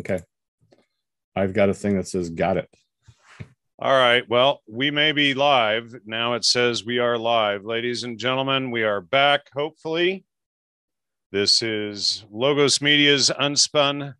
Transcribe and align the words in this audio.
Okay. 0.00 0.20
I've 1.36 1.52
got 1.52 1.68
a 1.68 1.74
thing 1.74 1.96
that 1.96 2.08
says 2.08 2.30
got 2.30 2.56
it. 2.56 2.68
All 3.78 3.92
right. 3.92 4.26
Well, 4.28 4.62
we 4.66 4.90
may 4.90 5.12
be 5.12 5.34
live. 5.34 5.94
Now 6.06 6.34
it 6.34 6.44
says 6.44 6.84
we 6.84 6.98
are 6.98 7.18
live. 7.18 7.66
Ladies 7.66 8.02
and 8.02 8.18
gentlemen, 8.18 8.70
we 8.70 8.82
are 8.82 9.02
back, 9.02 9.42
hopefully. 9.52 10.24
This 11.32 11.62
is 11.62 12.24
Logos 12.30 12.80
Media's 12.80 13.30
Unspun 13.30 14.14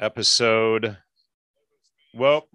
episode. 0.00 0.96
Well, 2.12 2.48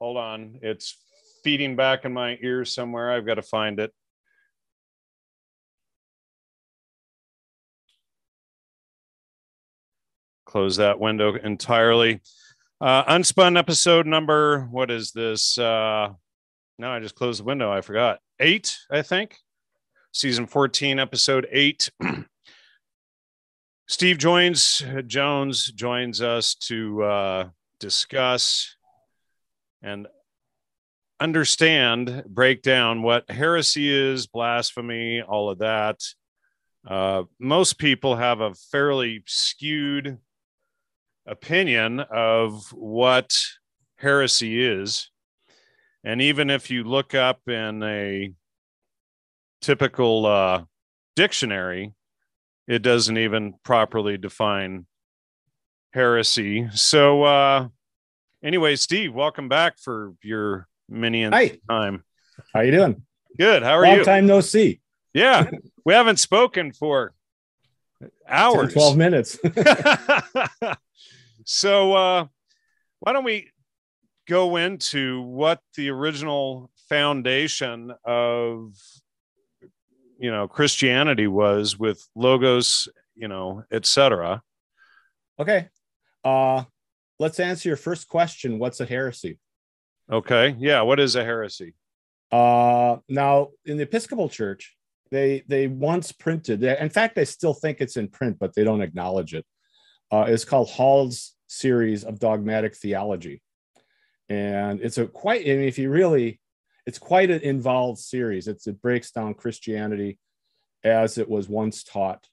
hold 0.00 0.16
on. 0.16 0.58
It's 0.62 0.96
feeding 1.44 1.76
back 1.76 2.04
in 2.04 2.12
my 2.12 2.38
ear 2.42 2.64
somewhere. 2.64 3.12
I've 3.12 3.26
got 3.26 3.34
to 3.34 3.42
find 3.42 3.78
it. 3.78 3.92
Close 10.48 10.76
that 10.76 10.98
window 10.98 11.34
entirely. 11.34 12.22
Uh, 12.80 13.04
unspun 13.04 13.58
episode 13.58 14.06
number, 14.06 14.62
what 14.70 14.90
is 14.90 15.12
this? 15.12 15.58
Uh, 15.58 16.14
no, 16.78 16.90
I 16.90 17.00
just 17.00 17.14
closed 17.14 17.40
the 17.40 17.44
window. 17.44 17.70
I 17.70 17.82
forgot. 17.82 18.20
Eight, 18.40 18.74
I 18.90 19.02
think. 19.02 19.36
Season 20.10 20.46
14, 20.46 20.98
episode 20.98 21.46
eight. 21.52 21.90
Steve 23.88 24.16
joins, 24.16 24.82
Jones 25.06 25.66
joins 25.66 26.22
us 26.22 26.54
to 26.54 27.02
uh, 27.02 27.48
discuss 27.78 28.74
and 29.82 30.06
understand, 31.20 32.24
break 32.26 32.62
down 32.62 33.02
what 33.02 33.30
heresy 33.30 33.94
is, 33.94 34.26
blasphemy, 34.26 35.20
all 35.20 35.50
of 35.50 35.58
that. 35.58 36.00
Uh, 36.86 37.24
most 37.38 37.76
people 37.76 38.16
have 38.16 38.40
a 38.40 38.54
fairly 38.54 39.22
skewed 39.26 40.16
opinion 41.28 42.00
of 42.00 42.72
what 42.72 43.36
heresy 43.96 44.64
is. 44.64 45.10
And 46.04 46.22
even 46.22 46.50
if 46.50 46.70
you 46.70 46.84
look 46.84 47.14
up 47.14 47.40
in 47.48 47.82
a 47.82 48.32
typical 49.60 50.26
uh, 50.26 50.64
dictionary, 51.16 51.94
it 52.66 52.80
doesn't 52.80 53.18
even 53.18 53.54
properly 53.62 54.16
define 54.16 54.86
heresy. 55.92 56.68
So, 56.72 57.24
uh, 57.24 57.68
anyway, 58.42 58.76
Steve, 58.76 59.14
welcome 59.14 59.48
back 59.48 59.78
for 59.78 60.14
your 60.22 60.66
mini 60.88 61.24
Hi. 61.24 61.58
time. 61.68 62.04
How 62.54 62.60
you 62.60 62.72
doing? 62.72 63.02
Good. 63.36 63.62
How 63.62 63.78
are 63.78 63.82
Long 63.82 63.92
you? 63.92 63.98
Long 63.98 64.04
time 64.04 64.26
no 64.26 64.40
see. 64.40 64.80
Yeah, 65.12 65.50
we 65.84 65.94
haven't 65.94 66.18
spoken 66.18 66.72
for 66.72 67.12
10, 68.00 68.10
hours. 68.28 68.72
12 68.72 68.96
minutes. 68.96 69.38
so 71.50 71.94
uh, 71.94 72.26
why 73.00 73.14
don't 73.14 73.24
we 73.24 73.50
go 74.28 74.56
into 74.56 75.22
what 75.22 75.62
the 75.76 75.88
original 75.88 76.70
foundation 76.90 77.90
of 78.04 78.74
you 80.18 80.30
know 80.30 80.46
christianity 80.46 81.26
was 81.26 81.78
with 81.78 82.06
logos 82.14 82.86
you 83.14 83.28
know 83.28 83.62
etc 83.72 84.42
okay. 85.38 85.68
Uh 86.22 86.64
let's 87.18 87.40
answer 87.40 87.68
your 87.68 87.76
first 87.76 88.08
question. 88.08 88.58
What's 88.58 88.80
a 88.80 88.86
heresy? 88.86 89.38
okay 90.12 90.54
yeah 90.58 90.82
what 90.82 91.00
is 91.00 91.16
a 91.16 91.24
heresy 91.24 91.74
Uh 92.30 92.96
now 93.08 93.48
in 93.64 93.78
the 93.78 93.84
Episcopal 93.84 94.28
Church, 94.28 94.76
they 95.10 95.44
they 95.48 95.66
once 95.66 96.12
printed, 96.12 96.62
in 96.62 96.90
fact, 96.90 97.16
I 97.16 97.24
still 97.24 97.54
think 97.54 97.80
it's 97.80 97.96
in 97.96 98.08
print, 98.08 98.36
but 98.38 98.54
they 98.54 98.64
don't 98.64 98.82
acknowledge 98.82 99.32
it. 99.32 99.46
Uh, 100.10 100.26
it's 100.28 100.44
called 100.44 100.68
Hall's 100.68 101.34
series 101.48 102.04
of 102.04 102.20
dogmatic 102.20 102.76
theology. 102.76 103.42
And 104.28 104.80
it's 104.80 104.98
a 104.98 105.06
quite, 105.06 105.42
I 105.42 105.50
mean, 105.50 105.62
if 105.62 105.78
you 105.78 105.90
really, 105.90 106.40
it's 106.86 106.98
quite 106.98 107.30
an 107.30 107.40
involved 107.40 107.98
series. 107.98 108.46
It's 108.46 108.66
it 108.66 108.80
breaks 108.80 109.10
down 109.10 109.34
Christianity 109.34 110.18
as 110.84 111.18
it 111.18 111.28
was 111.28 111.48
once 111.48 111.82
taught 111.82 112.26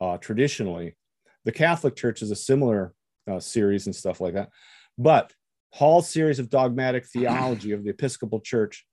uh, 0.00 0.18
traditionally. 0.18 0.96
The 1.44 1.52
Catholic 1.52 1.96
Church 1.96 2.22
is 2.22 2.30
a 2.30 2.36
similar 2.36 2.94
uh, 3.30 3.40
series 3.40 3.86
and 3.86 3.96
stuff 3.96 4.20
like 4.20 4.34
that. 4.34 4.50
But 4.96 5.32
Hall's 5.70 6.08
series 6.08 6.38
of 6.38 6.50
dogmatic 6.50 7.06
theology 7.06 7.72
of 7.72 7.84
the 7.84 7.90
Episcopal 7.90 8.40
Church, 8.40 8.86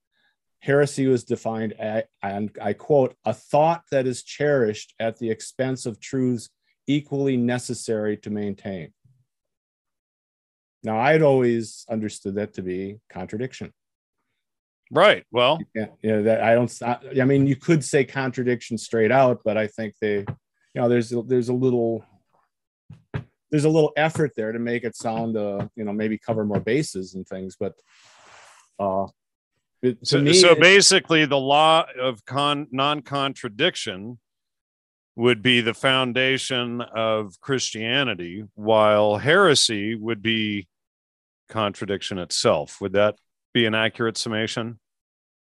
heresy 0.60 1.08
was 1.08 1.24
defined, 1.24 1.74
a- 1.80 2.04
and 2.22 2.52
I 2.62 2.74
quote, 2.74 3.16
a 3.24 3.34
thought 3.34 3.84
that 3.92 4.08
is 4.08 4.24
cherished 4.24 4.94
at 5.00 5.18
the 5.18 5.30
expense 5.30 5.86
of 5.86 6.00
truths 6.00 6.50
equally 6.88 7.38
necessary 7.38 8.18
to 8.18 8.30
maintain. 8.30 8.94
Now, 10.86 11.00
I'd 11.00 11.24
always 11.24 11.86
understood 11.90 12.36
that 12.36 12.54
to 12.54 12.62
be 12.62 13.00
contradiction. 13.10 13.74
right 14.92 15.24
well 15.32 15.60
Yeah, 15.74 15.88
you 16.04 16.12
know, 16.12 16.24
that 16.24 16.42
I 16.42 16.54
don't. 16.54 16.72
I 17.22 17.26
mean, 17.26 17.48
you 17.48 17.56
could 17.56 17.84
say 17.84 18.06
contradiction 18.06 18.78
straight 18.78 19.12
out, 19.12 19.42
but 19.44 19.58
I 19.58 19.68
think 19.68 19.96
they, 20.00 20.18
you 20.18 20.26
know, 20.76 20.88
there's 20.88 21.10
there's 21.10 21.50
a 21.50 21.54
little 21.54 22.06
there's 23.50 23.66
a 23.66 23.70
little 23.70 23.94
effort 23.98 24.32
there 24.36 24.52
to 24.52 24.60
make 24.60 24.84
it 24.84 24.96
sound, 24.96 25.38
uh, 25.38 25.68
you 25.76 25.84
know, 25.84 25.94
maybe 25.94 26.18
cover 26.18 26.46
more 26.46 26.60
bases 26.60 27.16
and 27.16 27.28
things. 27.28 27.56
But 27.60 27.74
uh, 28.80 29.08
it, 29.82 29.98
so, 30.04 30.22
me, 30.22 30.34
so 30.34 30.52
it- 30.52 30.60
basically 30.60 31.26
the 31.26 31.38
law 31.40 31.86
of 32.00 32.24
con- 32.26 32.68
non-contradiction 32.72 34.20
would 35.16 35.42
be 35.42 35.62
the 35.62 35.74
foundation 35.74 36.82
of 36.82 37.40
christianity 37.40 38.44
while 38.56 39.16
heresy 39.16 39.96
would 39.96 40.22
be 40.22 40.68
contradiction 41.50 42.18
itself 42.18 42.80
would 42.82 42.94
that 42.94 43.16
be 43.54 43.66
an 43.66 43.76
accurate 43.76 44.18
summation 44.18 44.80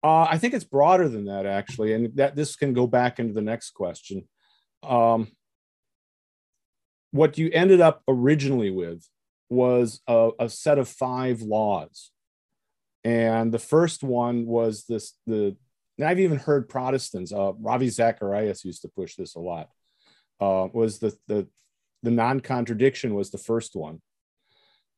Uh, 0.04 0.24
I 0.24 0.40
think 0.40 0.56
it's 0.56 0.64
broader 0.64 1.08
than 1.08 1.26
that, 1.26 1.46
actually, 1.46 1.94
and 1.94 2.16
that 2.18 2.36
this 2.36 2.56
can 2.56 2.74
go 2.74 2.88
back 2.88 3.20
into 3.20 3.34
the 3.34 3.42
next 3.44 3.72
question. 3.76 4.28
Um, 4.82 5.28
what 7.12 7.38
you 7.38 7.52
ended 7.54 7.82
up 7.82 8.02
originally 8.08 8.72
with 8.72 9.08
was 9.50 10.02
a, 10.08 10.32
a 10.40 10.50
set 10.50 10.80
of 10.80 10.88
five 10.88 11.42
laws, 11.42 12.10
and 13.04 13.52
the 13.54 13.60
first 13.60 14.02
one 14.04 14.48
was 14.48 14.86
this. 14.88 15.14
The 15.28 15.56
and 16.00 16.08
I've 16.08 16.20
even 16.20 16.40
heard 16.40 16.68
Protestants. 16.68 17.32
Uh, 17.32 17.54
Ravi 17.60 17.90
Zacharias 17.90 18.66
used 18.66 18.82
to 18.82 18.88
push 18.88 19.16
this 19.16 19.36
a 19.36 19.40
lot. 19.40 19.70
Uh, 20.40 20.68
was 20.74 20.98
the 20.98 21.16
the 21.28 21.48
the 22.02 22.12
non-contradiction 22.12 23.14
was 23.14 23.30
the 23.30 23.38
first 23.38 23.76
one. 23.76 24.02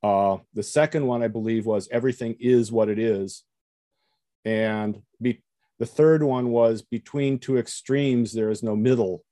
Uh, 0.03 0.37
the 0.53 0.63
second 0.63 1.07
one, 1.07 1.23
I 1.23 1.29
believe, 1.29 1.65
was 1.65 1.87
everything 1.89 2.35
is 2.39 2.71
what 2.71 2.89
it 2.89 2.99
is. 2.99 3.43
And 4.43 5.01
be, 5.21 5.41
the 5.79 5.85
third 5.85 6.21
one 6.21 6.49
was 6.49 6.81
between 6.81 7.39
two 7.39 7.57
extremes 7.57 8.33
there 8.33 8.49
is 8.49 8.61
no 8.61 8.75
middle. 8.75 9.23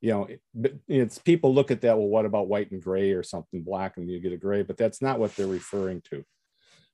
You 0.00 0.12
know 0.12 0.28
it- 0.28 0.80
it's 0.88 1.18
people 1.18 1.52
look 1.52 1.70
at 1.70 1.82
that 1.82 1.98
well 1.98 2.06
what 2.06 2.24
about 2.24 2.48
white 2.48 2.70
and 2.70 2.82
gray 2.82 3.10
or 3.10 3.22
something 3.22 3.62
black 3.62 3.98
and 3.98 4.08
you 4.08 4.18
get 4.18 4.32
a 4.32 4.38
gray 4.38 4.62
but 4.62 4.78
that's 4.78 5.02
not 5.02 5.18
what 5.18 5.36
they're 5.36 5.46
referring 5.46 6.00
to. 6.10 6.24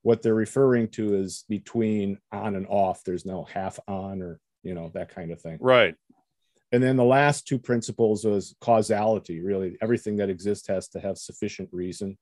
What 0.02 0.22
they're 0.22 0.34
referring 0.34 0.88
to 0.92 1.14
is 1.14 1.44
between 1.48 2.18
on 2.32 2.56
and 2.56 2.66
off 2.68 3.04
there's 3.04 3.24
no 3.24 3.44
half 3.44 3.78
on 3.86 4.22
or 4.22 4.40
you 4.64 4.74
know 4.74 4.90
that 4.94 5.14
kind 5.14 5.30
of 5.30 5.40
thing. 5.40 5.58
Right. 5.60 5.94
And 6.72 6.82
then 6.82 6.96
the 6.96 7.04
last 7.04 7.46
two 7.46 7.60
principles 7.60 8.24
was 8.24 8.56
causality 8.60 9.40
really. 9.40 9.76
Everything 9.80 10.16
that 10.16 10.30
exists 10.30 10.66
has 10.66 10.88
to 10.88 10.98
have 11.00 11.16
sufficient 11.16 11.68
reason 11.72 12.18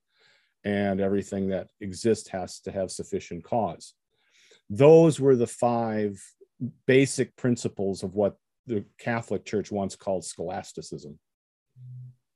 and 0.64 1.00
everything 1.00 1.48
that 1.48 1.68
exists 1.80 2.28
has 2.28 2.60
to 2.60 2.72
have 2.72 2.90
sufficient 2.90 3.44
cause. 3.44 3.94
Those 4.70 5.20
were 5.20 5.36
the 5.36 5.46
five 5.46 6.18
basic 6.86 7.36
principles 7.36 8.02
of 8.02 8.14
what 8.14 8.36
the 8.66 8.84
catholic 8.98 9.44
church 9.44 9.70
once 9.70 9.94
called 9.94 10.24
scholasticism. 10.24 11.18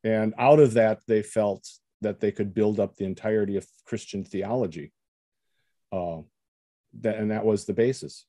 And 0.04 0.34
out 0.38 0.60
of 0.60 0.74
that 0.74 1.00
they 1.06 1.22
felt 1.22 1.66
that 2.02 2.20
they 2.20 2.30
could 2.30 2.54
build 2.54 2.78
up 2.78 2.96
the 2.96 3.04
entirety 3.04 3.56
of 3.56 3.66
christian 3.84 4.24
theology 4.24 4.92
uh, 5.90 6.18
that, 7.00 7.16
and 7.16 7.30
that 7.30 7.44
was 7.44 7.64
the 7.64 7.72
basis 7.72 8.26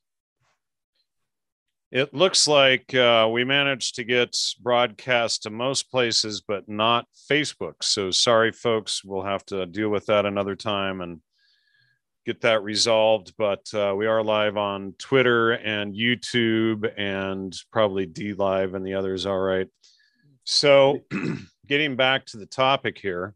It 1.92 2.14
looks 2.14 2.46
like 2.46 2.94
uh, 2.94 3.28
we 3.32 3.42
managed 3.42 3.96
to 3.96 4.04
get 4.04 4.36
broadcast 4.60 5.42
to 5.42 5.50
most 5.50 5.90
places, 5.90 6.40
but 6.40 6.68
not 6.68 7.06
Facebook. 7.28 7.82
So 7.82 8.12
sorry, 8.12 8.52
folks. 8.52 9.02
We'll 9.04 9.24
have 9.24 9.44
to 9.46 9.66
deal 9.66 9.88
with 9.88 10.06
that 10.06 10.24
another 10.24 10.54
time 10.54 11.00
and 11.00 11.20
get 12.24 12.42
that 12.42 12.62
resolved. 12.62 13.34
But 13.36 13.68
uh, 13.74 13.94
we 13.96 14.06
are 14.06 14.22
live 14.22 14.56
on 14.56 14.94
Twitter 14.98 15.50
and 15.50 15.92
YouTube 15.92 16.88
and 16.96 17.52
probably 17.72 18.06
DLive 18.06 18.74
and 18.74 18.86
the 18.86 18.94
others. 18.94 19.26
All 19.26 19.40
right. 19.40 19.66
So 20.44 21.00
getting 21.66 21.96
back 21.96 22.24
to 22.26 22.36
the 22.36 22.46
topic 22.46 22.98
here, 22.98 23.34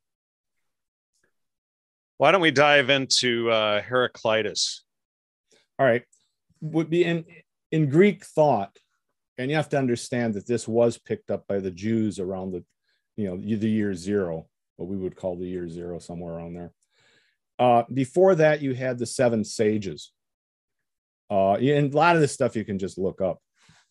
why 2.18 2.30
don't 2.30 2.40
we 2.40 2.52
dive 2.52 2.88
into 2.88 3.50
uh, 3.50 3.82
Heraclitus? 3.82 4.84
all 5.78 5.86
right 5.86 6.04
would 6.60 6.88
be 6.88 7.04
in 7.04 7.24
in 7.74 7.88
greek 7.88 8.24
thought 8.24 8.76
and 9.38 9.50
you 9.50 9.56
have 9.56 9.68
to 9.68 9.78
understand 9.78 10.34
that 10.34 10.46
this 10.46 10.66
was 10.66 10.98
picked 10.98 11.30
up 11.30 11.46
by 11.46 11.58
the 11.58 11.70
jews 11.70 12.18
around 12.18 12.52
the 12.52 12.64
you 13.16 13.28
know, 13.28 13.36
the 13.36 13.70
year 13.70 13.94
zero, 13.94 14.46
what 14.76 14.88
we 14.88 14.96
would 14.96 15.16
call 15.16 15.36
the 15.36 15.46
year 15.46 15.68
zero, 15.68 15.98
somewhere 15.98 16.34
around 16.34 16.54
there. 16.54 16.72
Uh, 17.58 17.84
before 17.92 18.34
that, 18.34 18.60
you 18.60 18.74
had 18.74 18.98
the 18.98 19.06
seven 19.06 19.44
sages. 19.44 20.12
Uh, 21.30 21.54
and 21.54 21.92
a 21.92 21.96
lot 21.96 22.16
of 22.16 22.22
this 22.22 22.32
stuff 22.32 22.56
you 22.56 22.64
can 22.64 22.78
just 22.78 22.98
look 22.98 23.20
up. 23.20 23.38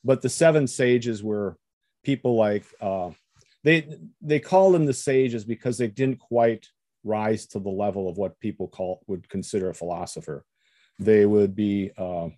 But 0.04 0.22
the 0.22 0.30
seven 0.30 0.68
sages 0.68 1.24
were 1.24 1.58
people 2.04 2.36
like 2.36 2.66
uh, 2.82 3.12
they 3.64 3.98
they 4.22 4.40
call 4.40 4.72
them 4.72 4.86
the 4.86 4.94
sages 4.94 5.46
because 5.46 5.78
they 5.78 5.88
didn't 5.88 6.20
quite 6.20 6.68
rise 7.06 7.48
to 7.48 7.60
the 7.60 7.70
level 7.70 8.10
of 8.10 8.18
what 8.18 8.40
people 8.40 8.68
call 8.68 9.02
would 9.08 9.30
consider 9.30 9.70
a 9.70 9.74
philosopher. 9.74 10.44
They 11.00 11.26
would 11.26 11.56
be, 11.56 11.92
uh, 11.98 12.30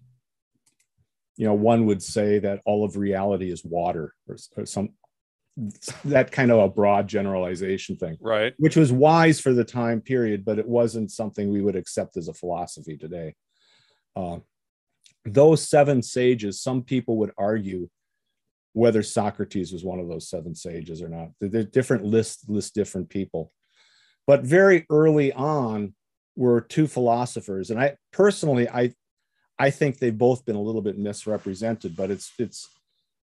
you 1.37 1.45
know, 1.45 1.53
one 1.53 1.85
would 1.85 2.01
say 2.01 2.39
that 2.39 2.61
all 2.65 2.85
of 2.85 2.97
reality 2.97 3.51
is 3.51 3.63
water 3.63 4.13
or, 4.27 4.37
or 4.55 4.65
some 4.65 4.89
that 6.03 6.31
kind 6.31 6.51
of 6.51 6.59
a 6.59 6.69
broad 6.69 7.07
generalization 7.07 7.95
thing, 7.95 8.17
right? 8.19 8.53
Which 8.57 8.75
was 8.75 8.91
wise 8.91 9.39
for 9.39 9.53
the 9.53 9.63
time 9.63 10.01
period, 10.01 10.43
but 10.43 10.59
it 10.59 10.67
wasn't 10.67 11.11
something 11.11 11.49
we 11.49 11.61
would 11.61 11.75
accept 11.75 12.17
as 12.17 12.27
a 12.27 12.33
philosophy 12.33 12.97
today. 12.97 13.35
Uh, 14.15 14.39
those 15.23 15.67
seven 15.67 16.01
sages, 16.01 16.61
some 16.61 16.83
people 16.83 17.17
would 17.17 17.31
argue 17.37 17.89
whether 18.73 19.01
Socrates 19.01 19.71
was 19.71 19.85
one 19.85 19.99
of 19.99 20.09
those 20.09 20.29
seven 20.29 20.53
sages 20.53 21.01
or 21.01 21.07
not. 21.07 21.29
They're 21.39 21.63
different 21.63 22.03
lists, 22.03 22.47
list 22.49 22.75
different 22.75 23.09
people. 23.09 23.51
But 24.27 24.43
very 24.43 24.85
early 24.89 25.31
on 25.31 25.93
were 26.35 26.59
two 26.59 26.87
philosophers, 26.87 27.69
and 27.69 27.79
I 27.79 27.95
personally, 28.11 28.67
I, 28.67 28.91
I 29.57 29.69
think 29.69 29.97
they've 29.97 30.17
both 30.17 30.45
been 30.45 30.55
a 30.55 30.61
little 30.61 30.81
bit 30.81 30.97
misrepresented. 30.97 31.95
But 31.95 32.11
it's 32.11 32.31
it's 32.37 32.69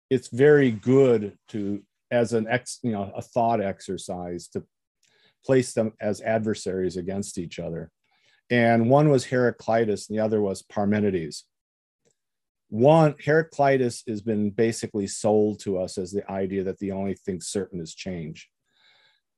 it's 0.09 0.27
very 0.29 0.71
good 0.71 1.37
to 1.49 1.81
as 2.11 2.33
an 2.33 2.47
ex, 2.47 2.79
you 2.81 2.91
know, 2.91 3.11
a 3.15 3.21
thought 3.21 3.61
exercise 3.61 4.47
to 4.49 4.63
place 5.45 5.73
them 5.73 5.93
as 6.01 6.21
adversaries 6.21 6.97
against 6.97 7.37
each 7.37 7.59
other. 7.59 7.91
And 8.49 8.89
one 8.89 9.09
was 9.09 9.25
Heraclitus, 9.25 10.09
and 10.09 10.17
the 10.17 10.23
other 10.23 10.41
was 10.41 10.63
Parmenides. 10.63 11.43
One, 12.69 13.15
Heraclitus 13.23 14.03
has 14.07 14.21
been 14.21 14.51
basically 14.51 15.07
sold 15.07 15.59
to 15.61 15.79
us 15.79 15.97
as 15.97 16.11
the 16.11 16.29
idea 16.29 16.63
that 16.63 16.79
the 16.79 16.91
only 16.91 17.15
thing 17.15 17.41
certain 17.41 17.79
is 17.79 17.93
change. 17.93 18.49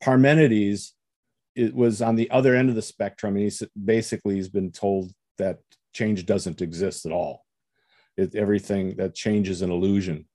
Parmenides 0.01 0.93
it 1.55 1.75
was 1.75 2.01
on 2.01 2.15
the 2.15 2.29
other 2.31 2.55
end 2.55 2.69
of 2.69 2.75
the 2.75 2.81
spectrum, 2.81 3.35
and 3.35 3.43
he's 3.43 3.61
basically 3.83 4.35
he's 4.35 4.49
been 4.49 4.71
told 4.71 5.11
that 5.37 5.59
change 5.93 6.25
doesn't 6.25 6.61
exist 6.61 7.05
at 7.05 7.11
all. 7.11 7.45
It, 8.17 8.35
everything 8.35 8.95
that 8.97 9.15
change 9.15 9.49
is 9.49 9.61
an 9.61 9.71
illusion. 9.71 10.27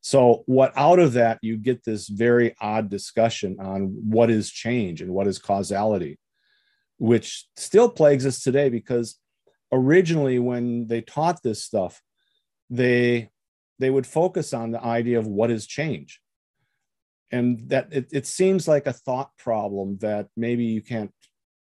So, 0.00 0.42
what 0.46 0.72
out 0.76 0.98
of 0.98 1.14
that, 1.14 1.38
you 1.42 1.56
get 1.56 1.84
this 1.84 2.08
very 2.08 2.54
odd 2.60 2.88
discussion 2.88 3.56
on 3.60 3.96
what 4.08 4.30
is 4.30 4.50
change 4.50 5.02
and 5.02 5.12
what 5.12 5.26
is 5.26 5.38
causality, 5.38 6.18
which 6.98 7.46
still 7.56 7.88
plagues 7.88 8.26
us 8.26 8.40
today 8.40 8.68
because 8.68 9.18
originally, 9.72 10.38
when 10.38 10.86
they 10.86 11.00
taught 11.00 11.42
this 11.42 11.64
stuff, 11.64 12.00
they 12.70 13.30
they 13.78 13.90
would 13.90 14.06
focus 14.06 14.52
on 14.52 14.70
the 14.70 14.82
idea 14.82 15.18
of 15.18 15.26
what 15.26 15.50
is 15.50 15.66
change 15.66 16.20
and 17.30 17.68
that 17.68 17.88
it, 17.92 18.08
it 18.12 18.26
seems 18.26 18.66
like 18.66 18.86
a 18.86 18.92
thought 18.92 19.30
problem 19.38 19.98
that 19.98 20.28
maybe 20.36 20.64
you 20.64 20.82
can't 20.82 21.12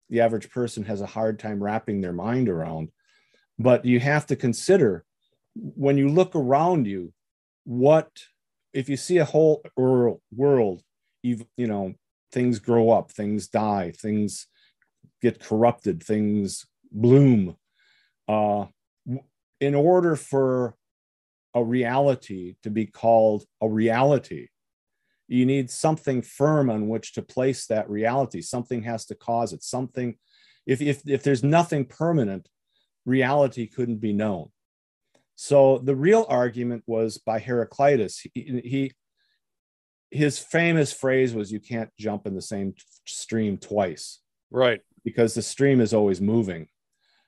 the 0.09 0.21
average 0.21 0.49
person 0.49 0.83
has 0.83 1.01
a 1.01 1.05
hard 1.05 1.39
time 1.39 1.63
wrapping 1.63 2.01
their 2.01 2.13
mind 2.13 2.49
around 2.49 2.89
but 3.61 3.85
you 3.85 3.99
have 3.99 4.25
to 4.25 4.35
consider 4.35 5.03
when 5.55 5.97
you 5.97 6.07
look 6.07 6.35
around 6.35 6.87
you 6.87 7.13
what 7.63 8.09
if 8.73 8.87
you 8.89 8.97
see 8.97 9.17
a 9.17 9.25
whole 9.25 9.61
world 9.77 10.81
you 11.23 11.45
you 11.57 11.67
know 11.67 11.93
things 12.31 12.59
grow 12.59 12.89
up 12.89 13.11
things 13.11 13.47
die 13.47 13.91
things 13.95 14.47
get 15.21 15.43
corrupted 15.43 16.01
things 16.01 16.65
bloom 16.91 17.55
uh, 18.27 18.65
in 19.59 19.75
order 19.75 20.15
for 20.15 20.75
a 21.53 21.63
reality 21.63 22.55
to 22.63 22.69
be 22.69 22.85
called 22.85 23.43
a 23.61 23.67
reality 23.67 24.47
you 25.31 25.45
need 25.45 25.71
something 25.71 26.21
firm 26.21 26.69
on 26.69 26.89
which 26.89 27.13
to 27.13 27.21
place 27.21 27.65
that 27.67 27.89
reality. 27.89 28.41
Something 28.41 28.83
has 28.83 29.05
to 29.05 29.15
cause 29.15 29.53
it. 29.53 29.63
Something 29.63 30.17
if 30.67 30.81
if, 30.81 31.07
if 31.07 31.23
there's 31.23 31.41
nothing 31.41 31.85
permanent 31.85 32.49
reality 33.05 33.67
couldn't 33.67 33.97
be 33.97 34.13
known. 34.13 34.49
So 35.35 35.79
the 35.79 35.95
real 35.95 36.25
argument 36.29 36.83
was 36.85 37.17
by 37.17 37.39
heraclitus. 37.39 38.25
He, 38.33 38.61
he 38.63 38.91
his 40.11 40.37
famous 40.37 40.91
phrase 40.91 41.33
was 41.33 41.51
you 41.51 41.59
can't 41.59 41.89
jump 41.97 42.27
in 42.27 42.35
the 42.35 42.41
same 42.41 42.75
stream 43.05 43.57
twice. 43.57 44.19
Right. 44.51 44.81
Because 45.05 45.33
the 45.33 45.41
stream 45.41 45.79
is 45.79 45.93
always 45.93 46.19
moving. 46.19 46.67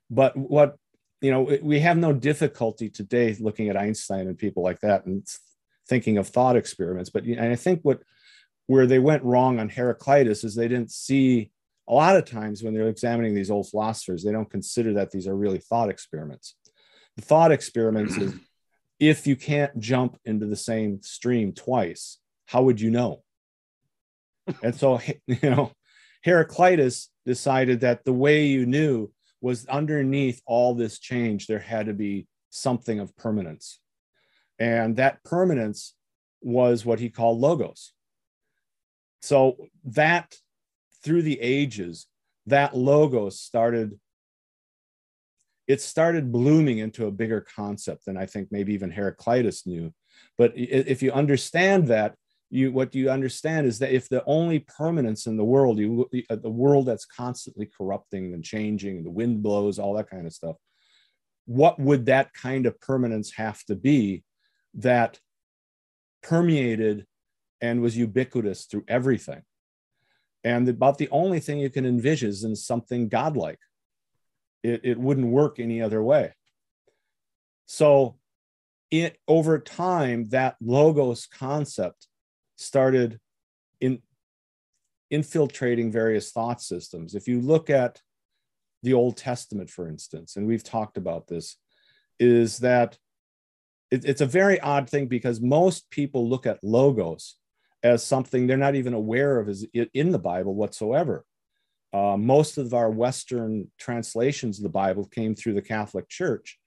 But 0.09 0.35
what 0.35 0.75
you 1.21 1.31
know 1.31 1.57
we 1.61 1.79
have 1.79 1.97
no 1.97 2.13
difficulty 2.13 2.89
today 2.89 3.35
looking 3.39 3.69
at 3.69 3.77
einstein 3.77 4.27
and 4.27 4.37
people 4.37 4.61
like 4.61 4.81
that 4.81 5.05
and 5.05 5.25
thinking 5.87 6.17
of 6.17 6.27
thought 6.27 6.57
experiments. 6.57 7.09
But 7.09 7.23
and 7.23 7.51
i 7.51 7.55
think 7.55 7.79
what 7.83 8.01
where 8.67 8.85
they 8.85 8.99
went 8.99 9.23
wrong 9.23 9.59
on 9.59 9.69
heraclitus 9.69 10.43
is 10.43 10.55
they 10.55 10.67
didn't 10.67 10.91
see 10.91 11.51
a 11.87 11.93
lot 11.93 12.15
of 12.15 12.25
times 12.25 12.63
when 12.63 12.73
they're 12.73 12.89
examining 12.89 13.35
these 13.35 13.51
old 13.51 13.69
philosophers 13.69 14.23
they 14.23 14.31
don't 14.31 14.49
consider 14.49 14.93
that 14.93 15.11
these 15.11 15.27
are 15.27 15.35
really 15.35 15.59
thought 15.59 15.89
experiments 15.89 16.55
the 17.15 17.21
thought 17.21 17.51
experiments 17.51 18.17
is 18.17 18.33
if 18.99 19.27
you 19.27 19.35
can't 19.35 19.77
jump 19.79 20.17
into 20.25 20.45
the 20.45 20.55
same 20.55 21.01
stream 21.01 21.53
twice 21.53 22.19
how 22.45 22.63
would 22.63 22.79
you 22.79 22.91
know 22.91 23.21
and 24.61 24.75
so 24.75 24.99
you 25.27 25.49
know 25.49 25.71
heraclitus 26.23 27.09
decided 27.25 27.81
that 27.81 28.03
the 28.03 28.13
way 28.13 28.45
you 28.45 28.65
knew 28.65 29.11
was 29.43 29.65
underneath 29.67 30.41
all 30.45 30.73
this 30.73 30.99
change, 30.99 31.47
there 31.47 31.59
had 31.59 31.87
to 31.87 31.93
be 31.93 32.27
something 32.49 33.01
of 33.01 33.15
permanence. 33.17 33.79
And 34.57 34.95
that 34.95 35.21
permanence 35.25 35.95
was 36.41 36.85
what 36.85 36.99
he 36.99 37.09
called 37.09 37.39
logos. 37.39 37.91
So 39.21 39.57
that 39.83 40.33
through 41.03 41.23
the 41.23 41.39
ages, 41.41 42.07
that 42.47 42.75
logos 42.75 43.39
started, 43.39 43.99
it 45.67 45.81
started 45.81 46.31
blooming 46.31 46.79
into 46.79 47.07
a 47.07 47.11
bigger 47.11 47.45
concept 47.55 48.05
than 48.05 48.17
I 48.17 48.25
think 48.25 48.49
maybe 48.51 48.73
even 48.73 48.91
Heraclitus 48.91 49.65
knew. 49.65 49.93
But 50.37 50.53
if 50.55 51.01
you 51.01 51.11
understand 51.11 51.87
that, 51.87 52.15
you 52.53 52.71
what 52.71 52.93
you 52.93 53.09
understand 53.09 53.65
is 53.65 53.79
that 53.79 53.91
if 53.91 54.07
the 54.07 54.23
only 54.25 54.59
permanence 54.59 55.25
in 55.25 55.37
the 55.37 55.43
world 55.43 55.79
you 55.79 56.07
uh, 56.29 56.35
the 56.35 56.49
world 56.49 56.85
that's 56.85 57.05
constantly 57.05 57.67
corrupting 57.75 58.33
and 58.33 58.43
changing 58.43 59.03
the 59.03 59.09
wind 59.09 59.41
blows 59.41 59.79
all 59.79 59.95
that 59.95 60.09
kind 60.09 60.27
of 60.27 60.33
stuff 60.33 60.55
what 61.45 61.79
would 61.79 62.05
that 62.05 62.31
kind 62.33 62.67
of 62.67 62.79
permanence 62.79 63.33
have 63.35 63.63
to 63.63 63.75
be 63.75 64.23
that 64.75 65.19
permeated 66.21 67.07
and 67.59 67.81
was 67.81 67.97
ubiquitous 67.97 68.65
through 68.65 68.83
everything 68.87 69.41
and 70.43 70.67
about 70.67 70.97
the 70.97 71.09
only 71.09 71.39
thing 71.39 71.59
you 71.59 71.69
can 71.69 71.85
envision 71.85 72.29
is 72.29 72.65
something 72.65 73.07
godlike 73.09 73.59
it, 74.61 74.81
it 74.83 74.99
wouldn't 74.99 75.27
work 75.27 75.59
any 75.59 75.81
other 75.81 76.03
way 76.03 76.33
so 77.65 78.17
it 78.91 79.17
over 79.27 79.57
time 79.57 80.29
that 80.29 80.55
logos 80.61 81.25
concept 81.25 82.07
started 82.57 83.19
in 83.81 84.01
infiltrating 85.09 85.91
various 85.91 86.31
thought 86.31 86.61
systems. 86.61 87.13
If 87.13 87.27
you 87.27 87.39
look 87.39 87.69
at 87.69 88.01
the 88.81 88.93
Old 88.93 89.15
Testament, 89.15 89.69
for 89.69 89.87
instance, 89.87 90.35
and 90.35 90.47
we've 90.47 90.63
talked 90.63 90.97
about 90.97 91.27
this, 91.27 91.57
is 92.19 92.59
that 92.59 92.97
it, 93.91 94.05
it's 94.05 94.21
a 94.21 94.25
very 94.25 94.59
odd 94.59 94.89
thing 94.89 95.07
because 95.07 95.39
most 95.39 95.89
people 95.91 96.27
look 96.27 96.47
at 96.47 96.63
logos 96.63 97.35
as 97.83 98.05
something 98.05 98.47
they're 98.47 98.57
not 98.57 98.75
even 98.75 98.93
aware 98.93 99.39
of 99.39 99.49
is 99.49 99.67
in 99.93 100.11
the 100.11 100.19
Bible 100.19 100.55
whatsoever. 100.55 101.25
Uh, 101.91 102.17
most 102.17 102.57
of 102.57 102.73
our 102.73 102.89
Western 102.89 103.69
translations 103.77 104.57
of 104.57 104.63
the 104.63 104.69
Bible 104.69 105.05
came 105.05 105.35
through 105.35 105.53
the 105.53 105.61
Catholic 105.61 106.09
Church. 106.09 106.57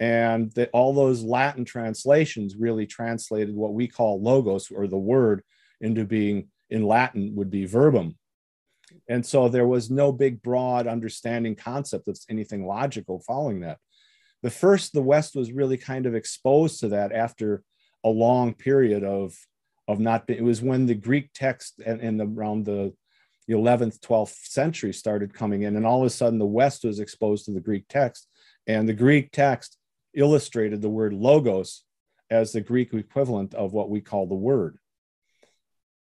And 0.00 0.52
that 0.52 0.70
all 0.72 0.92
those 0.92 1.22
Latin 1.22 1.64
translations 1.64 2.54
really 2.56 2.86
translated 2.86 3.54
what 3.54 3.72
we 3.72 3.88
call 3.88 4.22
logos 4.22 4.70
or 4.70 4.86
the 4.86 4.98
word 4.98 5.42
into 5.80 6.04
being 6.04 6.48
in 6.70 6.84
Latin 6.84 7.34
would 7.34 7.50
be 7.50 7.64
verbum. 7.64 8.16
And 9.08 9.24
so 9.24 9.48
there 9.48 9.66
was 9.66 9.90
no 9.90 10.12
big, 10.12 10.42
broad 10.42 10.86
understanding 10.86 11.56
concept 11.56 12.08
of 12.08 12.18
anything 12.28 12.66
logical 12.66 13.20
following 13.20 13.60
that. 13.60 13.78
The 14.42 14.50
first, 14.50 14.92
the 14.92 15.02
West 15.02 15.34
was 15.34 15.50
really 15.50 15.76
kind 15.76 16.06
of 16.06 16.14
exposed 16.14 16.80
to 16.80 16.88
that 16.88 17.12
after 17.12 17.62
a 18.04 18.08
long 18.08 18.54
period 18.54 19.02
of, 19.02 19.34
of 19.88 19.98
not 19.98 20.26
being, 20.26 20.38
it 20.38 20.42
was 20.42 20.62
when 20.62 20.86
the 20.86 20.94
Greek 20.94 21.30
text 21.34 21.80
and, 21.84 22.00
and 22.00 22.20
the, 22.20 22.26
around 22.26 22.66
the, 22.66 22.92
the 23.48 23.54
11th, 23.54 23.98
12th 24.00 24.36
century 24.44 24.92
started 24.92 25.32
coming 25.32 25.62
in, 25.62 25.74
and 25.74 25.86
all 25.86 26.00
of 26.02 26.06
a 26.06 26.10
sudden 26.10 26.38
the 26.38 26.46
West 26.46 26.84
was 26.84 27.00
exposed 27.00 27.46
to 27.46 27.52
the 27.52 27.60
Greek 27.60 27.86
text, 27.88 28.28
and 28.66 28.86
the 28.86 28.92
Greek 28.94 29.32
text 29.32 29.78
illustrated 30.14 30.82
the 30.82 30.90
word 30.90 31.14
logos 31.14 31.84
as 32.30 32.52
the 32.52 32.60
Greek 32.60 32.92
equivalent 32.92 33.54
of 33.54 33.72
what 33.72 33.88
we 33.88 34.02
call 34.02 34.26
the 34.26 34.34
word. 34.34 34.76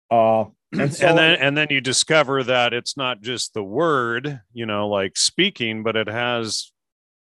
Uh, 0.09 0.45
and, 0.71 0.93
so, 0.93 1.07
and 1.07 1.17
then 1.17 1.35
and 1.39 1.57
then 1.57 1.67
you 1.69 1.81
discover 1.81 2.43
that 2.43 2.73
it's 2.73 2.95
not 2.95 3.21
just 3.21 3.53
the 3.53 3.63
word, 3.63 4.41
you 4.53 4.65
know, 4.65 4.87
like 4.87 5.17
speaking, 5.17 5.83
but 5.83 5.95
it 5.95 6.07
has, 6.07 6.71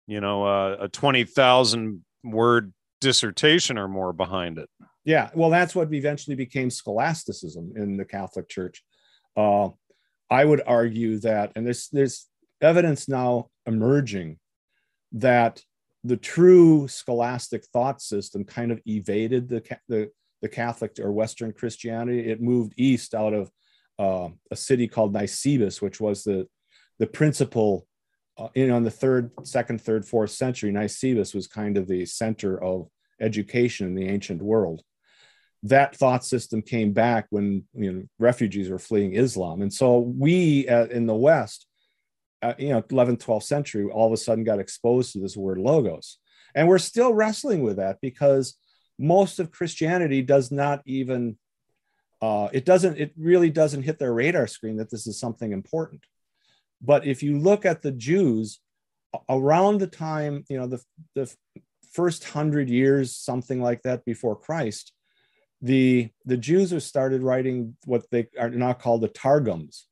you 0.07 0.21
know, 0.21 0.45
uh, 0.45 0.77
a 0.81 0.89
twenty 0.89 1.25
thousand 1.25 2.05
word 2.23 2.73
dissertation 3.01 3.79
or 3.79 3.89
more 3.89 4.13
behind 4.13 4.59
it. 4.59 4.69
Yeah, 5.05 5.31
well, 5.35 5.51
that's 5.51 5.75
what 5.75 5.93
eventually 5.93 6.37
became 6.37 6.71
scholasticism 6.71 7.73
in 7.77 7.97
the 7.97 8.05
Catholic 8.05 8.49
Church. 8.49 8.85
Uh, 9.37 9.71
I 10.31 10.45
would 10.45 10.63
argue 10.67 11.19
that, 11.21 11.53
and 11.57 11.67
there's 11.67 11.89
there's 11.89 12.29
evidence 12.61 13.09
now 13.09 13.49
emerging 13.67 14.39
that 15.13 15.63
the 16.05 16.17
true 16.17 16.89
scholastic 16.89 17.65
thought 17.67 18.01
system 18.01 18.45
kind 18.45 18.73
of 18.73 18.81
evaded 18.87 19.49
the, 19.49 19.63
the, 19.89 20.11
the 20.41 20.49
Catholic 20.49 20.99
or 21.01 21.13
Western 21.13 21.53
Christianity. 21.53 22.31
It 22.31 22.41
moved 22.41 22.75
east 22.77 23.15
out 23.15 23.35
of 23.35 23.51
uh, 23.99 24.29
a 24.51 24.57
city 24.57 24.89
called 24.89 25.15
Nisibis, 25.15 25.81
which 25.81 26.01
was 26.01 26.25
the, 26.25 26.49
the 26.99 27.07
principal, 27.07 27.87
uh, 28.39 28.49
in 28.55 28.83
the 28.83 28.91
third, 28.91 29.31
second, 29.45 29.81
third, 29.81 30.05
fourth 30.05 30.31
century. 30.31 30.73
Nisibis 30.73 31.35
was 31.35 31.47
kind 31.47 31.77
of 31.77 31.87
the 31.87 32.05
center 32.07 32.63
of 32.63 32.89
education 33.21 33.87
in 33.87 33.95
the 33.95 34.09
ancient 34.09 34.43
world. 34.43 34.83
That 35.65 35.95
thought 35.97 36.25
system 36.25 36.61
came 36.63 36.93
back 36.93 37.27
when 37.31 37.65
you 37.75 37.93
know 37.93 38.03
refugees 38.19 38.69
were 38.69 38.79
fleeing 38.79 39.15
Islam, 39.15 39.63
and 39.63 39.73
so 39.73 39.99
we 39.99 40.69
uh, 40.69 40.87
in 40.87 41.07
the 41.07 41.15
West 41.15 41.67
uh, 42.43 42.55
you 42.59 42.71
know 42.71 42.83
11th 42.83 43.25
12th 43.25 43.45
century 43.45 43.89
all 43.89 44.07
of 44.07 44.13
a 44.13 44.17
sudden 44.17 44.45
got 44.45 44.59
exposed 44.59 45.13
to 45.13 45.21
this 45.21 45.37
word 45.37 45.59
logos. 45.59 46.19
And 46.55 46.69
we're 46.69 46.79
still 46.79 47.15
wrestling 47.15 47.63
with 47.63 47.77
that 47.77 47.99
because 48.03 48.59
most 48.99 49.41
of 49.41 49.51
christianity 49.51 50.21
does 50.21 50.51
not 50.51 50.83
even 50.85 51.39
uh, 52.21 52.49
it 52.53 52.65
doesn't 52.65 52.99
it 52.99 53.13
really 53.17 53.51
doesn't 53.51 53.83
hit 53.83 53.99
their 53.99 54.13
radar 54.13 54.47
screen 54.47 54.77
that 54.77 54.91
this 54.91 55.07
is 55.07 55.19
something 55.19 55.53
important. 55.53 56.03
But 56.81 57.07
if 57.07 57.23
you 57.23 57.39
look 57.39 57.65
at 57.65 57.83
the 57.83 57.93
jews 57.93 58.61
around 59.29 59.79
the 59.79 59.87
time 59.87 60.45
you 60.49 60.59
know 60.59 60.67
the, 60.67 60.83
the 61.15 61.33
first 61.93 62.25
hundred 62.25 62.69
years 62.69 63.15
something 63.15 63.61
like 63.61 63.83
that 63.83 64.05
before 64.05 64.35
christ 64.35 64.93
the 65.63 66.11
the 66.25 66.37
jews 66.37 66.71
have 66.73 66.83
started 66.83 67.23
writing 67.23 67.77
what 67.87 68.05
they 68.11 68.27
are 68.39 68.51
now 68.51 68.73
called 68.73 69.01
the 69.01 69.09
targums 69.09 69.87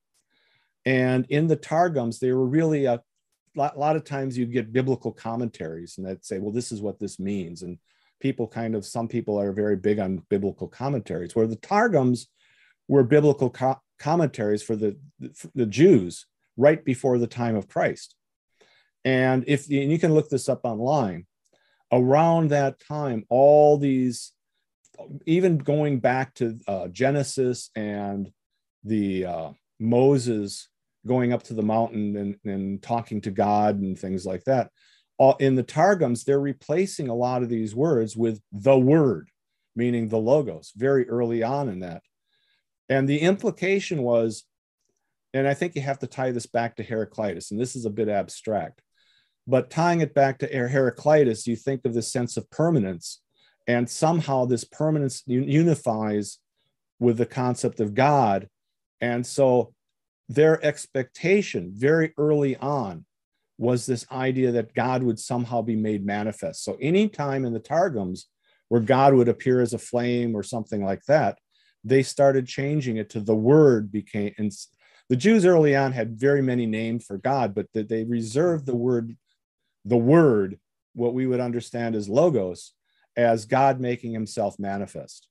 and 0.86 1.26
in 1.28 1.46
the 1.46 1.56
Targums, 1.56 2.18
they 2.18 2.32
were 2.32 2.46
really 2.46 2.86
a 2.86 3.02
lot, 3.54 3.78
lot 3.78 3.96
of 3.96 4.04
times 4.04 4.36
you 4.36 4.46
get 4.46 4.72
biblical 4.72 5.12
commentaries 5.12 5.98
and 5.98 6.06
they'd 6.06 6.24
say, 6.24 6.38
well, 6.38 6.52
this 6.52 6.72
is 6.72 6.80
what 6.80 6.98
this 6.98 7.18
means. 7.18 7.62
And 7.62 7.78
people 8.20 8.46
kind 8.46 8.74
of, 8.74 8.86
some 8.86 9.08
people 9.08 9.38
are 9.38 9.52
very 9.52 9.76
big 9.76 9.98
on 9.98 10.22
biblical 10.28 10.68
commentaries, 10.68 11.34
where 11.34 11.46
the 11.46 11.56
Targums 11.56 12.28
were 12.88 13.04
biblical 13.04 13.50
co- 13.50 13.80
commentaries 13.98 14.62
for 14.62 14.76
the, 14.76 14.96
for 15.34 15.50
the 15.54 15.66
Jews 15.66 16.26
right 16.56 16.82
before 16.84 17.18
the 17.18 17.26
time 17.26 17.56
of 17.56 17.68
Christ. 17.68 18.14
And 19.04 19.44
if 19.46 19.66
and 19.70 19.90
you 19.90 19.98
can 19.98 20.14
look 20.14 20.28
this 20.28 20.48
up 20.48 20.60
online, 20.64 21.26
around 21.92 22.50
that 22.50 22.80
time, 22.86 23.24
all 23.28 23.78
these, 23.78 24.32
even 25.26 25.58
going 25.58 26.00
back 26.00 26.34
to 26.34 26.58
uh, 26.66 26.88
Genesis 26.88 27.70
and 27.74 28.30
the 28.84 29.26
uh, 29.26 29.50
Moses 29.78 30.68
going 31.06 31.32
up 31.32 31.42
to 31.44 31.54
the 31.54 31.62
mountain 31.62 32.16
and, 32.16 32.36
and 32.44 32.82
talking 32.82 33.20
to 33.22 33.30
God 33.30 33.80
and 33.80 33.98
things 33.98 34.26
like 34.26 34.44
that. 34.44 34.70
In 35.38 35.54
the 35.54 35.62
Targums, 35.62 36.24
they're 36.24 36.40
replacing 36.40 37.08
a 37.08 37.14
lot 37.14 37.42
of 37.42 37.48
these 37.48 37.74
words 37.74 38.16
with 38.16 38.40
the 38.52 38.78
word, 38.78 39.28
meaning 39.76 40.08
the 40.08 40.18
logos, 40.18 40.72
very 40.74 41.08
early 41.08 41.42
on 41.42 41.68
in 41.68 41.80
that. 41.80 42.02
And 42.88 43.08
the 43.08 43.18
implication 43.18 44.02
was, 44.02 44.44
and 45.34 45.46
I 45.46 45.54
think 45.54 45.74
you 45.74 45.82
have 45.82 45.98
to 46.00 46.06
tie 46.06 46.32
this 46.32 46.46
back 46.46 46.76
to 46.76 46.82
Heraclitus, 46.82 47.50
and 47.50 47.60
this 47.60 47.76
is 47.76 47.84
a 47.84 47.90
bit 47.90 48.08
abstract, 48.08 48.80
but 49.46 49.70
tying 49.70 50.00
it 50.00 50.14
back 50.14 50.38
to 50.38 50.46
Heraclitus, 50.46 51.46
you 51.46 51.54
think 51.54 51.84
of 51.84 51.92
this 51.92 52.10
sense 52.10 52.36
of 52.36 52.50
permanence, 52.50 53.20
and 53.66 53.88
somehow 53.88 54.44
this 54.44 54.64
permanence 54.64 55.22
unifies 55.26 56.38
with 56.98 57.18
the 57.18 57.26
concept 57.26 57.80
of 57.80 57.94
God 57.94 58.48
and 59.00 59.26
so 59.26 59.72
their 60.28 60.64
expectation 60.64 61.72
very 61.74 62.12
early 62.16 62.56
on 62.56 63.04
was 63.58 63.84
this 63.84 64.06
idea 64.12 64.52
that 64.52 64.74
God 64.74 65.02
would 65.02 65.18
somehow 65.18 65.60
be 65.60 65.76
made 65.76 66.06
manifest. 66.06 66.64
So 66.64 66.78
any 66.80 67.08
time 67.08 67.44
in 67.44 67.52
the 67.52 67.58
Targums 67.58 68.28
where 68.68 68.80
God 68.80 69.12
would 69.14 69.28
appear 69.28 69.60
as 69.60 69.74
a 69.74 69.78
flame 69.78 70.34
or 70.34 70.42
something 70.42 70.84
like 70.84 71.04
that, 71.06 71.38
they 71.82 72.02
started 72.02 72.46
changing 72.46 72.96
it 72.96 73.10
to 73.10 73.20
the 73.20 73.34
word 73.34 73.90
became 73.90 74.32
and 74.38 74.52
the 75.10 75.16
Jews 75.16 75.44
early 75.44 75.74
on 75.74 75.90
had 75.90 76.20
very 76.20 76.40
many 76.40 76.66
names 76.66 77.04
for 77.04 77.18
God, 77.18 77.52
but 77.52 77.66
they 77.74 78.04
reserved 78.04 78.64
the 78.64 78.76
word, 78.76 79.16
the 79.84 79.96
word, 79.96 80.60
what 80.94 81.14
we 81.14 81.26
would 81.26 81.40
understand 81.40 81.96
as 81.96 82.08
logos, 82.08 82.74
as 83.16 83.44
God 83.44 83.80
making 83.80 84.12
himself 84.12 84.58
manifest. 84.58 85.26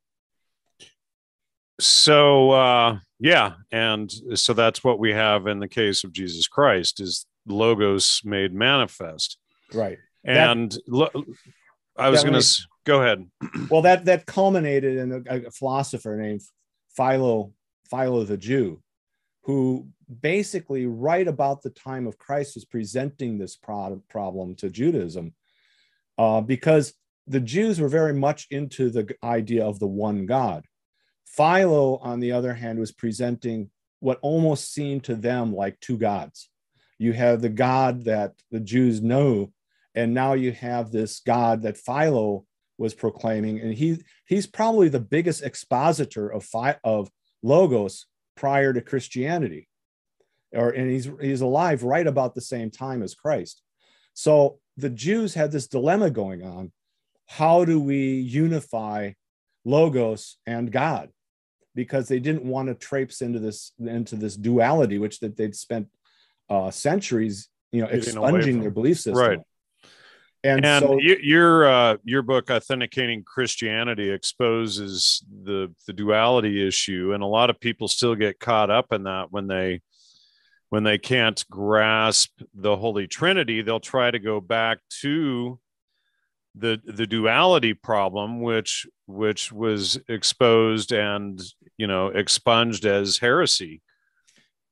So 1.79 2.51
uh 2.51 3.00
yeah, 3.19 3.53
and 3.71 4.12
so 4.36 4.53
that's 4.53 4.83
what 4.83 5.00
we 5.00 5.12
have 5.12 5.48
in 5.48 5.59
the 5.59 5.67
case 5.67 6.03
of 6.03 6.13
Jesus 6.13 6.48
Christ 6.48 7.00
is 7.00 7.25
logos 7.45 8.21
made 8.24 8.53
manifest. 8.53 9.38
Right. 9.74 9.98
And 10.24 10.71
that, 10.71 10.81
lo- 10.88 11.25
I 11.98 12.09
was 12.09 12.24
going 12.24 12.39
to 12.39 12.62
go 12.86 13.01
ahead. 13.01 13.25
Well, 13.69 13.81
that 13.83 14.05
that 14.05 14.25
culminated 14.25 14.98
in 14.98 15.12
a, 15.12 15.48
a 15.48 15.51
philosopher 15.51 16.15
named 16.15 16.41
Philo 16.95 17.53
Philo 17.89 18.24
the 18.24 18.38
Jew, 18.38 18.81
who 19.43 19.88
basically 20.21 20.86
right 20.86 21.27
about 21.27 21.62
the 21.62 21.69
time 21.69 22.07
of 22.07 22.17
Christ 22.17 22.55
was 22.55 22.65
presenting 22.65 23.38
this 23.38 23.55
pro- 23.55 24.01
problem 24.09 24.55
to 24.55 24.69
Judaism, 24.69 25.33
uh, 26.17 26.41
because 26.41 26.93
the 27.29 27.39
Jews 27.39 27.79
were 27.79 27.88
very 27.88 28.13
much 28.13 28.48
into 28.50 28.89
the 28.89 29.15
idea 29.24 29.63
of 29.65 29.79
the 29.79 29.88
one 29.88 30.25
God. 30.25 30.65
Philo, 31.25 31.98
on 31.98 32.19
the 32.19 32.31
other 32.31 32.55
hand, 32.55 32.79
was 32.79 32.91
presenting 32.91 33.69
what 34.00 34.17
almost 34.21 34.74
seemed 34.74 35.03
to 35.03 35.15
them 35.15 35.53
like 35.53 35.79
two 35.79 35.98
gods. 35.98 36.50
You 36.98 37.13
have 37.13 37.41
the 37.41 37.50
God 37.50 38.05
that 38.05 38.33
the 38.50 38.59
Jews 38.59 39.01
know, 39.01 39.53
and 39.93 40.13
now 40.13 40.33
you 40.33 40.51
have 40.51 40.91
this 40.91 41.19
God 41.19 41.62
that 41.62 41.77
Philo 41.77 42.45
was 42.79 42.95
proclaiming, 42.95 43.59
and 43.59 43.74
he 43.74 44.01
he's 44.25 44.48
probably 44.48 44.89
the 44.89 45.00
biggest 45.00 45.43
expositor 45.43 46.29
of 46.29 46.48
of 46.83 47.12
logos 47.43 48.07
prior 48.36 48.74
to 48.74 48.81
Christianity, 48.81 49.69
or 50.51 50.71
and 50.71 50.89
he's 50.89 51.09
he's 51.21 51.41
alive 51.41 51.83
right 51.83 52.07
about 52.07 52.33
the 52.33 52.41
same 52.41 52.71
time 52.71 53.03
as 53.03 53.13
Christ. 53.13 53.62
So 54.13 54.59
the 54.77 54.89
Jews 54.89 55.36
had 55.36 55.51
this 55.51 55.67
dilemma 55.67 56.09
going 56.09 56.43
on: 56.43 56.71
how 57.29 57.63
do 57.65 57.79
we 57.79 58.19
unify 58.19 59.12
logos 59.63 60.38
and 60.45 60.71
God? 60.71 61.09
because 61.79 62.09
they 62.09 62.19
didn't 62.19 62.43
want 62.43 62.67
to 62.67 62.75
traipse 62.75 63.21
into 63.21 63.39
this 63.39 63.71
into 63.79 64.17
this 64.17 64.36
duality, 64.36 64.98
which 64.98 65.19
that 65.21 65.38
they'd 65.38 65.55
spent 65.55 65.88
uh, 66.50 66.69
centuries, 66.71 67.48
you 67.71 67.81
know, 67.81 67.88
expunging 67.88 68.59
their 68.59 68.69
belief 68.69 68.98
system. 68.98 69.15
Right. 69.15 69.39
And, 70.43 70.65
and 70.65 70.86
so, 70.86 71.00
your 71.00 71.67
uh, 71.67 71.98
your 72.03 72.21
book, 72.21 72.50
authenticating 72.50 73.24
Christianity, 73.24 74.09
exposes 74.09 75.24
the 75.43 75.74
the 75.88 75.93
duality 75.93 76.65
issue, 76.65 77.13
and 77.13 77.24
a 77.24 77.27
lot 77.27 77.50
of 77.50 77.59
people 77.62 77.88
still 77.88 78.15
get 78.15 78.41
caught 78.41 78.69
up 78.69 78.91
in 78.91 79.03
that 79.03 79.31
when 79.31 79.48
they 79.48 79.81
when 80.69 80.83
they 80.83 80.98
can't 80.98 81.43
grasp 81.50 82.41
the 82.53 82.75
Holy 82.75 83.07
Trinity. 83.07 83.62
They'll 83.62 83.79
try 83.79 84.12
to 84.12 84.19
go 84.19 84.41
back 84.41 84.79
to 85.01 85.59
the 86.56 86.82
the 86.86 87.08
duality 87.08 87.74
problem 87.74 88.41
which 88.41 88.88
which 89.06 89.51
was 89.51 90.00
exposed 90.08 90.91
and 90.91 91.41
you 91.77 91.88
know 91.88 92.08
expunged 92.08 92.86
as 92.86 93.18
heresy. 93.18 93.82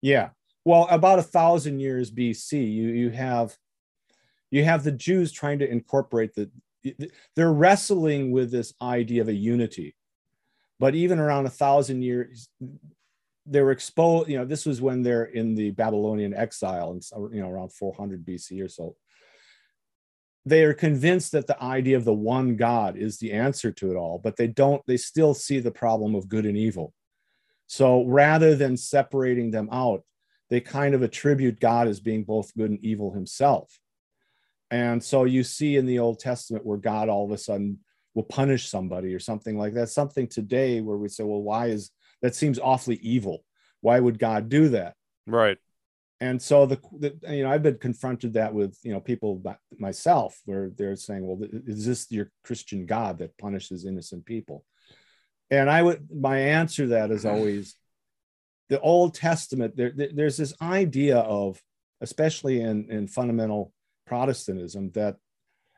Yeah. 0.02 0.30
Well 0.66 0.88
about 0.90 1.20
a 1.20 1.24
thousand 1.24 1.80
years 1.80 2.12
bc 2.12 2.52
you 2.52 2.90
you 2.90 3.10
have 3.12 3.56
you 4.52 4.64
have 4.64 4.84
the 4.84 4.92
jews 4.92 5.32
trying 5.32 5.60
to 5.60 5.70
incorporate 5.70 6.34
the 6.34 6.50
they're 7.36 7.54
wrestling 7.54 8.32
with 8.32 8.50
this 8.50 8.74
idea 8.82 9.22
of 9.22 9.28
a 9.28 9.34
unity. 9.34 9.96
But 10.80 10.96
even 10.96 11.20
around 11.20 11.46
a 11.46 11.50
thousand 11.50 12.02
years 12.04 12.50
they 13.48 13.62
were 13.62 13.72
exposed 13.72 14.30
you 14.30 14.38
know 14.38 14.46
this 14.46 14.66
was 14.66 14.82
when 14.82 15.02
they're 15.02 15.24
in 15.24 15.56
the 15.56 15.72
babylonian 15.72 16.34
exile 16.34 16.92
and 16.92 17.34
you 17.34 17.42
know 17.42 17.50
around 17.50 17.72
400 17.72 18.26
bc 18.26 18.64
or 18.64 18.68
so 18.68 18.96
they 20.48 20.64
are 20.64 20.74
convinced 20.74 21.32
that 21.34 21.48
the 21.48 21.62
idea 21.62 21.98
of 21.98 22.06
the 22.06 22.14
one 22.14 22.56
God 22.56 22.98
is 22.98 23.18
the 23.18 23.32
answer 23.32 23.72
to 23.74 23.92
it 23.92 23.96
all, 23.96 24.20
but 24.20 24.36
they 24.36 24.48
don't, 24.48 24.82
they 24.88 24.98
still 24.98 25.34
see 25.34 25.60
the 25.60 25.72
problem 25.72 26.16
of 26.16 26.30
good 26.30 26.46
and 26.46 26.58
evil. 26.58 26.94
So 27.68 28.04
rather 28.06 28.56
than 28.56 28.78
separating 28.78 29.52
them 29.52 29.70
out, 29.72 30.04
they 30.50 30.62
kind 30.62 30.96
of 30.96 31.02
attribute 31.02 31.60
God 31.60 31.88
as 31.88 32.00
being 32.00 32.24
both 32.24 32.56
good 32.56 32.70
and 32.70 32.84
evil 32.84 33.14
himself. 33.14 33.80
And 34.72 35.04
so 35.04 35.26
you 35.26 35.44
see 35.44 35.76
in 35.76 35.86
the 35.86 36.00
Old 36.00 36.20
Testament 36.20 36.66
where 36.66 36.78
God 36.78 37.10
all 37.10 37.26
of 37.26 37.32
a 37.32 37.38
sudden 37.38 37.80
will 38.14 38.24
punish 38.24 38.70
somebody 38.70 39.14
or 39.14 39.20
something 39.20 39.58
like 39.58 39.74
that. 39.74 39.90
Something 39.90 40.28
today 40.28 40.82
where 40.82 40.98
we 40.98 41.10
say, 41.10 41.24
well, 41.24 41.42
why 41.42 41.68
is 41.68 41.92
that 42.22 42.36
seems 42.36 42.60
awfully 42.60 43.00
evil 43.02 43.44
why 43.82 44.00
would 44.00 44.20
god 44.20 44.50
do 44.50 44.70
that 44.70 44.96
right 45.26 45.58
and 46.20 46.42
so 46.42 46.66
the, 46.66 46.80
the, 47.00 47.16
you 47.36 47.44
know 47.44 47.52
i've 47.52 47.64
been 47.64 47.78
confronted 47.78 48.34
that 48.34 48.54
with 48.54 48.78
you 48.84 48.92
know 48.92 49.00
people 49.00 49.42
myself 49.78 50.40
where 50.46 50.72
they're 50.76 50.96
saying 50.96 51.26
well 51.26 51.40
is 51.68 51.86
this 51.86 52.12
your 52.12 52.32
christian 52.44 52.86
god 52.86 53.20
that 53.20 53.38
punishes 53.38 53.86
innocent 53.86 54.26
people? 54.26 54.66
And 55.50 55.70
i 55.70 55.82
would 55.82 56.08
my 56.14 56.40
answer 56.40 56.84
to 56.84 56.90
that 56.90 57.12
is 57.12 57.24
mm-hmm. 57.24 57.36
always 57.36 57.76
the 58.70 58.80
old 58.82 59.14
testament 59.14 59.78
there, 59.78 59.94
there's 59.96 60.38
this 60.38 60.54
idea 60.62 61.18
of 61.20 61.62
especially 62.02 62.62
in 62.62 62.92
in 62.92 63.08
fundamental 63.08 63.72
protestantism 64.06 64.92
that 64.92 65.16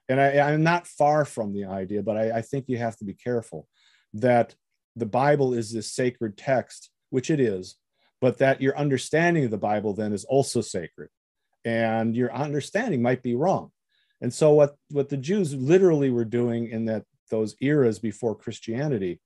and 0.08 0.20
I, 0.20 0.52
am 0.54 0.64
not 0.64 0.88
far 0.88 1.24
from 1.24 1.54
the 1.54 1.66
idea 1.66 2.02
but 2.02 2.18
I, 2.18 2.38
I 2.38 2.42
think 2.42 2.66
you 2.68 2.78
have 2.78 2.98
to 2.98 3.06
be 3.06 3.14
careful 3.14 3.68
that 4.14 4.56
the 4.96 5.06
bible 5.06 5.54
is 5.54 5.72
this 5.72 5.92
sacred 5.92 6.36
text 6.36 6.90
which 7.12 7.30
it 7.30 7.40
is 7.40 7.76
but 8.22 8.38
that 8.40 8.62
your 8.62 8.78
understanding 8.78 9.46
of 9.46 9.52
the 9.52 9.58
Bible 9.58 9.94
then 9.94 10.14
is 10.14 10.26
also 10.26 10.62
sacred, 10.62 11.10
and 11.66 12.16
your 12.16 12.34
understanding 12.34 13.02
might 13.02 13.24
be 13.24 13.36
wrong. 13.36 13.72
And 14.22 14.34
so, 14.34 14.54
what 14.54 14.76
what 14.92 15.10
the 15.10 15.18
Jews 15.18 15.54
literally 15.54 16.10
were 16.10 16.26
doing 16.26 16.70
in 16.70 16.86
that 16.86 17.06
those 17.30 17.56
eras 17.62 18.00
before 18.00 18.36
Christianity 18.36 19.20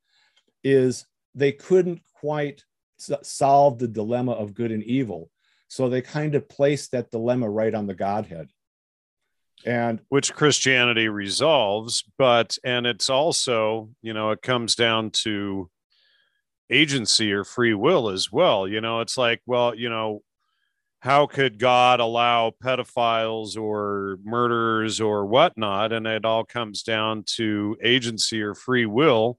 is 0.64 1.06
they 1.36 1.52
couldn't 1.52 2.02
quite 2.20 2.64
solve 2.98 3.80
the 3.80 3.88
dilemma 3.88 4.34
of 4.34 4.54
good 4.54 4.72
and 4.72 4.84
evil, 4.84 5.30
so 5.68 5.90
they 5.90 6.02
kind 6.02 6.36
of 6.36 6.48
placed 6.48 6.92
that 6.92 7.12
dilemma 7.12 7.50
right 7.50 7.74
on 7.74 7.88
the 7.88 7.96
Godhead. 7.96 8.50
And 9.66 10.02
which 10.10 10.34
Christianity 10.34 11.08
resolves, 11.08 12.04
but 12.18 12.58
and 12.64 12.86
it's 12.86 13.10
also, 13.10 13.90
you 14.02 14.14
know, 14.14 14.32
it 14.32 14.42
comes 14.42 14.76
down 14.76 15.12
to 15.24 15.70
agency 16.70 17.32
or 17.32 17.44
free 17.44 17.74
will 17.74 18.10
as 18.10 18.32
well. 18.32 18.68
You 18.68 18.82
know, 18.82 19.02
it's 19.02 19.18
like, 19.18 19.42
well, 19.46 19.76
you 19.76 19.90
know, 19.90 20.22
how 21.00 21.28
could 21.28 21.60
God 21.60 22.00
allow 22.00 22.54
pedophiles 22.64 23.58
or 23.58 24.18
murderers 24.24 25.02
or 25.02 25.26
whatnot? 25.26 25.92
And 25.92 26.08
it 26.08 26.24
all 26.24 26.46
comes 26.46 26.82
down 26.82 27.26
to 27.36 27.76
agency 27.84 28.42
or 28.42 28.56
free 28.56 28.86
will, 28.86 29.38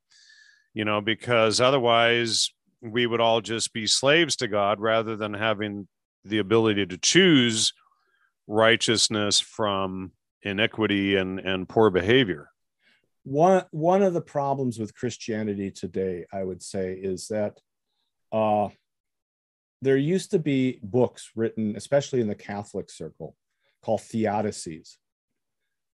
you 0.74 0.84
know, 0.84 1.00
because 1.00 1.60
otherwise 1.60 2.50
we 2.82 3.06
would 3.06 3.20
all 3.20 3.40
just 3.40 3.72
be 3.72 3.86
slaves 3.86 4.36
to 4.36 4.48
God 4.48 4.78
rather 4.78 5.16
than 5.16 5.32
having 5.32 5.88
the 6.24 6.38
ability 6.38 6.84
to 6.86 6.98
choose 6.98 7.72
righteousness 8.46 9.40
from 9.40 10.12
iniquity 10.42 11.16
and, 11.16 11.40
and 11.40 11.66
poor 11.66 11.88
behavior 11.88 12.50
one 13.24 13.64
one 13.70 14.02
of 14.02 14.14
the 14.14 14.20
problems 14.20 14.78
with 14.78 14.94
Christianity 14.94 15.70
today, 15.70 16.26
I 16.32 16.44
would 16.44 16.62
say, 16.62 16.92
is 16.92 17.28
that 17.28 17.58
uh, 18.32 18.68
there 19.82 19.96
used 19.96 20.30
to 20.30 20.38
be 20.38 20.78
books 20.82 21.30
written, 21.34 21.74
especially 21.76 22.20
in 22.20 22.28
the 22.28 22.34
Catholic 22.34 22.90
circle, 22.90 23.36
called 23.82 24.00
theodicies. 24.00 24.96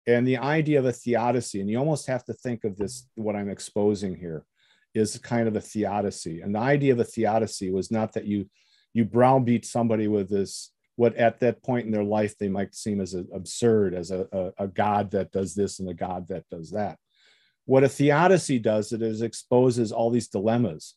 And 0.07 0.27
the 0.27 0.38
idea 0.38 0.79
of 0.79 0.86
a 0.86 0.91
theodicy, 0.91 1.62
and 1.62 1.69
you 1.69 1.77
almost 1.77 2.07
have 2.07 2.25
to 2.25 2.33
think 2.33 2.63
of 2.63 2.77
this, 2.77 3.07
what 3.15 3.36
I'm 3.36 3.50
exposing 3.50 4.15
here, 4.15 4.43
is 4.95 5.17
kind 5.19 5.48
of 5.48 5.55
a 5.55 5.62
theodicy. 5.62 6.41
And 6.41 6.55
the 6.55 6.59
idea 6.59 6.93
of 6.93 7.00
a 7.00 7.03
theodicy 7.03 7.69
was 7.71 7.91
not 7.91 8.13
that 8.13 8.25
you 8.25 8.50
you 8.93 9.05
browbeat 9.05 9.65
somebody 9.65 10.07
with 10.07 10.29
this 10.29 10.71
what 10.95 11.15
at 11.15 11.39
that 11.39 11.63
point 11.63 11.86
in 11.86 11.91
their 11.91 12.03
life 12.03 12.38
they 12.38 12.50
might 12.50 12.75
seem 12.75 13.00
as 13.00 13.13
absurd 13.13 13.93
as 13.93 14.12
a, 14.12 14.27
a, 14.31 14.63
a, 14.65 14.67
god 14.67 15.12
that 15.12 15.31
does 15.31 15.53
this 15.53 15.79
and 15.79 15.88
a 15.88 15.93
god 15.93 16.27
that 16.27 16.43
does 16.50 16.71
that 16.71 16.98
what 17.69 17.83
a 17.83 17.88
theodicy 17.88 18.57
does, 18.57 18.91
it 18.93 19.03
is 19.03 19.21
exposes 19.21 19.91
all 19.91 20.09
these 20.09 20.27
dilemmas 20.27 20.95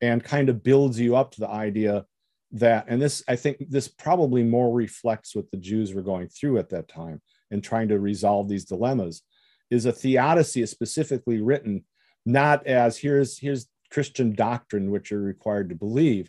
and 0.00 0.24
kind 0.24 0.48
of 0.48 0.64
builds 0.64 0.98
you 0.98 1.14
up 1.14 1.30
to 1.30 1.38
the 1.38 1.48
idea 1.48 2.04
that, 2.50 2.86
and 2.88 3.00
this, 3.00 3.22
I 3.28 3.36
think 3.36 3.58
this 3.70 3.86
probably 3.86 4.42
more 4.42 4.74
reflects 4.74 5.36
what 5.36 5.48
the 5.52 5.56
Jews 5.56 5.94
were 5.94 6.02
going 6.02 6.26
through 6.26 6.58
at 6.58 6.70
that 6.70 6.88
time 6.88 7.22
and 7.52 7.62
trying 7.62 7.86
to 7.90 8.00
resolve 8.00 8.48
these 8.48 8.64
dilemmas, 8.64 9.22
is 9.70 9.86
a 9.86 9.92
theodicy 9.92 10.60
is 10.60 10.72
specifically 10.72 11.40
written 11.40 11.84
not 12.24 12.66
as 12.66 12.98
here's 12.98 13.38
here's 13.38 13.68
Christian 13.92 14.34
doctrine 14.34 14.90
which 14.90 15.12
you're 15.12 15.20
required 15.20 15.68
to 15.68 15.76
believe. 15.76 16.28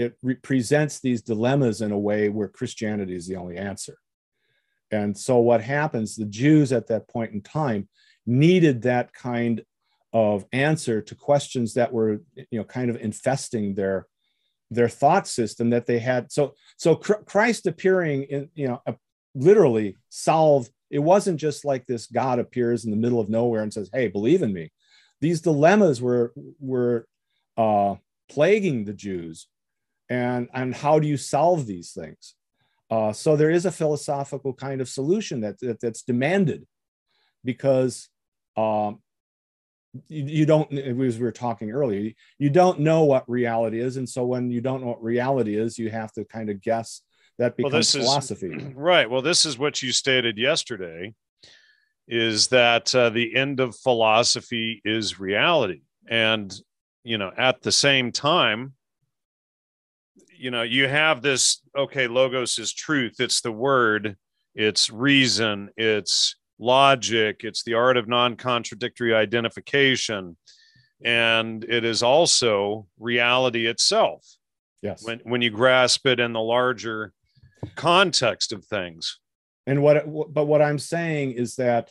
It 0.00 0.16
presents 0.42 0.98
these 0.98 1.22
dilemmas 1.22 1.80
in 1.80 1.92
a 1.92 1.98
way 1.98 2.28
where 2.28 2.48
Christianity 2.48 3.14
is 3.14 3.28
the 3.28 3.36
only 3.36 3.56
answer. 3.56 3.98
And 4.90 5.16
so 5.16 5.38
what 5.38 5.60
happens, 5.60 6.16
the 6.16 6.24
Jews 6.24 6.72
at 6.72 6.88
that 6.88 7.06
point 7.06 7.34
in 7.34 7.40
time 7.40 7.88
needed 8.26 8.82
that 8.82 9.12
kind 9.12 9.64
of 10.12 10.44
answer 10.52 11.00
to 11.02 11.14
questions 11.14 11.74
that 11.74 11.92
were 11.92 12.22
you 12.34 12.58
know 12.58 12.64
kind 12.64 12.90
of 12.90 12.96
infesting 12.96 13.74
their 13.74 14.06
their 14.70 14.88
thought 14.88 15.28
system 15.28 15.70
that 15.70 15.86
they 15.86 15.98
had. 15.98 16.32
So 16.32 16.54
so 16.76 16.96
christ 16.96 17.66
appearing 17.66 18.24
in 18.24 18.48
you 18.54 18.68
know 18.68 18.82
literally 19.34 19.96
solved 20.08 20.70
it 20.90 21.00
wasn't 21.00 21.38
just 21.38 21.64
like 21.64 21.84
this 21.86 22.06
god 22.06 22.38
appears 22.38 22.84
in 22.84 22.90
the 22.90 22.96
middle 22.96 23.20
of 23.20 23.28
nowhere 23.28 23.62
and 23.62 23.72
says 23.72 23.90
hey 23.92 24.08
believe 24.08 24.42
in 24.42 24.52
me. 24.52 24.70
These 25.20 25.40
dilemmas 25.40 26.00
were 26.00 26.32
were 26.58 27.06
uh, 27.56 27.96
plaguing 28.28 28.84
the 28.84 28.92
jews. 28.92 29.46
And 30.08 30.48
and 30.54 30.74
how 30.74 30.98
do 30.98 31.08
you 31.08 31.16
solve 31.16 31.66
these 31.66 31.92
things? 31.92 32.34
Uh, 32.88 33.12
so 33.12 33.34
there 33.34 33.50
is 33.50 33.66
a 33.66 33.72
philosophical 33.72 34.54
kind 34.54 34.80
of 34.80 34.88
solution 34.88 35.40
that, 35.40 35.58
that 35.58 35.80
that's 35.80 36.02
demanded 36.02 36.64
because 37.44 38.08
um, 38.56 39.00
you, 40.08 40.24
you, 40.24 40.46
don't 40.46 40.72
as 40.72 41.18
we 41.18 41.24
were 41.24 41.32
talking 41.32 41.70
earlier 41.70 42.12
you 42.38 42.50
don't 42.50 42.80
know 42.80 43.04
what 43.04 43.28
reality 43.28 43.80
is. 43.80 43.96
And 43.96 44.08
so 44.08 44.24
when 44.24 44.50
you 44.50 44.60
don't 44.60 44.82
know 44.82 44.88
what 44.88 45.02
reality 45.02 45.56
is 45.56 45.78
you 45.78 45.90
have 45.90 46.12
to 46.12 46.24
kind 46.24 46.50
of 46.50 46.60
guess 46.60 47.02
that 47.38 47.56
becomes 47.56 47.72
well, 47.72 47.80
this 47.80 47.92
philosophy. 47.92 48.52
Is, 48.52 48.62
right. 48.74 49.08
Well 49.08 49.22
this 49.22 49.44
is 49.46 49.58
what 49.58 49.82
you 49.82 49.92
stated 49.92 50.38
yesterday 50.38 51.14
is 52.08 52.48
that 52.48 52.94
uh, 52.94 53.10
the 53.10 53.34
end 53.34 53.58
of 53.58 53.76
philosophy 53.76 54.80
is 54.84 55.18
reality. 55.18 55.82
And 56.08 56.54
you 57.04 57.18
know 57.18 57.32
at 57.36 57.62
the 57.62 57.72
same 57.72 58.12
time 58.12 58.74
you 60.38 60.50
know 60.50 60.62
you 60.62 60.88
have 60.88 61.22
this 61.22 61.62
okay 61.76 62.08
logos 62.08 62.58
is 62.58 62.72
truth. 62.72 63.16
It's 63.18 63.40
the 63.40 63.52
word. 63.52 64.16
It's 64.54 64.90
reason. 64.90 65.70
It's 65.76 66.36
logic, 66.58 67.42
it's 67.44 67.62
the 67.62 67.74
art 67.74 67.96
of 67.96 68.08
non 68.08 68.36
contradictory 68.36 69.14
identification, 69.14 70.36
and 71.04 71.64
it 71.64 71.84
is 71.84 72.02
also 72.02 72.86
reality 72.98 73.66
itself. 73.66 74.26
Yes. 74.82 75.04
When, 75.04 75.20
when 75.24 75.42
you 75.42 75.50
grasp 75.50 76.06
it 76.06 76.20
in 76.20 76.32
the 76.32 76.40
larger 76.40 77.12
context 77.74 78.52
of 78.52 78.64
things. 78.64 79.18
And 79.66 79.82
what, 79.82 80.04
but 80.32 80.46
what 80.46 80.62
I'm 80.62 80.78
saying 80.78 81.32
is 81.32 81.56
that 81.56 81.90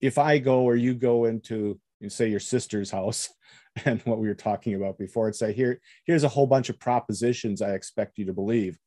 if 0.00 0.18
I 0.18 0.38
go 0.38 0.62
or 0.62 0.76
you 0.76 0.94
go 0.94 1.26
into, 1.26 1.78
you 2.00 2.08
say, 2.08 2.28
your 2.28 2.40
sister's 2.40 2.90
house, 2.90 3.28
and 3.84 4.00
what 4.02 4.18
we 4.18 4.28
were 4.28 4.34
talking 4.34 4.74
about 4.74 4.98
before, 4.98 5.26
and 5.26 5.36
say, 5.36 5.52
here, 5.52 5.80
here's 6.06 6.24
a 6.24 6.28
whole 6.28 6.46
bunch 6.46 6.68
of 6.70 6.78
propositions 6.78 7.60
I 7.60 7.74
expect 7.74 8.18
you 8.18 8.24
to 8.26 8.32
believe. 8.32 8.78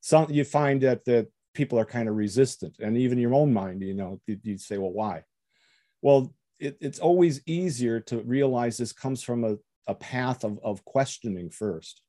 Some 0.00 0.30
you 0.30 0.44
find 0.44 0.80
that 0.82 1.04
the 1.04 1.26
people 1.58 1.76
are 1.76 1.84
kind 1.84 2.08
of 2.08 2.14
resistant 2.14 2.76
and 2.78 2.96
even 2.96 3.18
your 3.18 3.34
own 3.34 3.52
mind 3.52 3.82
you 3.82 3.92
know 3.92 4.20
you, 4.28 4.38
would 4.46 4.60
say 4.60 4.78
well 4.78 4.92
why? 4.92 5.24
Well 6.02 6.32
it, 6.60 6.78
it's 6.80 7.00
always 7.00 7.40
easier 7.46 7.98
to 8.02 8.18
realize 8.18 8.76
this 8.76 8.92
comes 8.92 9.24
from 9.24 9.42
a, 9.42 9.56
a 9.88 9.94
path 9.96 10.44
of, 10.44 10.60
of 10.62 10.84
questioning 10.84 11.50
first. 11.50 12.00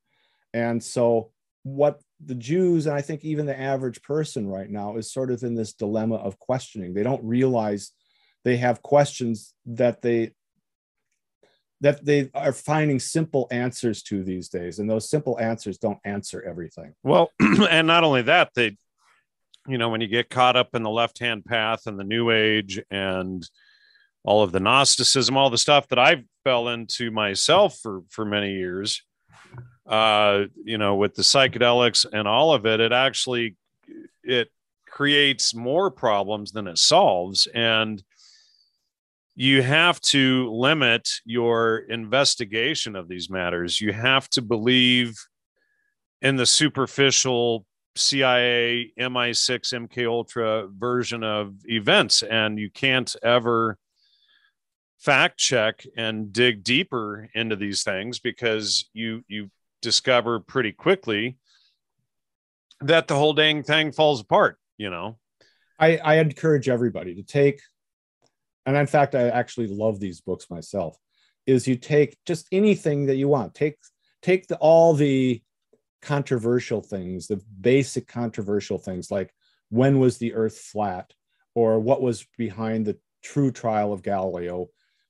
And 0.54 0.84
so 0.84 1.32
what 1.64 2.00
the 2.24 2.36
jews 2.36 2.86
and 2.86 2.96
i 2.96 3.02
think 3.02 3.24
even 3.24 3.46
the 3.46 3.60
average 3.60 4.02
person 4.02 4.48
right 4.48 4.70
now 4.70 4.96
is 4.96 5.12
sort 5.12 5.30
of 5.30 5.44
in 5.44 5.56
this 5.56 5.74
dilemma 5.74 6.16
of 6.16 6.38
questioning. 6.38 6.94
They 6.94 7.04
don't 7.04 7.24
realize 7.24 7.92
they 8.46 8.58
have 8.58 8.84
questions 8.84 9.56
that 9.66 10.04
they 10.04 10.34
that 11.82 12.06
they 12.06 12.30
are 12.36 12.54
finding 12.54 13.00
simple 13.00 13.48
answers 13.50 14.04
to 14.04 14.24
these 14.24 14.48
days 14.50 14.78
and 14.78 14.88
those 14.88 15.10
simple 15.10 15.40
answers 15.40 15.80
don't 15.80 16.00
answer 16.04 16.40
everything. 16.44 16.94
Well 17.04 17.32
and 17.40 17.88
not 17.88 18.04
only 18.04 18.22
that 18.24 18.52
they 18.54 18.78
you 19.70 19.78
know, 19.78 19.90
when 19.90 20.02
you 20.02 20.08
get 20.08 20.30
caught 20.30 20.56
up 20.56 20.74
in 20.74 20.84
the 20.84 20.90
left 20.90 21.20
hand 21.20 21.46
path 21.46 21.86
and 21.86 22.00
the 22.00 22.04
new 22.04 22.32
age 22.32 22.82
and 22.90 23.48
all 24.24 24.42
of 24.42 24.52
the 24.52 24.60
Gnosticism, 24.60 25.38
all 25.38 25.50
the 25.50 25.58
stuff 25.58 25.88
that 25.90 26.00
I 26.00 26.24
fell 26.44 26.70
into 26.70 27.12
myself 27.12 27.78
for, 27.80 28.02
for 28.10 28.26
many 28.26 28.54
years, 28.54 29.02
uh, 29.88 30.46
you 30.64 30.78
know, 30.78 30.96
with 30.96 31.16
the 31.16 31.22
psychedelics 31.22 32.06
and 32.12 32.28
all 32.28 32.54
of 32.54 32.66
it, 32.66 32.80
it 32.80 32.92
actually, 32.92 33.56
it 34.24 34.50
creates 34.88 35.54
more 35.54 35.90
problems 35.90 36.52
than 36.52 36.68
it 36.68 36.78
solves. 36.78 37.48
And 37.54 38.04
you 39.36 39.62
have 39.62 40.02
to 40.02 40.52
limit 40.52 41.10
your 41.26 41.78
investigation 41.78 42.96
of 42.96 43.08
these 43.08 43.30
matters. 43.30 43.80
You 43.80 43.94
have 43.94 44.30
to 44.32 44.42
believe 44.42 45.16
in 46.22 46.36
the 46.36 46.46
superficial 46.46 47.66
CIA 47.96 48.92
MI6 49.00 49.88
MK 49.88 50.08
Ultra 50.08 50.68
version 50.68 51.24
of 51.24 51.56
events, 51.66 52.24
and 52.24 52.60
you 52.60 52.70
can't 52.70 53.14
ever 53.24 53.78
fact 55.00 55.38
check 55.38 55.86
and 55.98 56.34
dig 56.34 56.64
deeper 56.64 57.30
into 57.34 57.56
these 57.56 57.84
things 57.84 58.20
because 58.20 58.90
you 58.94 59.24
you 59.28 59.50
discover 59.82 60.42
pretty 60.42 60.74
quickly 60.74 61.38
that 62.82 63.08
the 63.08 63.16
whole 63.16 63.34
dang 63.34 63.64
thing 63.64 63.94
falls 63.94 64.20
apart 64.20 64.58
you 64.78 64.90
know? 64.90 65.18
I, 65.80 65.98
I 65.98 66.16
encourage 66.16 66.68
everybody 66.68 67.16
to 67.16 67.24
take 67.24 67.62
and 68.66 68.76
in 68.76 68.88
fact 68.88 69.16
i 69.16 69.30
actually 69.30 69.68
love 69.68 70.02
these 70.02 70.20
books 70.20 70.50
myself 70.50 70.98
is 71.50 71.68
you 71.68 71.76
take 71.76 72.18
just 72.26 72.48
anything 72.52 73.08
that 73.08 73.16
you 73.16 73.28
want. 73.28 73.56
Take 73.56 73.78
take 74.22 74.48
the, 74.48 74.58
all 74.58 74.94
the 74.94 75.42
controversial 76.02 76.82
things 76.82 77.28
the 77.28 77.42
basic 77.60 78.08
controversial 78.08 78.78
things 78.78 79.12
like 79.12 79.34
when 79.70 80.00
was 80.00 80.18
the 80.18 80.34
earth 80.34 80.58
flat 80.58 81.12
or 81.56 81.80
what 81.80 82.02
was 82.02 82.26
behind 82.38 82.86
the 82.86 82.98
true 83.22 83.52
trial 83.52 83.92
of 83.92 84.02
galileo 84.02 84.68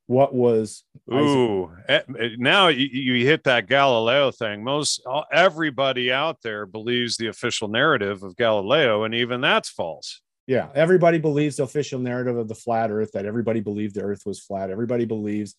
what 0.10 0.34
was 0.34 0.86
Ooh, 1.14 1.70
Isaac? 1.88 2.06
Eh, 2.20 2.30
now 2.40 2.70
you, 2.70 2.88
you 2.88 3.28
hit 3.28 3.44
that 3.44 3.68
Galileo 3.68 4.32
thing. 4.32 4.64
Most 4.64 5.06
everybody 5.32 6.12
out 6.12 6.42
there 6.42 6.66
believes 6.66 7.16
the 7.16 7.28
official 7.28 7.68
narrative 7.68 8.24
of 8.24 8.36
Galileo, 8.36 9.04
and 9.04 9.14
even 9.14 9.40
that's 9.40 9.70
false. 9.70 10.20
Yeah, 10.48 10.70
everybody 10.74 11.20
believes 11.20 11.58
the 11.58 11.64
official 11.64 12.00
narrative 12.00 12.38
of 12.38 12.48
the 12.48 12.56
flat 12.56 12.90
Earth. 12.90 13.12
That 13.12 13.28
everybody 13.28 13.60
believed 13.60 13.94
the 13.94 14.02
Earth 14.02 14.24
was 14.26 14.40
flat. 14.40 14.72
Everybody 14.72 15.06
believes 15.06 15.54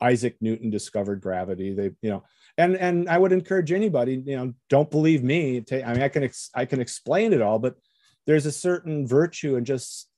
Isaac 0.00 0.36
Newton 0.40 0.70
discovered 0.70 1.20
gravity. 1.20 1.74
They, 1.74 1.90
you 2.02 2.10
know, 2.10 2.24
and 2.58 2.76
and 2.76 3.08
I 3.08 3.18
would 3.18 3.32
encourage 3.32 3.72
anybody, 3.72 4.22
you 4.24 4.36
know, 4.36 4.54
don't 4.68 4.90
believe 4.90 5.22
me. 5.22 5.64
I 5.70 5.92
mean, 5.92 6.02
I 6.02 6.08
can 6.08 6.28
I 6.54 6.64
can 6.64 6.80
explain 6.80 7.32
it 7.32 7.42
all, 7.42 7.58
but 7.58 7.76
there's 8.26 8.46
a 8.46 8.52
certain 8.52 9.06
virtue 9.06 9.56
in 9.56 9.64
just 9.64 10.08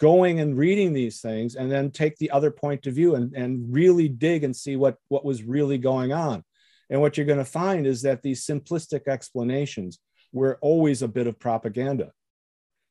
going 0.00 0.40
and 0.40 0.56
reading 0.56 0.92
these 0.92 1.20
things 1.20 1.54
and 1.54 1.70
then 1.70 1.90
take 1.90 2.16
the 2.16 2.30
other 2.30 2.50
point 2.50 2.86
of 2.86 2.94
view 2.94 3.14
and, 3.14 3.34
and 3.34 3.72
really 3.72 4.08
dig 4.08 4.44
and 4.44 4.56
see 4.56 4.74
what, 4.74 4.96
what 5.08 5.24
was 5.24 5.42
really 5.42 5.76
going 5.76 6.12
on. 6.12 6.42
And 6.88 7.00
what 7.00 7.16
you're 7.16 7.26
going 7.26 7.38
to 7.38 7.44
find 7.44 7.86
is 7.86 8.02
that 8.02 8.22
these 8.22 8.44
simplistic 8.44 9.06
explanations 9.06 9.98
were 10.32 10.58
always 10.62 11.02
a 11.02 11.08
bit 11.08 11.26
of 11.26 11.38
propaganda. 11.38 12.12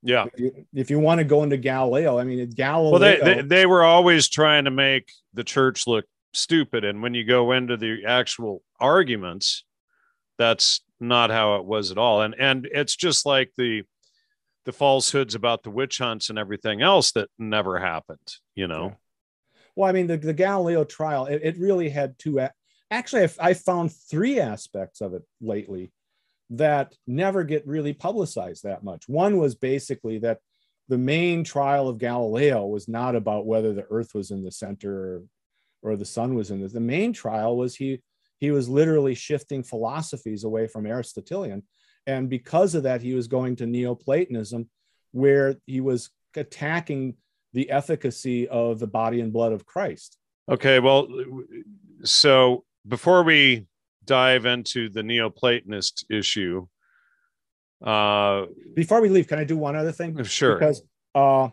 Yeah. 0.04 0.26
If 0.34 0.40
you, 0.40 0.66
if 0.74 0.90
you 0.92 1.00
want 1.00 1.18
to 1.18 1.26
go 1.26 1.44
into 1.44 1.58
Galileo, 1.58 2.18
I 2.20 2.24
mean, 2.24 2.48
Galileo. 2.52 2.92
Well, 2.92 3.00
they, 3.00 3.20
they, 3.20 3.42
they 3.42 3.66
were 3.66 3.84
always 3.84 4.30
trying 4.30 4.66
to 4.66 4.72
make 4.72 5.12
the 5.34 5.44
church 5.44 5.88
look 5.88 6.06
stupid. 6.34 6.84
And 6.84 7.02
when 7.02 7.14
you 7.14 7.24
go 7.24 7.52
into 7.52 7.78
the 7.78 8.06
actual 8.06 8.62
arguments, 8.80 9.66
that's 10.38 10.82
not 11.00 11.30
how 11.30 11.56
it 11.58 11.66
was 11.66 11.92
at 11.92 11.98
all. 11.98 12.22
And 12.22 12.36
and 12.40 12.68
it's 12.72 12.96
just 12.96 13.26
like 13.26 13.52
the 13.58 13.84
the 14.66 14.74
falsehoods 14.74 15.36
about 15.36 15.64
the 15.64 15.72
witch 15.72 15.98
hunts 15.98 16.30
and 16.30 16.38
everything 16.38 16.82
else 16.82 17.12
that 17.14 17.30
never 17.40 17.80
happened, 17.80 18.36
you 18.56 18.68
know? 18.68 18.96
Well, 19.76 19.90
I 19.90 19.94
mean, 19.94 20.08
the, 20.08 20.18
the 20.18 20.34
Galileo 20.34 20.84
trial, 20.84 21.26
it, 21.26 21.42
it 21.44 21.58
really 21.58 21.90
had 21.90 22.20
two, 22.20 22.46
actually, 22.92 23.24
I, 23.24 23.30
I 23.40 23.54
found 23.54 23.94
three 23.94 24.40
aspects 24.40 25.02
of 25.02 25.14
it 25.14 25.24
lately 25.42 25.92
that 26.52 26.94
never 27.08 27.44
get 27.44 27.66
really 27.66 27.94
publicized 27.94 28.64
that 28.64 28.84
much. 28.84 29.08
One 29.08 29.38
was 29.38 29.56
basically 29.56 30.20
that 30.20 30.40
the 30.90 30.98
main 30.98 31.44
trial 31.44 31.88
of 31.88 31.98
Galileo 31.98 32.68
was 32.68 32.88
not 32.88 33.16
about 33.16 33.46
whether 33.46 33.74
the 33.74 33.88
earth 33.90 34.14
was 34.14 34.30
in 34.32 34.44
the 34.44 34.52
center 34.52 34.94
or, 34.94 35.24
or 35.82 35.96
the 35.96 36.06
sun 36.06 36.36
was 36.36 36.52
in 36.52 36.62
the, 36.62 36.68
the 36.68 36.80
main 36.80 37.14
trial 37.14 37.58
was 37.58 37.76
he, 37.76 38.02
he 38.40 38.52
was 38.52 38.70
literally 38.70 39.16
shifting 39.16 39.64
philosophies 39.64 40.44
away 40.44 40.68
from 40.68 40.86
Aristotelian 40.86 41.64
and 42.10 42.28
because 42.28 42.74
of 42.74 42.84
that, 42.84 43.04
he 43.04 43.14
was 43.14 43.28
going 43.28 43.56
to 43.58 43.68
Neoplatonism, 43.68 44.68
where 45.12 45.56
he 45.68 45.80
was 45.80 46.10
attacking 46.36 47.16
the 47.54 47.70
efficacy 47.70 48.48
of 48.48 48.80
the 48.80 48.88
body 48.88 49.22
and 49.22 49.32
blood 49.32 49.54
of 49.54 49.66
Christ. 49.66 50.18
Okay, 50.50 50.80
well, 50.80 51.08
so 52.04 52.64
before 52.88 53.22
we 53.22 53.68
dive 54.06 54.48
into 54.48 54.90
the 54.90 55.02
Neoplatonist 55.02 56.06
issue, 56.10 56.68
uh, 57.84 58.46
before 58.74 59.02
we 59.02 59.10
leave, 59.10 59.28
can 59.28 59.38
I 59.38 59.44
do 59.44 59.56
one 59.58 59.76
other 59.76 59.92
thing? 59.92 60.24
Sure. 60.24 60.58
Because 60.58 60.82
uh, 61.14 61.50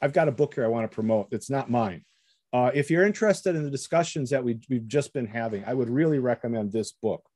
I've 0.00 0.12
got 0.12 0.28
a 0.28 0.32
book 0.32 0.54
here 0.54 0.64
I 0.64 0.68
want 0.68 0.88
to 0.88 0.94
promote. 0.94 1.28
It's 1.32 1.50
not 1.50 1.70
mine. 1.70 2.04
Uh, 2.52 2.70
if 2.72 2.90
you're 2.90 3.04
interested 3.04 3.54
in 3.54 3.62
the 3.62 3.70
discussions 3.70 4.30
that 4.30 4.42
we, 4.42 4.58
we've 4.70 4.88
just 4.88 5.12
been 5.12 5.26
having, 5.26 5.64
I 5.66 5.74
would 5.74 5.90
really 5.90 6.18
recommend 6.18 6.72
this 6.72 6.92
book. 6.92 7.28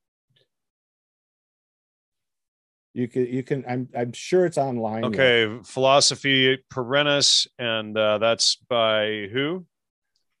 You 2.95 3.07
can 3.07 3.25
you 3.25 3.41
can 3.41 3.65
i'm 3.67 3.89
i'm 3.97 4.13
sure 4.13 4.45
it's 4.45 4.57
online. 4.57 5.05
Okay 5.05 5.59
philosophy 5.63 6.59
perennis 6.69 7.47
and 7.57 7.97
uh, 7.97 8.19
that's 8.19 8.57
by 8.69 9.29
who? 9.31 9.65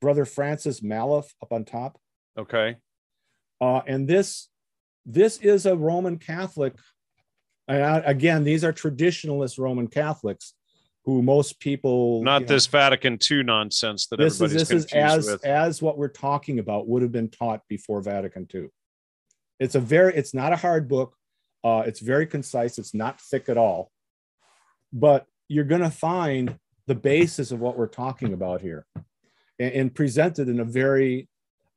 Brother 0.01 0.25
francis 0.25 0.81
Maluf 0.81 1.25
up 1.41 1.51
on 1.51 1.65
top. 1.65 1.99
Okay. 2.37 2.77
Uh, 3.59 3.81
and 3.87 4.07
this 4.07 4.49
this 5.05 5.37
is 5.37 5.65
a 5.65 5.75
roman 5.75 6.19
catholic 6.19 6.75
and 7.67 7.83
I, 7.83 7.97
again 7.99 8.43
these 8.43 8.63
are 8.63 8.71
traditionalist 8.71 9.57
roman 9.57 9.87
catholics 9.87 10.53
who 11.05 11.21
most 11.21 11.59
people 11.59 12.23
not 12.23 12.47
this 12.47 12.71
know, 12.71 12.79
vatican 12.79 13.19
ii 13.29 13.43
nonsense 13.43 14.07
that 14.07 14.17
this 14.17 14.39
everybody's 14.41 14.61
is 14.63 14.69
this 14.69 14.85
is 14.85 14.93
as 14.93 15.25
with. 15.25 15.45
as 15.45 15.81
what 15.81 15.97
we're 15.97 16.07
talking 16.07 16.59
about 16.59 16.87
would 16.87 17.01
have 17.01 17.11
been 17.11 17.29
taught 17.29 17.61
before 17.67 18.01
vatican 18.01 18.47
ii 18.55 18.67
it's 19.59 19.75
a 19.75 19.79
very 19.79 20.15
it's 20.15 20.33
not 20.33 20.53
a 20.53 20.55
hard 20.55 20.87
book 20.87 21.15
uh, 21.63 21.83
it's 21.85 21.99
very 21.99 22.27
concise. 22.27 22.77
It's 22.77 22.93
not 22.93 23.21
thick 23.21 23.47
at 23.47 23.57
all, 23.57 23.91
but 24.91 25.25
you're 25.47 25.63
going 25.63 25.81
to 25.81 25.89
find 25.89 26.57
the 26.87 26.95
basis 26.95 27.51
of 27.51 27.59
what 27.59 27.77
we're 27.77 27.87
talking 27.87 28.33
about 28.33 28.61
here, 28.61 28.85
and, 29.59 29.73
and 29.73 29.95
presented 29.95 30.49
in 30.49 30.59
a 30.59 30.65
very, 30.65 31.29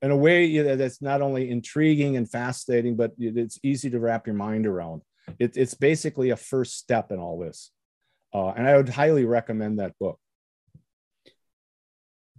in 0.03 0.11
a 0.11 0.17
way 0.17 0.75
that's 0.75 1.01
not 1.01 1.23
only 1.23 1.51
intriguing 1.51 2.17
and 2.17 2.29
fascinating, 2.29 2.97
but 2.97 3.13
it's 3.19 3.61
easy 3.63 3.89
to 3.91 4.01
wrap 4.01 4.27
your 4.27 4.35
mind 4.35 4.67
around. 4.67 5.03
It, 5.39 5.57
it's 5.57 5.75
basically 5.75 6.31
a 6.31 6.37
first 6.37 6.77
step 6.79 7.13
in 7.13 7.19
all 7.21 7.39
this, 7.39 7.71
uh, 8.35 8.49
and 8.49 8.67
I 8.67 8.77
would 8.77 8.89
highly 8.89 9.25
recommend 9.25 9.79
that 9.79 9.99
book. 9.99 10.19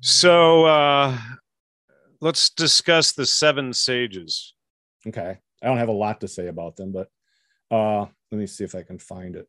So 0.01 0.65
uh, 0.65 1.17
let's 2.21 2.49
discuss 2.49 3.13
the 3.13 3.25
seven 3.25 3.73
sages. 3.73 4.53
Okay. 5.07 5.39
I 5.61 5.65
don't 5.65 5.77
have 5.77 5.89
a 5.89 5.93
lot 5.93 6.21
to 6.21 6.27
say 6.27 6.47
about 6.47 6.75
them, 6.75 6.91
but 6.91 7.09
uh, 7.71 8.05
let 8.31 8.37
me 8.37 8.45
see 8.45 8.63
if 8.63 8.75
I 8.75 8.83
can 8.83 8.99
find 8.99 9.35
it. 9.35 9.47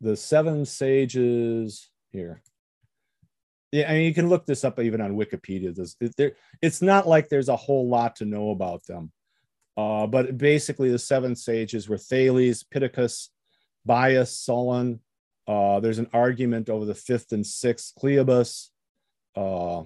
The 0.00 0.16
seven 0.16 0.64
sages 0.64 1.90
here. 2.10 2.42
Yeah, 3.72 3.90
I 3.90 3.94
mean, 3.94 4.04
you 4.04 4.14
can 4.14 4.28
look 4.28 4.46
this 4.46 4.64
up 4.64 4.78
even 4.78 5.00
on 5.00 5.16
Wikipedia. 5.16 5.74
There's, 5.74 5.96
it, 6.00 6.36
it's 6.62 6.80
not 6.80 7.06
like 7.06 7.28
there's 7.28 7.48
a 7.48 7.56
whole 7.56 7.88
lot 7.88 8.16
to 8.16 8.24
know 8.24 8.50
about 8.50 8.84
them. 8.86 9.12
Uh, 9.76 10.06
but 10.06 10.38
basically, 10.38 10.90
the 10.90 10.98
seven 10.98 11.36
sages 11.36 11.88
were 11.88 11.98
Thales, 11.98 12.62
Pittacus, 12.62 13.30
Bias, 13.84 14.36
Solon. 14.36 15.00
Uh, 15.46 15.80
there's 15.80 15.98
an 15.98 16.10
argument 16.12 16.68
over 16.68 16.84
the 16.84 16.94
fifth 16.94 17.32
and 17.32 17.46
sixth, 17.46 17.94
Cleobus, 17.98 18.68
uh, 19.34 19.82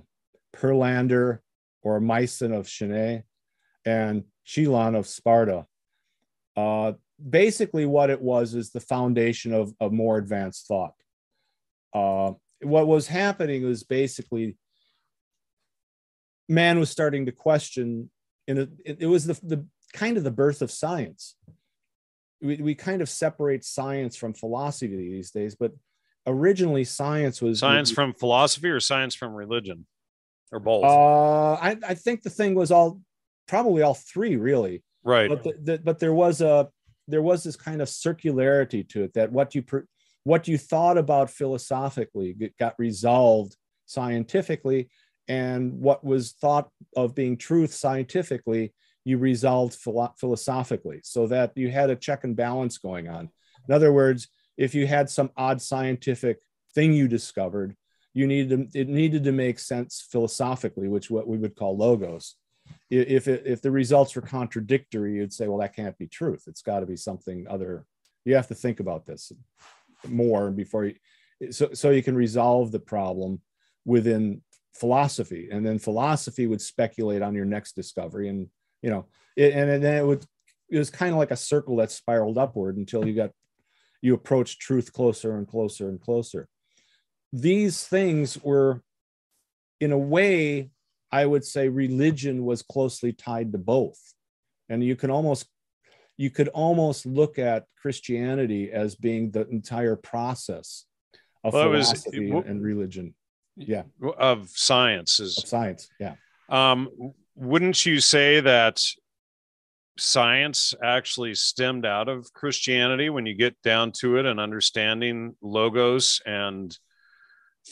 Periander, 0.52 1.42
or 1.83 2.00
Myson 2.00 2.52
of 2.52 2.66
Chenae, 2.66 3.22
and 3.85 4.24
Chilon 4.46 4.96
of 4.96 5.07
Sparta. 5.07 5.66
Uh, 6.57 6.92
basically, 7.31 7.87
what 7.87 8.11
it 8.11 8.20
was 8.20 8.55
is 8.55 8.70
the 8.70 8.81
foundation 8.81 9.52
of, 9.55 9.72
of 9.81 9.92
more 9.92 10.18
advanced 10.18 10.66
thought. 10.66 10.94
Uh, 11.94 12.33
what 12.62 12.87
was 12.87 13.07
happening 13.07 13.64
was 13.64 13.83
basically 13.85 14.57
man 16.48 16.78
was 16.78 16.90
starting 16.90 17.26
to 17.26 17.33
question, 17.33 18.11
and 18.46 18.59
it, 18.59 18.98
it 19.00 19.07
was 19.07 19.26
the, 19.26 19.35
the 19.42 19.66
kind 19.92 20.16
of 20.16 20.24
the 20.24 20.31
birth 20.31 20.62
of 20.62 20.70
science. 20.70 21.37
We, 22.42 22.57
we 22.57 22.74
kind 22.74 23.00
of 23.00 23.09
separate 23.09 23.64
science 23.64 24.16
from 24.16 24.35
philosophy 24.35 24.96
these 24.96 25.31
days, 25.31 25.55
but 25.55 25.72
originally 26.26 26.85
science 26.85 27.40
was 27.40 27.61
science 27.61 27.90
from 27.90 28.12
philosophy 28.12 28.68
or 28.68 28.81
science 28.81 29.14
from 29.14 29.33
religion? 29.35 29.87
Or 30.50 30.61
both. 30.61 30.85
Uh, 30.85 31.55
I, 31.55 31.76
I 31.88 31.94
think 31.94 32.22
the 32.22 32.31
thing 32.31 32.55
was 32.55 32.70
all 32.70 33.00
probably 33.48 33.83
all 33.83 33.94
three 33.94 34.37
really. 34.37 34.83
Right. 35.02 35.28
But 35.28 35.42
the, 35.42 35.59
the, 35.62 35.78
but 35.78 35.98
there 35.98 36.12
was 36.12 36.40
a 36.40 36.68
there 37.09 37.22
was 37.22 37.42
this 37.42 37.57
kind 37.57 37.83
of 37.83 37.88
circularity 37.88 38.88
to 38.90 39.05
it 39.05 39.14
that 39.14 39.33
what 39.33 39.55
you 39.55 39.62
per, 39.62 39.87
what 40.24 40.46
you 40.46 40.59
thought 40.59 40.98
about 40.98 41.31
philosophically 41.31 42.52
got 42.59 42.74
resolved 42.78 43.57
scientifically 43.87 44.88
and 45.28 45.72
what 45.81 46.05
was 46.05 46.33
thought 46.33 46.68
of 46.96 47.14
being 47.14 47.37
truth 47.37 47.72
scientifically 47.72 48.72
you 49.05 49.19
resolved 49.19 49.75
philo- 49.75 50.15
philosophically 50.19 51.01
so 51.03 51.27
that 51.27 51.53
you 51.57 51.71
had 51.71 51.91
a 51.91 51.97
check 51.97 52.25
and 52.25 52.37
balance 52.37 52.79
going 52.79 53.09
on 53.09 53.29
in 53.69 53.75
other 53.75 53.93
words 53.93 54.29
if 54.57 54.75
you 54.75 54.87
had 54.87 55.09
some 55.09 55.31
odd 55.37 55.61
scientific 55.61 56.38
thing 56.75 56.93
you 56.93 57.09
discovered 57.09 57.77
you 58.15 58.27
needed 58.27 58.73
to, 58.73 58.79
it 58.79 58.88
needed 58.88 59.25
to 59.25 59.33
make 59.33 59.59
sense 59.59 60.07
philosophically 60.11 60.88
which 60.88 61.11
what 61.11 61.27
we 61.27 61.38
would 61.38 61.57
call 61.57 61.77
logos 61.77 62.37
if 62.91 63.29
it, 63.29 63.43
if 63.47 63.62
the 63.62 63.71
results 63.71 64.15
were 64.15 64.23
contradictory, 64.23 65.15
you'd 65.15 65.33
say, 65.33 65.49
well, 65.49 65.59
that 65.59 65.75
can't 65.75 65.99
be 65.99 66.07
truth. 66.07 66.45
It's 66.47 66.62
got 66.62 66.81
to 66.81 66.87
be 66.87 66.97
something 66.97 67.47
other. 67.49 67.87
You 68.25 68.35
have 68.35 68.49
to 68.49 68.55
think 68.55 68.81
about 68.81 69.07
this 69.07 69.33
more 70.07 70.51
before 70.51 70.85
you, 70.87 70.95
so 71.51 71.71
so 71.73 71.91
you 71.91 72.03
can 72.03 72.15
resolve 72.15 72.71
the 72.71 72.81
problem 72.81 73.41
within 73.85 74.43
philosophy 74.75 75.49
and 75.51 75.67
then 75.67 75.79
philosophy 75.79 76.47
would 76.47 76.61
speculate 76.61 77.21
on 77.21 77.35
your 77.35 77.45
next 77.45 77.75
discovery 77.75 78.29
and 78.29 78.49
you 78.83 78.90
know 78.90 79.07
it, 79.37 79.53
and 79.55 79.83
then 79.83 79.97
it 79.97 80.07
would 80.07 80.25
it 80.71 80.79
was 80.79 80.90
kind 80.90 81.12
of 81.12 81.18
like 81.18 81.31
a 81.31 81.37
circle 81.37 81.77
that 81.77 81.90
spiraled 81.90 82.38
upward 82.38 82.77
until 82.77 83.07
you 83.07 83.14
got 83.14 83.31
you 84.01 84.14
approached 84.14 84.61
truth 84.61 84.92
closer 84.92 85.37
and 85.37 85.47
closer 85.47 85.88
and 85.88 86.01
closer. 86.01 86.49
These 87.33 87.87
things 87.87 88.42
were 88.42 88.83
in 89.83 89.90
a 89.90 89.99
way 89.99 90.71
i 91.11 91.27
would 91.27 91.45
say 91.45 91.68
religion 91.68 92.45
was 92.45 92.62
closely 92.62 93.12
tied 93.12 93.53
to 93.53 93.59
both. 93.59 94.01
And 94.68 94.83
you 94.83 94.97
can 94.97 95.11
almost 95.11 95.47
you 96.16 96.31
could 96.31 96.49
almost 96.49 97.05
look 97.05 97.38
at 97.38 97.66
christianity 97.81 98.71
as 98.73 98.95
being 98.95 99.33
the 99.33 99.47
entire 99.49 99.97
process 99.97 100.87
of 101.45 101.53
well, 101.53 101.64
philosophy 101.64 102.31
was, 102.31 102.45
and 102.47 102.62
religion. 102.62 103.14
Yeah. 103.57 103.83
Of 104.16 104.49
science 104.51 105.18
is 105.18 105.37
of 105.37 105.47
science 105.47 105.88
yeah. 105.99 106.14
Um 106.49 107.12
wouldn't 107.35 107.85
you 107.87 108.01
say 108.01 108.40
that 108.40 108.83
science 109.99 110.75
actually 110.83 111.35
stemmed 111.35 111.85
out 111.85 112.09
of 112.09 112.33
christianity 112.33 113.11
when 113.11 113.27
you 113.27 113.35
get 113.35 113.61
down 113.62 113.92
to 113.92 114.16
it 114.16 114.25
and 114.25 114.40
understanding 114.40 115.37
logos 115.42 116.21
and 116.25 116.79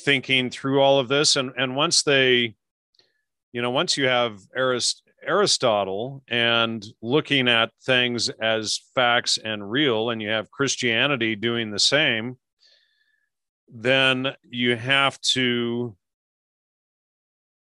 thinking 0.05 0.51
through 0.51 0.81
all 0.81 0.99
of 0.99 1.09
this? 1.09 1.37
And 1.37 1.53
and 1.57 1.75
once 1.75 2.03
they 2.03 2.55
you 3.53 3.63
know 3.63 3.71
once 3.71 3.97
you 3.97 4.07
have 4.07 4.41
Arist- 4.57 5.03
aristotle 5.27 6.23
and 6.29 6.85
looking 7.03 7.49
at 7.49 7.71
things 7.85 8.29
as 8.41 8.81
facts 8.95 9.39
and 9.43 9.71
real 9.71 10.11
and 10.11 10.23
you 10.23 10.29
have 10.29 10.51
christianity 10.51 11.37
doing 11.37 11.71
the 11.71 11.79
same 11.79 12.39
then 13.69 14.35
you 14.43 14.77
have 14.77 15.21
to 15.21 15.95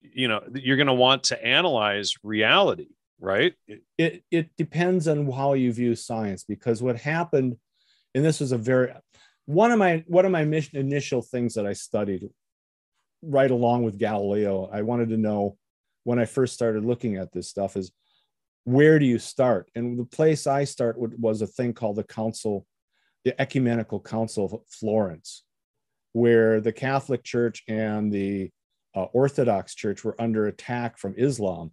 you 0.01 0.27
know 0.27 0.41
you're 0.53 0.77
going 0.77 0.87
to 0.87 0.93
want 0.93 1.23
to 1.25 1.45
analyze 1.45 2.13
reality 2.23 2.87
right? 3.19 3.53
It 3.97 4.23
it 4.29 4.51
depends 4.57 5.07
on 5.07 5.31
how 5.31 5.53
you 5.53 5.73
view 5.73 5.95
science 5.95 6.43
because 6.43 6.83
what 6.83 6.97
happened 6.97 7.57
and 8.13 8.25
this 8.25 8.39
was 8.39 8.51
a 8.51 8.57
very 8.57 8.93
one 9.45 9.71
of 9.71 9.79
my 9.79 10.03
one 10.07 10.25
of 10.25 10.31
my 10.31 10.43
mission, 10.43 10.77
initial 10.77 11.21
things 11.21 11.53
that 11.53 11.65
i 11.65 11.73
studied 11.73 12.27
right 13.21 13.51
along 13.51 13.83
with 13.83 13.97
galileo 13.97 14.69
i 14.71 14.81
wanted 14.81 15.09
to 15.09 15.17
know 15.17 15.57
when 16.03 16.19
i 16.19 16.25
first 16.25 16.53
started 16.53 16.85
looking 16.85 17.15
at 17.15 17.31
this 17.31 17.49
stuff 17.49 17.75
is 17.75 17.91
where 18.63 18.99
do 18.99 19.05
you 19.05 19.17
start? 19.17 19.71
And 19.75 19.97
the 19.97 20.03
place 20.03 20.45
i 20.45 20.65
start 20.65 20.97
was 20.97 21.41
a 21.41 21.47
thing 21.47 21.73
called 21.73 21.95
the 21.95 22.03
council 22.03 22.65
the 23.23 23.39
ecumenical 23.41 23.99
council 23.99 24.45
of 24.45 24.59
florence 24.69 25.43
where 26.13 26.59
the 26.61 26.73
Catholic 26.73 27.23
Church 27.23 27.63
and 27.67 28.11
the 28.11 28.49
uh, 28.95 29.03
Orthodox 29.13 29.75
Church 29.75 30.03
were 30.03 30.19
under 30.19 30.47
attack 30.47 30.97
from 30.97 31.15
Islam. 31.17 31.71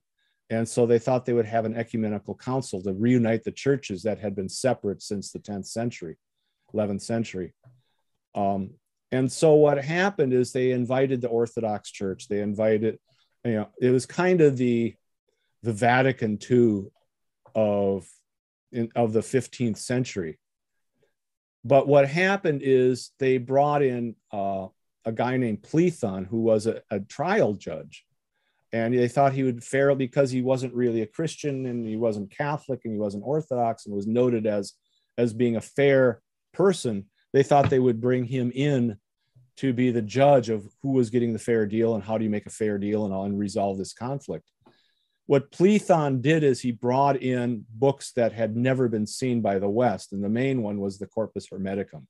And 0.51 0.69
so 0.69 0.87
they 0.87 0.99
thought 0.99 1.25
they 1.25 1.33
would 1.33 1.47
have 1.47 1.65
an 1.65 1.75
ecumenical 1.75 2.35
council 2.35 2.83
to 2.83 2.93
reunite 2.93 3.45
the 3.45 3.53
churches 3.53 4.03
that 4.03 4.19
had 4.19 4.37
been 4.37 4.49
separate 4.49 5.03
since 5.03 5.33
the 5.33 5.39
10th 5.39 5.67
century, 5.67 6.17
11th 6.75 7.03
century. 7.03 7.55
Um, 8.35 8.71
and 9.11 9.31
so 9.31 9.55
what 9.55 9.83
happened 9.83 10.35
is 10.35 10.53
they 10.53 10.73
invited 10.73 11.21
the 11.21 11.29
Orthodox 11.29 11.91
Church. 11.91 12.29
They 12.29 12.41
invited, 12.41 12.99
you 13.45 13.53
know, 13.53 13.69
it 13.81 13.91
was 13.91 14.07
kind 14.07 14.41
of 14.41 14.57
the 14.57 14.95
the 15.63 15.73
Vatican 15.73 16.39
II 16.51 16.89
of 17.55 18.07
in, 18.71 18.91
of 18.95 19.13
the 19.13 19.21
15th 19.21 19.79
century. 19.79 20.39
But 21.65 21.89
what 21.89 22.09
happened 22.09 22.61
is 22.63 23.13
they 23.19 23.39
brought 23.39 23.83
in 23.83 24.17
uh, 24.31 24.67
a 25.05 25.13
guy 25.13 25.37
named 25.37 25.63
Plethon, 25.63 26.27
who 26.27 26.41
was 26.41 26.67
a, 26.67 26.83
a, 26.91 27.01
trial 27.01 27.55
judge. 27.55 28.05
And 28.73 28.97
they 28.97 29.09
thought 29.09 29.35
he 29.35 29.43
would 29.43 29.63
fare 29.63 29.95
because 29.95 30.31
he 30.31 30.43
wasn't 30.43 30.75
really 30.75 31.03
a 31.03 31.07
Christian 31.07 31.67
and 31.67 31.87
he 31.87 31.97
wasn't 31.97 32.31
Catholic 32.31 32.81
and 32.85 32.93
he 32.93 32.99
wasn't 32.99 33.25
Orthodox 33.25 33.87
and 33.87 33.95
was 33.95 34.07
noted 34.07 34.47
as, 34.47 34.73
as 35.17 35.33
being 35.33 35.57
a 35.57 35.61
fair 35.61 36.21
person. 36.53 37.07
They 37.33 37.45
thought 37.45 37.71
they 37.71 37.79
would 37.79 38.01
bring 38.01 38.25
him 38.25 38.51
in 38.53 38.97
to 39.59 39.73
be 39.73 39.93
the 39.93 40.03
judge 40.03 40.49
of 40.49 40.67
who 40.83 40.93
was 40.93 41.11
getting 41.11 41.33
the 41.33 41.39
fair 41.39 41.67
deal 41.67 41.95
and 41.95 42.03
how 42.03 42.19
do 42.19 42.25
you 42.25 42.31
make 42.31 42.47
a 42.47 42.51
fair 42.51 42.79
deal 42.79 43.05
and, 43.05 43.15
and 43.15 43.39
resolve 43.39 43.79
this 43.79 43.93
conflict 43.93 44.51
what 45.27 45.51
Plethon 45.51 46.21
did 46.21 46.45
is 46.45 46.61
he 46.61 46.71
brought 46.71 47.23
in 47.23 47.65
books 47.71 48.13
that 48.13 48.33
had 48.33 48.57
never 48.57 48.89
been 48.89 49.07
seen 49.07 49.41
by 49.41 49.59
the 49.59 49.69
West, 49.69 50.13
and 50.13 50.23
the 50.23 50.29
main 50.29 50.63
one 50.63 50.81
was 50.81 50.99
the 50.99 51.07
Corpus 51.07 51.49
Hermeticum, 51.49 52.07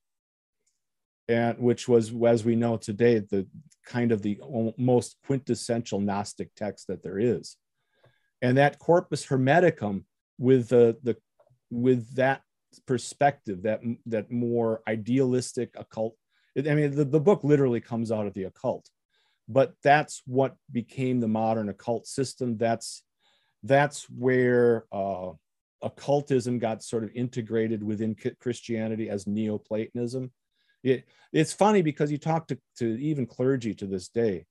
and 1.28 1.58
which 1.58 1.88
was, 1.88 2.12
as 2.26 2.44
we 2.44 2.56
know 2.56 2.76
today, 2.76 3.18
the 3.18 3.46
kind 3.86 4.12
of 4.12 4.22
the 4.22 4.40
most 4.76 5.16
quintessential 5.26 6.00
Gnostic 6.00 6.54
text 6.54 6.88
that 6.88 7.02
there 7.02 7.18
is. 7.18 7.56
And 8.42 8.58
that 8.58 8.78
Corpus 8.78 9.26
Hermeticum, 9.26 10.04
with 10.38 10.68
the, 10.68 10.96
the 11.02 11.16
with 11.70 12.14
that 12.16 12.42
perspective, 12.86 13.62
that 13.62 13.80
that 14.06 14.30
more 14.30 14.82
idealistic 14.86 15.70
occult. 15.76 16.16
I 16.56 16.74
mean, 16.74 16.94
the, 16.94 17.04
the 17.04 17.20
book 17.20 17.42
literally 17.42 17.80
comes 17.80 18.12
out 18.12 18.26
of 18.26 18.34
the 18.34 18.44
occult 18.44 18.88
but 19.48 19.74
that's 19.82 20.22
what 20.26 20.56
became 20.72 21.20
the 21.20 21.28
modern 21.28 21.68
occult 21.68 22.06
system 22.06 22.56
that's 22.56 23.02
that's 23.62 24.04
where 24.10 24.84
uh, 24.92 25.30
occultism 25.82 26.58
got 26.58 26.82
sort 26.82 27.04
of 27.04 27.10
integrated 27.14 27.82
within 27.82 28.16
christianity 28.40 29.08
as 29.10 29.26
neoplatonism 29.26 30.30
it, 30.84 31.04
it's 31.32 31.52
funny 31.52 31.82
because 31.82 32.12
you 32.12 32.18
talk 32.18 32.46
to, 32.46 32.58
to 32.76 32.86
even 33.00 33.26
clergy 33.26 33.74
to 33.74 33.86
this 33.86 34.08
day 34.08 34.46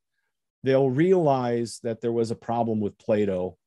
they'll 0.63 0.89
realize 0.89 1.79
that 1.83 2.01
there 2.01 2.11
was 2.11 2.31
a 2.31 2.35
problem 2.35 2.79
with 2.79 2.97
plato 2.97 3.57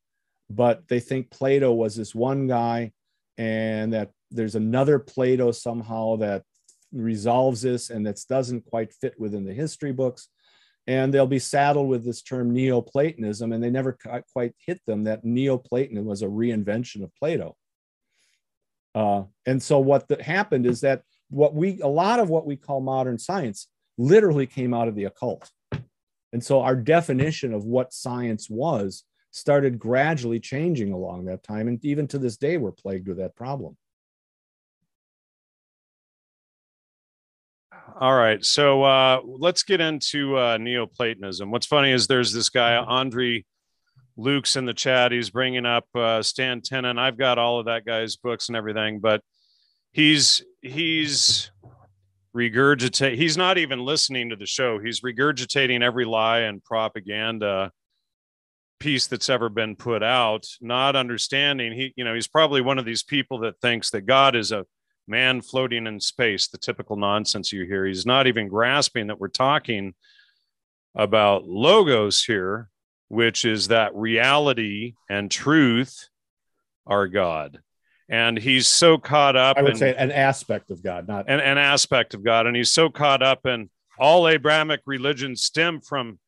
but 0.50 0.86
they 0.88 1.00
think 1.00 1.30
plato 1.30 1.72
was 1.72 1.96
this 1.96 2.14
one 2.14 2.46
guy 2.46 2.92
and 3.38 3.92
that 3.92 4.10
there's 4.30 4.54
another 4.54 4.98
plato 4.98 5.50
somehow 5.50 6.16
that 6.16 6.42
resolves 6.92 7.62
this 7.62 7.90
and 7.90 8.06
that 8.06 8.20
doesn't 8.28 8.64
quite 8.66 8.92
fit 8.92 9.18
within 9.18 9.44
the 9.44 9.52
history 9.52 9.92
books 9.92 10.28
and 10.86 11.12
they'll 11.12 11.26
be 11.26 11.38
saddled 11.38 11.88
with 11.88 12.04
this 12.04 12.22
term 12.22 12.52
Neoplatonism, 12.52 13.52
and 13.52 13.62
they 13.62 13.70
never 13.70 13.98
quite 14.32 14.54
hit 14.64 14.80
them 14.86 15.04
that 15.04 15.24
Neoplatonism 15.24 16.06
was 16.06 16.22
a 16.22 16.26
reinvention 16.26 17.02
of 17.02 17.14
Plato. 17.16 17.56
Uh, 18.94 19.24
and 19.44 19.62
so 19.62 19.78
what 19.78 20.08
happened 20.20 20.64
is 20.64 20.80
that 20.82 21.02
what 21.28 21.54
we 21.54 21.80
a 21.80 21.88
lot 21.88 22.20
of 22.20 22.28
what 22.28 22.46
we 22.46 22.56
call 22.56 22.80
modern 22.80 23.18
science 23.18 23.68
literally 23.98 24.46
came 24.46 24.74
out 24.74 24.88
of 24.88 24.94
the 24.94 25.04
occult, 25.04 25.50
and 26.32 26.42
so 26.42 26.62
our 26.62 26.76
definition 26.76 27.52
of 27.52 27.64
what 27.64 27.92
science 27.92 28.48
was 28.48 29.04
started 29.30 29.78
gradually 29.78 30.40
changing 30.40 30.92
along 30.92 31.26
that 31.26 31.42
time, 31.42 31.68
and 31.68 31.84
even 31.84 32.06
to 32.08 32.18
this 32.18 32.36
day 32.36 32.56
we're 32.56 32.72
plagued 32.72 33.08
with 33.08 33.18
that 33.18 33.36
problem. 33.36 33.76
All 37.98 38.14
right. 38.14 38.44
So 38.44 38.82
uh, 38.82 39.20
let's 39.24 39.62
get 39.62 39.80
into 39.80 40.36
uh, 40.36 40.58
Neoplatonism. 40.58 41.50
What's 41.50 41.66
funny 41.66 41.92
is 41.92 42.06
there's 42.06 42.32
this 42.32 42.50
guy, 42.50 42.76
Andre 42.76 43.44
Luke's 44.18 44.56
in 44.56 44.66
the 44.66 44.74
chat. 44.74 45.12
He's 45.12 45.30
bringing 45.30 45.64
up 45.64 45.86
uh, 45.94 46.22
Stan 46.22 46.60
Tenen. 46.60 46.98
I've 46.98 47.16
got 47.16 47.38
all 47.38 47.58
of 47.58 47.66
that 47.66 47.86
guy's 47.86 48.16
books 48.16 48.48
and 48.48 48.56
everything, 48.56 49.00
but 49.00 49.22
he's 49.92 50.42
he's 50.66 51.50
regurgitate. 52.36 53.16
He's 53.16 53.36
not 53.36 53.58
even 53.58 53.80
listening 53.80 54.30
to 54.30 54.36
the 54.36 54.46
show. 54.46 54.78
He's 54.78 55.00
regurgitating 55.00 55.82
every 55.82 56.04
lie 56.04 56.40
and 56.40 56.62
propaganda 56.62 57.72
piece 58.78 59.06
that's 59.06 59.30
ever 59.30 59.48
been 59.48 59.74
put 59.74 60.02
out, 60.02 60.46
not 60.60 60.96
understanding. 60.96 61.72
He, 61.72 61.94
you 61.96 62.04
know, 62.04 62.14
he's 62.14 62.28
probably 62.28 62.60
one 62.60 62.78
of 62.78 62.84
these 62.84 63.02
people 63.02 63.38
that 63.40 63.60
thinks 63.60 63.90
that 63.90 64.02
God 64.02 64.36
is 64.36 64.52
a 64.52 64.66
man 65.08 65.40
floating 65.40 65.86
in 65.86 66.00
space, 66.00 66.48
the 66.48 66.58
typical 66.58 66.96
nonsense 66.96 67.52
you 67.52 67.64
hear. 67.64 67.86
He's 67.86 68.06
not 68.06 68.26
even 68.26 68.48
grasping 68.48 69.06
that 69.06 69.18
we're 69.18 69.28
talking 69.28 69.94
about 70.94 71.44
logos 71.44 72.22
here, 72.24 72.68
which 73.08 73.44
is 73.44 73.68
that 73.68 73.94
reality 73.94 74.94
and 75.08 75.30
truth 75.30 76.08
are 76.86 77.08
God. 77.08 77.60
And 78.08 78.38
he's 78.38 78.68
so 78.68 78.98
caught 78.98 79.36
up. 79.36 79.56
I 79.56 79.62
would 79.62 79.72
in, 79.72 79.78
say 79.78 79.94
an 79.94 80.12
aspect 80.12 80.70
of 80.70 80.82
God, 80.82 81.08
not 81.08 81.28
an, 81.28 81.40
an 81.40 81.58
aspect 81.58 82.14
of 82.14 82.22
God. 82.22 82.46
And 82.46 82.56
he's 82.56 82.72
so 82.72 82.88
caught 82.88 83.22
up 83.22 83.46
in 83.46 83.68
all 83.98 84.28
Abrahamic 84.28 84.80
religions 84.86 85.42
stem 85.42 85.80
from 85.80 86.18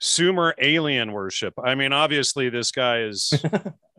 Sumer 0.00 0.54
alien 0.60 1.12
worship. 1.12 1.54
I 1.62 1.74
mean, 1.74 1.92
obviously, 1.92 2.50
this 2.50 2.70
guy 2.70 3.00
is 3.02 3.32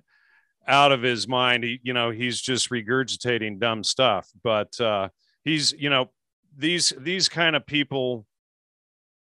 out 0.67 0.91
of 0.91 1.01
his 1.01 1.27
mind. 1.27 1.63
He, 1.63 1.79
you 1.83 1.93
know, 1.93 2.11
he's 2.11 2.39
just 2.39 2.69
regurgitating 2.69 3.59
dumb 3.59 3.83
stuff. 3.83 4.29
But 4.43 4.79
uh, 4.79 5.09
he's, 5.43 5.73
you 5.73 5.89
know, 5.89 6.11
these 6.55 6.93
these 6.97 7.27
kind 7.27 7.55
of 7.55 7.65
people 7.65 8.25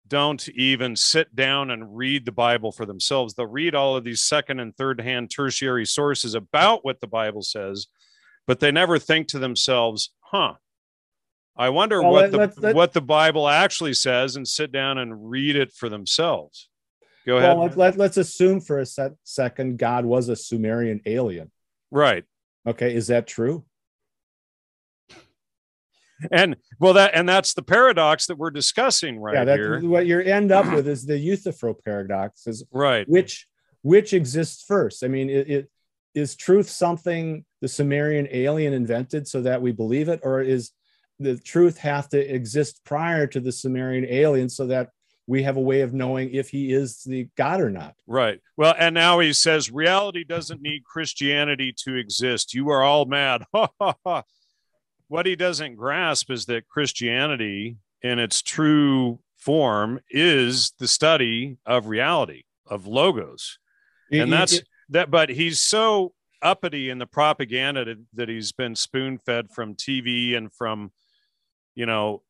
don't 0.08 0.48
even 0.50 0.96
sit 0.96 1.34
down 1.34 1.70
and 1.70 1.96
read 1.96 2.24
the 2.24 2.32
Bible 2.32 2.72
for 2.72 2.86
themselves. 2.86 3.34
They'll 3.34 3.46
read 3.46 3.74
all 3.74 3.96
of 3.96 4.04
these 4.04 4.22
second 4.22 4.60
and 4.60 4.76
third 4.76 5.00
hand 5.00 5.30
tertiary 5.30 5.86
sources 5.86 6.34
about 6.34 6.84
what 6.84 7.00
the 7.00 7.06
Bible 7.06 7.42
says, 7.42 7.86
but 8.46 8.60
they 8.60 8.70
never 8.70 8.98
think 8.98 9.28
to 9.28 9.38
themselves, 9.38 10.10
huh, 10.20 10.54
I 11.56 11.70
wonder 11.70 12.00
well, 12.00 12.12
what, 12.12 12.54
the, 12.56 12.72
what 12.72 12.92
the 12.92 13.00
Bible 13.00 13.48
actually 13.48 13.94
says 13.94 14.36
and 14.36 14.46
sit 14.46 14.70
down 14.70 14.98
and 14.98 15.28
read 15.28 15.56
it 15.56 15.72
for 15.72 15.88
themselves. 15.88 16.68
Go 17.26 17.38
ahead. 17.38 17.56
Well, 17.56 17.66
let, 17.66 17.76
let, 17.76 17.96
let's 17.98 18.16
assume 18.16 18.60
for 18.60 18.78
a 18.78 18.86
set, 18.86 19.12
second 19.24 19.78
God 19.78 20.04
was 20.04 20.28
a 20.28 20.36
Sumerian 20.36 21.00
alien. 21.04 21.50
right. 21.90 22.24
Okay, 22.66 22.94
is 22.94 23.06
that 23.06 23.26
true? 23.26 23.64
And 26.30 26.56
well, 26.80 26.94
that 26.94 27.12
and 27.14 27.28
that's 27.28 27.54
the 27.54 27.62
paradox 27.62 28.26
that 28.26 28.38
we're 28.38 28.50
discussing 28.50 29.20
right 29.20 29.34
yeah, 29.34 29.44
that 29.44 29.58
here. 29.58 29.80
what 29.80 30.06
you 30.06 30.20
end 30.20 30.52
up 30.52 30.72
with 30.72 30.88
is 30.94 31.06
the 31.06 31.18
Euthyphro 31.18 31.74
paradox. 31.84 32.46
Is 32.46 32.64
Right. 32.72 33.08
which 33.08 33.46
which 33.82 34.12
exists 34.12 34.64
first? 34.66 35.04
I 35.04 35.08
mean, 35.08 35.30
it, 35.30 35.48
it 35.48 35.70
is 36.14 36.34
truth 36.34 36.68
something 36.68 37.44
the 37.60 37.68
Sumerian 37.68 38.28
alien 38.30 38.72
invented 38.72 39.28
so 39.28 39.42
that 39.42 39.62
we 39.62 39.72
believe 39.72 40.08
it, 40.08 40.20
or 40.22 40.40
is 40.40 40.72
the 41.20 41.36
truth 41.36 41.78
have 41.78 42.08
to 42.10 42.18
exist 42.18 42.80
prior 42.84 43.26
to 43.26 43.40
the 43.40 43.52
Sumerian 43.52 44.04
alien 44.08 44.48
so 44.48 44.66
that 44.66 44.90
we 45.26 45.42
have 45.42 45.56
a 45.56 45.60
way 45.60 45.82
of 45.82 45.92
knowing 45.92 46.30
if 46.32 46.48
he 46.48 46.72
is 46.72 47.02
the 47.04 47.28
God 47.36 47.60
or 47.60 47.70
not? 47.70 47.94
Right. 48.06 48.40
Well, 48.56 48.74
and 48.78 48.94
now 48.94 49.18
he 49.18 49.32
says 49.32 49.70
reality 49.70 50.24
doesn't 50.24 50.62
need 50.62 50.84
Christianity 50.84 51.74
to 51.84 51.94
exist. 51.96 52.54
You 52.54 52.70
are 52.70 52.82
all 52.82 53.04
mad. 53.04 53.44
what 55.08 55.26
he 55.26 55.36
doesn't 55.36 55.76
grasp 55.76 56.30
is 56.30 56.46
that 56.46 56.68
Christianity, 56.68 57.76
in 58.02 58.18
its 58.18 58.42
true 58.42 59.18
form, 59.36 60.00
is 60.10 60.72
the 60.78 60.88
study 60.88 61.56
of 61.66 61.86
reality, 61.86 62.44
of 62.66 62.86
logos. 62.86 63.58
And 64.12 64.32
that's 64.32 64.60
that 64.90 65.10
but 65.10 65.28
he's 65.28 65.60
so 65.60 66.12
uppity 66.40 66.88
in 66.88 66.98
the 66.98 67.06
propaganda 67.06 67.84
that, 67.84 67.98
that 68.14 68.28
he's 68.28 68.52
been 68.52 68.76
spoon 68.76 69.18
fed 69.18 69.50
from 69.50 69.74
tv 69.74 70.36
and 70.36 70.52
from 70.52 70.92
you 71.74 71.84
know 71.84 72.22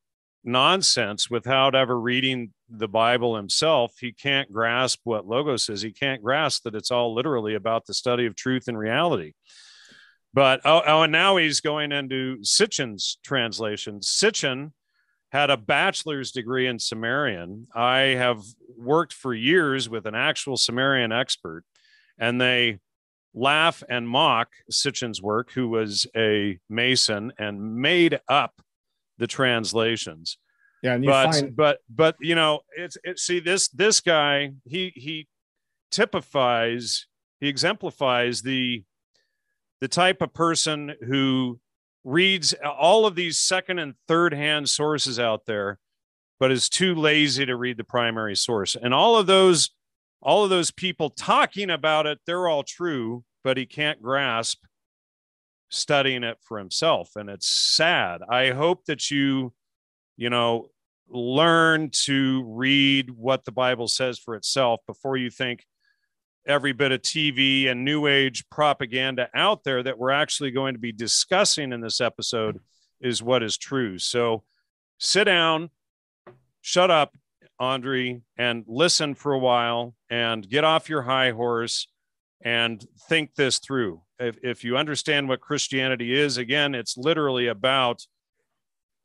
nonsense 0.43 1.29
without 1.29 1.75
ever 1.75 2.01
reading 2.01 2.53
the 2.71 2.89
bible 2.89 3.37
himself. 3.37 3.93
He 4.01 4.13
can't 4.13 4.53
grasp 4.53 5.01
what 5.05 5.27
logos 5.27 5.69
is. 5.69 5.83
He 5.83 5.93
can't 5.93 6.23
grasp 6.23 6.65
that 6.65 6.75
it's 6.75 6.91
all 6.91 7.15
literally 7.15 7.55
about 7.55 7.87
the 7.87 7.95
study 7.95 8.27
of 8.27 8.35
truth 8.35 8.69
and 8.69 8.79
reality 8.79 9.33
but 10.35 10.61
oh, 10.65 10.83
oh 10.87 11.03
and 11.03 11.13
now 11.13 11.37
he's 11.37 11.61
going 11.61 11.93
into 11.93 12.39
sitchin's 12.39 13.19
translation 13.25 14.01
sitchin 14.01 14.73
had 15.31 15.51
a 15.51 15.57
bachelor's 15.57 16.33
degree 16.33 16.67
in 16.67 16.79
sumerian 16.79 17.67
i 17.75 17.99
have 17.99 18.43
worked 18.77 19.13
for 19.13 19.35
years 19.35 19.89
with 19.89 20.07
an 20.07 20.15
actual 20.15 20.57
sumerian 20.57 21.13
expert 21.13 21.65
and 22.19 22.41
they 22.41 22.79
laugh 23.35 23.83
and 23.89 24.09
mock 24.09 24.49
Sitchin's 24.71 25.23
work, 25.23 25.53
who 25.53 25.69
was 25.69 26.07
a 26.17 26.59
Mason 26.69 27.33
and 27.39 27.77
made 27.77 28.21
up 28.29 28.61
the 29.19 29.27
translations. 29.27 30.39
yeah, 30.83 30.95
and 30.95 31.05
you 31.05 31.11
But 31.11 31.33
find 31.33 31.57
but 31.57 31.79
but 31.89 32.17
you 32.21 32.35
know, 32.35 32.61
it's 32.77 32.97
it, 33.05 33.19
see 33.19 33.41
this 33.41 33.69
this 33.69 34.01
guy 34.01 34.53
he 34.65 34.93
he 34.95 35.29
typifies 35.91 37.07
he 37.41 37.49
exemplifies 37.49 38.43
the 38.43 38.85
the 39.81 39.89
type 39.89 40.23
of 40.23 40.33
person 40.35 40.95
who 41.07 41.61
reads 42.05 42.55
all 42.65 43.07
of 43.07 43.15
these 43.15 43.39
second 43.39 43.79
and 43.79 43.95
third 44.07 44.33
hand 44.33 44.69
sources 44.69 45.19
out 45.19 45.47
there 45.47 45.79
but 46.41 46.53
is 46.53 46.69
too 46.69 46.95
lazy 46.95 47.45
to 47.45 47.57
read 47.57 47.77
the 47.77 47.85
primary 47.85 48.37
source. 48.37 48.77
And 48.81 48.95
all 48.95 49.17
of 49.17 49.27
those 49.27 49.71
all 50.21 50.43
of 50.43 50.51
those 50.51 50.71
people 50.71 51.11
talking 51.11 51.71
about 51.71 52.07
it 52.07 52.19
they're 52.27 52.49
all 52.49 52.63
true 52.63 53.25
but 53.45 53.57
he 53.57 53.67
can't 53.67 54.03
grasp 54.03 54.65
studying 55.69 56.25
it 56.25 56.39
for 56.41 56.59
himself. 56.59 57.11
And 57.15 57.29
it's 57.29 57.47
sad. 57.47 58.23
I 58.29 58.51
hope 58.51 58.85
that 58.87 59.11
you 59.11 59.53
you 60.17 60.31
know 60.31 60.71
learn 61.11 61.91
to 61.91 62.45
read 62.47 63.11
what 63.11 63.45
the 63.47 63.53
bible 63.53 63.89
says 63.89 64.19
for 64.19 64.35
itself 64.35 64.81
before 64.87 65.17
you 65.17 65.31
think 65.31 65.65
every 66.49 66.73
bit 66.73 66.93
of 66.93 67.03
tv 67.03 67.69
and 67.69 67.85
new 67.85 68.07
age 68.07 68.49
propaganda 68.51 69.29
out 69.35 69.63
there 69.65 69.83
that 69.83 69.99
we're 69.99 70.11
actually 70.11 70.51
going 70.51 70.75
to 70.75 70.81
be 70.81 70.93
discussing 70.93 71.73
in 71.73 71.81
this 71.81 72.01
episode 72.01 72.59
is 73.01 73.23
what 73.23 73.43
is 73.43 73.57
true 73.57 73.99
so 73.99 74.43
sit 74.99 75.25
down 75.25 75.71
shut 76.63 76.91
up 76.91 77.13
Andre, 77.61 78.21
and 78.37 78.65
listen 78.69 79.15
for 79.15 79.33
a 79.33 79.39
while 79.39 79.95
and 80.11 80.49
get 80.49 80.65
off 80.65 80.89
your 80.89 81.03
high 81.03 81.33
horse 81.33 81.89
and 82.41 82.85
think 83.09 83.35
this 83.35 83.59
through. 83.59 84.03
If, 84.21 84.39
if 84.43 84.65
you 84.65 84.77
understand 84.77 85.29
what 85.29 85.41
Christianity 85.41 86.17
is, 86.17 86.37
again, 86.37 86.75
it's 86.75 86.97
literally 86.97 87.49
about 87.49 88.07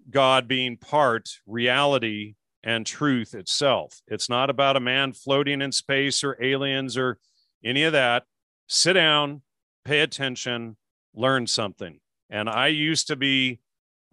God 0.09 0.47
being 0.47 0.77
part, 0.77 1.29
reality, 1.47 2.35
and 2.63 2.85
truth 2.85 3.33
itself. 3.33 4.01
It's 4.07 4.29
not 4.29 4.49
about 4.49 4.77
a 4.77 4.81
man 4.81 5.13
floating 5.13 5.61
in 5.61 5.71
space 5.71 6.23
or 6.23 6.41
aliens 6.41 6.95
or 6.95 7.17
any 7.63 7.83
of 7.83 7.93
that. 7.93 8.23
Sit 8.67 8.93
down, 8.93 9.41
pay 9.85 10.01
attention, 10.01 10.77
learn 11.13 11.47
something. 11.47 11.99
And 12.29 12.49
I 12.49 12.67
used 12.67 13.07
to 13.07 13.15
be 13.15 13.59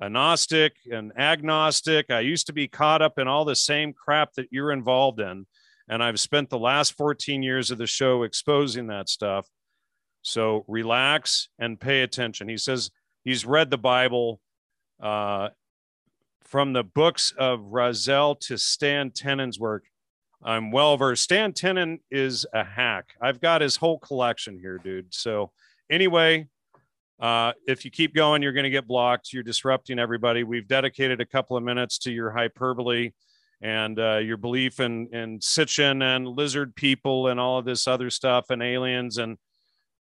a 0.00 0.08
Gnostic 0.08 0.76
and 0.90 1.12
agnostic. 1.18 2.10
I 2.10 2.20
used 2.20 2.46
to 2.46 2.52
be 2.52 2.68
caught 2.68 3.02
up 3.02 3.18
in 3.18 3.28
all 3.28 3.44
the 3.44 3.56
same 3.56 3.92
crap 3.92 4.32
that 4.34 4.48
you're 4.50 4.72
involved 4.72 5.20
in. 5.20 5.46
And 5.88 6.02
I've 6.02 6.20
spent 6.20 6.50
the 6.50 6.58
last 6.58 6.96
14 6.96 7.42
years 7.42 7.70
of 7.70 7.78
the 7.78 7.86
show 7.86 8.22
exposing 8.22 8.86
that 8.86 9.08
stuff. 9.08 9.46
So 10.22 10.64
relax 10.68 11.48
and 11.58 11.80
pay 11.80 12.02
attention. 12.02 12.48
He 12.48 12.56
says 12.56 12.90
he's 13.24 13.44
read 13.44 13.70
the 13.70 13.78
Bible 13.78 14.40
uh, 15.02 15.50
from 16.42 16.72
the 16.72 16.84
books 16.84 17.32
of 17.36 17.60
Razel 17.60 18.38
to 18.40 18.58
Stan 18.58 19.10
Tenen's 19.10 19.58
work. 19.58 19.84
I'm 20.42 20.70
well 20.70 20.96
versed. 20.96 21.24
Stan 21.24 21.52
Tenen 21.52 22.00
is 22.10 22.46
a 22.52 22.64
hack. 22.64 23.14
I've 23.20 23.40
got 23.40 23.60
his 23.60 23.76
whole 23.76 23.98
collection 23.98 24.58
here, 24.58 24.78
dude. 24.78 25.12
So, 25.12 25.50
anyway, 25.90 26.48
uh, 27.20 27.52
if 27.66 27.84
you 27.84 27.90
keep 27.90 28.14
going, 28.14 28.42
you're 28.42 28.52
going 28.52 28.64
to 28.64 28.70
get 28.70 28.86
blocked. 28.86 29.32
You're 29.32 29.42
disrupting 29.42 29.98
everybody. 29.98 30.42
We've 30.42 30.66
dedicated 30.66 31.20
a 31.20 31.26
couple 31.26 31.56
of 31.56 31.62
minutes 31.62 31.98
to 31.98 32.12
your 32.12 32.30
hyperbole 32.30 33.12
and 33.60 33.98
uh, 33.98 34.16
your 34.16 34.38
belief 34.38 34.80
in 34.80 35.08
in 35.12 35.38
Sitchin 35.40 36.02
and 36.02 36.26
lizard 36.26 36.74
people 36.74 37.28
and 37.28 37.38
all 37.38 37.58
of 37.58 37.66
this 37.66 37.86
other 37.86 38.08
stuff 38.08 38.48
and 38.48 38.62
aliens 38.62 39.18
and 39.18 39.36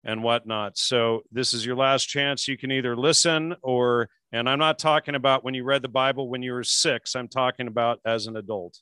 and 0.04 0.22
whatnot. 0.22 0.78
So 0.78 1.22
this 1.32 1.52
is 1.52 1.66
your 1.66 1.76
last 1.76 2.06
chance. 2.06 2.48
You 2.48 2.56
can 2.56 2.70
either 2.70 2.96
listen 2.96 3.54
or, 3.62 4.08
and 4.32 4.48
I'm 4.48 4.58
not 4.58 4.78
talking 4.78 5.14
about 5.14 5.44
when 5.44 5.54
you 5.54 5.64
read 5.64 5.82
the 5.82 5.88
Bible 5.88 6.28
when 6.28 6.42
you 6.42 6.52
were 6.52 6.64
six. 6.64 7.16
I'm 7.16 7.28
talking 7.28 7.66
about 7.66 8.00
as 8.04 8.26
an 8.26 8.36
adult. 8.36 8.78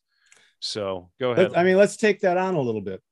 So 0.60 1.10
go 1.20 1.32
ahead. 1.32 1.54
I 1.54 1.62
mean, 1.62 1.76
let's 1.76 1.96
take 1.96 2.20
that 2.20 2.36
on 2.36 2.54
a 2.54 2.60
little 2.60 2.80
bit. 2.80 3.02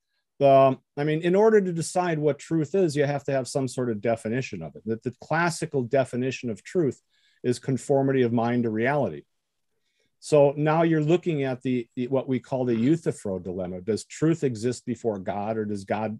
Um, 0.40 0.78
I 0.96 1.04
mean, 1.04 1.20
in 1.20 1.34
order 1.34 1.60
to 1.60 1.72
decide 1.72 2.18
what 2.18 2.38
truth 2.38 2.74
is, 2.74 2.96
you 2.96 3.04
have 3.04 3.24
to 3.24 3.32
have 3.32 3.46
some 3.46 3.68
sort 3.68 3.90
of 3.90 4.00
definition 4.00 4.62
of 4.62 4.74
it. 4.74 4.82
That 4.86 5.02
the 5.02 5.14
classical 5.22 5.82
definition 5.82 6.50
of 6.50 6.62
truth 6.62 7.00
is 7.42 7.58
conformity 7.58 8.22
of 8.22 8.32
mind 8.32 8.64
to 8.64 8.70
reality. 8.70 9.22
So 10.18 10.54
now 10.56 10.82
you're 10.82 11.02
looking 11.02 11.42
at 11.42 11.62
the, 11.62 11.86
the 11.96 12.08
what 12.08 12.28
we 12.28 12.40
call 12.40 12.64
the 12.64 12.74
Euthyphro 12.74 13.38
dilemma. 13.38 13.82
Does 13.82 14.04
truth 14.06 14.42
exist 14.42 14.86
before 14.86 15.18
God, 15.18 15.58
or 15.58 15.66
does 15.66 15.84
God 15.84 16.18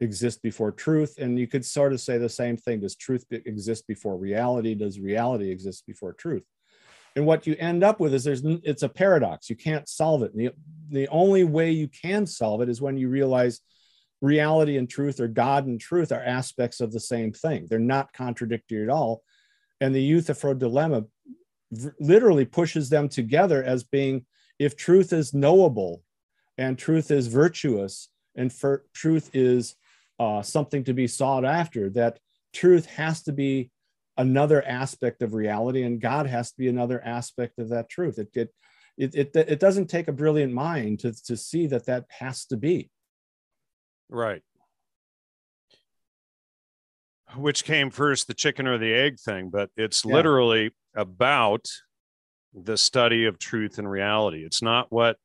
exist 0.00 0.42
before 0.42 0.72
truth? 0.72 1.14
And 1.18 1.38
you 1.38 1.46
could 1.46 1.64
sort 1.64 1.92
of 1.92 2.00
say 2.00 2.18
the 2.18 2.28
same 2.28 2.56
thing: 2.56 2.80
Does 2.80 2.96
truth 2.96 3.24
exist 3.30 3.86
before 3.86 4.16
reality? 4.16 4.74
Does 4.74 4.98
reality 4.98 5.50
exist 5.50 5.86
before 5.86 6.12
truth? 6.12 6.42
And 7.16 7.24
what 7.24 7.46
you 7.46 7.56
end 7.58 7.82
up 7.82 7.98
with 7.98 8.12
is 8.12 8.24
there's 8.24 8.42
it's 8.44 8.82
a 8.82 8.88
paradox. 8.88 9.48
You 9.48 9.56
can't 9.56 9.88
solve 9.88 10.22
it. 10.22 10.36
The, 10.36 10.50
the 10.90 11.08
only 11.08 11.44
way 11.44 11.70
you 11.70 11.88
can 11.88 12.26
solve 12.26 12.60
it 12.60 12.68
is 12.68 12.80
when 12.80 12.98
you 12.98 13.08
realize 13.08 13.60
reality 14.20 14.76
and 14.76 14.88
truth 14.88 15.18
or 15.18 15.26
God 15.26 15.66
and 15.66 15.80
truth 15.80 16.12
are 16.12 16.22
aspects 16.22 16.80
of 16.80 16.92
the 16.92 17.00
same 17.00 17.32
thing. 17.32 17.66
They're 17.68 17.78
not 17.78 18.12
contradictory 18.12 18.82
at 18.82 18.90
all. 18.90 19.22
And 19.80 19.94
the 19.94 20.02
Euthyphro 20.02 20.54
dilemma 20.54 21.04
v- 21.72 21.90
literally 22.00 22.44
pushes 22.44 22.90
them 22.90 23.08
together 23.08 23.64
as 23.64 23.82
being 23.82 24.26
if 24.58 24.76
truth 24.76 25.12
is 25.12 25.34
knowable 25.34 26.02
and 26.58 26.78
truth 26.78 27.10
is 27.10 27.26
virtuous 27.26 28.08
and 28.36 28.52
for, 28.52 28.84
truth 28.94 29.30
is 29.32 29.74
uh, 30.18 30.42
something 30.42 30.84
to 30.84 30.92
be 30.92 31.06
sought 31.06 31.44
after, 31.44 31.90
that 31.90 32.18
truth 32.52 32.86
has 32.86 33.22
to 33.22 33.32
be 33.32 33.70
another 34.16 34.66
aspect 34.66 35.22
of 35.22 35.34
reality 35.34 35.82
and 35.82 36.00
God 36.00 36.26
has 36.26 36.50
to 36.52 36.58
be 36.58 36.68
another 36.68 37.02
aspect 37.04 37.58
of 37.58 37.68
that 37.70 37.88
truth. 37.88 38.18
It, 38.18 38.28
it, 38.34 38.54
it, 38.96 39.14
it, 39.14 39.36
it 39.36 39.60
doesn't 39.60 39.88
take 39.88 40.08
a 40.08 40.12
brilliant 40.12 40.52
mind 40.52 41.00
to, 41.00 41.12
to 41.24 41.36
see 41.36 41.66
that 41.68 41.86
that 41.86 42.06
has 42.08 42.46
to 42.46 42.56
be. 42.56 42.90
Right. 44.08 44.42
Which 47.34 47.64
came 47.64 47.90
first, 47.90 48.28
the 48.28 48.34
chicken 48.34 48.66
or 48.66 48.78
the 48.78 48.94
egg 48.94 49.18
thing, 49.18 49.50
but 49.50 49.70
it's 49.76 50.04
Yeah. 50.04 50.14
literally 50.14 50.70
about 50.94 51.66
the 52.54 52.76
study 52.78 53.26
of 53.26 53.38
truth 53.38 53.78
and 53.78 53.90
reality. 53.90 54.44
It's 54.44 54.62
not 54.62 54.90
what 54.90 55.18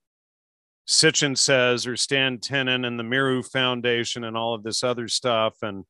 Sitchin 0.87 1.37
says 1.37 1.87
or 1.87 1.95
Stan 1.95 2.39
Tenen 2.39 2.85
and 2.85 2.99
the 2.99 3.03
Meru 3.03 3.41
Foundation 3.43 4.25
and 4.25 4.35
all 4.35 4.53
of 4.53 4.63
this 4.63 4.83
other 4.83 5.07
stuff. 5.07 5.55
And 5.61 5.85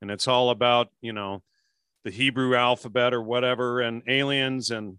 and 0.00 0.10
it's 0.10 0.26
all 0.26 0.50
about, 0.50 0.88
you 1.00 1.12
know, 1.12 1.44
the 2.04 2.10
Hebrew 2.10 2.54
alphabet 2.54 3.14
or 3.14 3.22
whatever 3.22 3.80
and 3.80 4.02
aliens 4.08 4.70
and 4.70 4.98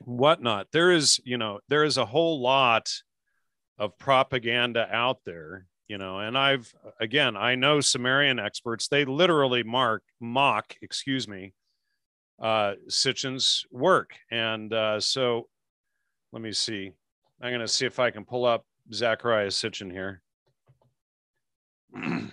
whatnot. 0.00 0.68
There 0.72 0.90
is, 0.90 1.20
you 1.24 1.38
know, 1.38 1.60
there 1.68 1.84
is 1.84 1.96
a 1.96 2.06
whole 2.06 2.40
lot 2.40 2.90
of 3.78 3.96
propaganda 3.98 4.88
out 4.90 5.18
there, 5.24 5.66
you 5.88 5.98
know, 5.98 6.18
and 6.18 6.36
I've 6.36 6.72
again, 7.00 7.36
I 7.36 7.54
know 7.54 7.80
Sumerian 7.80 8.38
experts, 8.38 8.88
they 8.88 9.04
literally 9.04 9.62
mark 9.62 10.02
mock, 10.20 10.74
excuse 10.82 11.28
me, 11.28 11.52
uh 12.40 12.74
Sitchin's 12.88 13.64
work. 13.70 14.14
And 14.30 14.72
uh 14.72 15.00
so 15.00 15.48
let 16.32 16.42
me 16.42 16.52
see. 16.52 16.92
I'm 17.40 17.52
gonna 17.52 17.68
see 17.68 17.86
if 17.86 17.98
I 17.98 18.10
can 18.10 18.24
pull 18.24 18.44
up 18.44 18.64
Zecharia 18.92 19.48
Sitchin 19.48 19.90
here. 19.90 20.22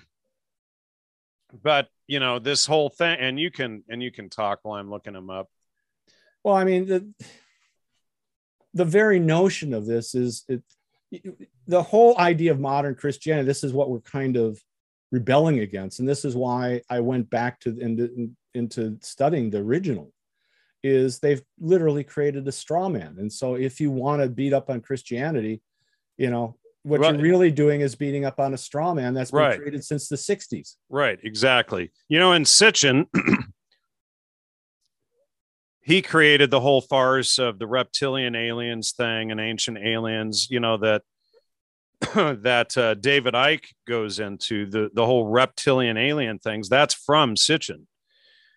but 1.52 1.90
you 2.08 2.20
know, 2.20 2.40
this 2.40 2.66
whole 2.66 2.90
thing, 2.90 3.18
and 3.20 3.40
you 3.40 3.52
can 3.52 3.84
and 3.90 4.02
you 4.02 4.12
can 4.12 4.30
talk 4.30 4.60
while 4.64 4.80
I'm 4.80 4.90
looking 4.90 5.14
them 5.14 5.30
up. 5.30 5.48
Well, 6.44 6.56
I 6.56 6.64
mean, 6.64 6.88
the 6.88 7.14
the 8.74 8.86
very 8.86 9.20
notion 9.20 9.74
of 9.74 9.86
this 9.86 10.16
is 10.16 10.46
it 10.48 10.64
the 11.68 11.82
whole 11.82 12.18
idea 12.20 12.52
of 12.52 12.60
modern 12.60 12.96
Christianity. 12.96 13.48
This 13.48 13.64
is 13.64 13.74
what 13.74 13.90
we're 13.90 14.02
kind 14.02 14.38
of 14.38 14.60
rebelling 15.12 15.60
against, 15.60 16.00
and 16.00 16.08
this 16.08 16.24
is 16.24 16.36
why 16.36 16.82
I 16.90 17.00
went 17.00 17.30
back 17.30 17.60
to 17.62 17.78
into, 17.80 18.32
into 18.54 18.98
studying 19.02 19.50
the 19.50 19.60
original. 19.60 20.14
Is 20.82 21.20
they've 21.20 21.42
literally 21.60 22.06
created 22.06 22.48
a 22.48 22.52
straw 22.52 22.88
man, 22.88 23.18
and 23.20 23.32
so 23.32 23.56
if 23.56 23.82
you 23.82 23.92
want 23.92 24.22
to 24.22 24.30
beat 24.30 24.54
up 24.54 24.70
on 24.70 24.82
Christianity, 24.82 25.62
you 26.18 26.30
know 26.30 26.56
what 26.84 27.02
right. 27.02 27.14
you're 27.14 27.22
really 27.22 27.52
doing 27.52 27.82
is 27.82 27.96
beating 27.96 28.26
up 28.26 28.40
on 28.40 28.54
a 28.54 28.58
straw 28.58 28.94
man 28.94 29.14
that's 29.14 29.32
been 29.32 29.40
right. 29.40 29.58
created 29.60 29.84
since 29.84 30.08
the 30.08 30.16
60s. 30.16 30.76
Right, 30.90 31.20
exactly. 31.24 31.92
You 32.08 32.20
know, 32.20 32.32
in 32.32 32.44
Sitchin, 32.44 33.08
he 35.90 36.04
created 36.04 36.52
the 36.52 36.60
whole 36.60 36.82
farce 36.82 37.40
of 37.40 37.58
the 37.58 37.66
reptilian 37.66 38.36
aliens 38.36 38.92
thing 38.92 39.32
and 39.32 39.40
ancient 39.40 39.78
aliens 39.80 40.48
you 40.50 40.60
know 40.60 40.78
that 40.78 41.02
that 42.44 42.78
uh, 42.78 42.94
david 42.94 43.34
icke 43.34 43.66
goes 43.88 44.20
into 44.20 44.70
the 44.70 44.90
the 44.94 45.06
whole 45.06 45.26
reptilian 45.26 45.98
alien 45.98 46.38
things 46.38 46.70
that's 46.70 46.94
from 46.94 47.34
sitchin 47.34 47.88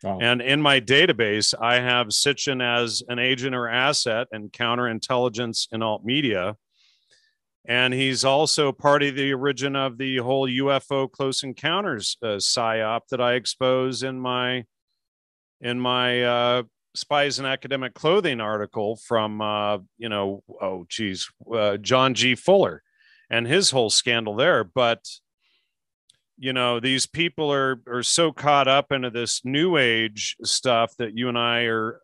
oh. 0.04 0.18
and 0.20 0.42
in 0.42 0.60
my 0.60 0.78
database 0.78 1.54
i 1.58 1.76
have 1.76 2.08
sitchin 2.08 2.62
as 2.62 3.02
an 3.08 3.18
agent 3.18 3.54
or 3.54 3.66
asset 3.66 4.26
and 4.30 4.52
counterintelligence 4.52 5.68
in 5.72 5.82
alt 5.82 6.04
media 6.04 6.54
and 7.64 7.94
he's 7.94 8.24
also 8.24 8.72
part 8.72 9.02
of 9.02 9.14
the 9.14 9.32
origin 9.32 9.76
of 9.76 9.98
the 9.98 10.16
whole 10.18 10.48
ufo 10.48 11.10
close 11.10 11.42
encounters 11.42 12.16
uh, 12.22 12.36
psyop 12.36 13.00
that 13.10 13.20
i 13.20 13.34
expose 13.34 14.02
in 14.02 14.18
my 14.18 14.64
in 15.60 15.78
my 15.78 16.22
uh, 16.22 16.62
spies 16.94 17.38
in 17.38 17.46
academic 17.46 17.94
clothing 17.94 18.40
article 18.40 18.96
from 18.96 19.40
uh, 19.40 19.78
you 19.98 20.08
know 20.08 20.42
oh 20.60 20.84
geez 20.88 21.30
uh, 21.54 21.76
john 21.76 22.14
g. 22.14 22.34
Fuller 22.34 22.82
and 23.32 23.46
his 23.46 23.70
whole 23.70 23.90
scandal 23.90 24.36
there. 24.36 24.62
But 24.62 25.04
you 26.38 26.52
know 26.52 26.78
these 26.78 27.06
people 27.06 27.52
are 27.52 27.80
are 27.88 28.02
so 28.04 28.30
caught 28.30 28.68
up 28.68 28.92
into 28.92 29.10
this 29.10 29.40
new 29.44 29.76
age 29.76 30.36
stuff 30.44 30.94
that 30.98 31.16
you 31.16 31.28
and 31.28 31.38
i 31.38 31.62
are 31.62 32.00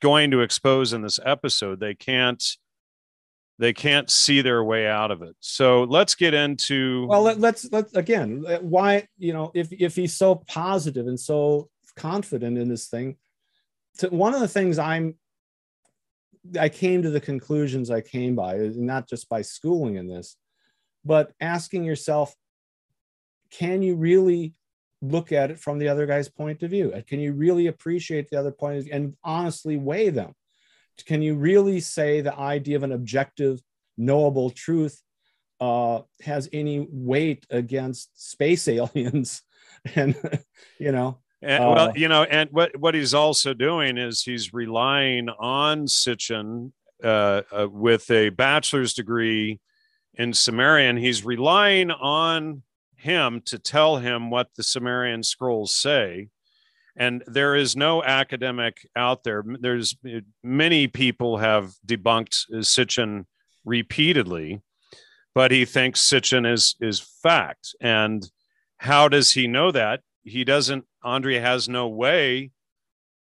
going 0.00 0.30
to 0.30 0.40
expose 0.40 0.92
in 0.92 1.02
this 1.02 1.18
episode. 1.24 1.80
They 1.80 1.94
can't 1.94 2.42
they 3.58 3.72
can't 3.72 4.10
see 4.10 4.40
their 4.40 4.62
way 4.62 4.86
out 4.86 5.10
of 5.10 5.22
it 5.22 5.34
so 5.40 5.84
let's 5.84 6.14
get 6.14 6.34
into 6.34 7.06
well 7.06 7.22
let, 7.22 7.40
let's 7.40 7.70
let's 7.72 7.94
again 7.94 8.44
uh, 8.46 8.58
why 8.58 9.06
you 9.18 9.32
know 9.32 9.50
if 9.54 9.68
if 9.72 9.96
he's 9.96 10.16
so 10.16 10.34
positive 10.34 11.06
and 11.06 11.18
so 11.18 11.68
confident 11.96 12.56
in 12.56 12.68
this 12.68 12.88
thing 12.88 13.16
to, 13.98 14.08
one 14.08 14.34
of 14.34 14.40
the 14.40 14.48
things 14.48 14.78
I'm 14.78 15.14
I 16.58 16.68
came 16.68 17.02
to 17.02 17.10
the 17.10 17.20
conclusions 17.20 17.90
I 17.90 18.00
came 18.00 18.34
by, 18.34 18.58
uh, 18.58 18.70
not 18.74 19.08
just 19.08 19.28
by 19.28 19.42
schooling 19.42 19.96
in 19.96 20.06
this, 20.06 20.36
but 21.04 21.32
asking 21.40 21.84
yourself, 21.84 22.34
can 23.50 23.82
you 23.82 23.96
really 23.96 24.54
look 25.02 25.32
at 25.32 25.50
it 25.50 25.58
from 25.58 25.78
the 25.78 25.88
other 25.88 26.06
guy's 26.06 26.28
point 26.28 26.62
of 26.62 26.70
view? 26.70 26.92
Can 27.06 27.20
you 27.20 27.32
really 27.32 27.66
appreciate 27.66 28.30
the 28.30 28.38
other 28.38 28.50
point 28.50 28.88
and 28.90 29.16
honestly 29.24 29.76
weigh 29.76 30.10
them? 30.10 30.34
Can 31.06 31.22
you 31.22 31.34
really 31.34 31.80
say 31.80 32.20
the 32.20 32.36
idea 32.36 32.76
of 32.76 32.82
an 32.82 32.92
objective, 32.92 33.60
knowable 33.96 34.50
truth 34.50 35.00
uh, 35.60 36.00
has 36.22 36.48
any 36.52 36.86
weight 36.90 37.46
against 37.50 38.30
space 38.30 38.68
aliens? 38.68 39.42
and 39.94 40.16
you 40.78 40.92
know, 40.92 41.18
and, 41.40 41.62
uh, 41.62 41.72
well, 41.74 41.92
you 41.96 42.08
know, 42.08 42.24
and 42.24 42.50
what 42.50 42.76
what 42.76 42.94
he's 42.94 43.14
also 43.14 43.54
doing 43.54 43.96
is 43.96 44.22
he's 44.22 44.52
relying 44.52 45.28
on 45.28 45.86
Sitchin 45.86 46.72
uh, 47.02 47.42
uh, 47.52 47.68
with 47.70 48.10
a 48.10 48.30
bachelor's 48.30 48.94
degree 48.94 49.60
in 50.14 50.32
Sumerian. 50.32 50.96
He's 50.96 51.24
relying 51.24 51.90
on 51.90 52.62
him 52.96 53.40
to 53.46 53.58
tell 53.58 53.98
him 53.98 54.30
what 54.30 54.48
the 54.56 54.64
Sumerian 54.64 55.22
scrolls 55.22 55.74
say. 55.74 56.28
And 56.98 57.22
there 57.26 57.54
is 57.54 57.76
no 57.76 58.02
academic 58.02 58.86
out 58.96 59.22
there. 59.22 59.44
There's 59.60 59.96
uh, 60.04 60.20
many 60.42 60.88
people 60.88 61.38
have 61.38 61.72
debunked 61.86 62.52
uh, 62.52 62.56
Sitchin 62.58 63.24
repeatedly, 63.64 64.60
but 65.32 65.52
he 65.52 65.64
thinks 65.64 66.00
Sitchin 66.02 66.44
is 66.44 66.74
is 66.80 67.00
fact. 67.22 67.76
And 67.80 68.28
how 68.78 69.08
does 69.08 69.30
he 69.30 69.46
know 69.46 69.70
that? 69.70 70.00
He 70.24 70.44
doesn't 70.44 70.84
Andre 71.02 71.36
has 71.36 71.68
no 71.68 71.86
way 71.86 72.50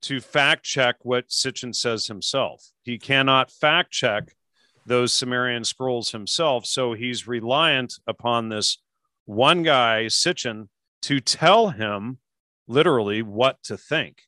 to 0.02 0.20
fact 0.20 0.64
check 0.64 0.96
what 1.00 1.30
Sitchin 1.30 1.74
says 1.74 2.06
himself. 2.06 2.62
He 2.82 2.98
cannot 2.98 3.50
fact 3.50 3.90
check 3.90 4.34
those 4.86 5.14
Sumerian 5.14 5.64
scrolls 5.64 6.10
himself. 6.10 6.66
So 6.66 6.92
he's 6.92 7.26
reliant 7.26 7.94
upon 8.06 8.50
this 8.50 8.76
one 9.24 9.62
guy, 9.62 10.04
Sitchin, 10.06 10.68
to 11.02 11.20
tell 11.20 11.70
him 11.70 12.18
literally 12.66 13.22
what 13.22 13.62
to 13.64 13.76
think. 13.76 14.18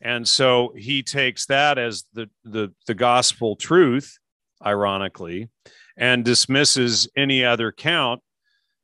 And 0.00 0.28
so 0.28 0.74
he 0.76 1.02
takes 1.02 1.46
that 1.46 1.78
as 1.78 2.04
the, 2.12 2.28
the, 2.44 2.72
the 2.86 2.94
gospel 2.94 3.56
truth, 3.56 4.18
ironically, 4.64 5.48
and 5.96 6.24
dismisses 6.24 7.08
any 7.16 7.44
other 7.44 7.72
count 7.72 8.20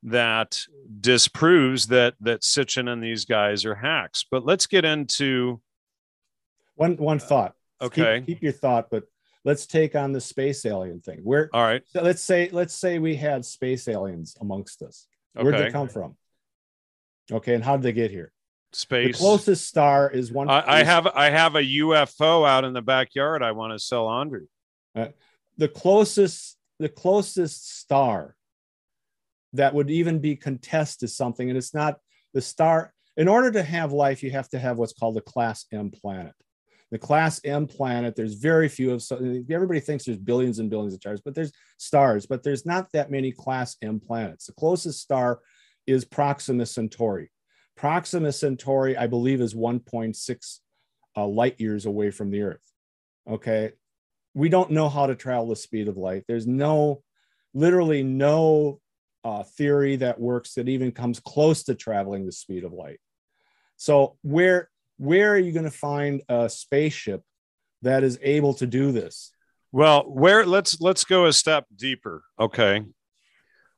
that 0.03 0.59
disproves 0.99 1.87
that 1.87 2.15
that 2.21 2.41
Sitchin 2.41 2.91
and 2.91 3.03
these 3.03 3.25
guys 3.25 3.65
are 3.65 3.75
hacks. 3.75 4.25
But 4.29 4.45
let's 4.45 4.65
get 4.65 4.85
into 4.85 5.61
one 6.75 6.97
one 6.97 7.17
uh, 7.17 7.25
thought. 7.25 7.53
Okay, 7.81 8.19
keep, 8.19 8.27
keep, 8.27 8.43
your 8.43 8.51
thought, 8.51 8.87
but 8.89 9.03
let's 9.43 9.65
take 9.65 9.95
on 9.95 10.11
the 10.11 10.21
space 10.21 10.65
alien 10.65 11.01
thing. 11.01 11.19
Where 11.23 11.49
all 11.53 11.63
right? 11.63 11.83
So 11.87 12.01
let's 12.01 12.23
say 12.23 12.49
let's 12.51 12.73
say 12.73 12.99
we 12.99 13.15
had 13.15 13.45
space 13.45 13.87
aliens 13.87 14.35
amongst 14.41 14.81
us. 14.81 15.07
Where'd 15.33 15.55
okay. 15.55 15.65
they 15.65 15.71
come 15.71 15.87
from? 15.87 16.15
Okay, 17.31 17.53
and 17.53 17.63
how 17.63 17.77
did 17.77 17.83
they 17.83 17.93
get 17.93 18.11
here? 18.11 18.31
Space. 18.73 19.17
The 19.17 19.23
closest 19.23 19.67
star 19.67 20.09
is 20.09 20.31
one. 20.31 20.49
I, 20.49 20.79
I 20.79 20.83
have 20.83 21.05
I 21.07 21.29
have 21.29 21.55
a 21.55 21.61
UFO 21.61 22.47
out 22.47 22.63
in 22.63 22.71
the 22.71 22.81
backyard. 22.81 23.43
I 23.43 23.51
want 23.51 23.73
to 23.73 23.79
sell 23.79 24.07
Andre. 24.07 24.41
Uh, 24.95 25.07
the 25.57 25.67
closest 25.67 26.57
the 26.79 26.89
closest 26.89 27.79
star 27.79 28.35
that 29.53 29.73
would 29.73 29.89
even 29.89 30.19
be 30.19 30.35
contested 30.35 31.07
is 31.09 31.15
something. 31.15 31.49
And 31.49 31.57
it's 31.57 31.73
not 31.73 31.99
the 32.33 32.41
star. 32.41 32.93
In 33.17 33.27
order 33.27 33.51
to 33.51 33.63
have 33.63 33.91
life, 33.91 34.23
you 34.23 34.31
have 34.31 34.47
to 34.49 34.59
have 34.59 34.77
what's 34.77 34.93
called 34.93 35.17
a 35.17 35.21
class 35.21 35.65
M 35.71 35.91
planet. 35.91 36.33
The 36.91 36.97
class 36.97 37.41
M 37.43 37.67
planet, 37.67 38.15
there's 38.15 38.35
very 38.35 38.67
few 38.67 38.91
of 38.93 39.01
so 39.01 39.15
everybody 39.49 39.79
thinks 39.79 40.05
there's 40.05 40.17
billions 40.17 40.59
and 40.59 40.69
billions 40.69 40.93
of 40.93 41.01
stars, 41.01 41.21
but 41.23 41.35
there's 41.35 41.51
stars, 41.77 42.25
but 42.25 42.43
there's 42.43 42.65
not 42.65 42.91
that 42.93 43.11
many 43.11 43.31
class 43.31 43.77
M 43.81 43.99
planets. 43.99 44.45
The 44.45 44.53
closest 44.53 45.01
star 45.01 45.39
is 45.87 46.05
Proxima 46.05 46.65
Centauri. 46.65 47.31
Proxima 47.81 48.31
Centauri, 48.31 48.95
I 48.95 49.07
believe, 49.07 49.41
is 49.41 49.55
1.6 49.55 50.59
uh, 51.17 51.25
light 51.25 51.59
years 51.59 51.87
away 51.87 52.11
from 52.11 52.29
the 52.29 52.43
Earth. 52.43 52.61
Okay. 53.27 53.71
We 54.35 54.49
don't 54.49 54.69
know 54.69 54.87
how 54.87 55.07
to 55.07 55.15
travel 55.15 55.47
the 55.47 55.55
speed 55.55 55.87
of 55.87 55.97
light. 55.97 56.25
There's 56.27 56.45
no, 56.45 57.01
literally 57.55 58.03
no 58.03 58.79
uh, 59.23 59.41
theory 59.41 59.95
that 59.95 60.19
works 60.19 60.53
that 60.53 60.69
even 60.69 60.91
comes 60.91 61.19
close 61.19 61.63
to 61.63 61.73
traveling 61.73 62.27
the 62.27 62.31
speed 62.31 62.65
of 62.65 62.71
light. 62.71 62.99
So 63.77 64.15
where 64.21 64.69
where 64.97 65.33
are 65.33 65.39
you 65.39 65.51
going 65.51 65.65
to 65.65 65.71
find 65.71 66.21
a 66.29 66.47
spaceship 66.51 67.23
that 67.81 68.03
is 68.03 68.19
able 68.21 68.53
to 68.55 68.67
do 68.67 68.91
this? 68.91 69.33
Well, 69.71 70.03
where 70.03 70.45
let's 70.45 70.79
let's 70.81 71.03
go 71.03 71.25
a 71.25 71.33
step 71.33 71.65
deeper. 71.75 72.21
Okay. 72.39 72.85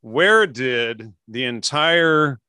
Where 0.02 0.46
did 0.46 1.14
the 1.30 1.46
entire 1.46 2.42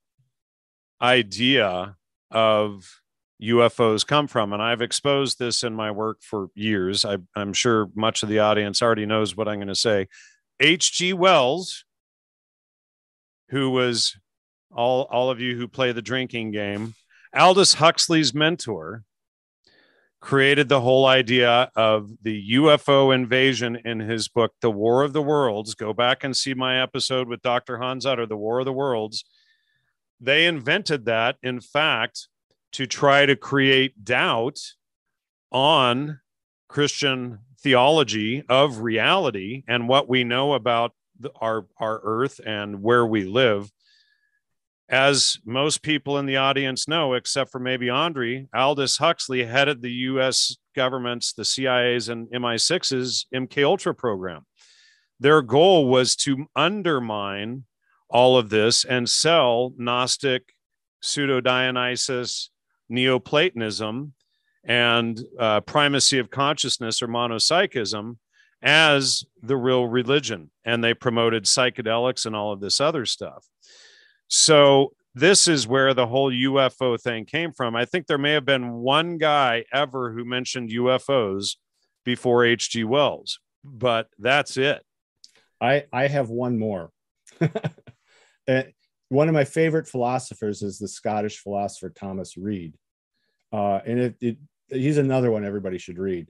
idea 1.05 1.97
of 2.31 3.01
UFOs 3.43 4.07
come 4.07 4.27
from? 4.27 4.53
And 4.53 4.63
I've 4.63 4.83
exposed 4.83 5.39
this 5.39 5.63
in 5.63 5.75
my 5.75 5.91
work 5.91 6.23
for 6.23 6.49
years. 6.55 7.05
I, 7.05 7.19
am 7.37 7.53
sure 7.53 7.91
much 7.95 8.23
of 8.23 8.29
the 8.29 8.39
audience 8.39 8.83
already 8.83 9.07
knows 9.07 9.37
what 9.37 9.49
I'm 9.49 9.59
going 9.59 9.69
to 9.69 9.75
say. 9.75 10.09
H.G. 10.61 11.13
Wells 11.13 11.85
who 13.51 13.71
was 13.71 14.17
all 14.75 15.03
all 15.11 15.31
of 15.31 15.41
you 15.41 15.57
who 15.57 15.69
play 15.69 15.93
the 15.93 16.03
drinking 16.03 16.51
game, 16.51 16.95
Aldous 17.37 17.75
Huxley's 17.75 18.35
mentor, 18.35 19.05
created 20.21 20.69
the 20.69 20.81
whole 20.81 21.07
idea 21.07 21.71
of 21.77 22.11
the 22.23 22.55
UFO 22.55 23.15
invasion 23.15 23.77
in 23.85 24.01
his 24.01 24.29
book, 24.29 24.53
The 24.61 24.71
War 24.71 25.03
of 25.03 25.13
the 25.13 25.23
Worlds. 25.23 25.75
Go 25.75 25.93
back 25.93 26.25
and 26.25 26.37
see 26.37 26.55
my 26.55 26.83
episode 26.83 27.29
with 27.29 27.43
Dr. 27.43 27.79
Hans 27.79 28.07
Utter, 28.07 28.27
The 28.27 28.37
War 28.37 28.61
of 28.61 28.65
the 28.65 28.73
Worlds. 28.73 29.25
They 30.21 30.47
invented 30.47 31.07
that, 31.07 31.37
in 31.43 31.61
fact, 31.61 32.29
to 32.73 32.87
try 32.87 33.27
to 33.27 33.37
create 33.37 34.05
doubt 34.05 34.59
on 35.53 36.21
Christian 36.69 37.39
theology 37.61 38.43
of 38.49 38.79
reality 38.79 39.62
and 39.69 39.89
what 39.89 40.09
we 40.09 40.25
know 40.25 40.55
about 40.55 40.93
the, 41.19 41.31
our, 41.41 41.67
our 41.79 42.01
earth 42.03 42.41
and 42.45 42.83
where 42.83 43.07
we 43.07 43.25
live 43.25 43.71
as 44.89 45.39
most 45.45 45.83
people 45.83 46.19
in 46.19 46.27
the 46.27 46.37
audience 46.37 46.87
know, 46.87 47.15
except 47.15 47.51
for 47.51 47.59
maybe 47.59 47.89
Andre, 47.89 48.47
Aldous 48.55 48.99
Huxley 48.99 49.45
headed 49.45 49.81
the 49.81 49.93
U.S. 49.93 50.57
government's, 50.75 51.33
the 51.33 51.45
CIA's 51.45 52.09
and 52.09 52.29
MI6's 52.29 53.27
MK 53.35 53.65
Ultra 53.65 53.95
program. 53.95 54.45
Their 55.21 55.43
goal 55.43 55.89
was 55.89 56.17
to 56.17 56.47
undermine 56.55 57.65
all 58.09 58.37
of 58.37 58.51
this 58.51 58.85
and 58.85 59.09
sell 59.09 59.73
Gnostic, 59.77 60.55
pseudo 61.01 61.41
Dionysus, 61.41 62.51
Neoplatonism, 62.89 64.13
and 64.65 65.21
uh, 65.39 65.61
primacy 65.61 66.19
of 66.19 66.31
consciousness 66.31 67.03
or 67.03 67.09
monopsychism 67.09 68.17
as 68.63 69.25
the 69.43 69.57
real 69.57 69.87
religion. 69.87 70.51
And 70.65 70.83
they 70.83 70.95
promoted 70.95 71.45
psychedelics 71.45 72.25
and 72.25 72.35
all 72.35 72.53
of 72.53 72.61
this 72.61 72.81
other 72.81 73.05
stuff. 73.05 73.45
So 74.29 74.95
this 75.15 75.47
is 75.47 75.67
where 75.67 75.95
the 75.95 76.07
whole 76.07 76.33
UFO 76.33 77.01
thing 77.01 77.25
came 77.25 77.53
from. 77.53 77.77
I 77.77 77.85
think 77.85 78.07
there 78.07 78.19
may 78.19 78.33
have 78.33 78.45
been 78.45 78.73
one 78.73 79.19
guy 79.19 79.65
ever 79.73 80.13
who 80.13 80.25
mentioned 80.25 80.71
UFOs 80.71 81.57
before 82.05 82.45
H.G. 82.45 82.85
Wells, 82.85 83.39
but 83.63 84.09
that's 84.19 84.57
it. 84.57 84.83
I 85.61 85.85
I 85.93 86.09
have 86.09 86.31
one 86.31 86.59
more. 86.59 86.91
Uh, 88.47 88.63
one 89.09 89.29
of 89.29 89.35
my 89.35 89.45
favorite 89.45 89.89
philosophers 89.89 90.63
is 90.63 90.79
the 90.79 90.89
Scottish 90.89 91.39
philosopher 91.39 91.91
Thomas 91.91 92.37
Reid, 92.37 92.75
uh, 93.53 93.81
and 93.87 93.99
it, 93.99 94.17
it, 94.21 94.37
he's 94.69 94.99
another 94.99 95.31
one 95.31 95.45
everybody 95.45 95.79
should 95.79 95.99
read. 95.99 96.29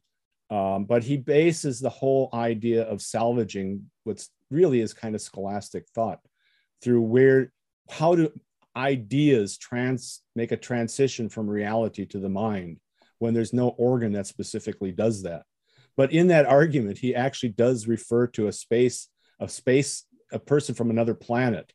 Um, 0.51 0.85
but 0.85 1.03
he 1.03 1.17
bases 1.17 1.81
the 1.81 1.91
whole 1.91 2.29
idea 2.35 2.83
of 2.83 3.01
salvaging 3.01 3.91
what's 4.05 4.29
really 4.51 4.81
is 4.81 4.93
kind 4.93 5.15
of 5.15 5.21
scholastic 5.21 5.87
thought 5.95 6.21
through 6.83 7.01
where 7.01 7.53
how 7.91 8.15
do 8.15 8.31
ideas 8.77 9.57
trans 9.57 10.23
make 10.35 10.53
a 10.53 10.57
transition 10.57 11.29
from 11.29 11.49
reality 11.49 12.05
to 12.07 12.19
the 12.19 12.29
mind 12.29 12.79
when 13.19 13.35
there's 13.35 13.53
no 13.53 13.69
organ 13.69 14.13
that 14.13 14.27
specifically 14.27 14.93
does 14.93 15.23
that 15.23 15.43
but 15.97 16.13
in 16.13 16.29
that 16.29 16.47
argument 16.47 16.99
he 16.99 17.15
actually 17.15 17.51
does 17.51 17.87
refer 17.87 18.27
to 18.27 18.49
a 18.49 18.53
space 18.53 19.09
a 19.41 19.49
space 19.49 20.05
a 20.33 20.39
person 20.39 20.75
from 20.75 20.91
another 20.91 21.15
planet 21.15 21.73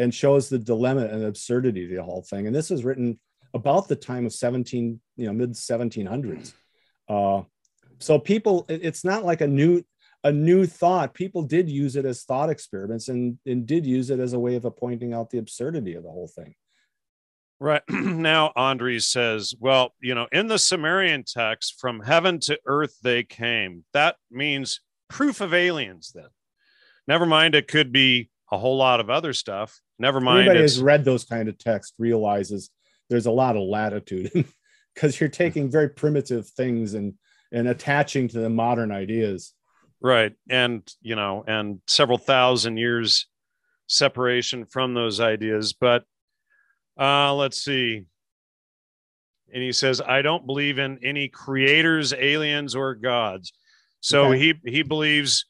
and 0.00 0.14
shows 0.14 0.48
the 0.48 0.58
dilemma 0.58 1.04
and 1.06 1.24
absurdity 1.24 1.84
of 1.84 1.90
the 1.90 2.02
whole 2.02 2.22
thing 2.22 2.46
and 2.46 2.54
this 2.54 2.70
is 2.70 2.84
written 2.84 3.18
about 3.54 3.88
the 3.88 3.96
time 3.96 4.26
of 4.26 4.32
17 4.32 5.00
you 5.16 5.26
know 5.26 5.32
mid 5.32 5.52
1700s 5.52 6.52
uh, 7.08 7.42
so 7.98 8.18
people 8.18 8.64
it's 8.68 9.04
not 9.04 9.24
like 9.24 9.40
a 9.40 9.46
new 9.46 9.84
a 10.24 10.32
new 10.32 10.66
thought, 10.66 11.14
people 11.14 11.42
did 11.42 11.68
use 11.68 11.96
it 11.96 12.04
as 12.04 12.24
thought 12.24 12.50
experiments 12.50 13.08
and, 13.08 13.38
and 13.46 13.66
did 13.66 13.86
use 13.86 14.10
it 14.10 14.20
as 14.20 14.32
a 14.32 14.38
way 14.38 14.54
of 14.56 14.66
pointing 14.76 15.14
out 15.14 15.30
the 15.30 15.38
absurdity 15.38 15.94
of 15.94 16.02
the 16.02 16.10
whole 16.10 16.28
thing. 16.28 16.54
Right. 17.58 17.82
now, 17.88 18.52
Andres 18.56 19.06
says, 19.06 19.54
well, 19.58 19.94
you 20.00 20.14
know, 20.14 20.26
in 20.32 20.46
the 20.46 20.58
Sumerian 20.58 21.24
text, 21.26 21.76
from 21.78 22.00
heaven 22.00 22.38
to 22.40 22.58
earth 22.66 22.96
they 23.02 23.22
came. 23.22 23.84
That 23.92 24.16
means 24.30 24.80
proof 25.08 25.40
of 25.40 25.54
aliens, 25.54 26.12
then. 26.14 26.28
Never 27.06 27.26
mind, 27.26 27.54
it 27.54 27.68
could 27.68 27.92
be 27.92 28.30
a 28.52 28.58
whole 28.58 28.76
lot 28.76 29.00
of 29.00 29.10
other 29.10 29.32
stuff. 29.32 29.80
Never 30.00 30.18
mind. 30.18 30.40
Anybody 30.40 30.62
who's 30.62 30.80
read 30.80 31.04
those 31.04 31.24
kind 31.24 31.48
of 31.48 31.58
texts 31.58 31.94
realizes 31.98 32.70
there's 33.10 33.26
a 33.26 33.30
lot 33.30 33.56
of 33.56 33.62
latitude 33.62 34.46
because 34.94 35.20
you're 35.20 35.28
taking 35.28 35.70
very 35.70 35.90
primitive 35.90 36.48
things 36.48 36.94
and 36.94 37.14
and 37.52 37.68
attaching 37.68 38.28
to 38.28 38.38
the 38.38 38.48
modern 38.48 38.92
ideas 38.92 39.52
right 40.00 40.32
and 40.48 40.90
you 41.02 41.16
know 41.16 41.44
and 41.46 41.80
several 41.86 42.16
thousand 42.16 42.76
years 42.76 43.26
separation 43.88 44.64
from 44.64 44.94
those 44.94 45.20
ideas 45.20 45.72
but 45.72 46.04
uh 46.98 47.34
let's 47.34 47.62
see 47.62 48.04
and 49.52 49.62
he 49.62 49.72
says 49.72 50.00
i 50.00 50.22
don't 50.22 50.46
believe 50.46 50.78
in 50.78 50.98
any 51.02 51.28
creators 51.28 52.12
aliens 52.12 52.76
or 52.76 52.94
gods 52.94 53.52
so 54.00 54.26
okay. 54.26 54.38
he 54.38 54.70
he 54.70 54.82
believes 54.82 55.46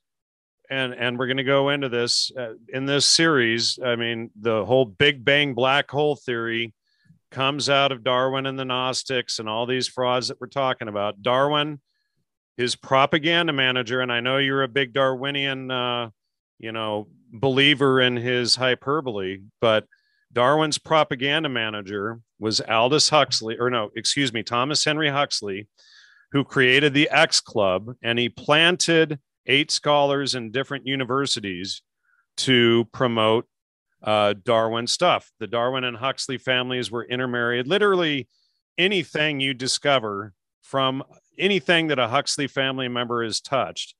and 0.70 0.94
and 0.94 1.18
we're 1.18 1.26
going 1.26 1.36
to 1.36 1.44
go 1.44 1.68
into 1.68 1.88
this 1.88 2.30
uh, 2.38 2.54
in 2.68 2.86
this 2.86 3.04
series 3.04 3.78
i 3.84 3.96
mean 3.96 4.30
the 4.40 4.64
whole 4.64 4.84
big 4.84 5.24
bang 5.24 5.52
black 5.52 5.90
hole 5.90 6.16
theory 6.16 6.72
comes 7.30 7.68
out 7.68 7.92
of 7.92 8.02
darwin 8.02 8.46
and 8.46 8.58
the 8.58 8.64
gnostics 8.64 9.38
and 9.38 9.48
all 9.48 9.66
these 9.66 9.86
frauds 9.86 10.28
that 10.28 10.40
we're 10.40 10.46
talking 10.48 10.88
about. 10.88 11.22
Darwin 11.22 11.80
his 12.60 12.76
propaganda 12.76 13.54
manager, 13.54 14.02
and 14.02 14.12
I 14.12 14.20
know 14.20 14.36
you're 14.36 14.62
a 14.62 14.68
big 14.68 14.92
Darwinian, 14.92 15.70
uh, 15.70 16.10
you 16.58 16.72
know, 16.72 17.08
believer 17.32 18.02
in 18.02 18.18
his 18.18 18.54
hyperbole, 18.54 19.38
but 19.62 19.86
Darwin's 20.30 20.76
propaganda 20.76 21.48
manager 21.48 22.20
was 22.38 22.60
Aldous 22.60 23.08
Huxley, 23.08 23.56
or 23.58 23.70
no, 23.70 23.90
excuse 23.96 24.34
me, 24.34 24.42
Thomas 24.42 24.84
Henry 24.84 25.08
Huxley, 25.08 25.68
who 26.32 26.44
created 26.44 26.92
the 26.92 27.08
X 27.08 27.40
Club, 27.40 27.94
and 28.02 28.18
he 28.18 28.28
planted 28.28 29.18
eight 29.50 29.70
scholars 29.70 30.34
in 30.34 30.50
different 30.52 30.86
universities 30.86 31.82
to 32.38 32.86
promote 32.92 33.46
uh, 34.02 34.34
Darwin 34.44 34.86
stuff. 34.86 35.30
The 35.40 35.46
Darwin 35.46 35.84
and 35.84 35.96
Huxley 35.96 36.38
families 36.38 36.90
were 36.90 37.04
intermarried. 37.04 37.66
Literally, 37.66 38.28
anything 38.78 39.40
you 39.40 39.52
discover 39.52 40.32
from 40.62 41.02
anything 41.38 41.88
that 41.88 41.98
a 41.98 42.08
Huxley 42.08 42.46
family 42.46 42.88
member 42.88 43.24
has 43.24 43.40
touched 43.40 43.94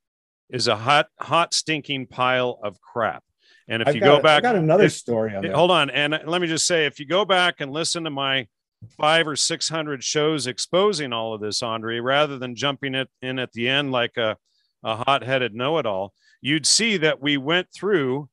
is 0.48 0.68
a 0.68 0.76
hot, 0.76 1.08
hot, 1.18 1.52
stinking 1.52 2.06
pile 2.06 2.58
of 2.62 2.80
crap. 2.80 3.24
And 3.68 3.82
if 3.82 3.88
I've 3.88 3.94
you 3.96 4.00
go 4.00 4.20
back, 4.20 4.38
I 4.38 4.52
got 4.52 4.56
another 4.56 4.84
if, 4.84 4.92
story 4.92 5.34
on 5.34 5.42
that. 5.42 5.52
Hold 5.52 5.70
on. 5.70 5.90
And 5.90 6.18
let 6.26 6.40
me 6.40 6.46
just 6.46 6.66
say, 6.66 6.86
if 6.86 6.98
you 6.98 7.06
go 7.06 7.24
back 7.24 7.60
and 7.60 7.72
listen 7.72 8.04
to 8.04 8.10
my 8.10 8.48
five 8.96 9.28
or 9.28 9.36
600 9.36 10.02
shows 10.02 10.46
exposing 10.46 11.12
all 11.12 11.34
of 11.34 11.40
this, 11.40 11.62
Andre, 11.62 12.00
rather 12.00 12.38
than 12.38 12.56
jumping 12.56 12.94
it 12.94 13.08
in 13.22 13.38
at 13.38 13.52
the 13.52 13.68
end 13.68 13.92
like 13.92 14.16
a, 14.16 14.36
a 14.82 14.96
hot 14.96 15.22
headed 15.22 15.54
know 15.54 15.78
it 15.78 15.86
all, 15.86 16.14
you'd 16.40 16.66
see 16.66 16.96
that 16.98 17.20
we 17.20 17.36
went 17.36 17.68
through 17.72 18.28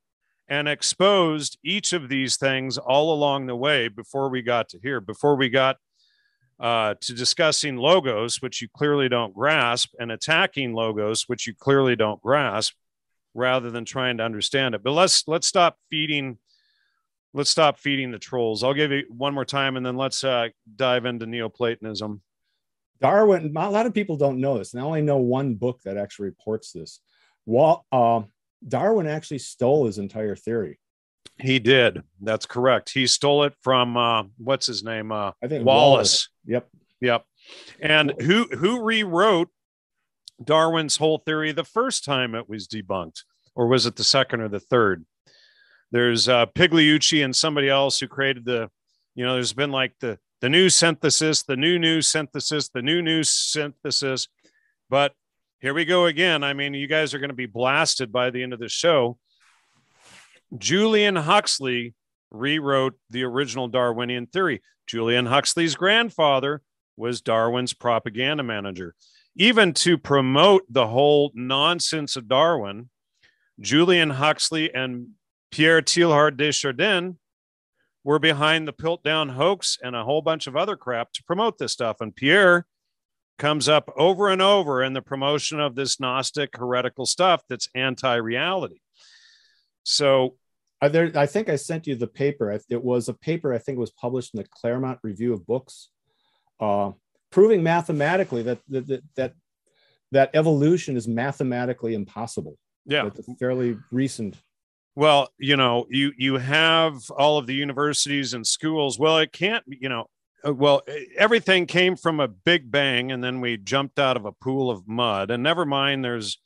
and 0.48 0.68
exposed 0.68 1.58
each 1.64 1.93
of 1.93 2.10
these 2.10 2.38
things 2.38 2.78
all 2.78 3.14
along 3.14 3.48
the 3.48 3.56
way 3.56 3.88
before 3.88 4.30
we 4.30 4.41
got 4.41 4.70
to 4.70 4.80
here, 4.82 5.02
before 5.02 5.36
we 5.36 5.50
got 5.50 5.78
uh, 6.60 6.95
to 7.02 7.14
discussing 7.14 7.76
logos, 7.76 8.41
which 8.41 8.62
you 8.62 8.68
clearly 8.74 9.10
don't 9.10 9.34
grasp, 9.34 9.93
and 10.00 10.12
attacking 10.12 10.74
logos, 10.74 11.24
which 11.28 11.45
you 11.48 11.54
clearly 11.54 11.95
don't 11.95 12.22
grasp, 12.22 12.74
rather 13.34 13.70
than 13.70 13.86
trying 13.86 14.18
to 14.18 14.24
understand 14.24 14.74
it. 14.74 14.84
But 14.84 14.93
let's 14.93 15.28
let's 15.28 15.48
stop 15.48 15.78
feeding. 15.89 16.38
Let's 17.34 17.52
stop 17.52 17.78
feeding 17.78 18.10
the 18.12 18.18
trolls. 18.18 18.64
I'll 18.64 18.74
give 18.74 18.91
you 18.91 19.04
one 19.10 19.34
more 19.34 19.45
time, 19.45 19.78
and 19.78 19.86
then 19.86 19.98
let's 19.98 20.24
uh, 20.24 20.48
dive 20.76 21.06
into 21.06 21.28
Neoplatonism. 21.28 22.22
Darwin. 23.02 23.54
A 23.56 23.70
lot 23.70 23.86
of 23.86 23.93
people 23.93 24.18
don't 24.18 24.39
know 24.39 24.58
this, 24.58 24.74
and 24.74 24.82
I 24.82 24.86
only 24.86 25.02
know 25.02 25.18
one 25.18 25.56
book 25.56 25.82
that 25.84 25.98
actually 25.98 26.26
reports 26.26 26.72
this. 26.72 27.00
Well, 27.45 27.86
uh, 27.91 28.22
Darwin 28.68 29.08
actually 29.08 29.39
stole 29.39 29.86
his 29.86 29.98
entire 29.98 30.36
theory. 30.36 30.80
He 31.39 31.60
did. 31.60 32.02
That's 32.22 32.45
correct. 32.45 32.89
He 32.89 33.06
stole 33.06 33.43
it 33.43 33.54
from 33.62 33.95
uh, 33.95 34.24
what's 34.38 34.66
his 34.66 34.84
name? 34.84 35.12
Uh, 35.12 35.32
I 35.43 35.48
think 35.48 35.66
Wallace. 35.66 35.68
Wallace. 35.68 36.30
Yep. 36.45 36.70
Yep. 37.02 37.26
And 37.80 38.14
who 38.22 38.45
who 38.45 38.84
rewrote 38.84 39.50
Darwin's 40.43 40.98
whole 40.98 41.20
theory 41.20 41.52
the 41.52 41.64
first 41.64 42.04
time 42.04 42.34
it 42.34 42.50
was 42.50 42.68
debunked, 42.68 43.24
or 43.56 43.68
was 43.68 43.86
it 43.86 43.95
the 43.95 44.04
second 44.04 44.41
or 44.41 44.50
the 44.50 44.60
third? 44.60 45.06
There's 45.91 46.28
uh, 46.28 46.48
Pigliucci 46.48 47.24
and 47.24 47.36
somebody 47.36 47.70
else 47.70 48.00
who 48.00 48.08
created 48.08 48.45
the. 48.45 48.70
You 49.16 49.26
know, 49.26 49.34
there's 49.34 49.54
been 49.54 49.72
like 49.72 49.93
the 50.00 50.20
the 50.41 50.49
new 50.49 50.69
synthesis, 50.69 51.43
the 51.43 51.57
new 51.57 51.79
new 51.79 52.01
synthesis, 52.01 52.69
the 52.69 52.81
new 52.81 53.01
new 53.01 53.23
synthesis, 53.23 54.27
but 54.89 55.13
here 55.59 55.73
we 55.73 55.85
go 55.85 56.05
again. 56.05 56.43
I 56.43 56.53
mean, 56.53 56.73
you 56.73 56.88
guys 56.88 57.13
are 57.13 57.19
going 57.19 57.29
to 57.29 57.35
be 57.35 57.47
blasted 57.47 58.11
by 58.11 58.29
the 58.29 58.43
end 58.43 58.53
of 58.53 58.59
the 58.59 58.69
show 58.69 59.17
Julian 60.57 61.15
Huxley 61.15 61.93
rewrote 62.31 62.97
the 63.09 63.23
original 63.23 63.67
Darwinian 63.67 64.27
theory. 64.27 64.61
Julian 64.85 65.25
Huxley's 65.25 65.75
grandfather 65.75 66.61
was 66.95 67.21
Darwin's 67.21 67.73
propaganda 67.73 68.43
manager. 68.43 68.95
Even 69.35 69.73
to 69.73 69.97
promote 69.97 70.63
the 70.69 70.88
whole 70.88 71.31
nonsense 71.35 72.15
of 72.15 72.27
Darwin, 72.27 72.89
Julian 73.59 74.09
Huxley 74.09 74.73
and 74.73 75.09
Pierre 75.51 75.81
Teilhard 75.81 76.38
de 76.38 76.51
Chardin 76.51 77.17
were 78.08 78.20
behind 78.20 78.66
the 78.66 78.72
Piltdown 78.72 79.30
hoax 79.30 79.78
and 79.84 79.93
a 79.93 80.05
whole 80.05 80.22
bunch 80.22 80.47
of 80.47 80.55
other 80.55 80.78
crap 80.78 81.12
to 81.12 81.22
promote 81.26 81.58
this 81.58 81.74
stuff. 81.74 81.97
And 81.99 82.16
Pierre 82.16 82.66
comes 83.38 83.68
up 83.68 83.91
over 83.97 84.30
and 84.30 84.41
over 84.41 84.82
in 84.82 84.93
the 84.93 85.01
promotion 85.01 85.60
of 85.60 85.76
this 85.76 85.99
Gnostic 85.99 86.55
heretical 86.55 87.05
stuff 87.05 87.43
that's 87.49 87.68
anti 87.76 88.16
reality. 88.16 88.80
So, 89.84 90.38
I, 90.82 90.88
there, 90.88 91.12
I 91.16 91.26
think 91.26 91.49
I 91.49 91.58
sent 91.58 91.86
you 91.86 91.95
the 91.95 92.08
paper. 92.08 92.58
It 92.70 92.82
was 92.82 93.10
a 93.10 93.14
paper 93.14 93.53
I 93.53 93.58
think 93.58 93.78
was 93.78 93.91
published 93.91 94.34
in 94.34 94.41
the 94.41 94.47
Claremont 94.51 94.99
Review 95.03 95.34
of 95.34 95.45
Books, 95.45 95.89
uh, 96.62 96.93
proving 97.30 97.62
mathematically 97.62 98.43
that, 98.43 98.60
that 98.70 99.03
that 99.18 99.34
that 100.14 100.30
evolution 100.34 100.95
is 100.95 101.10
mathematically 101.10 101.93
impossible. 101.93 102.58
Yeah, 102.86 103.08
it's 103.08 103.28
fairly 103.38 103.76
recent. 103.91 104.38
Well, 104.98 105.30
you 105.38 105.58
know, 105.58 105.86
you 105.91 106.12
you 106.18 106.38
have 106.38 107.12
all 107.12 107.38
of 107.38 107.45
the 107.45 107.54
universities 107.54 108.34
and 108.34 108.48
schools. 108.48 108.98
Well, 108.98 109.20
it 109.20 109.32
can't. 109.32 109.64
You 109.68 109.89
know, 109.89 110.10
uh, 110.43 110.56
well, 110.56 110.82
everything 111.16 111.68
came 111.68 111.95
from 111.95 112.20
a 112.20 112.28
big 112.28 112.72
bang, 112.72 113.12
and 113.12 113.24
then 113.24 113.39
we 113.39 113.58
jumped 113.58 114.00
out 114.00 114.18
of 114.18 114.26
a 114.26 114.32
pool 114.32 114.72
of 114.72 114.88
mud. 114.88 115.30
And 115.30 115.43
never 115.43 115.68
mind, 115.68 116.04
there's 116.04 116.39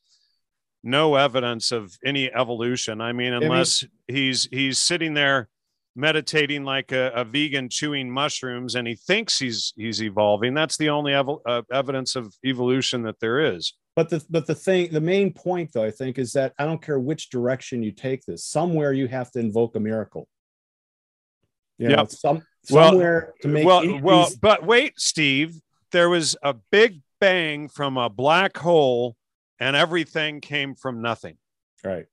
no 0.84 1.16
evidence 1.16 1.72
of 1.72 1.98
any 2.04 2.30
evolution. 2.30 3.00
I 3.00 3.14
mean, 3.14 3.32
unless 3.32 3.86
he's 4.10 4.50
he's 4.52 4.80
sitting 4.80 5.14
there 5.14 5.48
meditating 5.96 6.66
like 6.66 6.92
a, 6.92 7.10
a, 7.16 7.24
vegan 7.24 7.70
chewing 7.70 8.12
mushrooms 8.12 8.76
and 8.76 8.86
he 8.86 8.96
thinks 8.96 9.38
he's 9.38 9.74
he's 9.76 10.02
evolving 10.02 10.54
that's 10.54 10.78
the 10.78 10.88
only 10.88 11.14
ev- 11.14 11.28
uh, 11.46 11.62
evidence 11.70 12.16
of 12.16 12.34
evolution 12.46 13.04
that 13.04 13.20
there 13.20 13.54
is 13.54 13.74
but 13.96 14.10
the 14.10 14.24
but 14.30 14.46
the 14.46 14.56
thing 14.56 14.92
the 14.92 15.02
main 15.02 15.34
point 15.34 15.72
though 15.74 15.84
i 15.84 15.92
think 15.92 16.18
is 16.18 16.34
that 16.34 16.54
i 16.58 16.66
don't 16.66 16.82
care 16.82 17.00
which 17.00 17.30
direction 17.30 17.84
you 17.84 17.92
take 17.92 18.24
this 18.26 18.46
somewhere 18.46 18.94
you 18.94 19.08
have 19.08 19.32
to 19.32 19.40
invoke 19.40 19.76
a 19.76 19.80
miracle 19.80 20.28
you 21.78 21.88
know, 21.88 22.06
some 22.06 22.44
somewhere 22.64 23.34
well, 23.34 23.34
to 23.42 23.48
make 23.48 23.66
well 23.66 24.00
well 24.02 24.30
but 24.40 24.66
wait 24.66 25.00
steve 25.00 25.60
there 25.92 26.10
was 26.10 26.36
a 26.42 26.54
big 26.54 27.02
bang 27.20 27.70
from 27.70 27.98
a 27.98 28.10
black 28.10 28.58
hole 28.58 29.16
and 29.60 29.76
everything 29.76 30.42
came 30.42 30.76
from 30.76 31.02
nothing. 31.02 31.38
Right. 31.84 32.08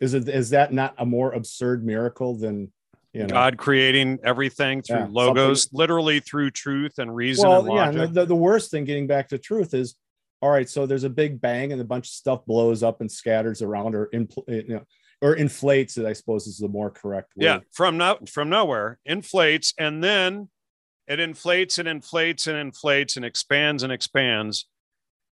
Is 0.00 0.14
it 0.14 0.28
is 0.28 0.50
that 0.50 0.72
not 0.72 0.94
a 0.98 1.06
more 1.06 1.32
absurd 1.32 1.84
miracle 1.84 2.36
than 2.36 2.72
you 3.12 3.22
know? 3.22 3.28
God 3.28 3.56
creating 3.56 4.18
everything 4.24 4.82
through 4.82 4.96
yeah, 4.96 5.08
logos, 5.10 5.62
something... 5.62 5.78
literally 5.78 6.20
through 6.20 6.50
truth 6.50 6.98
and 6.98 7.14
reason 7.14 7.48
well, 7.48 7.60
and 7.60 7.68
logic? 7.68 8.00
Yeah, 8.00 8.06
the, 8.06 8.26
the 8.26 8.36
worst 8.36 8.70
thing 8.70 8.84
getting 8.84 9.06
back 9.06 9.28
to 9.28 9.38
truth 9.38 9.74
is 9.74 9.94
all 10.42 10.50
right, 10.50 10.68
so 10.68 10.86
there's 10.86 11.04
a 11.04 11.10
big 11.10 11.40
bang 11.40 11.72
and 11.72 11.80
a 11.80 11.84
bunch 11.84 12.08
of 12.08 12.12
stuff 12.12 12.44
blows 12.44 12.82
up 12.82 13.00
and 13.00 13.10
scatters 13.10 13.62
around 13.62 13.94
or 13.94 14.08
impl- 14.12 14.48
you 14.48 14.74
know, 14.74 14.82
or 15.20 15.36
inflates 15.36 15.96
it, 15.96 16.04
I 16.04 16.12
suppose 16.12 16.48
is 16.48 16.58
the 16.58 16.68
more 16.68 16.90
correct 16.90 17.32
word. 17.36 17.44
Yeah, 17.44 17.58
from 17.72 17.96
no, 17.96 18.18
from 18.28 18.48
nowhere, 18.48 18.98
inflates, 19.04 19.72
and 19.78 20.02
then 20.02 20.48
it 21.06 21.20
inflates 21.20 21.78
and 21.78 21.86
inflates 21.86 22.48
and 22.48 22.56
inflates 22.56 23.16
and 23.16 23.24
expands 23.24 23.84
and 23.84 23.92
expands. 23.92 24.66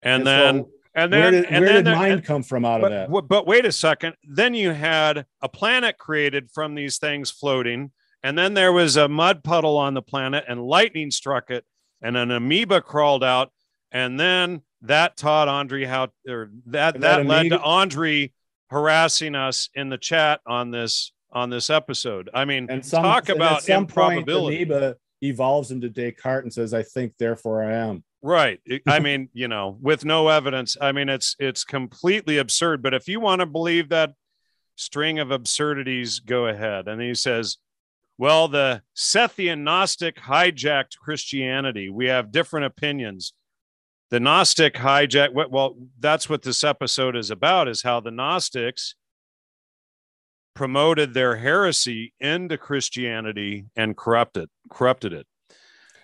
And, 0.03 0.21
and 0.21 0.27
then 0.27 0.55
so 0.63 0.71
and 0.95 1.13
then, 1.13 1.21
where 1.21 1.31
did, 1.31 1.45
and 1.47 1.65
where 1.65 1.75
then 1.75 1.85
did 1.85 1.95
mind 1.95 2.13
and, 2.13 2.25
come 2.25 2.43
from 2.45 2.65
out 2.65 2.81
but, 2.81 2.93
of 2.93 3.11
that? 3.11 3.29
But 3.29 3.47
wait 3.47 3.65
a 3.65 3.73
second. 3.73 4.15
Then 4.23 4.55
you 4.55 4.71
had 4.71 5.27
a 5.41 5.49
planet 5.49 5.99
created 5.99 6.51
from 6.53 6.77
these 6.77 6.99
things 6.99 7.31
floating, 7.31 7.91
and 8.23 8.39
then 8.39 8.55
there 8.55 8.73
was 8.73 8.97
a 8.97 9.09
mud 9.09 9.43
puddle 9.43 9.79
on 9.79 9.95
the 9.95 10.03
planet, 10.03 10.45
and 10.49 10.63
lightning 10.63 11.11
struck 11.11 11.51
it, 11.51 11.65
and 12.01 12.17
an 12.17 12.31
amoeba 12.31 12.83
crawled 12.83 13.25
out, 13.25 13.53
and 13.91 14.21
then 14.21 14.63
that 14.83 15.17
taught 15.17 15.49
Andre 15.49 15.85
how, 15.85 16.09
or 16.29 16.51
that 16.67 16.95
that, 16.95 17.01
that 17.01 17.27
led 17.27 17.49
to 17.51 17.61
Andre 17.61 18.33
harassing 18.71 19.35
us 19.35 19.69
in 19.75 19.89
the 19.89 19.99
chat 19.99 20.41
on 20.47 20.71
this 20.71 21.13
on 21.33 21.51
this 21.51 21.71
episode. 21.71 22.31
I 22.35 22.45
mean, 22.45 22.69
and 22.71 22.85
some, 22.85 23.03
talk 23.03 23.29
about 23.29 23.59
at 23.59 23.63
some 23.65 23.85
improbability. 23.85 24.59
Point, 24.59 24.71
amoeba 24.71 24.97
evolves 25.23 25.71
into 25.71 25.89
Descartes 25.89 26.45
and 26.45 26.53
says, 26.53 26.75
"I 26.75 26.83
think, 26.83 27.15
therefore 27.19 27.65
I 27.65 27.73
am." 27.73 28.05
Right. 28.23 28.61
I 28.87 28.99
mean, 29.01 29.29
you 29.33 29.49
know, 29.49 29.79
with 29.81 30.05
no 30.05 30.29
evidence. 30.29 30.77
I 30.81 30.93
mean, 30.93 31.09
it's 31.09 31.37
it's 31.39 31.65
completely 31.65 32.39
absurd. 32.39 32.83
But 32.83 32.95
if 32.95 33.09
you 33.09 33.21
want 33.21 33.41
to 33.41 33.47
believe 33.47 33.89
that 33.91 34.15
string 34.77 35.19
of 35.19 35.31
absurdities, 35.31 36.21
go 36.21 36.47
ahead. 36.47 36.89
And 36.89 37.01
he 37.01 37.15
says, 37.15 37.59
well, 38.19 38.49
the 38.49 38.83
Sethian 38.97 39.61
Gnostic 39.61 40.17
hijacked 40.17 40.99
Christianity. 40.99 41.89
We 41.89 42.07
have 42.07 42.33
different 42.33 42.67
opinions. 42.67 43.33
The 44.13 44.21
Gnostic 44.21 44.75
hijack. 44.75 45.31
Well, 45.33 45.75
that's 45.99 46.29
what 46.29 46.43
this 46.43 46.63
episode 46.63 47.17
is 47.17 47.31
about: 47.31 47.67
is 47.67 47.83
how 47.83 47.99
the 48.01 48.11
Gnostics 48.11 48.95
promoted 50.55 51.15
their 51.15 51.37
heresy 51.37 52.13
into 52.21 52.59
Christianity 52.59 53.65
and 53.75 53.97
corrupted 53.97 54.51
corrupted 54.71 55.15
it. 55.15 55.27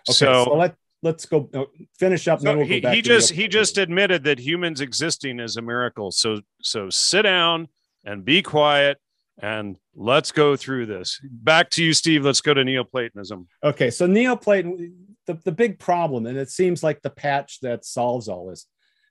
Okay, 0.08 0.14
so, 0.14 0.44
so 0.44 0.54
let 0.54 0.74
let's 1.02 1.26
go 1.26 1.50
uh, 1.52 1.64
finish 1.98 2.26
up. 2.28 2.40
So 2.40 2.56
we'll 2.56 2.66
he, 2.66 2.80
he 2.80 3.02
just 3.02 3.32
he 3.32 3.46
just 3.46 3.76
admitted 3.76 4.24
that 4.24 4.38
humans 4.38 4.80
existing 4.80 5.38
is 5.38 5.58
a 5.58 5.62
miracle. 5.62 6.10
So 6.10 6.40
so 6.62 6.88
sit 6.88 7.22
down 7.22 7.68
and 8.06 8.24
be 8.24 8.40
quiet 8.40 8.96
and 9.38 9.76
let's 9.94 10.32
go 10.32 10.56
through 10.56 10.86
this. 10.86 11.20
Back 11.22 11.68
to 11.72 11.84
you, 11.84 11.92
Steve. 11.92 12.24
Let's 12.24 12.40
go 12.40 12.54
to 12.54 12.64
Neoplatonism. 12.64 13.48
Okay, 13.62 13.90
so 13.90 14.08
Neoplaton, 14.08 14.94
the, 15.28 15.38
the 15.44 15.52
big 15.52 15.78
problem, 15.78 16.26
and 16.26 16.36
it 16.36 16.50
seems 16.50 16.82
like 16.82 17.00
the 17.02 17.10
patch 17.10 17.60
that 17.60 17.84
solves 17.84 18.28
all 18.28 18.48
this. 18.48 18.66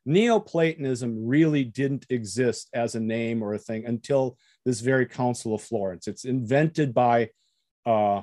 Neoplatonism 0.05 1.25
really 1.25 1.63
didn't 1.63 2.05
exist 2.09 2.69
as 2.73 2.95
a 2.95 2.99
name 2.99 3.43
or 3.43 3.53
a 3.53 3.59
thing 3.59 3.85
until 3.85 4.37
this 4.65 4.81
very 4.81 5.05
Council 5.05 5.53
of 5.53 5.61
Florence. 5.61 6.07
It's 6.07 6.25
invented 6.25 6.93
by 6.93 7.29
uh, 7.85 8.21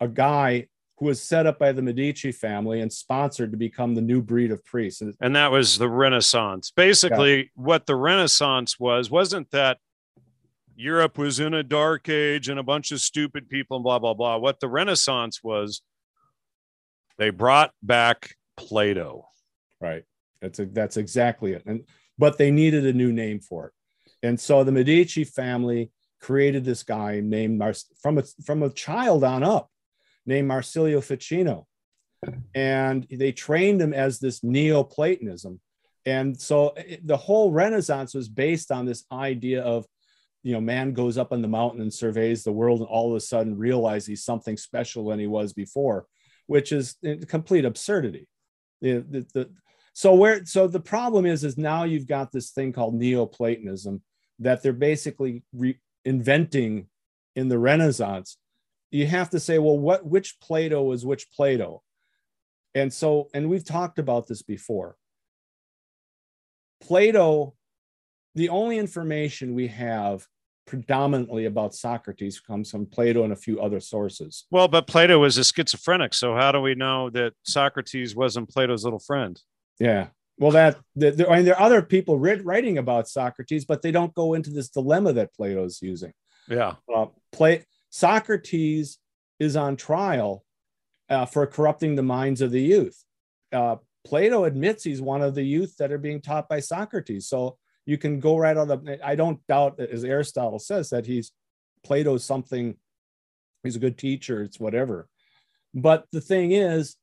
a 0.00 0.08
guy 0.08 0.68
who 0.98 1.06
was 1.06 1.22
set 1.22 1.46
up 1.46 1.58
by 1.58 1.72
the 1.72 1.82
Medici 1.82 2.32
family 2.32 2.80
and 2.80 2.92
sponsored 2.92 3.52
to 3.52 3.56
become 3.56 3.94
the 3.94 4.02
new 4.02 4.20
breed 4.20 4.50
of 4.50 4.64
priests. 4.64 5.02
And 5.20 5.36
that 5.36 5.50
was 5.50 5.78
the 5.78 5.88
Renaissance. 5.88 6.72
Basically, 6.72 7.36
yeah. 7.36 7.48
what 7.54 7.86
the 7.86 7.96
Renaissance 7.96 8.78
was, 8.78 9.10
wasn't 9.10 9.50
that 9.52 9.78
Europe 10.74 11.16
was 11.16 11.40
in 11.40 11.54
a 11.54 11.62
dark 11.62 12.08
age 12.08 12.48
and 12.48 12.58
a 12.58 12.64
bunch 12.64 12.92
of 12.92 13.00
stupid 13.00 13.48
people 13.48 13.76
and 13.76 13.84
blah, 13.84 13.98
blah, 13.98 14.14
blah. 14.14 14.36
What 14.36 14.60
the 14.60 14.68
Renaissance 14.68 15.42
was, 15.42 15.82
they 17.18 17.30
brought 17.30 17.72
back 17.82 18.34
Plato. 18.56 19.28
Right. 19.80 20.04
That's 20.40 20.58
a, 20.58 20.66
that's 20.66 20.96
exactly 20.96 21.52
it. 21.52 21.64
And 21.66 21.84
but 22.16 22.38
they 22.38 22.50
needed 22.50 22.84
a 22.86 22.92
new 22.92 23.12
name 23.12 23.40
for 23.40 23.66
it. 23.66 23.72
And 24.22 24.38
so 24.40 24.64
the 24.64 24.72
Medici 24.72 25.24
family 25.24 25.90
created 26.20 26.64
this 26.64 26.82
guy 26.82 27.20
named 27.20 27.58
Mar- 27.58 27.74
from 28.00 28.18
a 28.18 28.24
from 28.44 28.62
a 28.62 28.70
child 28.70 29.24
on 29.24 29.42
up 29.42 29.70
named 30.26 30.48
Marsilio 30.48 31.00
Ficino. 31.00 31.66
And 32.54 33.06
they 33.10 33.30
trained 33.30 33.80
him 33.80 33.94
as 33.94 34.18
this 34.18 34.42
Neoplatonism. 34.42 35.60
And 36.04 36.40
so 36.40 36.72
it, 36.76 37.06
the 37.06 37.16
whole 37.16 37.52
Renaissance 37.52 38.14
was 38.14 38.28
based 38.28 38.72
on 38.72 38.86
this 38.86 39.04
idea 39.12 39.62
of, 39.62 39.86
you 40.42 40.52
know, 40.52 40.60
man 40.60 40.94
goes 40.94 41.16
up 41.16 41.32
on 41.32 41.42
the 41.42 41.48
mountain 41.48 41.80
and 41.80 41.94
surveys 41.94 42.42
the 42.42 42.52
world 42.52 42.80
and 42.80 42.88
all 42.88 43.10
of 43.10 43.16
a 43.16 43.20
sudden 43.20 43.56
realizes 43.56 44.06
he's 44.06 44.24
something 44.24 44.56
special 44.56 45.06
than 45.06 45.20
he 45.20 45.26
was 45.28 45.52
before, 45.52 46.06
which 46.48 46.72
is 46.72 46.96
complete 47.28 47.64
absurdity. 47.64 48.28
The, 48.80 49.04
the, 49.08 49.26
the, 49.32 49.50
so 49.92 50.14
where 50.14 50.44
so 50.44 50.66
the 50.66 50.80
problem 50.80 51.24
is 51.24 51.44
is 51.44 51.56
now 51.56 51.84
you've 51.84 52.06
got 52.08 52.32
this 52.32 52.50
thing 52.50 52.72
called 52.72 52.94
Neoplatonism 52.94 54.02
that 54.40 54.62
they're 54.62 54.72
basically 54.72 55.44
re- 55.52 55.80
inventing 56.04 56.88
in 57.36 57.48
the 57.48 57.58
Renaissance 57.58 58.36
you 58.90 59.06
have 59.06 59.30
to 59.30 59.40
say, 59.40 59.58
well, 59.58 59.78
what 59.78 60.06
which 60.06 60.40
Plato 60.40 60.92
is 60.92 61.04
which 61.04 61.30
Plato? 61.30 61.82
And 62.74 62.92
so, 62.92 63.28
and 63.34 63.48
we've 63.48 63.64
talked 63.64 63.98
about 63.98 64.26
this 64.26 64.42
before. 64.42 64.96
Plato, 66.80 67.54
the 68.34 68.50
only 68.50 68.78
information 68.78 69.54
we 69.54 69.68
have 69.68 70.26
predominantly 70.68 71.46
about 71.46 71.74
Socrates 71.74 72.38
comes 72.38 72.70
from 72.70 72.86
Plato 72.86 73.24
and 73.24 73.32
a 73.32 73.36
few 73.36 73.60
other 73.60 73.80
sources. 73.80 74.44
Well, 74.50 74.68
but 74.68 74.86
Plato 74.86 75.18
was 75.18 75.38
a 75.38 75.44
schizophrenic. 75.44 76.14
So 76.14 76.34
how 76.34 76.52
do 76.52 76.60
we 76.60 76.74
know 76.74 77.10
that 77.10 77.32
Socrates 77.42 78.14
wasn't 78.14 78.50
Plato's 78.50 78.84
little 78.84 78.98
friend? 79.00 79.40
Yeah. 79.80 80.08
Well, 80.38 80.52
that 80.52 80.78
the, 80.94 81.26
I 81.28 81.36
mean, 81.36 81.44
there 81.46 81.56
are 81.56 81.66
other 81.66 81.82
people 81.82 82.18
writing 82.18 82.78
about 82.78 83.08
Socrates, 83.08 83.64
but 83.64 83.82
they 83.82 83.90
don't 83.90 84.14
go 84.14 84.34
into 84.34 84.50
this 84.50 84.68
dilemma 84.68 85.12
that 85.14 85.34
Plato's 85.34 85.82
using. 85.82 86.12
Yeah. 86.48 86.74
Uh, 86.94 87.06
play, 87.32 87.64
Socrates 87.90 88.98
is 89.40 89.56
on 89.56 89.76
trial 89.76 90.44
uh, 91.08 91.26
for 91.26 91.46
corrupting 91.46 91.96
the 91.96 92.02
minds 92.02 92.40
of 92.40 92.50
the 92.50 92.62
youth. 92.62 93.02
Uh, 93.52 93.76
Plato 94.04 94.44
admits 94.44 94.84
he's 94.84 95.00
one 95.00 95.22
of 95.22 95.34
the 95.34 95.42
youth 95.42 95.76
that 95.78 95.90
are 95.90 95.98
being 95.98 96.20
taught 96.20 96.48
by 96.48 96.60
Socrates. 96.60 97.28
So 97.28 97.58
you 97.88 97.96
can 97.96 98.20
go 98.20 98.36
right 98.36 98.54
on 98.54 98.68
the. 98.68 99.00
I 99.02 99.14
don't 99.14 99.44
doubt, 99.46 99.80
as 99.80 100.04
Aristotle 100.04 100.58
says, 100.58 100.90
that 100.90 101.06
he's 101.06 101.32
Plato's 101.82 102.22
something. 102.22 102.76
He's 103.62 103.76
a 103.76 103.80
good 103.80 103.96
teacher. 103.96 104.42
It's 104.42 104.60
whatever. 104.60 105.08
But 105.72 106.04
the 106.12 106.20
thing 106.20 106.52
is, 106.52 106.96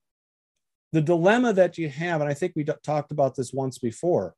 the 0.92 1.02
dilemma 1.02 1.54
that 1.54 1.80
you 1.80 1.90
have, 1.90 2.22
and 2.22 2.30
I 2.30 2.36
think 2.36 2.54
we 2.56 2.64
d- 2.64 2.74
talked 2.84 3.12
about 3.12 3.36
this 3.36 3.52
once 3.52 3.80
before, 3.80 4.36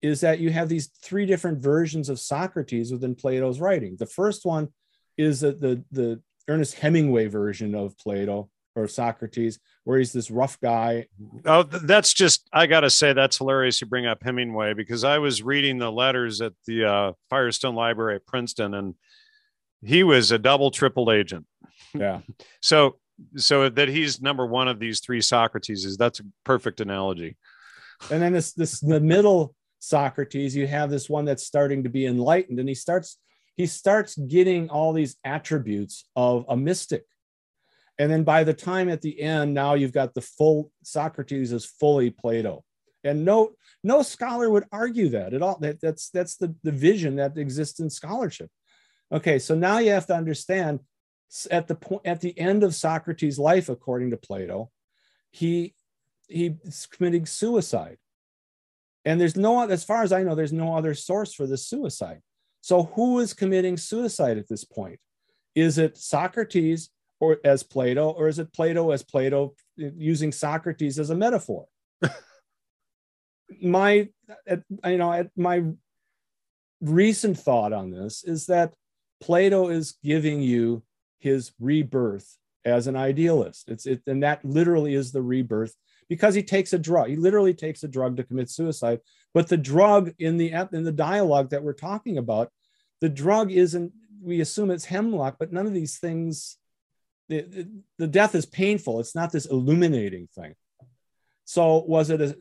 is 0.00 0.22
that 0.22 0.38
you 0.38 0.48
have 0.52 0.70
these 0.70 0.90
three 1.02 1.26
different 1.26 1.62
versions 1.62 2.08
of 2.08 2.18
Socrates 2.18 2.90
within 2.90 3.14
Plato's 3.14 3.60
writing. 3.60 3.96
The 3.98 4.06
first 4.06 4.46
one 4.46 4.68
is 5.18 5.40
the, 5.40 5.52
the, 5.52 5.84
the 5.92 6.22
Ernest 6.48 6.76
Hemingway 6.76 7.26
version 7.26 7.74
of 7.74 7.96
Plato, 7.98 8.48
or 8.76 8.88
Socrates, 8.88 9.58
where 9.84 9.98
he's 9.98 10.12
this 10.12 10.30
rough 10.30 10.60
guy. 10.60 11.06
Oh, 11.44 11.62
that's 11.62 12.12
just, 12.12 12.48
I 12.52 12.66
got 12.66 12.80
to 12.80 12.90
say, 12.90 13.12
that's 13.12 13.38
hilarious 13.38 13.80
you 13.80 13.86
bring 13.86 14.06
up 14.06 14.22
Hemingway 14.22 14.74
because 14.74 15.04
I 15.04 15.18
was 15.18 15.42
reading 15.42 15.78
the 15.78 15.92
letters 15.92 16.40
at 16.40 16.52
the 16.66 16.84
uh, 16.84 17.12
Firestone 17.30 17.74
Library 17.74 18.16
at 18.16 18.26
Princeton 18.26 18.74
and 18.74 18.94
he 19.82 20.02
was 20.02 20.32
a 20.32 20.38
double, 20.38 20.70
triple 20.70 21.12
agent. 21.12 21.46
Yeah. 21.94 22.20
so, 22.60 22.98
so 23.36 23.68
that 23.68 23.88
he's 23.88 24.20
number 24.20 24.44
one 24.44 24.66
of 24.66 24.80
these 24.80 25.00
three 25.00 25.20
Socrates 25.20 25.84
is 25.84 25.96
that's 25.96 26.20
a 26.20 26.24
perfect 26.44 26.80
analogy. 26.80 27.36
And 28.10 28.20
then 28.20 28.32
this, 28.32 28.52
this, 28.52 28.80
the 28.80 29.00
middle 29.00 29.54
Socrates, 29.78 30.56
you 30.56 30.66
have 30.66 30.90
this 30.90 31.08
one 31.08 31.24
that's 31.24 31.46
starting 31.46 31.84
to 31.84 31.88
be 31.88 32.06
enlightened 32.06 32.58
and 32.58 32.68
he 32.68 32.74
starts, 32.74 33.18
he 33.56 33.66
starts 33.66 34.16
getting 34.16 34.68
all 34.68 34.92
these 34.92 35.16
attributes 35.24 36.06
of 36.16 36.44
a 36.48 36.56
mystic 36.56 37.04
and 37.98 38.10
then 38.10 38.24
by 38.24 38.44
the 38.44 38.54
time 38.54 38.88
at 38.88 39.02
the 39.02 39.20
end, 39.20 39.54
now 39.54 39.74
you've 39.74 39.92
got 39.92 40.14
the 40.14 40.20
full 40.20 40.70
Socrates 40.82 41.52
is 41.52 41.64
fully 41.64 42.10
Plato. 42.10 42.64
And 43.04 43.24
no, 43.24 43.52
no 43.82 44.02
scholar 44.02 44.48
would 44.50 44.64
argue 44.72 45.10
that 45.10 45.34
at 45.34 45.42
all. 45.42 45.58
That, 45.60 45.80
that's 45.80 46.10
that's 46.10 46.36
the, 46.36 46.54
the 46.62 46.72
vision 46.72 47.16
that 47.16 47.36
exists 47.36 47.78
in 47.78 47.90
scholarship. 47.90 48.50
Okay, 49.12 49.38
so 49.38 49.54
now 49.54 49.78
you 49.78 49.90
have 49.90 50.06
to 50.06 50.14
understand 50.14 50.80
at 51.50 51.68
the 51.68 51.74
point 51.74 52.02
at 52.06 52.20
the 52.20 52.38
end 52.38 52.64
of 52.64 52.74
Socrates' 52.74 53.38
life, 53.38 53.68
according 53.68 54.10
to 54.10 54.16
Plato, 54.16 54.70
he 55.30 55.74
he's 56.26 56.86
committing 56.90 57.26
suicide. 57.26 57.98
And 59.04 59.20
there's 59.20 59.36
no, 59.36 59.68
as 59.68 59.84
far 59.84 60.02
as 60.02 60.12
I 60.12 60.22
know, 60.22 60.34
there's 60.34 60.52
no 60.52 60.76
other 60.76 60.94
source 60.94 61.34
for 61.34 61.46
the 61.46 61.58
suicide. 61.58 62.22
So 62.62 62.84
who 62.94 63.18
is 63.18 63.34
committing 63.34 63.76
suicide 63.76 64.38
at 64.38 64.48
this 64.48 64.64
point? 64.64 64.98
Is 65.54 65.76
it 65.76 65.98
Socrates 65.98 66.88
or 67.20 67.38
as 67.44 67.62
Plato, 67.62 68.10
or 68.10 68.28
is 68.28 68.38
it 68.38 68.52
Plato 68.52 68.90
as 68.90 69.02
Plato 69.02 69.54
uh, 69.82 69.86
using 69.96 70.32
Socrates 70.32 70.98
as 70.98 71.10
a 71.10 71.14
metaphor? 71.14 71.66
my, 73.62 74.08
you 74.84 74.98
know, 74.98 75.28
my 75.36 75.64
recent 76.80 77.38
thought 77.38 77.72
on 77.72 77.90
this 77.90 78.24
is 78.24 78.46
that 78.46 78.74
Plato 79.20 79.68
is 79.68 79.96
giving 80.02 80.42
you 80.42 80.82
his 81.18 81.52
rebirth 81.58 82.36
as 82.64 82.86
an 82.86 82.96
idealist. 82.96 83.68
It's 83.68 83.86
it, 83.86 84.02
and 84.06 84.22
that 84.22 84.44
literally 84.44 84.94
is 84.94 85.12
the 85.12 85.22
rebirth 85.22 85.74
because 86.08 86.34
he 86.34 86.42
takes 86.42 86.72
a 86.72 86.78
drug. 86.78 87.08
He 87.08 87.16
literally 87.16 87.54
takes 87.54 87.82
a 87.82 87.88
drug 87.88 88.16
to 88.16 88.24
commit 88.24 88.50
suicide. 88.50 89.00
But 89.32 89.48
the 89.48 89.56
drug 89.56 90.12
in 90.18 90.36
the 90.36 90.52
in 90.72 90.84
the 90.84 90.92
dialogue 90.92 91.50
that 91.50 91.62
we're 91.62 91.72
talking 91.72 92.18
about, 92.18 92.50
the 93.00 93.08
drug 93.08 93.50
isn't. 93.50 93.92
We 94.22 94.40
assume 94.40 94.70
it's 94.70 94.86
hemlock, 94.86 95.36
but 95.38 95.52
none 95.52 95.66
of 95.66 95.74
these 95.74 95.98
things 95.98 96.56
the, 97.28 97.68
the 97.98 98.06
death 98.06 98.34
is 98.34 98.46
painful. 98.46 99.00
It's 99.00 99.14
not 99.14 99.32
this 99.32 99.46
illuminating 99.46 100.28
thing. 100.34 100.54
So 101.44 101.84
was 101.86 102.10
it 102.10 102.20
a, 102.20 102.36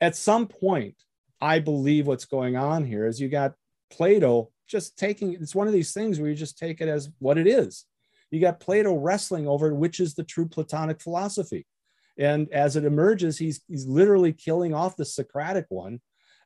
at 0.00 0.16
some 0.16 0.46
point? 0.46 0.96
I 1.40 1.58
believe 1.58 2.06
what's 2.06 2.24
going 2.24 2.56
on 2.56 2.84
here 2.84 3.06
is 3.06 3.20
you 3.20 3.28
got 3.28 3.54
Plato 3.90 4.50
just 4.66 4.98
taking 4.98 5.34
it's 5.34 5.54
one 5.54 5.66
of 5.66 5.72
these 5.72 5.92
things 5.92 6.18
where 6.18 6.30
you 6.30 6.34
just 6.34 6.58
take 6.58 6.80
it 6.80 6.88
as 6.88 7.10
what 7.18 7.38
it 7.38 7.46
is. 7.46 7.84
You 8.30 8.40
got 8.40 8.60
Plato 8.60 8.94
wrestling 8.94 9.46
over 9.46 9.74
which 9.74 10.00
is 10.00 10.14
the 10.14 10.24
true 10.24 10.48
Platonic 10.48 11.00
philosophy. 11.00 11.66
And 12.18 12.50
as 12.52 12.76
it 12.76 12.84
emerges, 12.84 13.38
he's 13.38 13.60
he's 13.68 13.86
literally 13.86 14.32
killing 14.32 14.74
off 14.74 14.96
the 14.96 15.04
Socratic 15.04 15.66
one 15.68 16.00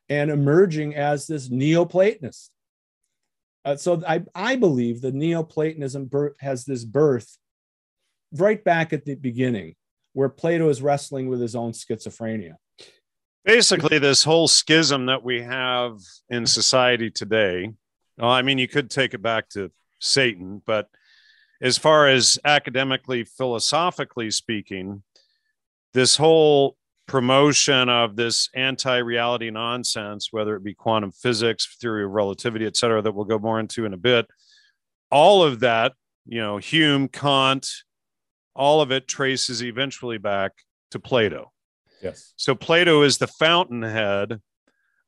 and 0.09 0.29
emerging 0.29 0.95
as 0.95 1.25
this 1.25 1.47
Neoplatonist. 1.49 2.49
Uh, 3.63 3.75
so 3.75 4.01
I, 4.07 4.23
I 4.33 4.55
believe 4.55 5.01
the 5.01 5.11
Neoplatonism 5.11 6.09
has 6.39 6.65
this 6.65 6.83
birth 6.83 7.37
right 8.33 8.63
back 8.63 8.93
at 8.93 9.05
the 9.05 9.15
beginning, 9.15 9.75
where 10.13 10.29
Plato 10.29 10.69
is 10.69 10.81
wrestling 10.81 11.27
with 11.27 11.41
his 11.41 11.55
own 11.55 11.71
schizophrenia. 11.71 12.55
Basically, 13.43 13.97
this 13.97 14.23
whole 14.23 14.47
schism 14.47 15.07
that 15.07 15.23
we 15.23 15.41
have 15.41 15.97
in 16.29 16.45
society 16.45 17.09
today. 17.09 17.71
Well, 18.17 18.29
I 18.29 18.41
mean, 18.41 18.57
you 18.57 18.67
could 18.67 18.89
take 18.89 19.13
it 19.13 19.21
back 19.21 19.49
to 19.49 19.71
Satan, 19.99 20.61
but 20.65 20.87
as 21.61 21.77
far 21.77 22.07
as 22.07 22.39
academically, 22.43 23.23
philosophically 23.23 24.31
speaking, 24.31 25.03
this 25.93 26.17
whole 26.17 26.77
promotion 27.11 27.89
of 27.89 28.15
this 28.15 28.49
anti-reality 28.55 29.51
nonsense, 29.51 30.29
whether 30.31 30.55
it 30.55 30.63
be 30.63 30.73
quantum 30.73 31.11
physics, 31.11 31.75
theory 31.81 32.05
of 32.05 32.11
relativity, 32.11 32.65
et 32.65 32.77
cetera, 32.77 33.01
that 33.01 33.11
we'll 33.11 33.25
go 33.25 33.37
more 33.37 33.59
into 33.59 33.85
in 33.85 33.93
a 33.93 33.97
bit. 33.97 34.27
All 35.11 35.43
of 35.43 35.59
that, 35.59 35.91
you 36.25 36.39
know, 36.39 36.55
Hume, 36.55 37.09
Kant, 37.09 37.67
all 38.55 38.79
of 38.79 38.91
it 38.91 39.09
traces 39.09 39.61
eventually 39.61 40.17
back 40.17 40.53
to 40.91 40.99
Plato. 40.99 41.51
Yes. 42.01 42.33
So 42.37 42.55
Plato 42.55 43.03
is 43.03 43.17
the 43.17 43.27
fountainhead 43.27 44.39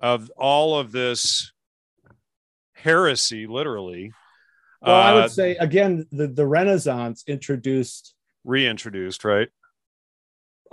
of 0.02 0.30
all 0.36 0.78
of 0.78 0.92
this 0.92 1.54
heresy, 2.74 3.48
literally. 3.48 4.12
Well, 4.82 4.94
I 4.94 5.14
would 5.14 5.24
uh, 5.24 5.30
say 5.30 5.56
again, 5.56 6.06
the, 6.12 6.28
the 6.28 6.46
Renaissance 6.46 7.24
introduced 7.28 8.14
reintroduced, 8.44 9.24
right? 9.24 9.48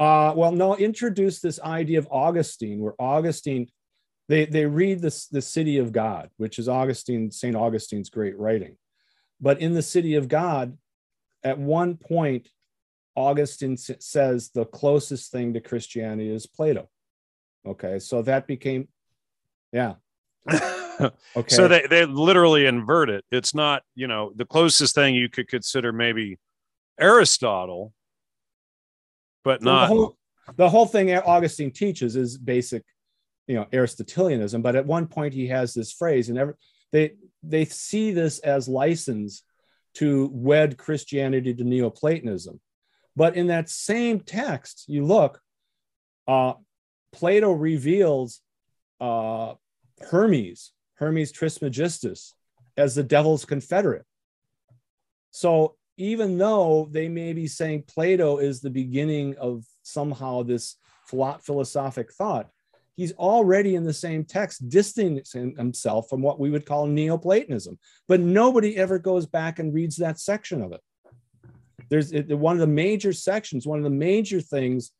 Uh, 0.00 0.32
well, 0.34 0.50
no, 0.50 0.74
introduce 0.76 1.40
this 1.40 1.60
idea 1.60 1.98
of 1.98 2.08
Augustine, 2.10 2.80
where 2.80 2.94
Augustine, 2.98 3.68
they, 4.30 4.46
they 4.46 4.64
read 4.64 5.02
this, 5.02 5.26
the 5.26 5.42
city 5.42 5.76
of 5.76 5.92
God, 5.92 6.30
which 6.38 6.58
is 6.58 6.70
Augustine, 6.70 7.30
St. 7.30 7.54
Augustine's 7.54 8.08
great 8.08 8.38
writing. 8.38 8.78
But 9.42 9.60
in 9.60 9.74
the 9.74 9.82
city 9.82 10.14
of 10.14 10.26
God, 10.26 10.78
at 11.44 11.58
one 11.58 11.96
point, 11.96 12.48
Augustine 13.14 13.76
says 13.76 14.50
the 14.54 14.64
closest 14.64 15.32
thing 15.32 15.52
to 15.52 15.60
Christianity 15.60 16.30
is 16.30 16.46
Plato. 16.46 16.88
Okay, 17.66 17.98
so 17.98 18.22
that 18.22 18.46
became, 18.46 18.88
yeah. 19.70 19.96
okay. 20.50 21.10
So 21.48 21.68
they, 21.68 21.86
they 21.90 22.06
literally 22.06 22.64
invert 22.64 23.10
it. 23.10 23.26
It's 23.30 23.54
not, 23.54 23.82
you 23.94 24.06
know, 24.06 24.32
the 24.34 24.46
closest 24.46 24.94
thing 24.94 25.14
you 25.14 25.28
could 25.28 25.48
consider 25.48 25.92
maybe 25.92 26.38
Aristotle, 26.98 27.92
but 29.44 29.62
not 29.62 29.82
the 29.82 29.86
whole, 29.86 30.16
the 30.56 30.68
whole 30.68 30.86
thing 30.86 31.14
Augustine 31.14 31.70
teaches 31.70 32.16
is 32.16 32.36
basic, 32.38 32.84
you 33.46 33.54
know, 33.54 33.66
Aristotelianism. 33.72 34.62
But 34.62 34.76
at 34.76 34.86
one 34.86 35.06
point 35.06 35.34
he 35.34 35.48
has 35.48 35.74
this 35.74 35.92
phrase, 35.92 36.28
and 36.28 36.38
every, 36.38 36.54
they 36.92 37.12
they 37.42 37.64
see 37.64 38.12
this 38.12 38.38
as 38.40 38.68
license 38.68 39.42
to 39.94 40.30
wed 40.32 40.76
Christianity 40.76 41.54
to 41.54 41.64
Neoplatonism. 41.64 42.60
But 43.16 43.36
in 43.36 43.48
that 43.48 43.68
same 43.68 44.20
text, 44.20 44.84
you 44.86 45.04
look, 45.04 45.40
uh, 46.28 46.54
Plato 47.12 47.52
reveals 47.52 48.40
uh, 49.00 49.54
Hermes, 50.00 50.72
Hermes 50.94 51.32
Trismegistus, 51.32 52.34
as 52.76 52.94
the 52.94 53.02
devil's 53.02 53.44
confederate. 53.44 54.04
So 55.32 55.76
even 56.00 56.38
though 56.38 56.88
they 56.90 57.08
may 57.10 57.34
be 57.34 57.46
saying 57.46 57.84
Plato 57.86 58.38
is 58.38 58.60
the 58.60 58.70
beginning 58.70 59.36
of 59.36 59.66
somehow 59.82 60.42
this 60.42 60.76
philosophic 61.06 62.10
thought, 62.14 62.48
he's 62.96 63.12
already 63.12 63.74
in 63.74 63.84
the 63.84 63.92
same 63.92 64.24
text 64.24 64.66
distancing 64.70 65.54
himself 65.56 66.08
from 66.08 66.22
what 66.22 66.40
we 66.40 66.48
would 66.48 66.64
call 66.64 66.86
Neoplatonism. 66.86 67.78
But 68.08 68.20
nobody 68.20 68.78
ever 68.78 68.98
goes 68.98 69.26
back 69.26 69.58
and 69.58 69.74
reads 69.74 69.96
that 69.96 70.18
section 70.18 70.62
of 70.62 70.72
it. 70.72 70.80
There's 71.90 72.14
one 72.30 72.54
of 72.56 72.60
the 72.60 72.66
major 72.66 73.12
sections, 73.12 73.66
one 73.66 73.78
of 73.78 73.84
the 73.84 73.90
major 73.90 74.40
things 74.40 74.92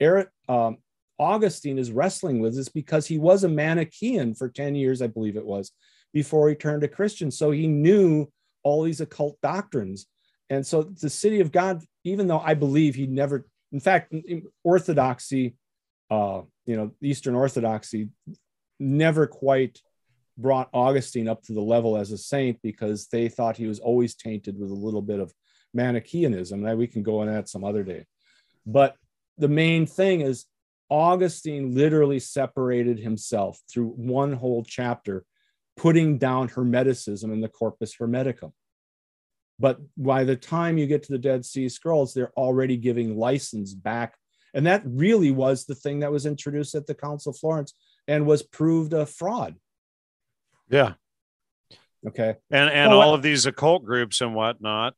Eric, 0.00 0.28
um, 0.48 0.78
Augustine 1.20 1.78
is 1.78 1.92
wrestling 1.92 2.40
with 2.40 2.58
is 2.58 2.68
because 2.68 3.06
he 3.06 3.18
was 3.18 3.44
a 3.44 3.48
Manichaean 3.48 4.34
for 4.34 4.48
10 4.48 4.74
years, 4.74 5.02
I 5.02 5.06
believe 5.06 5.36
it 5.36 5.46
was, 5.46 5.70
before 6.12 6.48
he 6.48 6.56
turned 6.56 6.82
to 6.82 6.88
Christian. 6.88 7.30
So 7.30 7.52
he 7.52 7.68
knew 7.68 8.26
all 8.64 8.82
these 8.82 9.00
occult 9.00 9.38
doctrines 9.40 10.06
and 10.50 10.66
so 10.66 10.82
the 10.82 11.10
city 11.10 11.40
of 11.40 11.52
God, 11.52 11.82
even 12.04 12.26
though 12.26 12.40
I 12.40 12.54
believe 12.54 12.94
he 12.94 13.06
never, 13.06 13.46
in 13.72 13.80
fact, 13.80 14.14
Orthodoxy, 14.64 15.56
uh, 16.10 16.42
you 16.64 16.76
know, 16.76 16.92
Eastern 17.02 17.34
Orthodoxy 17.34 18.08
never 18.80 19.26
quite 19.26 19.80
brought 20.38 20.70
Augustine 20.72 21.28
up 21.28 21.42
to 21.42 21.52
the 21.52 21.60
level 21.60 21.96
as 21.96 22.12
a 22.12 22.18
saint 22.18 22.60
because 22.62 23.08
they 23.08 23.28
thought 23.28 23.56
he 23.56 23.66
was 23.66 23.80
always 23.80 24.14
tainted 24.14 24.58
with 24.58 24.70
a 24.70 24.74
little 24.74 25.02
bit 25.02 25.20
of 25.20 25.32
Manichaeanism. 25.74 26.64
And 26.64 26.78
we 26.78 26.86
can 26.86 27.02
go 27.02 27.20
on 27.20 27.26
that 27.26 27.48
some 27.48 27.64
other 27.64 27.82
day. 27.82 28.06
But 28.64 28.96
the 29.36 29.48
main 29.48 29.86
thing 29.86 30.20
is 30.20 30.46
Augustine 30.88 31.74
literally 31.74 32.20
separated 32.20 32.98
himself 32.98 33.60
through 33.70 33.88
one 33.90 34.32
whole 34.32 34.64
chapter, 34.64 35.24
putting 35.76 36.18
down 36.18 36.48
Hermeticism 36.48 37.24
in 37.24 37.40
the 37.40 37.48
Corpus 37.48 37.94
Hermeticum. 37.96 38.52
But 39.58 39.78
by 39.96 40.24
the 40.24 40.36
time 40.36 40.78
you 40.78 40.86
get 40.86 41.02
to 41.04 41.12
the 41.12 41.18
Dead 41.18 41.44
Sea 41.44 41.68
Scrolls, 41.68 42.14
they're 42.14 42.32
already 42.36 42.76
giving 42.76 43.16
license 43.16 43.74
back. 43.74 44.16
And 44.54 44.66
that 44.66 44.82
really 44.84 45.30
was 45.30 45.66
the 45.66 45.74
thing 45.74 46.00
that 46.00 46.12
was 46.12 46.26
introduced 46.26 46.74
at 46.74 46.86
the 46.86 46.94
Council 46.94 47.30
of 47.30 47.38
Florence 47.38 47.74
and 48.06 48.26
was 48.26 48.42
proved 48.42 48.92
a 48.92 49.04
fraud. 49.04 49.56
Yeah. 50.70 50.94
Okay. 52.06 52.36
And 52.50 52.70
and 52.70 52.92
all 52.92 53.14
of 53.14 53.22
these 53.22 53.46
occult 53.46 53.84
groups 53.84 54.20
and 54.20 54.34
whatnot 54.34 54.94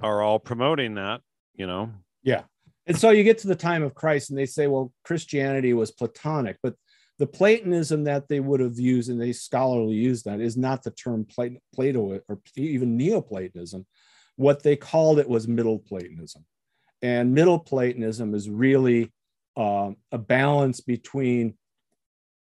are 0.00 0.22
all 0.22 0.38
promoting 0.38 0.94
that. 0.94 1.20
you 1.54 1.66
know? 1.66 1.90
Yeah. 2.22 2.42
And 2.86 2.96
so 2.96 3.10
you 3.10 3.22
get 3.22 3.38
to 3.38 3.48
the 3.48 3.54
time 3.54 3.82
of 3.82 3.94
Christ 3.94 4.30
and 4.30 4.38
they 4.38 4.46
say, 4.46 4.66
well, 4.66 4.92
Christianity 5.04 5.72
was 5.72 5.90
Platonic, 5.90 6.56
but 6.62 6.74
the 7.22 7.26
Platonism 7.28 8.02
that 8.02 8.26
they 8.26 8.40
would 8.40 8.58
have 8.58 8.80
used 8.80 9.08
and 9.08 9.22
they 9.22 9.32
scholarly 9.32 9.94
use 9.94 10.24
that 10.24 10.40
is 10.40 10.56
not 10.56 10.82
the 10.82 10.90
term 10.90 11.24
Plato 11.72 12.20
or 12.28 12.40
even 12.56 12.96
Neoplatonism. 12.96 13.86
What 14.34 14.64
they 14.64 14.74
called 14.74 15.20
it 15.20 15.28
was 15.28 15.46
Middle 15.46 15.78
Platonism. 15.78 16.44
And 17.00 17.32
Middle 17.32 17.60
Platonism 17.60 18.34
is 18.34 18.50
really 18.50 19.12
uh, 19.56 19.92
a 20.10 20.18
balance 20.18 20.80
between 20.80 21.54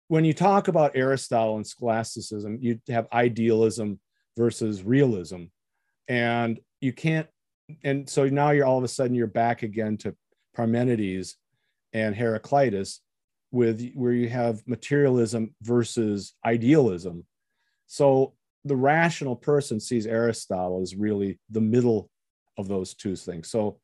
when 0.06 0.24
you 0.24 0.32
talk 0.32 0.68
about 0.68 0.94
Aristotle 0.94 1.56
and 1.56 1.66
scholasticism, 1.66 2.58
you 2.60 2.78
have 2.88 3.08
idealism 3.12 3.98
versus 4.36 4.84
realism. 4.84 5.46
And 6.06 6.60
you 6.80 6.92
can't, 6.92 7.26
and 7.82 8.08
so 8.08 8.28
now 8.28 8.50
you're 8.50 8.66
all 8.66 8.78
of 8.78 8.84
a 8.84 8.88
sudden 8.88 9.16
you're 9.16 9.26
back 9.26 9.64
again 9.64 9.96
to 9.96 10.14
Parmenides 10.56 11.34
and 11.92 12.14
Heraclitus 12.14 13.00
with 13.52 13.92
where 13.94 14.12
you 14.12 14.28
have 14.28 14.66
materialism 14.66 15.54
versus 15.62 16.34
idealism. 16.44 17.24
So 17.86 18.32
the 18.64 18.76
rational 18.76 19.36
person 19.36 19.78
sees 19.78 20.06
Aristotle 20.06 20.80
as 20.80 20.96
really 20.96 21.38
the 21.50 21.60
middle 21.60 22.10
of 22.58 22.66
those 22.66 22.94
two 22.94 23.14
things. 23.14 23.50
So 23.50 23.78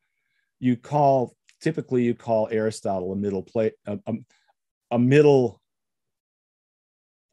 you 0.59 0.75
call 0.75 1.33
typically 1.61 2.03
you 2.03 2.15
call 2.15 2.49
Aristotle 2.51 3.11
a 3.13 3.15
middle 3.15 3.43
plate 3.43 3.73
a, 3.85 3.99
a, 4.07 4.13
a 4.91 4.99
middle 4.99 5.61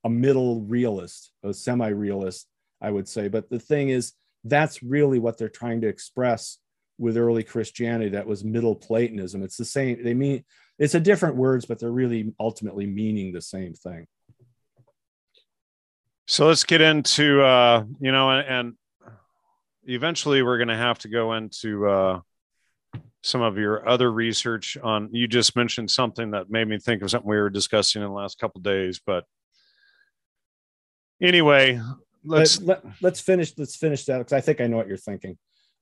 a 0.05 0.11
middle 0.11 0.61
realist, 0.61 1.33
a 1.43 1.53
semi-realist, 1.53 2.47
I 2.81 2.91
would 2.91 3.09
say. 3.09 3.27
But 3.27 3.51
the 3.51 3.59
thing 3.59 3.89
is, 3.89 4.13
that's 4.45 4.81
really 4.81 5.19
what 5.19 5.37
they're 5.37 5.49
trying 5.49 5.81
to 5.81 5.89
express 5.89 6.59
with 6.97 7.17
early 7.17 7.43
Christianity. 7.43 8.11
That 8.11 8.27
was 8.29 8.45
Middle 8.45 8.77
Platonism. 8.77 9.43
It's 9.43 9.57
the 9.57 9.65
same. 9.65 10.05
They 10.05 10.15
mean 10.15 10.45
it's 10.79 10.95
a 10.95 11.01
different 11.01 11.37
words, 11.37 11.65
but 11.65 11.79
they're 11.79 11.91
really 11.91 12.35
ultimately 12.39 12.87
meaning 12.87 13.33
the 13.33 13.41
same 13.41 13.75
thing. 13.75 14.07
So 16.27 16.49
let's 16.49 16.65
get 16.65 16.81
into 16.81 17.43
uh, 17.43 17.85
you 18.01 18.13
know, 18.13 18.31
and, 18.31 18.49
and 18.49 18.75
eventually 19.85 20.43
we're 20.43 20.59
going 20.59 20.69
to 20.69 20.77
have 20.77 20.99
to 21.01 21.09
go 21.09 21.35
into 21.35 21.89
uh, 21.89 22.21
some 23.23 23.43
of 23.43 23.59
your 23.59 23.89
other 23.89 24.11
research 24.11 24.77
on. 24.83 25.09
You 25.13 25.29
just 25.29 25.57
mentioned 25.57 25.91
something 25.91 26.33
that 26.33 26.51
made 26.51 26.69
me 26.69 26.79
think 26.79 27.03
of 27.03 27.11
something 27.11 27.29
we 27.29 27.37
were 27.37 27.51
discussing 27.51 28.03
in 28.03 28.09
the 28.09 28.15
last 28.15 28.39
couple 28.39 28.61
days, 28.61 29.01
but 29.05 29.25
anyway, 31.23 31.81
let's 32.25 32.61
let, 32.61 32.85
us 32.85 32.93
let 33.01 33.17
finish. 33.17 33.53
Let's 33.57 33.77
finish 33.77 34.05
that 34.07 34.19
because 34.19 34.33
I 34.33 34.41
think 34.41 34.61
I 34.61 34.67
know 34.67 34.77
what 34.77 34.89
you're 34.89 34.97
thinking. 34.97 35.39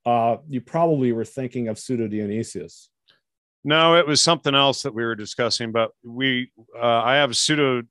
Uh, 0.06 0.36
you 0.48 0.60
probably 0.60 1.12
were 1.12 1.24
thinking 1.24 1.68
of 1.68 1.78
pseudo 1.78 2.06
Dionysius. 2.06 2.90
No, 3.64 3.96
it 3.96 4.06
was 4.06 4.20
something 4.20 4.54
else 4.54 4.82
that 4.82 4.94
we 4.94 5.04
were 5.04 5.14
discussing, 5.14 5.72
but 5.72 5.90
we 6.04 6.50
uh, 6.76 7.02
I 7.02 7.16
have 7.16 7.34
pseudo 7.36 7.82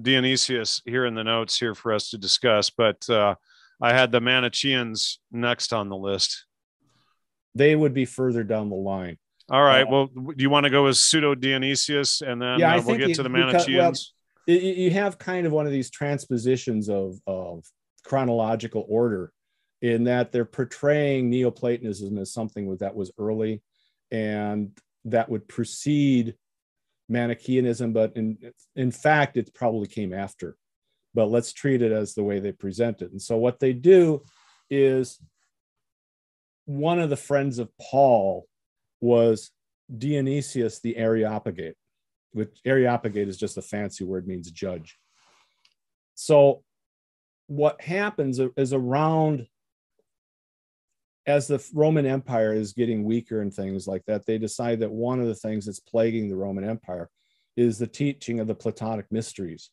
Dionysius 0.00 0.82
here 0.84 1.06
in 1.06 1.14
the 1.14 1.22
notes 1.22 1.56
here 1.56 1.74
for 1.74 1.92
us 1.92 2.10
to 2.10 2.18
discuss, 2.18 2.70
but 2.70 3.08
uh, 3.08 3.36
I 3.80 3.92
had 3.92 4.10
the 4.10 4.20
Manichaeans 4.20 5.20
next 5.30 5.72
on 5.72 5.88
the 5.88 5.96
list. 5.96 6.46
They 7.54 7.76
would 7.76 7.94
be 7.94 8.04
further 8.04 8.42
down 8.42 8.70
the 8.70 8.76
line. 8.76 9.16
All 9.50 9.62
right. 9.62 9.82
Uh, 9.82 9.90
well, 9.90 10.06
do 10.06 10.34
you 10.42 10.50
want 10.50 10.64
to 10.64 10.70
go 10.70 10.84
with 10.84 10.96
pseudo 10.96 11.34
Dionysius 11.34 12.20
and 12.20 12.40
then 12.40 12.58
yeah, 12.58 12.76
uh, 12.76 12.82
we'll 12.84 12.96
get 12.96 13.14
to 13.14 13.22
the 13.22 13.28
Manichaeans? 13.28 13.66
Because, 13.66 14.12
well, 14.48 14.56
you 14.56 14.90
have 14.90 15.18
kind 15.18 15.46
of 15.46 15.52
one 15.52 15.66
of 15.66 15.72
these 15.72 15.90
transpositions 15.90 16.88
of, 16.88 17.18
of 17.26 17.64
chronological 18.04 18.84
order 18.88 19.32
in 19.82 20.04
that 20.04 20.32
they're 20.32 20.44
portraying 20.44 21.30
Neoplatonism 21.30 22.18
as 22.18 22.32
something 22.32 22.74
that 22.78 22.94
was 22.94 23.12
early 23.18 23.62
and 24.10 24.70
that 25.04 25.28
would 25.28 25.48
precede 25.48 26.36
Manichaeanism, 27.10 27.92
but 27.92 28.16
in, 28.16 28.38
in 28.76 28.90
fact, 28.90 29.36
it 29.36 29.54
probably 29.54 29.86
came 29.86 30.12
after. 30.12 30.56
But 31.12 31.26
let's 31.26 31.52
treat 31.52 31.82
it 31.82 31.92
as 31.92 32.14
the 32.14 32.24
way 32.24 32.40
they 32.40 32.52
present 32.52 33.02
it. 33.02 33.12
And 33.12 33.22
so, 33.22 33.36
what 33.36 33.60
they 33.60 33.72
do 33.72 34.22
is 34.70 35.20
one 36.64 36.98
of 36.98 37.10
the 37.10 37.16
friends 37.16 37.58
of 37.58 37.68
Paul 37.78 38.46
was 39.00 39.50
Dionysius 39.96 40.80
the 40.80 40.96
Areopagite, 40.96 41.76
which 42.32 42.58
Areopagite 42.64 43.28
is 43.28 43.36
just 43.36 43.58
a 43.58 43.62
fancy 43.62 44.02
word, 44.04 44.26
means 44.26 44.50
judge. 44.50 44.98
So, 46.14 46.64
what 47.46 47.80
happens 47.80 48.40
is 48.56 48.72
around 48.72 49.46
as 51.26 51.48
the 51.48 51.64
Roman 51.72 52.06
Empire 52.06 52.52
is 52.52 52.72
getting 52.72 53.04
weaker 53.04 53.40
and 53.40 53.52
things 53.52 53.86
like 53.86 54.04
that, 54.06 54.26
they 54.26 54.38
decide 54.38 54.80
that 54.80 54.90
one 54.90 55.20
of 55.20 55.26
the 55.26 55.34
things 55.34 55.66
that's 55.66 55.80
plaguing 55.80 56.28
the 56.28 56.36
Roman 56.36 56.64
Empire 56.64 57.08
is 57.56 57.78
the 57.78 57.86
teaching 57.86 58.40
of 58.40 58.46
the 58.46 58.54
Platonic 58.54 59.06
mysteries. 59.10 59.70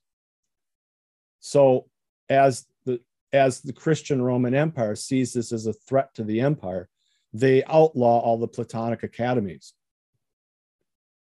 So, 1.40 1.88
as 2.30 2.66
the 2.86 3.02
as 3.34 3.62
the 3.62 3.74
Christian 3.74 4.22
Roman 4.22 4.54
Empire 4.54 4.96
sees 4.96 5.34
this 5.34 5.52
as 5.52 5.66
a 5.66 5.74
threat 5.74 6.14
to 6.16 6.24
the 6.24 6.42
empire, 6.42 6.90
they 7.34 7.64
outlaw 7.66 8.20
all 8.20 8.38
the 8.38 8.48
Platonic 8.48 9.04
academies. 9.04 9.74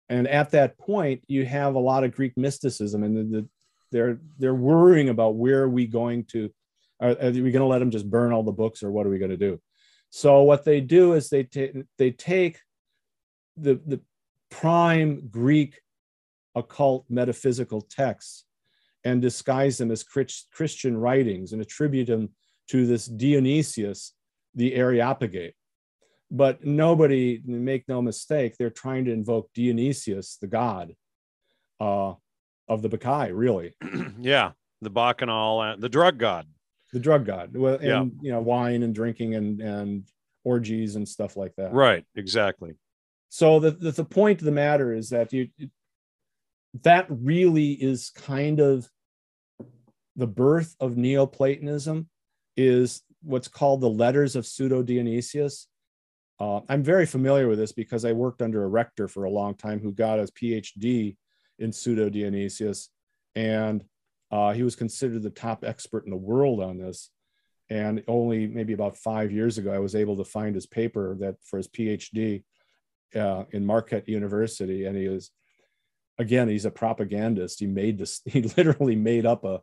And 0.09 0.27
at 0.27 0.51
that 0.51 0.77
point, 0.77 1.23
you 1.27 1.45
have 1.45 1.75
a 1.75 1.79
lot 1.79 2.03
of 2.03 2.15
Greek 2.15 2.37
mysticism, 2.37 3.03
and 3.03 3.17
the, 3.17 3.23
the, 3.23 3.47
they're 3.91 4.19
they're 4.37 4.55
worrying 4.55 5.09
about 5.09 5.35
where 5.35 5.63
are 5.63 5.69
we 5.69 5.87
going 5.87 6.25
to 6.25 6.49
are, 6.99 7.11
are 7.11 7.31
we 7.31 7.51
going 7.51 7.53
to 7.53 7.65
let 7.65 7.79
them 7.79 7.91
just 7.91 8.09
burn 8.09 8.31
all 8.31 8.43
the 8.43 8.51
books, 8.51 8.83
or 8.83 8.91
what 8.91 9.05
are 9.05 9.09
we 9.09 9.19
going 9.19 9.31
to 9.31 9.37
do? 9.37 9.59
So 10.15 10.43
what 10.43 10.63
they 10.63 10.79
do 10.79 11.13
is 11.13 11.31
they, 11.31 11.41
take 11.41 11.73
they 11.97 12.11
take 12.11 12.59
the, 13.57 13.81
the 13.83 13.99
prime 14.51 15.27
Greek 15.27 15.81
occult 16.53 17.05
metaphysical 17.09 17.81
texts 17.81 18.45
and 19.03 19.23
disguise 19.23 19.79
them 19.79 19.89
as 19.89 20.03
Christian 20.03 20.97
writings 20.97 21.51
and 21.51 21.63
attribute 21.63 22.05
them 22.05 22.29
to 22.69 22.85
this 22.85 23.07
Dionysius, 23.07 24.13
the 24.53 24.75
Areopagite. 24.75 25.55
But 26.29 26.63
nobody, 26.63 27.41
make 27.43 27.85
no 27.87 27.99
mistake, 27.99 28.55
they're 28.55 28.69
trying 28.69 29.05
to 29.05 29.11
invoke 29.11 29.49
Dionysius, 29.55 30.37
the 30.39 30.45
god 30.45 30.93
uh, 31.79 32.13
of 32.67 32.83
the 32.83 32.89
Bacchae, 32.89 33.31
really. 33.33 33.73
yeah, 34.21 34.51
the 34.79 34.91
Bacchanal, 34.91 35.75
the 35.79 35.89
drug 35.89 36.19
god 36.19 36.45
the 36.93 36.99
drug 36.99 37.25
god 37.25 37.57
well 37.57 37.73
and 37.75 37.83
yeah. 37.83 38.03
you 38.21 38.31
know 38.31 38.39
wine 38.39 38.83
and 38.83 38.95
drinking 38.95 39.35
and 39.35 39.59
and 39.59 40.05
orgies 40.43 40.95
and 40.95 41.07
stuff 41.07 41.37
like 41.37 41.55
that. 41.55 41.73
Right 41.73 42.05
exactly. 42.15 42.75
So 43.29 43.59
the, 43.59 43.71
the, 43.71 43.91
the 43.91 44.05
point 44.05 44.39
of 44.39 44.45
the 44.45 44.51
matter 44.51 44.93
is 44.93 45.09
that 45.09 45.33
you 45.33 45.49
that 46.83 47.05
really 47.09 47.71
is 47.71 48.11
kind 48.11 48.59
of 48.59 48.89
the 50.15 50.27
birth 50.27 50.75
of 50.79 50.97
neoplatonism 50.97 52.07
is 52.55 53.01
what's 53.21 53.47
called 53.47 53.81
the 53.81 53.89
letters 53.89 54.35
of 54.35 54.45
pseudo 54.45 54.81
dionysius 54.83 55.67
uh, 56.39 56.61
i'm 56.67 56.83
very 56.83 57.05
familiar 57.05 57.47
with 57.47 57.57
this 57.57 57.71
because 57.71 58.05
i 58.05 58.11
worked 58.11 58.41
under 58.41 58.63
a 58.63 58.67
rector 58.67 59.07
for 59.07 59.23
a 59.23 59.29
long 59.29 59.55
time 59.55 59.79
who 59.79 59.91
got 59.91 60.19
his 60.19 60.31
phd 60.31 61.15
in 61.59 61.71
pseudo 61.71 62.09
dionysius 62.09 62.89
and 63.35 63.83
uh, 64.33 64.51
he 64.51 64.63
was 64.63 64.75
considered 64.75 65.21
the 65.21 65.29
top 65.29 65.63
expert 65.63 66.05
in 66.05 66.09
the 66.09 66.17
world 66.17 66.59
on 66.59 66.79
this. 66.79 67.11
And 67.69 68.03
only 68.07 68.47
maybe 68.47 68.73
about 68.73 68.97
five 68.97 69.31
years 69.31 69.59
ago, 69.59 69.71
I 69.71 69.77
was 69.77 69.93
able 69.93 70.17
to 70.17 70.23
find 70.23 70.55
his 70.55 70.65
paper 70.65 71.15
that 71.19 71.35
for 71.43 71.57
his 71.57 71.67
PhD 71.67 72.43
uh, 73.15 73.43
in 73.51 73.63
Marquette 73.63 74.09
University. 74.09 74.85
And 74.85 74.97
he 74.97 75.07
was, 75.07 75.29
again, 76.17 76.49
he's 76.49 76.65
a 76.65 76.71
propagandist. 76.71 77.59
He 77.59 77.67
made 77.67 77.99
this, 77.99 78.21
he 78.25 78.41
literally 78.41 78.95
made 78.95 79.27
up 79.27 79.43
a, 79.45 79.61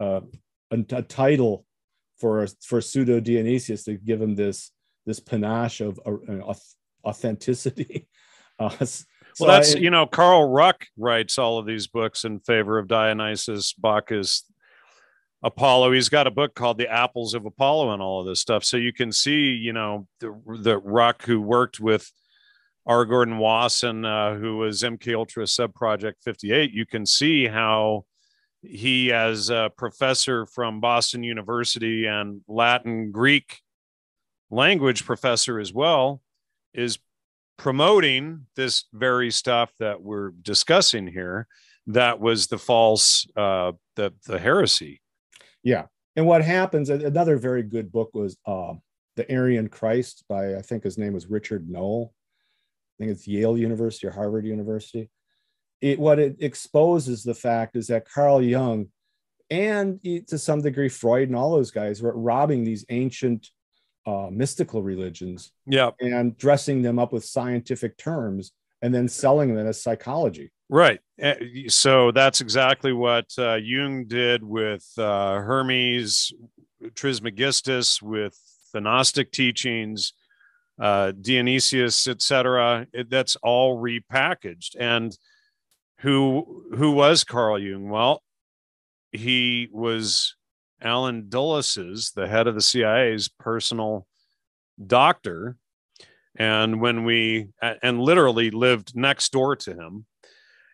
a, 0.00 0.22
a 0.70 1.02
title 1.02 1.64
for, 2.18 2.46
for 2.62 2.82
pseudo 2.82 3.20
Dionysius 3.20 3.84
to 3.84 3.94
give 3.94 4.20
him 4.20 4.34
this, 4.34 4.70
this 5.06 5.18
panache 5.18 5.80
of 5.80 5.98
uh, 6.04 6.54
authenticity. 7.04 8.06
Uh, 8.58 8.84
well, 9.40 9.48
so 9.48 9.52
that's 9.52 9.74
I, 9.76 9.78
you 9.78 9.90
know, 9.90 10.06
Carl 10.06 10.48
Ruck 10.48 10.86
writes 10.96 11.38
all 11.38 11.58
of 11.58 11.66
these 11.66 11.86
books 11.86 12.24
in 12.24 12.40
favor 12.40 12.78
of 12.78 12.88
Dionysus, 12.88 13.72
Bacchus, 13.72 14.44
Apollo. 15.42 15.92
He's 15.92 16.08
got 16.08 16.26
a 16.26 16.30
book 16.30 16.54
called 16.54 16.78
The 16.78 16.88
Apples 16.88 17.34
of 17.34 17.46
Apollo 17.46 17.92
and 17.92 18.02
all 18.02 18.20
of 18.20 18.26
this 18.26 18.40
stuff. 18.40 18.64
So 18.64 18.76
you 18.76 18.92
can 18.92 19.12
see, 19.12 19.50
you 19.52 19.72
know, 19.72 20.06
the, 20.20 20.38
the 20.62 20.78
Ruck 20.78 21.24
who 21.24 21.40
worked 21.40 21.80
with 21.80 22.10
R. 22.86 23.04
Gordon 23.04 23.38
Wasson, 23.38 24.04
uh, 24.04 24.34
who 24.34 24.58
was 24.58 24.82
MK 24.82 25.14
Ultra 25.14 25.46
Sub 25.46 25.74
Project 25.74 26.22
58. 26.24 26.72
You 26.72 26.86
can 26.86 27.06
see 27.06 27.46
how 27.46 28.04
he, 28.62 29.12
as 29.12 29.50
a 29.50 29.70
professor 29.76 30.46
from 30.46 30.80
Boston 30.80 31.22
University 31.22 32.06
and 32.06 32.42
Latin 32.46 33.10
Greek 33.10 33.60
language 34.50 35.04
professor 35.04 35.58
as 35.58 35.72
well, 35.72 36.20
is 36.74 36.98
promoting 37.60 38.46
this 38.56 38.84
very 38.94 39.30
stuff 39.30 39.70
that 39.78 40.00
we're 40.00 40.30
discussing 40.42 41.06
here 41.06 41.46
that 41.86 42.18
was 42.18 42.46
the 42.46 42.56
false 42.58 43.26
uh 43.36 43.72
the 43.96 44.14
the 44.26 44.38
heresy. 44.38 45.02
Yeah. 45.62 45.86
And 46.16 46.26
what 46.26 46.42
happens 46.42 46.88
another 46.88 47.36
very 47.36 47.62
good 47.62 47.92
book 47.92 48.10
was 48.14 48.36
uh 48.46 48.74
the 49.16 49.30
aryan 49.34 49.68
christ 49.68 50.24
by 50.28 50.56
i 50.56 50.62
think 50.62 50.84
his 50.84 50.96
name 50.96 51.12
was 51.12 51.26
richard 51.26 51.68
noll 51.68 52.14
I 53.00 53.04
think 53.04 53.16
it's 53.16 53.26
Yale 53.26 53.56
University 53.56 54.06
or 54.06 54.10
Harvard 54.10 54.44
University. 54.44 55.08
It, 55.80 55.98
what 55.98 56.18
it 56.18 56.36
exposes 56.40 57.22
the 57.22 57.34
fact 57.34 57.74
is 57.74 57.86
that 57.86 58.06
Carl 58.06 58.42
Jung 58.42 58.88
and 59.48 59.98
to 60.28 60.36
some 60.36 60.60
degree 60.60 60.90
Freud 60.90 61.28
and 61.28 61.36
all 61.36 61.52
those 61.52 61.70
guys 61.70 62.02
were 62.02 62.12
robbing 62.16 62.62
these 62.62 62.84
ancient 62.90 63.48
uh, 64.06 64.28
mystical 64.30 64.82
religions 64.82 65.52
yeah 65.66 65.90
and 66.00 66.36
dressing 66.38 66.82
them 66.82 66.98
up 66.98 67.12
with 67.12 67.24
scientific 67.24 67.96
terms 67.98 68.52
and 68.82 68.94
then 68.94 69.08
selling 69.08 69.54
them 69.54 69.66
as 69.66 69.82
psychology. 69.82 70.50
Right. 70.68 71.00
Eh, 71.18 71.68
so 71.68 72.12
that's 72.12 72.40
exactly 72.40 72.92
what 72.92 73.26
uh, 73.38 73.56
jung 73.56 74.06
did 74.06 74.42
with 74.42 74.86
uh, 74.96 75.40
hermes 75.40 76.32
trismegistus 76.94 78.00
with 78.00 78.38
the 78.72 78.80
gnostic 78.80 79.32
teachings 79.32 80.14
uh, 80.80 81.12
dionysius 81.20 82.08
etc 82.08 82.86
that's 83.08 83.36
all 83.36 83.78
repackaged. 83.78 84.76
And 84.78 85.16
who 85.98 86.64
who 86.74 86.92
was 86.92 87.24
carl 87.24 87.58
jung? 87.58 87.90
Well 87.90 88.22
he 89.12 89.68
was 89.72 90.36
Allen 90.82 91.28
Dulles's, 91.28 92.12
the 92.12 92.28
head 92.28 92.46
of 92.46 92.54
the 92.54 92.60
CIA's 92.60 93.28
personal 93.28 94.06
doctor. 94.84 95.56
And 96.36 96.80
when 96.80 97.04
we, 97.04 97.48
and 97.60 98.00
literally 98.00 98.50
lived 98.50 98.96
next 98.96 99.32
door 99.32 99.56
to 99.56 99.74
him. 99.74 100.06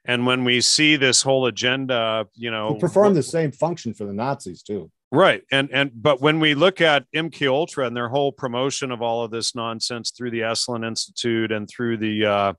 And 0.05 0.25
when 0.27 0.45
we 0.45 0.61
see 0.61 0.97
this 0.97 1.23
whole 1.23 1.47
agenda, 1.47 2.27
you 2.35 2.51
know, 2.51 2.75
he 2.75 2.81
performed 2.81 3.17
the 3.17 3.23
same 3.23 3.51
function 3.51 3.93
for 3.93 4.05
the 4.05 4.13
Nazis 4.13 4.63
too. 4.63 4.91
Right. 5.11 5.43
And, 5.51 5.69
and, 5.73 5.91
but 5.95 6.21
when 6.21 6.39
we 6.41 6.55
look 6.55 6.81
at 6.81 7.11
MK 7.15 7.49
Ultra 7.49 7.87
and 7.87 7.97
their 7.97 8.09
whole 8.09 8.31
promotion 8.31 8.93
of 8.93 9.03
all 9.03 9.25
of 9.25 9.31
this 9.31 9.55
nonsense 9.55 10.11
through 10.11 10.31
the 10.31 10.41
Esalen 10.41 10.87
Institute 10.87 11.51
and 11.51 11.69
through 11.69 11.97
the, 11.97 12.27
uh, 12.27 12.53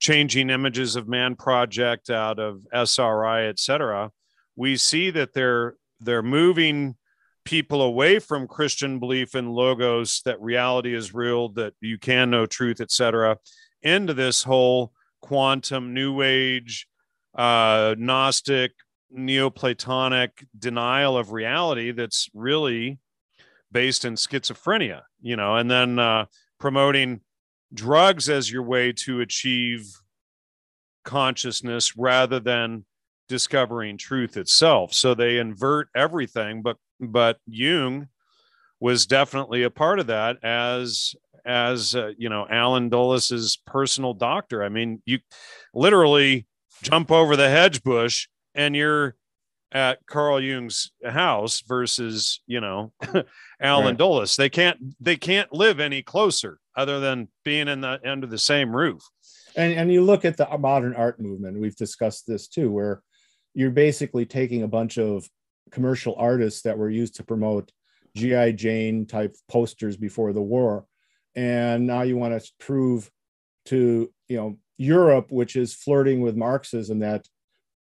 changing 0.00 0.50
images 0.50 0.96
of 0.96 1.08
man 1.08 1.34
project 1.34 2.10
out 2.10 2.38
of 2.38 2.62
SRI, 2.72 3.48
et 3.48 3.58
cetera, 3.58 4.10
we 4.56 4.76
see 4.76 5.10
that 5.10 5.34
they're 5.34 5.74
they're 6.00 6.22
moving 6.22 6.96
people 7.44 7.82
away 7.82 8.18
from 8.18 8.46
Christian 8.46 8.98
belief 8.98 9.34
in 9.34 9.48
logos 9.48 10.20
that 10.24 10.40
reality 10.40 10.94
is 10.94 11.14
real, 11.14 11.48
that 11.50 11.72
you 11.80 11.98
can 11.98 12.30
know 12.30 12.46
truth, 12.46 12.80
etc., 12.80 13.38
into 13.82 14.12
this 14.12 14.42
whole 14.42 14.92
quantum 15.22 15.94
new 15.94 16.22
age, 16.22 16.86
uh, 17.34 17.94
Gnostic, 17.98 18.72
Neoplatonic 19.10 20.44
denial 20.58 21.16
of 21.16 21.32
reality 21.32 21.92
that's 21.92 22.28
really 22.34 22.98
based 23.72 24.04
in 24.04 24.14
schizophrenia, 24.14 25.02
you 25.22 25.36
know, 25.36 25.56
and 25.56 25.70
then 25.70 25.98
uh, 25.98 26.26
promoting 26.60 27.20
drugs 27.72 28.28
as 28.28 28.50
your 28.50 28.62
way 28.62 28.92
to 28.92 29.20
achieve 29.20 29.86
consciousness 31.04 31.96
rather 31.96 32.40
than 32.40 32.84
discovering 33.28 33.98
truth 33.98 34.36
itself. 34.36 34.94
So 34.94 35.14
they 35.14 35.38
invert 35.38 35.88
everything, 35.94 36.62
but 36.62 36.76
but 37.00 37.38
Jung 37.46 38.08
was 38.80 39.06
definitely 39.06 39.62
a 39.62 39.70
part 39.70 39.98
of 39.98 40.06
that 40.08 40.42
as 40.44 41.14
as 41.44 41.94
uh, 41.94 42.12
you 42.18 42.28
know 42.28 42.46
Allen 42.50 42.88
Dulles's 42.88 43.58
personal 43.66 44.14
doctor. 44.14 44.62
I 44.62 44.68
mean, 44.68 45.02
you 45.06 45.18
literally 45.74 46.46
jump 46.82 47.10
over 47.10 47.36
the 47.36 47.48
hedge 47.48 47.82
bush 47.82 48.28
and 48.54 48.76
you're 48.76 49.16
at 49.72 49.98
Carl 50.06 50.40
Jung's 50.40 50.92
house 51.04 51.62
versus 51.66 52.40
you 52.46 52.60
know 52.60 52.92
Allen 53.60 53.86
right. 53.86 53.96
Dulles. 53.96 54.36
They 54.36 54.48
can't 54.48 54.78
they 55.00 55.16
can't 55.16 55.52
live 55.52 55.80
any 55.80 56.02
closer 56.02 56.58
other 56.76 57.00
than 57.00 57.28
being 57.44 57.68
in 57.68 57.80
the 57.80 58.00
under 58.08 58.26
the 58.26 58.38
same 58.38 58.74
roof. 58.74 59.02
And 59.56 59.72
and 59.74 59.92
you 59.92 60.02
look 60.02 60.24
at 60.24 60.36
the 60.36 60.46
modern 60.58 60.94
art 60.94 61.20
movement. 61.20 61.58
We've 61.58 61.76
discussed 61.76 62.26
this 62.26 62.48
too, 62.48 62.70
where 62.70 63.02
you're 63.54 63.70
basically 63.70 64.26
taking 64.26 64.62
a 64.62 64.68
bunch 64.68 64.98
of 64.98 65.28
commercial 65.70 66.14
artists 66.16 66.62
that 66.62 66.78
were 66.78 66.90
used 66.90 67.16
to 67.16 67.24
promote 67.24 67.70
GI 68.16 68.54
Jane 68.54 69.06
type 69.06 69.34
posters 69.48 69.96
before 69.96 70.32
the 70.32 70.42
war, 70.42 70.86
and 71.34 71.86
now 71.86 72.02
you 72.02 72.16
want 72.16 72.40
to 72.40 72.50
prove 72.58 73.10
to 73.66 74.10
you 74.28 74.36
know 74.36 74.58
Europe, 74.76 75.30
which 75.30 75.56
is 75.56 75.74
flirting 75.74 76.20
with 76.20 76.36
Marxism, 76.36 77.00
that 77.00 77.26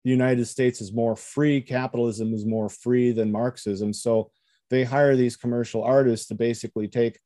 the 0.04 0.10
United 0.10 0.46
States 0.46 0.80
is 0.80 0.92
more 0.92 1.16
free, 1.16 1.60
capitalism 1.60 2.34
is 2.34 2.46
more 2.46 2.68
free 2.68 3.12
than 3.12 3.32
Marxism. 3.32 3.92
So 3.92 4.30
they 4.70 4.84
hire 4.84 5.16
these 5.16 5.36
commercial 5.36 5.82
artists 5.82 6.28
to 6.28 6.34
basically 6.34 6.88
take 6.88 7.18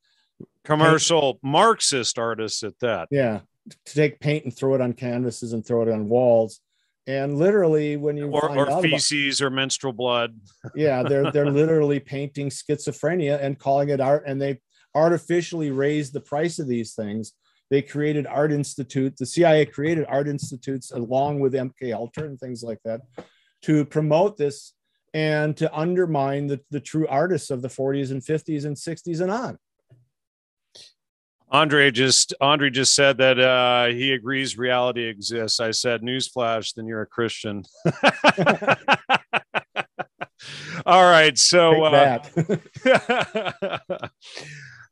commercial 0.65 1.35
paint, 1.35 1.45
Marxist 1.45 2.19
artists 2.19 2.63
at 2.63 2.79
that. 2.81 3.09
Yeah, 3.11 3.41
to 3.69 3.95
take 3.95 4.21
paint 4.21 4.45
and 4.45 4.57
throw 4.57 4.75
it 4.75 4.81
on 4.81 4.93
canvases 4.93 5.53
and 5.53 5.65
throw 5.65 5.83
it 5.83 5.89
on 5.89 6.09
walls 6.09 6.61
and 7.07 7.37
literally 7.39 7.97
when 7.97 8.17
you 8.17 8.31
or, 8.31 8.57
or 8.57 8.83
feces 8.83 9.41
about, 9.41 9.47
or 9.47 9.51
menstrual 9.51 9.93
blood. 9.93 10.39
Yeah 10.75 11.03
they're 11.03 11.31
they're 11.31 11.51
literally 11.63 12.01
painting 12.01 12.49
schizophrenia 12.49 13.43
and 13.43 13.59
calling 13.59 13.91
it 13.91 14.01
art 14.01 14.25
and 14.27 14.41
they 14.41 14.61
artificially 14.95 15.71
raised 15.71 16.13
the 16.13 16.21
price 16.21 16.59
of 16.59 16.69
these 16.69 16.95
things. 16.95 17.33
They 17.71 17.83
created 17.83 18.27
art 18.27 18.53
institute 18.53 19.17
the 19.17 19.27
cia 19.27 19.67
created 19.67 20.07
art 20.09 20.29
institutes 20.29 20.93
along 20.93 21.41
with 21.41 21.55
mk 21.55 21.93
ultra 21.93 22.25
and 22.25 22.39
things 22.39 22.63
like 22.63 22.79
that 22.85 23.01
to 23.63 23.85
promote 23.85 24.37
this 24.37 24.75
and 25.15 25.57
to 25.57 25.73
undermine 25.75 26.49
the, 26.49 26.61
the 26.71 26.81
true 26.81 27.07
artists 27.07 27.51
of 27.51 27.63
the 27.63 27.69
40s 27.69 28.11
and 28.11 28.21
50s 28.21 28.65
and 28.65 28.77
60s 28.77 29.21
and 29.21 29.31
on 29.31 29.59
Andre 31.55 31.91
just 31.93 32.35
Andre 32.41 32.69
just 32.69 32.97
said 32.97 33.19
that 33.19 33.39
uh, 33.39 33.87
he 33.87 34.11
agrees 34.11 34.59
reality 34.59 35.05
exists. 35.05 35.61
I 35.61 35.71
said, 35.71 36.03
"Newsflash, 36.03 36.75
then 36.75 36.85
you're 36.85 37.03
a 37.03 37.07
Christian." 37.07 37.63
All 40.85 41.05
right, 41.05 41.39
so 41.39 41.85
uh, 41.85 42.19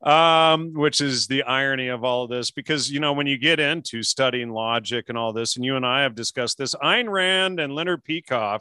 um, 0.09 0.73
which 0.73 1.01
is 1.01 1.27
the 1.27 1.43
irony 1.43 1.89
of 1.89 2.05
all 2.05 2.23
of 2.23 2.31
this, 2.31 2.53
because 2.53 2.89
you 2.89 3.01
know 3.01 3.13
when 3.13 3.27
you 3.27 3.39
get 3.39 3.59
into 3.59 4.05
studying 4.05 4.51
logic 4.51 5.07
and 5.09 5.19
all 5.19 5.33
this, 5.33 5.57
and 5.57 5.65
you 5.65 5.75
and 5.75 5.85
I 5.85 6.03
have 6.03 6.15
discussed 6.15 6.59
this, 6.59 6.77
Ayn 6.77 7.11
Rand 7.11 7.59
and 7.59 7.75
Leonard 7.75 8.05
Peikoff 8.05 8.61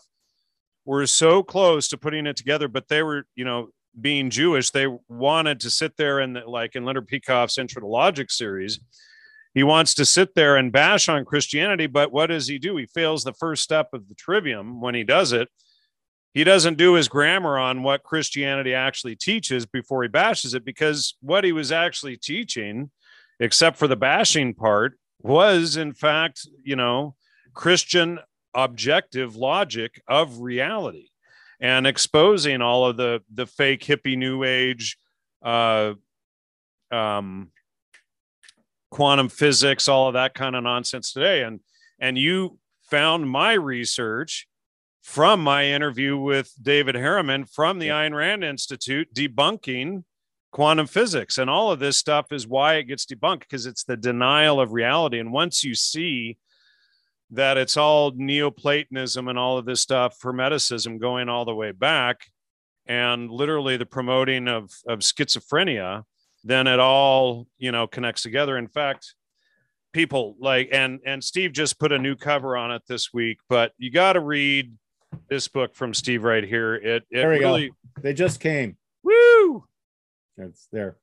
were 0.85 1.05
so 1.05 1.43
close 1.43 1.87
to 1.89 1.99
putting 1.99 2.25
it 2.25 2.35
together, 2.35 2.67
but 2.67 2.87
they 2.87 3.03
were, 3.03 3.27
you 3.35 3.45
know, 3.45 3.69
being 3.99 4.29
Jewish, 4.29 4.69
they 4.69 4.87
wanted 5.09 5.59
to 5.61 5.69
sit 5.69 5.97
there 5.97 6.19
and 6.19 6.41
like 6.45 6.75
in 6.75 6.85
Leonard 6.85 7.07
Peikoff's 7.07 7.57
Intro 7.57 7.81
to 7.81 7.87
Logic 7.87 8.29
series, 8.31 8.79
he 9.53 9.63
wants 9.63 9.93
to 9.95 10.05
sit 10.05 10.33
there 10.33 10.55
and 10.55 10.71
bash 10.71 11.09
on 11.09 11.25
Christianity, 11.25 11.87
but 11.87 12.11
what 12.11 12.27
does 12.27 12.47
he 12.47 12.57
do? 12.57 12.77
He 12.77 12.85
fails 12.85 13.23
the 13.23 13.33
first 13.33 13.63
step 13.63 13.89
of 13.93 14.07
the 14.07 14.15
trivium 14.15 14.79
when 14.79 14.95
he 14.95 15.03
does 15.03 15.33
it. 15.33 15.49
He 16.33 16.45
doesn't 16.45 16.77
do 16.77 16.93
his 16.93 17.09
grammar 17.09 17.57
on 17.57 17.83
what 17.83 18.03
Christianity 18.03 18.73
actually 18.73 19.17
teaches 19.17 19.65
before 19.65 20.03
he 20.03 20.07
bashes 20.07 20.53
it, 20.53 20.63
because 20.63 21.17
what 21.21 21.43
he 21.43 21.51
was 21.51 21.73
actually 21.73 22.15
teaching, 22.15 22.91
except 23.41 23.75
for 23.75 23.87
the 23.89 23.97
bashing 23.97 24.53
part, 24.53 24.97
was 25.19 25.75
in 25.75 25.93
fact, 25.93 26.47
you 26.63 26.77
know, 26.77 27.15
Christian 27.53 28.19
objective 28.53 29.35
logic 29.35 30.01
of 30.07 30.39
reality 30.39 31.10
and 31.61 31.85
exposing 31.85 32.61
all 32.61 32.85
of 32.85 32.97
the 32.97 33.21
the 33.33 33.45
fake 33.45 33.83
hippie 33.83 34.17
new 34.17 34.43
age 34.43 34.97
uh, 35.43 35.93
um, 36.91 37.51
quantum 38.89 39.29
physics 39.29 39.87
all 39.87 40.07
of 40.07 40.15
that 40.15 40.33
kind 40.33 40.55
of 40.55 40.63
nonsense 40.63 41.13
today. 41.13 41.43
And 41.43 41.61
and 41.99 42.17
you 42.17 42.57
found 42.89 43.29
my 43.29 43.53
research 43.53 44.47
from 45.01 45.41
my 45.41 45.65
interview 45.65 46.17
with 46.17 46.53
David 46.61 46.95
Harriman 46.95 47.45
from 47.45 47.79
the 47.79 47.87
Ayn 47.87 48.13
Rand 48.13 48.43
Institute 48.43 49.13
debunking 49.13 50.03
quantum 50.51 50.85
physics. 50.85 51.37
And 51.37 51.49
all 51.49 51.71
of 51.71 51.79
this 51.79 51.97
stuff 51.97 52.31
is 52.31 52.45
why 52.45 52.75
it 52.75 52.83
gets 52.83 53.05
debunked 53.05 53.39
because 53.39 53.65
it's 53.65 53.83
the 53.83 53.97
denial 53.97 54.59
of 54.59 54.73
reality. 54.73 55.19
And 55.19 55.31
once 55.31 55.63
you 55.63 55.73
see 55.73 56.37
that 57.31 57.57
it's 57.57 57.77
all 57.77 58.11
Neoplatonism 58.11 59.27
and 59.27 59.39
all 59.39 59.57
of 59.57 59.65
this 59.65 59.79
stuff, 59.79 60.19
Hermeticism 60.19 60.99
going 60.99 61.29
all 61.29 61.45
the 61.45 61.55
way 61.55 61.71
back, 61.71 62.27
and 62.85 63.31
literally 63.31 63.77
the 63.77 63.85
promoting 63.85 64.47
of, 64.47 64.69
of 64.85 64.99
schizophrenia, 64.99 66.03
then 66.43 66.67
it 66.67 66.79
all, 66.79 67.47
you 67.57 67.71
know, 67.71 67.87
connects 67.87 68.21
together. 68.21 68.57
In 68.57 68.67
fact, 68.67 69.15
people 69.93 70.35
like, 70.39 70.69
and, 70.73 70.99
and 71.05 71.23
Steve 71.23 71.53
just 71.53 71.79
put 71.79 71.93
a 71.93 71.99
new 71.99 72.15
cover 72.15 72.57
on 72.57 72.71
it 72.71 72.81
this 72.87 73.13
week, 73.13 73.37
but 73.47 73.71
you 73.77 73.91
got 73.91 74.13
to 74.13 74.19
read 74.19 74.73
this 75.29 75.47
book 75.47 75.73
from 75.73 75.93
Steve 75.93 76.23
right 76.23 76.43
here. 76.43 76.75
It, 76.75 76.85
it 76.85 77.03
there 77.11 77.29
we 77.29 77.39
really, 77.39 77.69
go. 77.69 77.75
they 78.01 78.13
just 78.13 78.41
came. 78.41 78.75
Woo! 79.03 79.65
It's 80.37 80.67
there. 80.71 80.97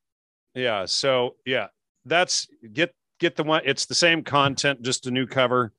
Yeah. 0.55 0.85
So 0.87 1.37
yeah, 1.47 1.68
that's 2.05 2.49
get, 2.72 2.95
get 3.18 3.37
the 3.37 3.45
one. 3.45 3.62
It's 3.64 3.87
the 3.87 3.95
same 3.95 4.24
content, 4.24 4.83
just 4.83 5.07
a 5.07 5.11
new 5.11 5.26
cover 5.26 5.72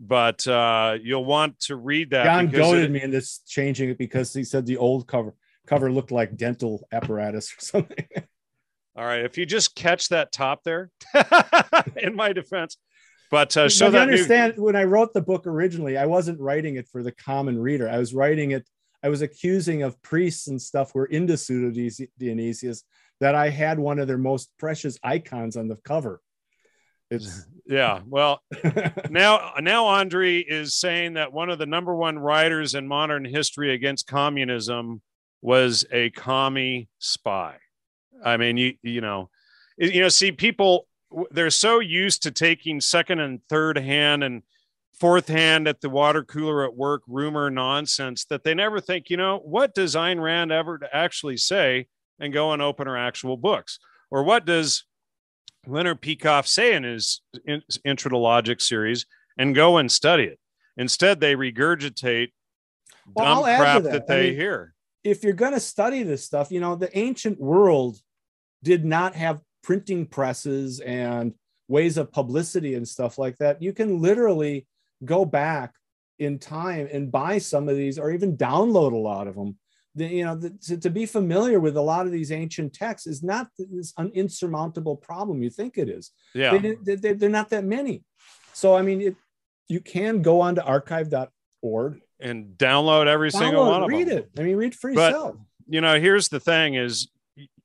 but 0.00 0.46
uh, 0.48 0.96
you'll 1.02 1.26
want 1.26 1.60
to 1.60 1.76
read 1.76 2.10
that. 2.10 2.24
John 2.24 2.48
goaded 2.48 2.86
it, 2.86 2.90
me 2.90 3.02
into 3.02 3.22
changing 3.46 3.90
it 3.90 3.98
because 3.98 4.32
he 4.32 4.44
said 4.44 4.64
the 4.64 4.78
old 4.78 5.06
cover 5.06 5.34
cover 5.66 5.92
looked 5.92 6.10
like 6.10 6.36
dental 6.36 6.86
apparatus 6.90 7.52
or 7.52 7.56
something. 7.60 8.06
All 8.96 9.04
right. 9.04 9.24
If 9.24 9.38
you 9.38 9.46
just 9.46 9.76
catch 9.76 10.08
that 10.08 10.32
top 10.32 10.64
there, 10.64 10.90
in 11.96 12.16
my 12.16 12.32
defense, 12.32 12.76
but 13.30 13.56
uh, 13.56 13.68
so 13.68 13.90
that 13.90 14.02
understand 14.02 14.56
new... 14.56 14.64
when 14.64 14.76
I 14.76 14.84
wrote 14.84 15.12
the 15.12 15.20
book 15.20 15.46
originally, 15.46 15.96
I 15.96 16.06
wasn't 16.06 16.40
writing 16.40 16.76
it 16.76 16.88
for 16.88 17.02
the 17.02 17.12
common 17.12 17.60
reader. 17.60 17.88
I 17.88 17.98
was 17.98 18.14
writing 18.14 18.52
it. 18.52 18.66
I 19.02 19.08
was 19.08 19.22
accusing 19.22 19.82
of 19.82 20.00
priests 20.02 20.48
and 20.48 20.60
stuff 20.60 20.94
were 20.94 21.06
into 21.06 21.36
pseudo 21.36 21.70
Dionysius 22.18 22.82
that 23.20 23.34
I 23.34 23.48
had 23.48 23.78
one 23.78 23.98
of 23.98 24.08
their 24.08 24.18
most 24.18 24.50
precious 24.58 24.98
icons 25.02 25.56
on 25.56 25.68
the 25.68 25.76
cover. 25.76 26.20
It's 27.10 27.46
yeah. 27.66 28.00
Well, 28.06 28.42
now 29.10 29.52
now 29.60 29.86
Andre 29.86 30.38
is 30.38 30.74
saying 30.74 31.14
that 31.14 31.32
one 31.32 31.50
of 31.50 31.58
the 31.58 31.66
number 31.66 31.94
one 31.94 32.18
writers 32.18 32.74
in 32.74 32.86
modern 32.86 33.24
history 33.24 33.74
against 33.74 34.06
communism 34.06 35.02
was 35.42 35.84
a 35.92 36.10
commie 36.10 36.88
spy. 36.98 37.56
I 38.24 38.36
mean, 38.36 38.56
you 38.56 38.74
you 38.82 39.00
know, 39.00 39.30
you 39.78 40.00
know, 40.00 40.08
see 40.08 40.32
people 40.32 40.86
they're 41.30 41.50
so 41.50 41.80
used 41.80 42.22
to 42.22 42.30
taking 42.30 42.80
second 42.80 43.20
and 43.20 43.40
third 43.48 43.76
hand 43.78 44.22
and 44.22 44.42
fourth 45.00 45.28
hand 45.28 45.66
at 45.66 45.80
the 45.80 45.88
water 45.88 46.22
cooler 46.22 46.64
at 46.64 46.76
work 46.76 47.02
rumor 47.08 47.50
nonsense 47.50 48.26
that 48.26 48.44
they 48.44 48.54
never 48.54 48.80
think, 48.80 49.08
you 49.08 49.16
know, 49.16 49.38
what 49.38 49.74
does 49.74 49.94
Ayn 49.94 50.20
Rand 50.20 50.52
ever 50.52 50.78
actually 50.92 51.38
say 51.38 51.86
and 52.20 52.32
go 52.32 52.52
and 52.52 52.60
open 52.60 52.86
her 52.86 52.98
actual 52.98 53.38
books? 53.38 53.78
Or 54.10 54.22
what 54.22 54.44
does 54.44 54.84
Leonard 55.66 56.00
Peikoff 56.00 56.46
say 56.46 56.74
in 56.74 56.84
his 56.84 57.20
Intro 57.84 58.10
to 58.10 58.18
Logic 58.18 58.60
series 58.60 59.06
and 59.38 59.54
go 59.54 59.76
and 59.78 59.90
study 59.90 60.24
it? 60.24 60.38
Instead, 60.76 61.20
they 61.20 61.34
regurgitate 61.34 62.32
well, 63.14 63.42
dumb 63.42 63.56
crap 63.56 63.82
that. 63.82 63.92
that. 63.92 64.06
they 64.06 64.18
I 64.18 64.30
mean, 64.30 64.36
hear. 64.36 64.74
If 65.04 65.24
you're 65.24 65.32
going 65.32 65.52
to 65.52 65.60
study 65.60 66.02
this 66.02 66.24
stuff, 66.24 66.50
you 66.50 66.60
know, 66.60 66.76
the 66.76 66.96
ancient 66.96 67.40
world 67.40 67.98
did 68.62 68.84
not 68.84 69.14
have 69.14 69.40
printing 69.62 70.06
presses 70.06 70.80
and 70.80 71.34
ways 71.68 71.96
of 71.96 72.12
publicity 72.12 72.74
and 72.74 72.86
stuff 72.86 73.18
like 73.18 73.36
that, 73.38 73.62
you 73.62 73.72
can 73.72 74.00
literally 74.00 74.66
go 75.04 75.24
back 75.24 75.74
in 76.18 76.38
time 76.38 76.88
and 76.92 77.10
buy 77.10 77.38
some 77.38 77.68
of 77.68 77.76
these 77.76 77.98
or 77.98 78.10
even 78.10 78.36
download 78.36 78.92
a 78.92 78.96
lot 78.96 79.26
of 79.26 79.34
them. 79.34 79.56
The, 79.96 80.06
you 80.06 80.24
know, 80.24 80.36
the, 80.36 80.50
to, 80.66 80.76
to, 80.78 80.90
be 80.90 81.04
familiar 81.04 81.58
with 81.58 81.76
a 81.76 81.80
lot 81.80 82.06
of 82.06 82.12
these 82.12 82.30
ancient 82.30 82.72
texts 82.72 83.08
is 83.08 83.24
not 83.24 83.48
this 83.58 83.92
an 83.98 84.12
insurmountable 84.14 84.96
problem 84.96 85.42
you 85.42 85.50
think 85.50 85.78
it 85.78 85.88
is. 85.88 86.12
Yeah, 86.32 86.56
they, 86.58 86.94
they, 86.94 87.12
they're 87.14 87.28
not 87.28 87.50
that 87.50 87.64
many. 87.64 88.04
So 88.52 88.76
I 88.76 88.82
mean, 88.82 89.00
it, 89.00 89.16
you 89.68 89.80
can 89.80 90.22
go 90.22 90.40
on 90.40 90.54
to 90.54 90.64
archive.org 90.64 92.00
and 92.20 92.46
download 92.56 93.06
every 93.08 93.30
download, 93.30 93.38
single 93.38 93.66
one 93.66 93.88
read 93.88 94.02
of 94.02 94.08
them. 94.08 94.08
Read 94.08 94.08
it. 94.08 94.30
I 94.38 94.42
mean, 94.42 94.56
read 94.56 94.74
for 94.76 94.90
yourself. 94.90 95.36
But, 95.36 95.74
you 95.74 95.80
know, 95.80 95.98
here's 95.98 96.28
the 96.28 96.40
thing: 96.40 96.74
is 96.74 97.08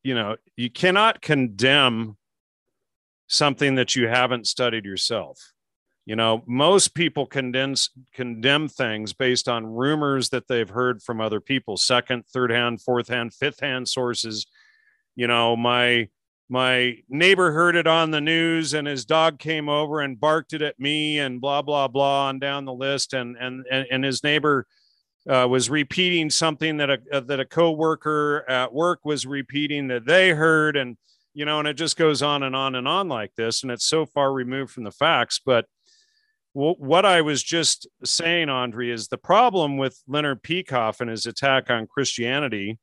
you 0.03 0.15
know, 0.15 0.36
you 0.55 0.69
cannot 0.69 1.21
condemn 1.21 2.17
something 3.28 3.76
that 3.76 3.95
you 3.95 4.07
haven't 4.07 4.47
studied 4.47 4.86
yourself. 4.86 5.53
You 6.05 6.15
know, 6.15 6.43
most 6.45 6.93
people 6.93 7.25
condense, 7.25 7.89
condemn 8.13 8.67
things 8.67 9.13
based 9.13 9.49
on 9.49 9.65
rumors 9.65 10.29
that 10.29 10.47
they've 10.47 10.69
heard 10.69 11.01
from 11.01 11.19
other 11.19 11.39
people, 11.39 11.77
second, 11.77 12.25
third 12.27 12.51
hand, 12.51 12.81
fourth 12.81 13.07
hand, 13.07 13.33
fifth 13.33 13.59
hand 13.59 13.87
sources. 13.87 14.45
You 15.15 15.27
know, 15.27 15.55
my 15.55 16.09
my 16.47 16.97
neighbor 17.09 17.51
heard 17.51 17.75
it 17.75 17.87
on 17.87 18.11
the 18.11 18.21
news 18.21 18.75
and 18.75 18.85
his 18.85 19.03
dog 19.03 19.39
came 19.39 19.67
over 19.67 20.01
and 20.01 20.19
barked 20.19 20.53
it 20.53 20.61
at 20.61 20.79
me 20.79 21.17
and 21.17 21.41
blah 21.41 21.63
blah 21.63 21.87
blah 21.87 22.27
on 22.27 22.37
down 22.37 22.65
the 22.65 22.73
list 22.73 23.13
and 23.13 23.35
and 23.39 23.65
and, 23.71 23.87
and 23.89 24.03
his 24.03 24.23
neighbor 24.23 24.67
uh, 25.29 25.47
was 25.49 25.69
repeating 25.69 26.29
something 26.29 26.77
that 26.77 26.89
a 26.89 26.99
uh, 27.11 27.19
that 27.21 27.39
a 27.39 27.45
coworker 27.45 28.45
at 28.47 28.73
work 28.73 28.99
was 29.03 29.25
repeating 29.25 29.87
that 29.87 30.05
they 30.05 30.31
heard, 30.31 30.77
and 30.77 30.97
you 31.33 31.45
know, 31.45 31.59
and 31.59 31.67
it 31.67 31.73
just 31.73 31.97
goes 31.97 32.21
on 32.21 32.43
and 32.43 32.55
on 32.55 32.75
and 32.75 32.87
on 32.87 33.07
like 33.07 33.33
this, 33.35 33.63
and 33.63 33.71
it's 33.71 33.85
so 33.85 34.05
far 34.05 34.31
removed 34.31 34.71
from 34.71 34.83
the 34.83 34.91
facts. 34.91 35.41
But 35.43 35.65
what 36.55 37.05
I 37.05 37.21
was 37.21 37.43
just 37.43 37.87
saying, 38.03 38.49
Andre, 38.49 38.89
is 38.89 39.09
the 39.09 39.17
problem 39.17 39.77
with 39.77 40.01
Leonard 40.07 40.41
Peikoff 40.41 41.01
and 41.01 41.09
his 41.09 41.25
attack 41.25 41.69
on 41.69 41.85
Christianity 41.85 42.79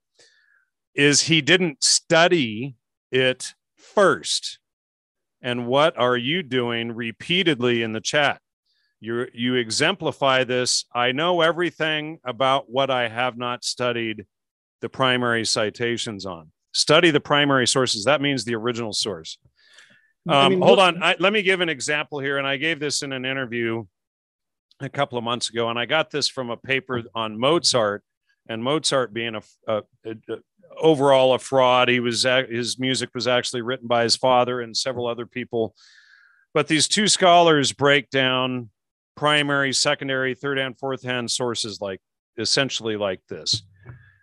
is 0.94 1.22
he 1.22 1.40
didn't 1.40 1.82
study 1.82 2.76
it 3.10 3.54
first. 3.76 4.58
And 5.40 5.66
what 5.66 5.98
are 5.98 6.16
you 6.16 6.42
doing 6.42 6.92
repeatedly 6.92 7.82
in 7.82 7.92
the 7.92 8.00
chat? 8.00 8.42
you 9.02 9.26
you 9.34 9.56
exemplify 9.56 10.44
this 10.44 10.86
i 10.94 11.12
know 11.12 11.40
everything 11.42 12.18
about 12.24 12.70
what 12.70 12.88
i 12.88 13.08
have 13.08 13.36
not 13.36 13.64
studied 13.64 14.24
the 14.80 14.88
primary 14.88 15.44
citations 15.44 16.24
on 16.24 16.50
study 16.72 17.10
the 17.10 17.20
primary 17.20 17.66
sources 17.66 18.04
that 18.04 18.22
means 18.22 18.44
the 18.44 18.54
original 18.54 18.92
source 18.92 19.38
um, 20.28 20.34
I 20.34 20.48
mean, 20.48 20.60
hold 20.60 20.78
on 20.78 21.02
I, 21.02 21.16
let 21.18 21.32
me 21.32 21.42
give 21.42 21.60
an 21.60 21.68
example 21.68 22.18
here 22.18 22.38
and 22.38 22.46
i 22.46 22.56
gave 22.56 22.80
this 22.80 23.02
in 23.02 23.12
an 23.12 23.24
interview 23.24 23.84
a 24.80 24.88
couple 24.88 25.18
of 25.18 25.24
months 25.24 25.50
ago 25.50 25.68
and 25.68 25.78
i 25.78 25.86
got 25.86 26.10
this 26.10 26.28
from 26.28 26.50
a 26.50 26.56
paper 26.56 27.02
on 27.14 27.38
mozart 27.38 28.02
and 28.48 28.62
mozart 28.62 29.12
being 29.12 29.36
a, 29.36 29.42
a, 29.68 29.82
a, 30.04 30.10
a 30.28 30.38
overall 30.78 31.34
a 31.34 31.38
fraud 31.38 31.88
he 31.88 32.00
was 32.00 32.24
his 32.48 32.78
music 32.78 33.10
was 33.14 33.28
actually 33.28 33.62
written 33.62 33.86
by 33.86 34.02
his 34.02 34.16
father 34.16 34.60
and 34.60 34.76
several 34.76 35.06
other 35.06 35.26
people 35.26 35.74
but 36.54 36.68
these 36.68 36.88
two 36.88 37.08
scholars 37.08 37.72
break 37.72 38.10
down 38.10 38.70
primary, 39.16 39.72
secondary, 39.72 40.34
third 40.34 40.58
hand, 40.58 40.78
fourth 40.78 41.02
hand 41.02 41.30
sources 41.30 41.80
like 41.80 42.00
essentially 42.38 42.96
like 42.96 43.20
this. 43.28 43.62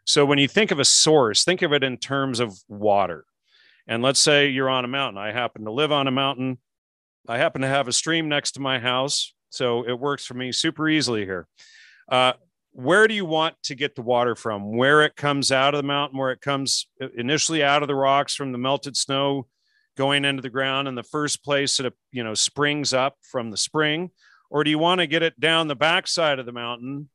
So 0.06 0.26
when 0.26 0.40
you 0.40 0.48
think 0.48 0.72
of 0.72 0.80
a 0.80 0.86
source, 0.86 1.44
think 1.44 1.62
of 1.62 1.74
it 1.74 1.84
in 1.84 1.98
terms 1.98 2.40
of 2.40 2.58
water. 2.68 3.26
And 3.90 4.04
let's 4.04 4.20
say 4.20 4.50
you're 4.50 4.70
on 4.70 4.86
a 4.86 4.88
mountain. 4.88 5.18
I 5.18 5.32
happen 5.32 5.66
to 5.66 5.72
live 5.72 5.92
on 5.92 6.08
a 6.08 6.12
mountain. 6.12 6.60
I 7.28 7.40
happen 7.40 7.62
to 7.64 7.68
have 7.68 7.88
a 7.88 7.94
stream 7.94 8.30
next 8.30 8.52
to 8.52 8.62
my 8.62 8.78
house. 8.78 9.34
So 9.50 9.84
it 9.86 10.00
works 10.00 10.26
for 10.26 10.36
me 10.36 10.52
super 10.52 10.88
easily 10.88 11.26
here. 11.26 11.48
Uh, 12.08 12.34
where 12.72 13.08
do 13.08 13.16
you 13.16 13.26
want 13.26 13.56
to 13.64 13.74
get 13.74 13.96
the 13.96 14.04
water 14.04 14.36
from? 14.36 14.78
Where 14.78 15.02
it 15.02 15.16
comes 15.16 15.52
out 15.52 15.74
of 15.74 15.80
the 15.80 15.88
mountain, 15.88 16.20
where 16.20 16.32
it 16.32 16.40
comes 16.40 16.88
initially 17.18 17.64
out 17.64 17.82
of 17.82 17.88
the 17.88 17.96
rocks 17.96 18.36
from 18.36 18.52
the 18.52 18.60
melted 18.60 18.96
snow 18.96 19.48
going 19.98 20.24
into 20.24 20.44
the 20.44 20.52
ground 20.52 20.88
in 20.88 20.94
the 20.94 21.04
first 21.04 21.44
place 21.44 21.76
that 21.76 21.88
it 21.88 21.94
you 22.14 22.24
know 22.24 22.34
springs 22.34 22.94
up 22.94 23.18
from 23.22 23.52
the 23.52 23.58
spring 23.58 24.10
or 24.50 24.64
do 24.64 24.70
you 24.70 24.80
want 24.80 25.02
to 25.02 25.08
get 25.08 25.24
it 25.24 25.38
down 25.42 25.68
the 25.68 25.76
backside 25.76 26.40
of 26.40 26.46
the 26.46 26.54
mountain 26.54 27.10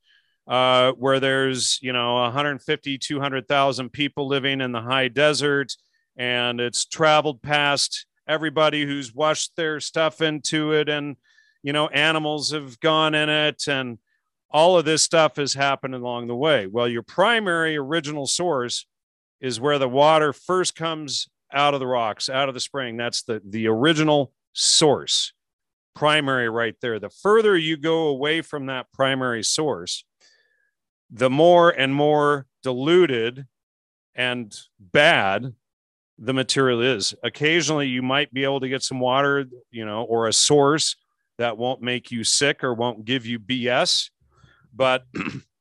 uh, 0.47 0.93
where 0.93 1.18
there's 1.18 1.79
you 1.81 1.95
know 1.95 2.16
150 2.16 2.99
200,000 2.99 3.89
people 3.89 4.29
living 4.29 4.61
in 4.61 4.70
the 4.70 4.83
high 4.83 5.09
desert 5.09 5.72
and 6.17 6.61
it's 6.61 6.85
traveled 6.85 7.43
past 7.43 8.07
everybody 8.27 8.85
who's 8.85 9.15
washed 9.15 9.53
their 9.57 9.81
stuff 9.81 10.21
into 10.21 10.73
it 10.73 10.89
and 10.89 11.17
you 11.62 11.73
know 11.73 11.89
animals 11.89 12.53
have 12.53 12.79
gone 12.81 13.15
in 13.15 13.29
it 13.29 13.66
and 13.69 13.99
all 14.51 14.78
of 14.78 14.85
this 14.85 15.03
stuff 15.03 15.36
has 15.36 15.55
happened 15.55 15.95
along 15.95 16.27
the 16.27 16.36
way 16.36 16.66
well 16.66 16.89
your 16.89 17.03
primary 17.03 17.77
original 17.77 18.27
source 18.27 18.86
is 19.41 19.61
where 19.61 19.78
the 19.78 19.89
water 19.89 20.32
first 20.32 20.74
comes 20.74 21.28
out 21.53 21.74
of 21.74 21.81
the 21.81 21.86
rocks 21.86 22.28
out 22.28 22.49
of 22.49 22.55
the 22.55 22.61
spring 22.61 22.97
that's 22.97 23.23
the 23.23 23.43
the 23.45 23.66
original 23.69 24.32
source 24.55 25.35
primary 25.95 26.49
right 26.49 26.74
there. 26.81 26.99
The 26.99 27.09
further 27.09 27.57
you 27.57 27.77
go 27.77 28.09
away 28.09 28.43
from 28.43 28.66
that 28.66 28.93
primary 28.93 29.43
source, 29.43 30.05
the 31.11 31.31
more 31.31 31.70
and 31.70 31.95
more 31.95 32.47
diluted 32.62 33.47
and 34.15 34.55
bad 34.78 35.55
the 36.19 36.35
material 36.35 36.81
is. 36.81 37.15
Occasionally, 37.23 37.89
you 37.89 38.03
might 38.03 38.32
be 38.32 38.45
able 38.45 38.61
to 38.61 38.69
get 38.69 38.82
some 38.82 39.01
water, 39.01 39.47
you 39.70 39.85
know, 39.85 40.03
or 40.03 40.28
a 40.28 40.32
source 40.32 40.97
that 41.39 41.59
won't 41.59 41.82
make 41.82 42.11
you 42.11 42.24
sick 42.24 42.62
or 42.62 42.74
won't 42.74 43.05
give 43.05 43.27
you 43.27 43.39
BS. 43.39 44.11
But 44.73 45.05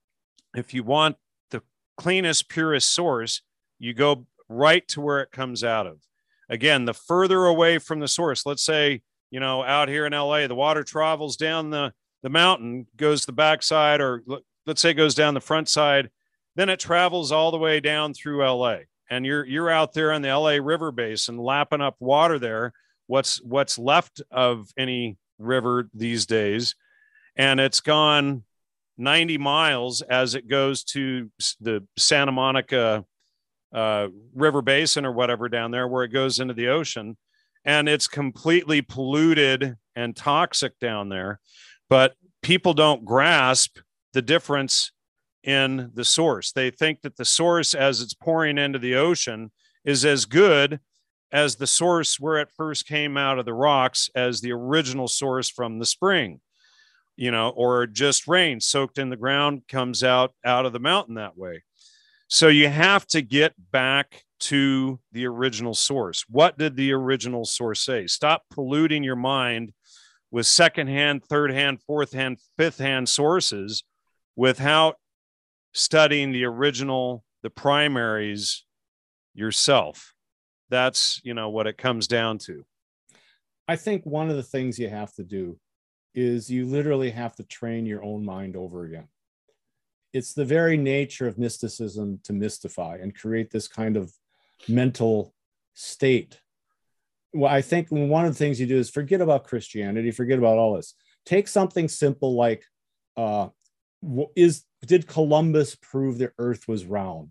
if 0.55 0.73
you 0.73 0.84
want 0.84 1.17
the 1.49 1.61
cleanest, 1.97 2.49
purest 2.49 2.93
source, 2.93 3.41
you 3.80 3.93
go 3.93 4.27
right 4.47 4.88
to 4.89 5.01
where 5.01 5.21
it 5.21 5.31
comes 5.31 5.63
out 5.63 5.88
of. 5.88 5.99
Again, 6.49 6.85
the 6.85 6.93
further 6.93 7.45
away 7.45 7.80
from 7.80 7.99
the 7.99 8.07
source, 8.07 8.45
let's 8.45 8.63
say 8.63 9.01
you 9.34 9.39
know, 9.39 9.63
out 9.63 9.89
here 9.89 10.05
in 10.05 10.13
LA, 10.13 10.45
the 10.45 10.53
water 10.53 10.84
travels 10.84 11.38
down 11.38 11.71
the, 11.71 11.91
the 12.21 12.30
mountain, 12.30 12.85
goes 12.95 13.25
the 13.25 13.31
backside, 13.31 13.99
or 13.99 14.23
let's 14.67 14.80
say 14.80 14.93
goes 14.93 15.15
down 15.15 15.34
the 15.34 15.41
front 15.41 15.67
side, 15.67 16.11
then 16.55 16.69
it 16.69 16.80
travels 16.80 17.31
all 17.31 17.49
the 17.49 17.57
way 17.57 17.80
down 17.80 18.13
through 18.13 18.47
LA. 18.47 18.81
And 19.09 19.25
you're 19.25 19.45
you're 19.45 19.69
out 19.69 19.93
there 19.93 20.11
on 20.11 20.21
the 20.21 20.35
LA 20.35 20.57
River 20.61 20.91
basin 20.91 21.38
lapping 21.38 21.81
up 21.81 21.95
water 21.99 22.39
there. 22.39 22.73
What's 23.07 23.41
what's 23.41 23.77
left 23.77 24.21
of 24.31 24.69
any 24.77 25.17
river 25.38 25.89
these 25.93 26.25
days, 26.25 26.75
and 27.35 27.59
it's 27.59 27.81
gone 27.81 28.43
90 28.97 29.38
miles 29.38 30.01
as 30.01 30.35
it 30.35 30.47
goes 30.47 30.84
to 30.84 31.30
the 31.59 31.85
Santa 31.97 32.31
Monica 32.31 33.05
uh, 33.73 34.07
River 34.34 34.61
Basin 34.61 35.05
or 35.05 35.11
whatever 35.11 35.49
down 35.49 35.71
there, 35.71 35.88
where 35.88 36.03
it 36.03 36.09
goes 36.09 36.39
into 36.39 36.53
the 36.53 36.69
ocean 36.69 37.17
and 37.65 37.88
it's 37.88 38.07
completely 38.07 38.81
polluted 38.81 39.75
and 39.95 40.15
toxic 40.15 40.77
down 40.80 41.09
there. 41.09 41.39
But 41.89 42.13
people 42.41 42.73
don't 42.73 43.05
grasp 43.05 43.77
the 44.13 44.21
difference 44.21 44.91
in 45.43 45.91
the 45.93 46.05
source. 46.05 46.51
They 46.51 46.69
think 46.69 47.01
that 47.01 47.17
the 47.17 47.25
source, 47.25 47.73
as 47.73 48.01
it's 48.01 48.13
pouring 48.13 48.57
into 48.57 48.79
the 48.79 48.95
ocean, 48.95 49.51
is 49.83 50.05
as 50.05 50.25
good 50.25 50.79
as 51.31 51.55
the 51.55 51.67
source 51.67 52.19
where 52.19 52.37
it 52.37 52.51
first 52.55 52.87
came 52.87 53.17
out 53.17 53.39
of 53.39 53.45
the 53.45 53.53
rocks 53.53 54.09
as 54.15 54.39
the 54.39 54.51
original 54.51 55.07
source 55.07 55.49
from 55.49 55.79
the 55.79 55.85
spring 55.85 56.39
you 57.15 57.31
know 57.31 57.49
or 57.49 57.85
just 57.85 58.27
rain 58.27 58.59
soaked 58.59 58.97
in 58.97 59.09
the 59.09 59.15
ground 59.15 59.61
comes 59.67 60.03
out 60.03 60.33
out 60.45 60.65
of 60.65 60.73
the 60.73 60.79
mountain 60.79 61.15
that 61.15 61.37
way. 61.37 61.63
So 62.27 62.47
you 62.47 62.67
have 62.67 63.05
to 63.07 63.21
get 63.21 63.53
back 63.71 64.23
to 64.39 64.99
the 65.11 65.27
original 65.27 65.75
source. 65.75 66.25
What 66.27 66.57
did 66.57 66.75
the 66.75 66.91
original 66.93 67.45
source 67.45 67.81
say? 67.81 68.07
Stop 68.07 68.43
polluting 68.49 69.03
your 69.03 69.15
mind 69.15 69.71
with 70.31 70.47
secondhand 70.47 71.23
third 71.23 71.51
hand 71.51 71.81
fourth 71.83 72.13
hand 72.13 72.39
fifth 72.57 72.79
hand 72.79 73.07
sources 73.07 73.83
without 74.35 74.95
studying 75.73 76.31
the 76.31 76.45
original 76.45 77.23
the 77.41 77.49
primaries 77.49 78.63
yourself. 79.33 80.13
That's 80.69 81.21
you 81.23 81.33
know 81.33 81.49
what 81.49 81.67
it 81.67 81.77
comes 81.77 82.07
down 82.07 82.39
to. 82.39 82.65
I 83.67 83.75
think 83.75 84.05
one 84.05 84.29
of 84.29 84.35
the 84.35 84.43
things 84.43 84.79
you 84.79 84.89
have 84.89 85.13
to 85.15 85.23
do 85.23 85.59
is 86.15 86.49
you 86.49 86.65
literally 86.65 87.11
have 87.11 87.35
to 87.35 87.43
train 87.43 87.85
your 87.85 88.03
own 88.03 88.23
mind 88.23 88.55
over 88.55 88.85
again. 88.85 89.07
It's 90.13 90.33
the 90.33 90.45
very 90.45 90.77
nature 90.77 91.27
of 91.27 91.37
mysticism 91.37 92.19
to 92.23 92.33
mystify 92.33 92.99
and 93.01 93.15
create 93.15 93.49
this 93.51 93.67
kind 93.67 93.97
of 93.97 94.13
mental 94.67 95.33
state. 95.73 96.39
Well 97.33 97.51
i 97.51 97.61
think 97.61 97.89
one 97.89 98.25
of 98.25 98.31
the 98.31 98.37
things 98.37 98.59
you 98.59 98.67
do 98.67 98.77
is 98.77 98.89
forget 98.89 99.21
about 99.21 99.45
christianity 99.45 100.11
forget 100.11 100.37
about 100.37 100.57
all 100.57 100.75
this. 100.75 100.93
Take 101.25 101.47
something 101.47 101.87
simple 101.87 102.35
like 102.35 102.63
uh, 103.15 103.49
is 104.35 104.63
did 104.85 105.07
columbus 105.07 105.76
prove 105.76 106.18
the 106.18 106.31
earth 106.38 106.68
was 106.68 106.85
round 106.85 107.30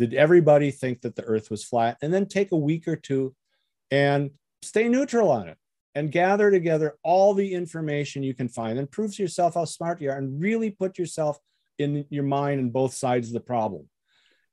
did 0.00 0.14
everybody 0.14 0.70
think 0.70 1.02
that 1.02 1.14
the 1.14 1.24
earth 1.24 1.50
was 1.50 1.62
flat? 1.62 1.98
And 2.00 2.10
then 2.12 2.24
take 2.24 2.52
a 2.52 2.56
week 2.56 2.88
or 2.88 2.96
two 2.96 3.34
and 3.90 4.30
stay 4.62 4.88
neutral 4.88 5.30
on 5.30 5.46
it 5.46 5.58
and 5.94 6.10
gather 6.10 6.50
together 6.50 6.96
all 7.04 7.34
the 7.34 7.52
information 7.52 8.22
you 8.22 8.32
can 8.32 8.48
find 8.48 8.78
and 8.78 8.90
prove 8.90 9.14
to 9.14 9.22
yourself 9.22 9.54
how 9.56 9.66
smart 9.66 10.00
you 10.00 10.08
are 10.08 10.16
and 10.16 10.40
really 10.40 10.70
put 10.70 10.96
yourself 10.96 11.38
in 11.78 12.06
your 12.08 12.24
mind 12.24 12.60
on 12.60 12.70
both 12.70 12.94
sides 12.94 13.28
of 13.28 13.34
the 13.34 13.40
problem. 13.40 13.90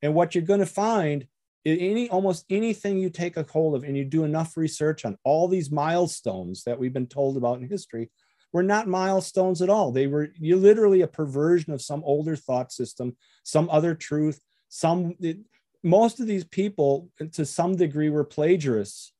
And 0.01 0.13
what 0.13 0.35
you're 0.35 0.43
going 0.43 0.59
to 0.59 0.65
find 0.65 1.25
in 1.63 1.77
any 1.79 2.09
almost 2.09 2.43
anything 2.49 2.99
you 2.99 3.09
take 3.09 3.37
a 3.37 3.45
hold 3.49 3.75
of 3.75 3.85
and 3.85 3.95
you 3.95 4.03
do 4.03 4.25
enough 4.25 4.57
research 4.57 5.05
on 5.05 5.17
all 5.23 5.47
these 5.47 5.71
milestones 5.71 6.65
that 6.65 6.77
we've 6.77 6.93
been 6.93 7.07
told 7.07 7.37
about 7.37 7.61
in 7.61 7.69
history 7.69 8.11
were 8.57 8.63
not 8.63 8.87
milestones 8.87 9.61
at 9.61 9.69
all. 9.69 9.91
They 9.91 10.07
were 10.07 10.29
you 10.39 10.55
literally 10.55 11.01
a 11.01 11.07
perversion 11.07 11.73
of 11.73 11.79
some 11.79 12.01
older 12.03 12.35
thought 12.35 12.71
system, 12.71 13.15
some 13.43 13.69
other 13.69 13.93
truth, 13.93 14.41
some 14.67 15.13
most 15.83 16.19
of 16.19 16.25
these 16.25 16.43
people 16.43 17.11
to 17.33 17.45
some 17.45 17.75
degree 17.75 18.09
were 18.09 18.23
plagiarists 18.23 19.11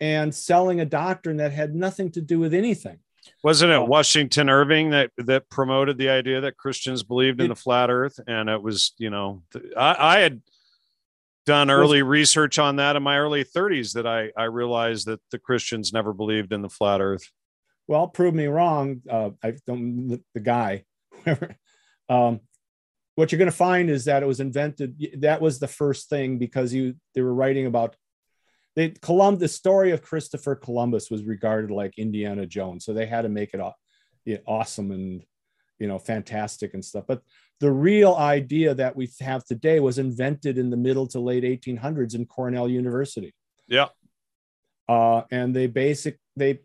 and 0.00 0.34
selling 0.34 0.80
a 0.80 0.86
doctrine 0.86 1.36
that 1.36 1.52
had 1.52 1.74
nothing 1.74 2.10
to 2.12 2.22
do 2.22 2.38
with 2.38 2.54
anything. 2.54 2.98
Wasn't 3.44 3.70
it 3.70 3.76
um, 3.76 3.86
washington 3.86 4.48
irving 4.48 4.88
that 4.90 5.10
that 5.18 5.50
promoted 5.50 5.98
the 5.98 6.08
idea 6.08 6.40
that 6.40 6.56
christians 6.56 7.02
believed 7.02 7.40
in 7.40 7.46
it, 7.46 7.48
the 7.50 7.54
flat 7.54 7.90
earth? 7.90 8.18
And 8.26 8.48
it 8.48 8.62
was 8.62 8.94
you 8.96 9.10
know 9.10 9.42
i, 9.76 10.16
I 10.16 10.18
had 10.20 10.40
done 11.44 11.70
early 11.70 12.00
research 12.00 12.58
on 12.58 12.76
that 12.76 12.96
in 12.96 13.02
my 13.02 13.18
early 13.18 13.44
30s 13.44 13.92
that 13.92 14.06
i 14.06 14.30
i 14.36 14.44
realized 14.44 15.06
that 15.06 15.20
the 15.30 15.38
christians 15.38 15.92
never 15.92 16.12
believed 16.12 16.52
in 16.52 16.62
the 16.62 16.68
flat 16.68 17.00
earth 17.00 17.30
well 17.88 18.08
prove 18.08 18.34
me 18.34 18.46
wrong 18.46 19.00
uh, 19.10 19.30
i 19.42 19.54
don't 19.66 20.20
the 20.34 20.40
guy 20.40 20.84
um, 22.08 22.40
what 23.14 23.32
you're 23.32 23.38
going 23.38 23.50
to 23.50 23.56
find 23.56 23.88
is 23.88 24.04
that 24.04 24.22
it 24.22 24.26
was 24.26 24.40
invented 24.40 25.00
that 25.18 25.40
was 25.40 25.58
the 25.58 25.68
first 25.68 26.08
thing 26.08 26.38
because 26.38 26.72
you 26.72 26.94
they 27.14 27.22
were 27.22 27.34
writing 27.34 27.66
about 27.66 27.96
they 28.74 28.90
Columbus 28.90 29.40
the 29.40 29.48
story 29.48 29.92
of 29.92 30.02
Christopher 30.02 30.54
Columbus 30.54 31.10
was 31.10 31.24
regarded 31.24 31.70
like 31.70 31.98
Indiana 31.98 32.44
Jones 32.46 32.84
so 32.84 32.92
they 32.92 33.06
had 33.06 33.22
to 33.22 33.30
make 33.30 33.54
it 33.54 34.42
awesome 34.46 34.90
and 34.90 35.22
you 35.78 35.86
know 35.88 35.98
fantastic 35.98 36.74
and 36.74 36.84
stuff. 36.84 37.04
But 37.06 37.22
the 37.60 37.70
real 37.70 38.14
idea 38.14 38.74
that 38.74 38.96
we 38.96 39.10
have 39.20 39.44
today 39.44 39.80
was 39.80 39.98
invented 39.98 40.58
in 40.58 40.70
the 40.70 40.76
middle 40.76 41.06
to 41.08 41.20
late 41.20 41.44
1800s 41.44 42.14
in 42.14 42.26
Cornell 42.26 42.68
University. 42.68 43.34
Yeah. 43.66 43.88
Uh, 44.88 45.22
and 45.30 45.54
they 45.54 45.66
basic 45.66 46.18
they 46.36 46.60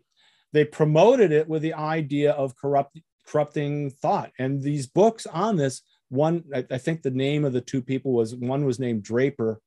they 0.52 0.64
promoted 0.64 1.32
it 1.32 1.48
with 1.48 1.62
the 1.62 1.74
idea 1.74 2.32
of 2.32 2.56
corrupt 2.56 2.98
corrupting 3.26 3.88
thought 3.88 4.30
and 4.38 4.60
these 4.60 4.86
books 4.86 5.26
on 5.26 5.56
this 5.56 5.82
one 6.12 6.44
I, 6.54 6.64
I, 6.70 6.78
think 6.78 7.02
the 7.02 7.10
name 7.10 7.44
of 7.44 7.54
the 7.54 7.60
two 7.62 7.80
people 7.80 8.12
was 8.12 8.34
one 8.34 8.66
was 8.66 8.78
named 8.78 9.02
Draper. 9.02 9.60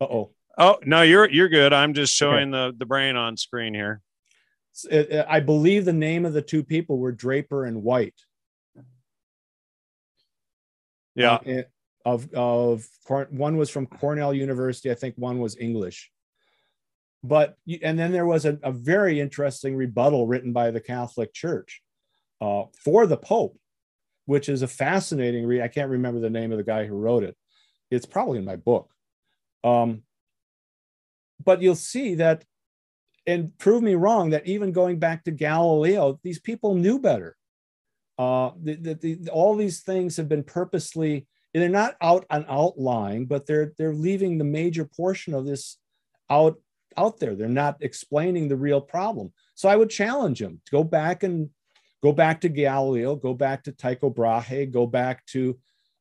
Uh 0.00 0.04
oh. 0.04 0.30
Oh 0.58 0.78
no, 0.84 1.00
you're 1.00 1.30
you're 1.30 1.48
good. 1.48 1.72
I'm 1.72 1.94
just 1.94 2.14
showing 2.14 2.54
okay. 2.54 2.72
the 2.72 2.76
the 2.80 2.86
brain 2.86 3.16
on 3.16 3.38
screen 3.38 3.72
here. 3.72 4.02
I 5.28 5.40
believe 5.40 5.86
the 5.86 5.92
name 5.94 6.26
of 6.26 6.34
the 6.34 6.42
two 6.42 6.62
people 6.62 6.98
were 6.98 7.12
Draper 7.12 7.64
and 7.64 7.82
White. 7.82 8.20
Yeah. 11.14 11.38
Uh, 11.46 11.62
of 12.04 12.32
of 12.34 12.86
one 13.30 13.56
was 13.56 13.70
from 13.70 13.86
Cornell 13.86 14.34
University. 14.34 14.90
I 14.90 14.94
think 14.94 15.14
one 15.16 15.38
was 15.38 15.56
English. 15.58 16.11
But 17.24 17.56
and 17.82 17.98
then 17.98 18.12
there 18.12 18.26
was 18.26 18.44
a, 18.44 18.58
a 18.62 18.72
very 18.72 19.20
interesting 19.20 19.76
rebuttal 19.76 20.26
written 20.26 20.52
by 20.52 20.70
the 20.70 20.80
Catholic 20.80 21.32
Church 21.32 21.82
uh, 22.40 22.64
for 22.84 23.06
the 23.06 23.16
Pope 23.16 23.56
which 24.26 24.48
is 24.48 24.62
a 24.62 24.68
fascinating 24.68 25.46
read. 25.46 25.62
I 25.62 25.68
can't 25.68 25.90
remember 25.90 26.20
the 26.20 26.30
name 26.30 26.52
of 26.52 26.58
the 26.58 26.64
guy 26.64 26.86
who 26.86 26.94
wrote 26.94 27.24
it. 27.24 27.36
It's 27.90 28.06
probably 28.06 28.38
in 28.38 28.44
my 28.44 28.56
book. 28.56 28.90
Um, 29.64 30.02
but 31.44 31.60
you'll 31.60 31.74
see 31.74 32.16
that, 32.16 32.44
and 33.26 33.56
prove 33.58 33.82
me 33.82 33.94
wrong, 33.94 34.30
that 34.30 34.46
even 34.46 34.72
going 34.72 34.98
back 34.98 35.24
to 35.24 35.30
Galileo, 35.30 36.18
these 36.22 36.38
people 36.38 36.74
knew 36.74 36.98
better. 36.98 37.36
Uh, 38.18 38.50
the, 38.60 38.74
the, 38.76 38.94
the, 38.94 39.30
all 39.30 39.56
these 39.56 39.80
things 39.80 40.16
have 40.16 40.28
been 40.28 40.44
purposely, 40.44 41.26
they're 41.52 41.68
not 41.68 41.96
out 42.00 42.24
on 42.30 42.46
outlying, 42.48 43.26
but 43.26 43.46
they're 43.46 43.72
they're 43.76 43.94
leaving 43.94 44.38
the 44.38 44.44
major 44.44 44.84
portion 44.84 45.34
of 45.34 45.44
this 45.44 45.78
out 46.30 46.58
out 46.96 47.18
there. 47.18 47.34
They're 47.34 47.48
not 47.48 47.76
explaining 47.80 48.48
the 48.48 48.56
real 48.56 48.80
problem. 48.80 49.32
So 49.54 49.68
I 49.68 49.76
would 49.76 49.90
challenge 49.90 50.40
them 50.40 50.60
to 50.66 50.70
go 50.70 50.84
back 50.84 51.22
and 51.22 51.50
Go 52.02 52.12
back 52.12 52.40
to 52.40 52.48
Galileo, 52.48 53.14
go 53.14 53.32
back 53.32 53.62
to 53.64 53.72
Tycho 53.72 54.10
Brahe, 54.10 54.70
go 54.70 54.86
back 54.86 55.24
to 55.26 55.56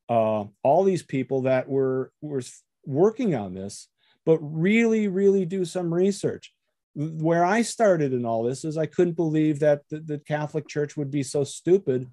uh, 0.10 0.46
all 0.64 0.84
these 0.84 1.04
people 1.04 1.44
that 1.44 1.70
were, 1.70 2.12
were 2.22 2.42
working 2.86 3.36
on 3.36 3.54
this, 3.54 3.88
but 4.26 4.40
really, 4.40 5.08
really 5.08 5.46
do 5.46 5.64
some 5.64 5.94
research. 5.94 6.54
Where 6.96 7.46
I 7.46 7.62
started 7.62 8.14
in 8.14 8.26
all 8.26 8.44
this 8.44 8.66
is 8.66 8.78
I 8.78 8.88
couldn't 8.88 9.16
believe 9.16 9.60
that 9.60 9.82
the, 9.90 10.00
the 10.00 10.18
Catholic 10.18 10.68
Church 10.68 10.98
would 10.98 11.12
be 11.12 11.24
so 11.24 11.44
stupid 11.44 12.10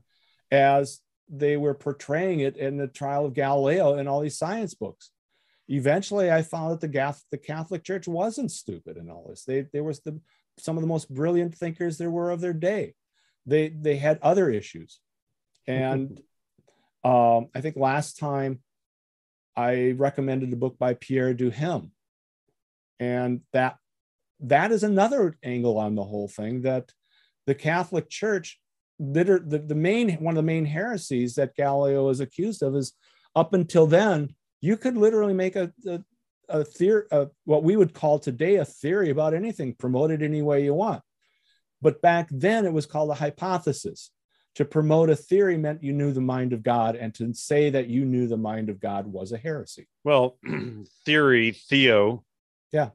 as 0.52 1.00
they 1.30 1.56
were 1.56 1.74
portraying 1.74 2.40
it 2.40 2.58
in 2.58 2.76
the 2.76 2.88
trial 2.88 3.24
of 3.24 3.34
Galileo 3.34 3.94
and 3.94 4.06
all 4.08 4.20
these 4.20 4.38
science 4.38 4.74
books. 4.74 5.10
Eventually, 5.68 6.30
I 6.30 6.42
found 6.42 6.72
that 6.72 6.80
the, 6.80 7.16
the 7.30 7.38
Catholic 7.38 7.84
Church 7.84 8.08
wasn't 8.08 8.50
stupid 8.50 8.96
in 8.96 9.10
all 9.10 9.26
this. 9.28 9.44
They, 9.44 9.62
they 9.72 9.80
were 9.80 9.92
the, 9.92 10.20
some 10.56 10.76
of 10.76 10.82
the 10.82 10.88
most 10.88 11.12
brilliant 11.12 11.54
thinkers 11.54 11.98
there 11.98 12.10
were 12.10 12.30
of 12.30 12.40
their 12.40 12.52
day. 12.52 12.94
They 13.46 13.68
they 13.68 13.96
had 13.96 14.18
other 14.22 14.50
issues. 14.50 15.00
And 15.66 16.20
um, 17.04 17.48
i 17.54 17.60
think 17.60 17.76
last 17.76 18.18
time 18.18 18.60
i 19.56 19.92
recommended 19.92 20.52
a 20.52 20.56
book 20.56 20.78
by 20.78 20.94
pierre 20.94 21.34
duhem. 21.34 21.90
And 23.00 23.42
that 23.52 23.76
that 24.40 24.72
is 24.72 24.82
another 24.82 25.36
angle 25.42 25.78
on 25.78 25.94
the 25.94 26.04
whole 26.04 26.28
thing 26.28 26.62
that 26.62 26.92
the 27.46 27.54
catholic 27.54 28.08
church 28.08 28.60
the, 28.98 29.62
the 29.64 29.74
main 29.76 30.10
one 30.14 30.32
of 30.32 30.36
the 30.36 30.42
main 30.42 30.64
heresies 30.64 31.36
that 31.36 31.54
galileo 31.54 32.08
is 32.08 32.18
accused 32.20 32.62
of 32.62 32.74
is 32.74 32.94
up 33.36 33.54
until 33.54 33.86
then 33.86 34.34
you 34.60 34.76
could 34.76 34.96
literally 34.96 35.34
make 35.34 35.56
a, 35.56 35.72
a, 35.86 36.00
a 36.48 36.64
theory 36.64 37.04
what 37.44 37.62
we 37.62 37.76
would 37.76 37.94
call 37.94 38.18
today 38.18 38.56
a 38.56 38.64
theory 38.64 39.10
about 39.10 39.34
anything 39.34 39.74
promote 39.74 40.10
it 40.10 40.22
any 40.22 40.42
way 40.42 40.64
you 40.64 40.74
want 40.74 41.02
but 41.80 42.02
back 42.02 42.28
then 42.30 42.66
it 42.66 42.72
was 42.72 42.86
called 42.86 43.10
a 43.10 43.14
hypothesis. 43.14 44.10
To 44.54 44.64
promote 44.64 45.08
a 45.08 45.14
theory 45.14 45.56
meant 45.56 45.84
you 45.84 45.92
knew 45.92 46.10
the 46.10 46.20
mind 46.20 46.52
of 46.52 46.64
God, 46.64 46.96
and 46.96 47.14
to 47.14 47.32
say 47.32 47.70
that 47.70 47.86
you 47.86 48.04
knew 48.04 48.26
the 48.26 48.36
mind 48.36 48.70
of 48.70 48.80
God 48.80 49.06
was 49.06 49.30
a 49.30 49.38
heresy. 49.38 49.86
Well, 50.02 50.36
theory, 51.04 51.52
theo. 51.52 52.24
Yeah. 52.72 52.90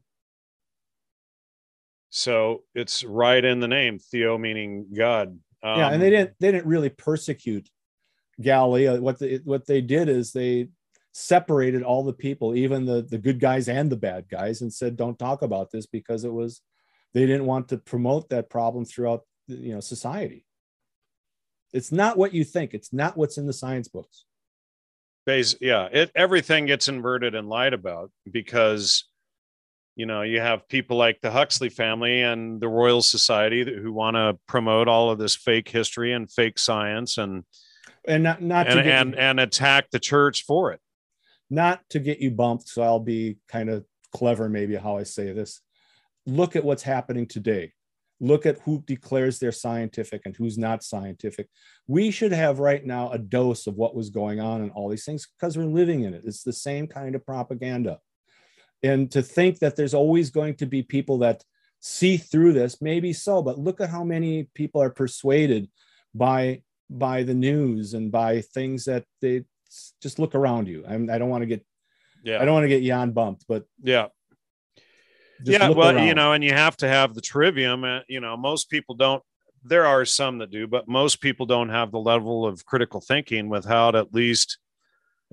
So 2.10 2.64
it's 2.76 3.06
right 3.06 3.44
in 3.44 3.61
the 3.61 3.69
name, 3.69 3.98
theo 3.98 4.38
meaning 4.38 4.88
God. 4.94 5.40
Um, 5.64 5.80
yeah, 5.80 5.90
and 5.91 6.02
they 6.02 6.10
didn't 6.10 6.34
they 6.40 6.52
didn't 6.52 6.68
really 6.68 6.90
persecute 6.90 7.69
Galileo. 8.41 8.99
What 8.99 9.19
they 9.19 9.35
what 9.38 9.65
they 9.65 9.80
did 9.80 10.10
is 10.10 10.34
they 10.34 10.68
separated 11.14 11.84
all 11.84 12.03
the 12.03 12.14
people, 12.14 12.56
even 12.56 12.85
the 12.85 13.02
the 13.02 13.18
good 13.18 13.40
guys 13.40 13.69
and 13.69 13.90
the 13.90 13.95
bad 13.95 14.27
guys, 14.30 14.61
and 14.61 14.73
said, 14.73 14.98
"Don't 14.98 15.18
talk 15.18 15.41
about 15.41 15.72
this 15.72 15.85
because 15.85 16.26
it 16.26 16.34
was 16.34 16.61
they 17.14 17.26
didn't 17.26 17.45
want 17.45 17.69
to 17.69 17.77
promote 17.77 18.30
that 18.30 18.49
problem 18.49 18.84
throughout 18.84 19.22
you 19.48 19.73
know 19.73 19.80
society. 19.80 20.45
It's 21.72 21.91
not 21.91 22.18
what 22.18 22.34
you 22.34 22.44
think. 22.44 22.73
It's 22.73 22.91
not 22.91 23.18
what's 23.18 23.38
in 23.38 23.48
the 23.48 23.53
science 23.53 23.88
books. 23.88 24.26
Base, 25.26 25.56
yeah 25.61 25.88
it 25.91 26.11
everything 26.15 26.65
gets 26.65 26.90
inverted 26.90 27.34
and 27.34 27.48
lied 27.48 27.73
about 27.73 28.11
because 28.30 29.06
you 29.95 30.06
know 30.06 30.22
you 30.22 30.41
have 30.41 30.68
people 30.68 30.98
like 30.98 31.22
the 31.22 31.31
huxley 31.31 31.69
family 31.69 32.22
and 32.22 32.60
the 32.60 32.68
royal 32.68 33.02
society 33.02 33.64
who 33.64 33.94
want 33.94 34.18
to 34.18 34.38
promote 34.48 34.90
all 34.90 35.11
of 35.11 35.19
this 35.19 35.35
fake 35.35 35.69
history 35.69 36.11
and 36.11 36.30
fake 36.30 36.60
science 36.60 37.18
and 37.18 37.45
and 38.06 38.23
not 38.23 38.41
not 38.41 38.68
and, 38.68 38.77
to 38.77 38.84
get 38.84 39.02
and, 39.02 39.15
and 39.15 39.40
attack 39.40 39.90
the 39.91 39.99
church 39.99 40.44
for 40.44 40.73
it 40.73 40.81
not 41.54 41.82
to 41.90 42.00
get 42.00 42.20
you 42.20 42.32
bumped. 42.32 42.68
So 42.68 42.82
I'll 42.82 43.00
be 43.00 43.38
kind 43.48 43.70
of 43.70 43.86
clever, 44.12 44.50
maybe 44.50 44.76
how 44.76 44.98
I 44.98 45.04
say 45.04 45.32
this. 45.32 45.62
Look 46.26 46.56
at 46.56 46.64
what's 46.64 46.84
happening 46.84 47.28
today. 47.28 47.74
Look 48.20 48.46
at 48.46 48.60
who 48.60 48.84
declares 48.88 49.38
they're 49.38 49.52
scientific 49.52 50.22
and 50.26 50.36
who's 50.36 50.58
not 50.58 50.84
scientific. 50.84 51.50
We 51.88 52.10
should 52.10 52.32
have 52.32 52.60
right 52.60 52.84
now 52.86 53.12
a 53.12 53.18
dose 53.18 53.68
of 53.68 53.76
what 53.76 53.96
was 53.96 54.10
going 54.10 54.40
on 54.40 54.62
and 54.62 54.72
all 54.72 54.90
these 54.90 55.06
things 55.06 55.28
because 55.38 55.58
we're 55.58 55.66
living 55.66 56.04
in 56.04 56.14
it. 56.14 56.24
It's 56.26 56.44
the 56.44 56.54
same 56.54 56.88
kind 56.88 57.16
of 57.16 57.26
propaganda. 57.26 58.00
And 58.82 59.12
to 59.12 59.22
think 59.22 59.60
that 59.60 59.76
there's 59.76 59.94
always 59.94 60.30
going 60.30 60.56
to 60.56 60.66
be 60.66 60.84
people 60.84 61.20
that 61.20 61.44
see 61.80 62.18
through 62.18 62.54
this, 62.54 62.82
maybe 62.82 63.14
so, 63.14 63.42
but 63.42 63.60
look 63.60 63.82
at 63.82 63.90
how 63.90 64.04
many 64.04 64.48
people 64.56 64.82
are 64.82 64.90
persuaded 64.90 65.70
by 66.16 66.62
by 66.90 67.24
the 67.24 67.34
news 67.34 67.94
and 67.94 68.12
by 68.12 68.42
things 68.42 68.86
that 68.86 69.04
they 69.22 69.44
just 70.02 70.20
look 70.20 70.36
around 70.36 70.68
you. 70.68 70.84
I'm, 70.88 71.10
I 71.10 71.18
don't 71.18 71.30
want 71.30 71.41
to 71.41 71.48
get 71.48 71.66
yeah. 72.24 72.41
I 72.41 72.45
don't 72.45 72.54
want 72.54 72.64
to 72.64 72.70
get 72.70 72.84
yawn 72.84 73.12
bumped, 73.12 73.45
but 73.48 73.66
yeah. 73.82 74.08
yeah 75.44 75.70
well 75.70 75.98
you 76.00 76.14
know 76.14 76.34
and 76.34 76.44
you 76.44 76.54
have 76.54 76.78
to 76.78 76.88
have 76.88 77.14
the 77.14 77.22
trivium 77.22 77.84
uh, 77.84 78.00
you 78.08 78.22
know 78.22 78.38
most 78.38 78.70
people 78.70 78.95
don't 78.95 79.22
there 79.66 79.86
are 79.86 80.06
some 80.06 80.38
that 80.38 80.52
do 80.52 80.68
but 80.68 80.88
most 80.88 81.20
people 81.20 81.45
don't 81.45 81.70
have 81.70 81.91
the 81.91 82.00
level 82.00 82.45
of 82.45 82.66
critical 82.66 83.02
thinking 83.02 83.50
without 83.50 83.94
at 83.95 84.14
least 84.14 84.58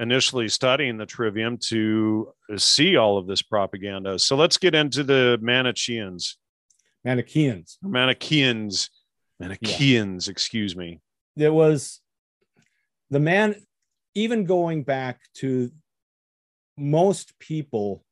initially 0.01 0.49
studying 0.49 0.97
the 0.97 1.07
trivium 1.07 1.59
to 1.59 2.33
see 2.57 2.97
all 2.97 3.19
of 3.19 3.27
this 3.27 3.43
propaganda. 3.43 4.19
So 4.19 4.35
let's 4.35 4.57
get 4.57 4.75
into 4.75 5.05
the 5.05 5.39
manicheans 5.43 6.37
Manichaeans. 7.05 7.79
manicheans 7.85 8.89
manicheans 9.41 10.29
excuse 10.29 10.75
me. 10.75 11.01
There 11.37 11.53
was 11.53 12.01
the 13.11 13.21
man, 13.21 13.55
even 14.15 14.45
going 14.45 14.83
back 14.83 15.21
to 15.37 15.71
most 16.77 17.39
people. 17.39 18.05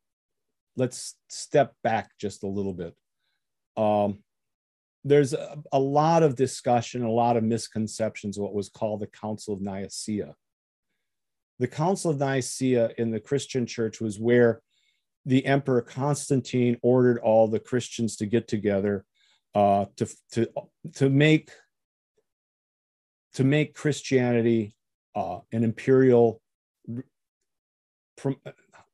Let's 0.77 1.16
step 1.29 1.75
back 1.83 2.11
just 2.19 2.45
a 2.45 2.49
little 2.49 2.75
bit. 2.75 2.95
Um, 3.77 4.19
there's 5.05 5.33
a, 5.33 5.59
a 5.73 5.79
lot 5.79 6.23
of 6.23 6.37
discussion, 6.37 7.03
a 7.03 7.11
lot 7.11 7.37
of 7.37 7.45
misconceptions 7.45 8.39
what 8.39 8.55
was 8.55 8.69
called 8.69 9.01
the 9.01 9.07
Council 9.07 9.55
of 9.55 9.61
Nicaea. 9.61 10.35
The 11.59 11.69
Council 11.69 12.11
of 12.11 12.19
Nicaea 12.19 12.91
in 12.99 13.11
the 13.11 13.20
Christian 13.20 13.66
church 13.66 14.01
was 14.01 14.19
where 14.19 14.61
the 15.25 15.45
Emperor 15.45 15.83
Constantine 15.83 16.79
ordered 16.83 17.19
all 17.19 17.49
the 17.49 17.59
Christians 17.59 18.16
to 18.16 18.27
get 18.27 18.49
together 18.49 19.05
uh, 19.55 19.87
to, 19.97 20.09
to, 20.33 20.49
to 20.95 21.11
make 21.11 21.51
to 23.35 23.45
make 23.45 23.75
Christianity 23.75 24.75
uh, 25.15 25.39
an 25.53 25.65
imperial 25.65 26.41
r- 28.25 28.35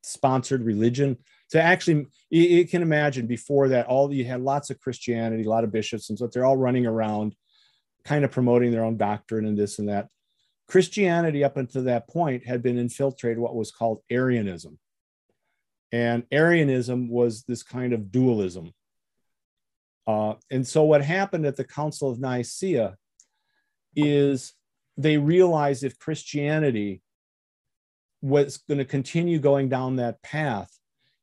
sponsored 0.02 0.62
religion. 0.62 1.16
To 1.50 1.62
actually, 1.62 2.06
you, 2.30 2.42
you 2.42 2.66
can 2.66 2.82
imagine 2.82 3.26
before 3.26 3.68
that, 3.68 3.86
all 3.86 4.12
you 4.12 4.24
had 4.24 4.40
lots 4.40 4.70
of 4.70 4.80
Christianity, 4.80 5.44
a 5.44 5.48
lot 5.48 5.64
of 5.64 5.72
bishops, 5.72 6.10
and 6.10 6.18
so 6.18 6.26
they're 6.26 6.44
all 6.44 6.56
running 6.56 6.86
around, 6.86 7.34
kind 8.04 8.24
of 8.24 8.30
promoting 8.30 8.70
their 8.70 8.84
own 8.84 8.96
doctrine 8.96 9.46
and 9.46 9.56
this 9.56 9.78
and 9.78 9.88
that. 9.88 10.08
Christianity, 10.66 11.44
up 11.44 11.56
until 11.56 11.84
that 11.84 12.08
point, 12.08 12.46
had 12.46 12.62
been 12.62 12.78
infiltrated 12.78 13.38
what 13.38 13.54
was 13.54 13.70
called 13.70 14.00
Arianism. 14.10 14.78
And 15.92 16.24
Arianism 16.32 17.08
was 17.08 17.44
this 17.44 17.62
kind 17.62 17.92
of 17.92 18.10
dualism. 18.10 18.72
Uh, 20.06 20.34
and 20.50 20.66
so, 20.66 20.82
what 20.82 21.04
happened 21.04 21.46
at 21.46 21.56
the 21.56 21.64
Council 21.64 22.10
of 22.10 22.18
Nicaea 22.18 22.96
is 23.94 24.54
they 24.96 25.18
realized 25.18 25.84
if 25.84 25.98
Christianity 25.98 27.02
was 28.22 28.56
going 28.56 28.78
to 28.78 28.84
continue 28.84 29.38
going 29.38 29.68
down 29.68 29.96
that 29.96 30.22
path, 30.22 30.70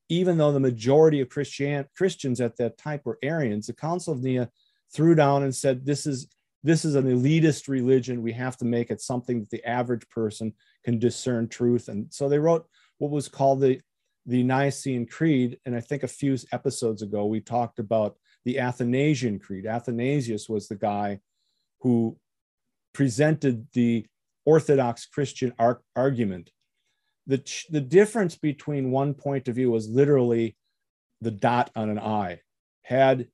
even 0.09 0.37
though 0.37 0.51
the 0.51 0.59
majority 0.59 1.21
of 1.21 1.29
Christian 1.29 1.85
Christians 1.95 2.41
at 2.41 2.57
that 2.57 2.77
time 2.77 3.01
were 3.03 3.17
Arians, 3.23 3.67
the 3.67 3.73
Council 3.73 4.13
of 4.13 4.21
Nia 4.21 4.49
threw 4.93 5.15
down 5.15 5.43
and 5.43 5.55
said, 5.55 5.85
"This 5.85 6.05
is 6.05 6.27
this 6.63 6.85
is 6.85 6.95
an 6.95 7.05
elitist 7.05 7.67
religion. 7.67 8.21
We 8.21 8.33
have 8.33 8.57
to 8.57 8.65
make 8.65 8.91
it 8.91 9.01
something 9.01 9.39
that 9.39 9.49
the 9.49 9.65
average 9.65 10.07
person 10.09 10.53
can 10.83 10.99
discern 10.99 11.47
truth." 11.47 11.87
And 11.87 12.13
so 12.13 12.29
they 12.29 12.39
wrote 12.39 12.67
what 12.97 13.11
was 13.11 13.29
called 13.29 13.61
the 13.61 13.81
the 14.25 14.43
Nicene 14.43 15.07
Creed. 15.07 15.59
And 15.65 15.75
I 15.75 15.79
think 15.79 16.03
a 16.03 16.07
few 16.07 16.37
episodes 16.51 17.01
ago 17.01 17.25
we 17.25 17.41
talked 17.41 17.79
about 17.79 18.17
the 18.45 18.59
Athanasian 18.59 19.39
Creed. 19.39 19.65
Athanasius 19.65 20.47
was 20.47 20.67
the 20.67 20.75
guy 20.75 21.19
who 21.79 22.17
presented 22.93 23.67
the 23.73 24.05
Orthodox 24.45 25.05
Christian 25.05 25.53
ar- 25.59 25.81
argument. 25.95 26.51
The, 27.27 27.39
ch- 27.39 27.67
the 27.69 27.81
difference 27.81 28.35
between 28.35 28.91
one 28.91 29.13
point 29.13 29.47
of 29.47 29.55
view 29.55 29.71
was 29.71 29.87
literally 29.87 30.55
the 31.21 31.31
dot 31.31 31.69
on 31.75 31.89
an 31.89 31.99
I. 31.99 32.41
Had 32.83 33.27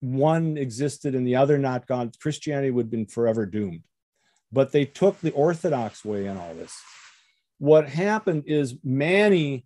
one 0.00 0.56
existed 0.56 1.14
and 1.14 1.26
the 1.26 1.36
other 1.36 1.58
not 1.58 1.86
gone, 1.86 2.12
Christianity 2.20 2.70
would 2.70 2.86
have 2.86 2.90
been 2.90 3.06
forever 3.06 3.46
doomed. 3.46 3.84
But 4.52 4.72
they 4.72 4.84
took 4.84 5.20
the 5.20 5.32
Orthodox 5.32 6.04
way 6.04 6.26
in 6.26 6.36
all 6.36 6.54
this. 6.54 6.78
What 7.58 7.88
happened 7.88 8.44
is 8.46 8.74
Mani, 8.84 9.64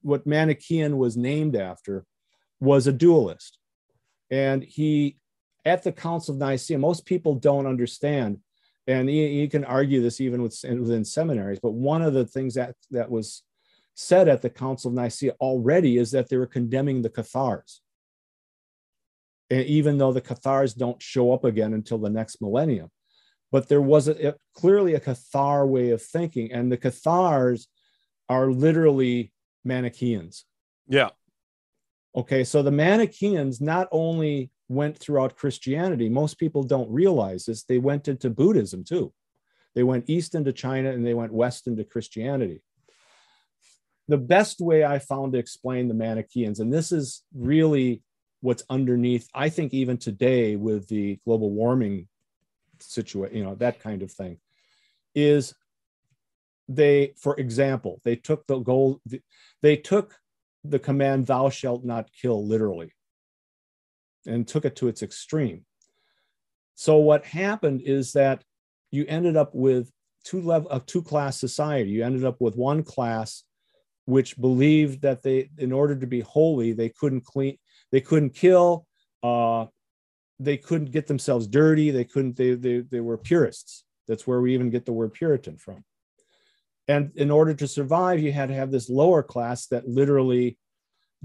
what 0.00 0.26
Manichaean 0.26 0.96
was 0.96 1.16
named 1.16 1.56
after, 1.56 2.04
was 2.60 2.86
a 2.86 2.92
dualist. 2.92 3.58
And 4.30 4.62
he 4.62 5.18
at 5.64 5.82
the 5.82 5.92
Council 5.92 6.34
of 6.34 6.40
Nicaea, 6.40 6.78
most 6.78 7.06
people 7.06 7.34
don't 7.34 7.66
understand, 7.66 8.38
and 8.86 9.10
you, 9.10 9.24
you 9.24 9.48
can 9.48 9.64
argue 9.64 10.02
this 10.02 10.20
even 10.20 10.42
with, 10.42 10.58
within 10.64 11.04
seminaries. 11.04 11.60
But 11.60 11.72
one 11.72 12.02
of 12.02 12.14
the 12.14 12.26
things 12.26 12.54
that 12.54 12.74
that 12.90 13.10
was 13.10 13.42
said 13.94 14.28
at 14.28 14.42
the 14.42 14.50
Council 14.50 14.90
of 14.90 14.94
Nicaea 14.94 15.32
already 15.40 15.98
is 15.98 16.10
that 16.12 16.28
they 16.28 16.36
were 16.36 16.46
condemning 16.46 17.02
the 17.02 17.10
Cathars, 17.10 17.80
and 19.50 19.64
even 19.66 19.98
though 19.98 20.12
the 20.12 20.20
Cathars 20.20 20.74
don't 20.74 21.00
show 21.02 21.32
up 21.32 21.44
again 21.44 21.74
until 21.74 21.98
the 21.98 22.10
next 22.10 22.40
millennium, 22.40 22.90
but 23.50 23.68
there 23.68 23.82
was 23.82 24.08
a, 24.08 24.28
a- 24.28 24.34
clearly 24.54 24.94
a 24.94 25.00
Cathar 25.00 25.66
way 25.68 25.90
of 25.90 26.02
thinking, 26.02 26.52
and 26.52 26.72
the 26.72 26.76
Cathars 26.76 27.68
are 28.28 28.50
literally 28.50 29.32
Manichaeans. 29.64 30.44
yeah 30.88 31.10
Okay, 32.14 32.44
so 32.44 32.62
the 32.62 32.70
Manichaeans 32.70 33.60
not 33.60 33.88
only 33.90 34.50
went 34.72 34.98
throughout 34.98 35.36
Christianity, 35.36 36.08
most 36.08 36.38
people 36.38 36.62
don't 36.62 36.90
realize 36.90 37.44
this, 37.44 37.64
they 37.64 37.78
went 37.78 38.08
into 38.08 38.30
Buddhism 38.30 38.84
too. 38.84 39.12
They 39.74 39.82
went 39.82 40.08
east 40.08 40.34
into 40.34 40.52
China 40.52 40.90
and 40.90 41.06
they 41.06 41.14
went 41.14 41.32
west 41.32 41.66
into 41.66 41.84
Christianity. 41.84 42.62
The 44.08 44.18
best 44.18 44.60
way 44.60 44.84
I 44.84 44.98
found 44.98 45.32
to 45.32 45.38
explain 45.38 45.88
the 45.88 45.94
Manichaeans, 45.94 46.60
and 46.60 46.72
this 46.72 46.92
is 46.92 47.22
really 47.34 48.02
what's 48.40 48.64
underneath, 48.68 49.28
I 49.34 49.48
think, 49.48 49.72
even 49.72 49.96
today 49.96 50.56
with 50.56 50.88
the 50.88 51.18
global 51.24 51.50
warming 51.50 52.08
situation, 52.80 53.36
you 53.36 53.44
know, 53.44 53.54
that 53.56 53.80
kind 53.80 54.02
of 54.02 54.10
thing, 54.10 54.38
is 55.14 55.54
they, 56.68 57.14
for 57.16 57.38
example, 57.38 58.00
they 58.04 58.16
took 58.16 58.46
the 58.46 58.58
goal, 58.58 59.00
they 59.62 59.76
took 59.76 60.14
the 60.64 60.78
command 60.78 61.26
thou 61.26 61.48
shalt 61.48 61.84
not 61.84 62.10
kill 62.12 62.46
literally 62.46 62.92
and 64.26 64.46
took 64.46 64.64
it 64.64 64.76
to 64.76 64.88
its 64.88 65.02
extreme. 65.02 65.64
So 66.74 66.96
what 66.96 67.24
happened 67.24 67.82
is 67.82 68.12
that 68.12 68.42
you 68.90 69.04
ended 69.08 69.36
up 69.36 69.54
with 69.54 69.90
two 70.24 70.40
level 70.40 70.70
a 70.70 70.80
two 70.80 71.02
class 71.02 71.38
society. 71.38 71.90
You 71.90 72.04
ended 72.04 72.24
up 72.24 72.40
with 72.40 72.56
one 72.56 72.82
class 72.82 73.44
which 74.04 74.40
believed 74.40 75.02
that 75.02 75.22
they 75.22 75.48
in 75.58 75.72
order 75.72 75.94
to 75.94 76.06
be 76.06 76.20
holy 76.20 76.72
they 76.72 76.88
couldn't 76.88 77.24
clean 77.24 77.56
they 77.92 78.00
couldn't 78.00 78.34
kill 78.34 78.86
uh 79.22 79.66
they 80.40 80.56
couldn't 80.56 80.90
get 80.90 81.06
themselves 81.06 81.46
dirty 81.46 81.90
they 81.90 82.04
couldn't 82.04 82.36
they 82.36 82.54
they, 82.54 82.80
they 82.80 83.00
were 83.00 83.18
purists. 83.18 83.84
That's 84.08 84.26
where 84.26 84.40
we 84.40 84.54
even 84.54 84.70
get 84.70 84.84
the 84.84 84.92
word 84.92 85.12
puritan 85.12 85.56
from. 85.56 85.84
And 86.88 87.12
in 87.14 87.30
order 87.30 87.54
to 87.54 87.68
survive 87.68 88.20
you 88.20 88.32
had 88.32 88.48
to 88.48 88.54
have 88.54 88.72
this 88.72 88.90
lower 88.90 89.22
class 89.22 89.66
that 89.68 89.88
literally 89.88 90.58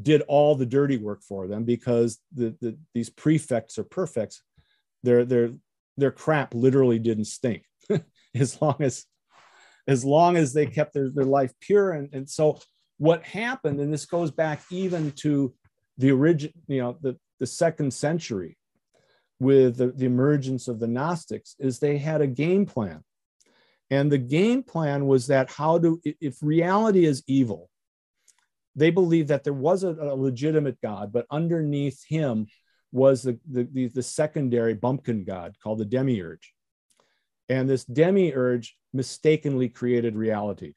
did 0.01 0.21
all 0.27 0.55
the 0.55 0.65
dirty 0.65 0.97
work 0.97 1.21
for 1.23 1.47
them 1.47 1.63
because 1.63 2.19
the, 2.33 2.55
the 2.61 2.77
these 2.93 3.09
prefects 3.09 3.77
or 3.77 3.83
perfects. 3.83 4.41
Their 5.03 5.25
their 5.25 5.51
their 5.97 6.11
crap 6.11 6.53
literally 6.53 6.99
didn't 6.99 7.25
stink 7.25 7.63
as 8.35 8.61
long 8.61 8.75
as 8.79 9.05
as 9.87 10.03
long 10.03 10.35
as 10.35 10.53
they 10.53 10.65
kept 10.65 10.93
their, 10.93 11.09
their 11.09 11.25
life 11.25 11.53
pure. 11.61 11.93
And, 11.93 12.09
and 12.13 12.29
so 12.29 12.59
what 12.97 13.23
happened 13.23 13.79
and 13.79 13.93
this 13.93 14.05
goes 14.05 14.31
back 14.31 14.61
even 14.69 15.11
to 15.11 15.53
the 15.99 16.11
origin 16.11 16.51
you 16.67 16.81
know 16.81 16.97
the, 17.01 17.17
the 17.39 17.45
second 17.45 17.93
century 17.93 18.57
with 19.39 19.77
the, 19.77 19.87
the 19.91 20.05
emergence 20.05 20.67
of 20.67 20.79
the 20.79 20.87
gnostics 20.87 21.55
is 21.59 21.79
they 21.79 21.97
had 21.97 22.21
a 22.21 22.27
game 22.27 22.65
plan. 22.65 23.03
And 23.89 24.11
the 24.11 24.17
game 24.17 24.63
plan 24.63 25.05
was 25.07 25.27
that 25.27 25.49
how 25.49 25.77
do 25.77 26.01
if 26.03 26.37
reality 26.41 27.05
is 27.05 27.23
evil 27.27 27.69
they 28.77 28.91
believed 28.91 29.29
that 29.29 29.43
there 29.43 29.53
was 29.53 29.83
a, 29.83 29.89
a 29.89 30.15
legitimate 30.15 30.79
God, 30.81 31.11
but 31.11 31.25
underneath 31.31 32.05
him 32.07 32.47
was 32.91 33.23
the, 33.23 33.39
the, 33.49 33.67
the, 33.73 33.87
the 33.87 34.03
secondary 34.03 34.73
bumpkin 34.73 35.25
god 35.25 35.55
called 35.61 35.79
the 35.79 35.85
demiurge. 35.85 36.53
And 37.49 37.67
this 37.67 37.83
demiurge 37.83 38.77
mistakenly 38.93 39.67
created 39.67 40.15
reality. 40.15 40.73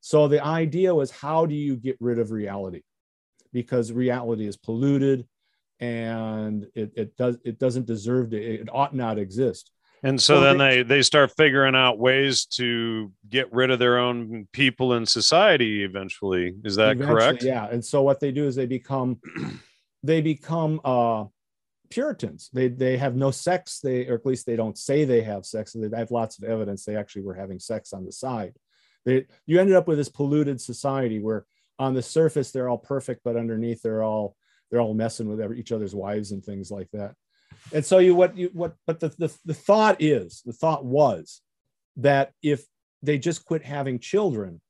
So 0.00 0.28
the 0.28 0.44
idea 0.44 0.94
was 0.94 1.10
how 1.10 1.46
do 1.46 1.54
you 1.54 1.76
get 1.76 1.96
rid 2.00 2.18
of 2.18 2.32
reality? 2.32 2.82
Because 3.52 3.92
reality 3.92 4.46
is 4.46 4.56
polluted 4.56 5.26
and 5.80 6.66
it, 6.74 6.92
it 6.96 7.16
does 7.16 7.38
it 7.44 7.58
doesn't 7.58 7.86
deserve 7.86 8.30
to 8.30 8.36
it 8.36 8.68
ought 8.72 8.94
not 8.94 9.18
exist. 9.18 9.70
And 10.02 10.20
so, 10.20 10.36
so 10.36 10.40
then 10.40 10.58
they, 10.58 10.82
they 10.82 11.02
start 11.02 11.32
figuring 11.36 11.74
out 11.74 11.98
ways 11.98 12.46
to 12.46 13.12
get 13.28 13.52
rid 13.52 13.70
of 13.70 13.78
their 13.78 13.98
own 13.98 14.46
people 14.52 14.94
in 14.94 15.06
society 15.06 15.82
eventually. 15.82 16.54
Is 16.64 16.76
that 16.76 16.92
eventually, 16.92 17.20
correct? 17.20 17.42
Yeah. 17.42 17.66
And 17.66 17.84
so 17.84 18.02
what 18.02 18.20
they 18.20 18.30
do 18.30 18.46
is 18.46 18.54
they 18.54 18.66
become 18.66 19.20
they 20.02 20.20
become 20.20 20.80
uh 20.84 21.24
Puritans. 21.90 22.50
They 22.52 22.68
they 22.68 22.96
have 22.96 23.16
no 23.16 23.30
sex. 23.30 23.80
They 23.80 24.06
or 24.06 24.14
at 24.14 24.26
least 24.26 24.46
they 24.46 24.56
don't 24.56 24.78
say 24.78 25.04
they 25.04 25.22
have 25.22 25.46
sex. 25.46 25.72
They 25.72 25.96
have 25.96 26.10
lots 26.10 26.38
of 26.38 26.44
evidence 26.44 26.84
they 26.84 26.96
actually 26.96 27.22
were 27.22 27.34
having 27.34 27.58
sex 27.58 27.92
on 27.92 28.04
the 28.04 28.12
side. 28.12 28.54
They 29.04 29.26
you 29.46 29.60
ended 29.60 29.76
up 29.76 29.88
with 29.88 29.98
this 29.98 30.08
polluted 30.08 30.60
society 30.60 31.18
where 31.18 31.46
on 31.78 31.94
the 31.94 32.02
surface 32.02 32.50
they're 32.50 32.68
all 32.68 32.78
perfect, 32.78 33.22
but 33.24 33.36
underneath 33.36 33.82
they're 33.82 34.02
all 34.02 34.36
they're 34.70 34.80
all 34.80 34.94
messing 34.94 35.28
with 35.28 35.56
each 35.56 35.72
other's 35.72 35.94
wives 35.94 36.32
and 36.32 36.44
things 36.44 36.70
like 36.70 36.90
that. 36.92 37.14
And 37.72 37.84
so 37.84 37.98
you 37.98 38.14
what 38.14 38.36
you 38.36 38.50
what 38.52 38.74
but 38.86 39.00
the, 39.00 39.08
the 39.18 39.34
the 39.44 39.54
thought 39.54 39.96
is 40.00 40.42
the 40.44 40.52
thought 40.52 40.84
was 40.84 41.40
that 41.96 42.32
if 42.42 42.64
they 43.02 43.18
just 43.18 43.44
quit 43.44 43.62
having 43.62 43.98
children, 43.98 44.60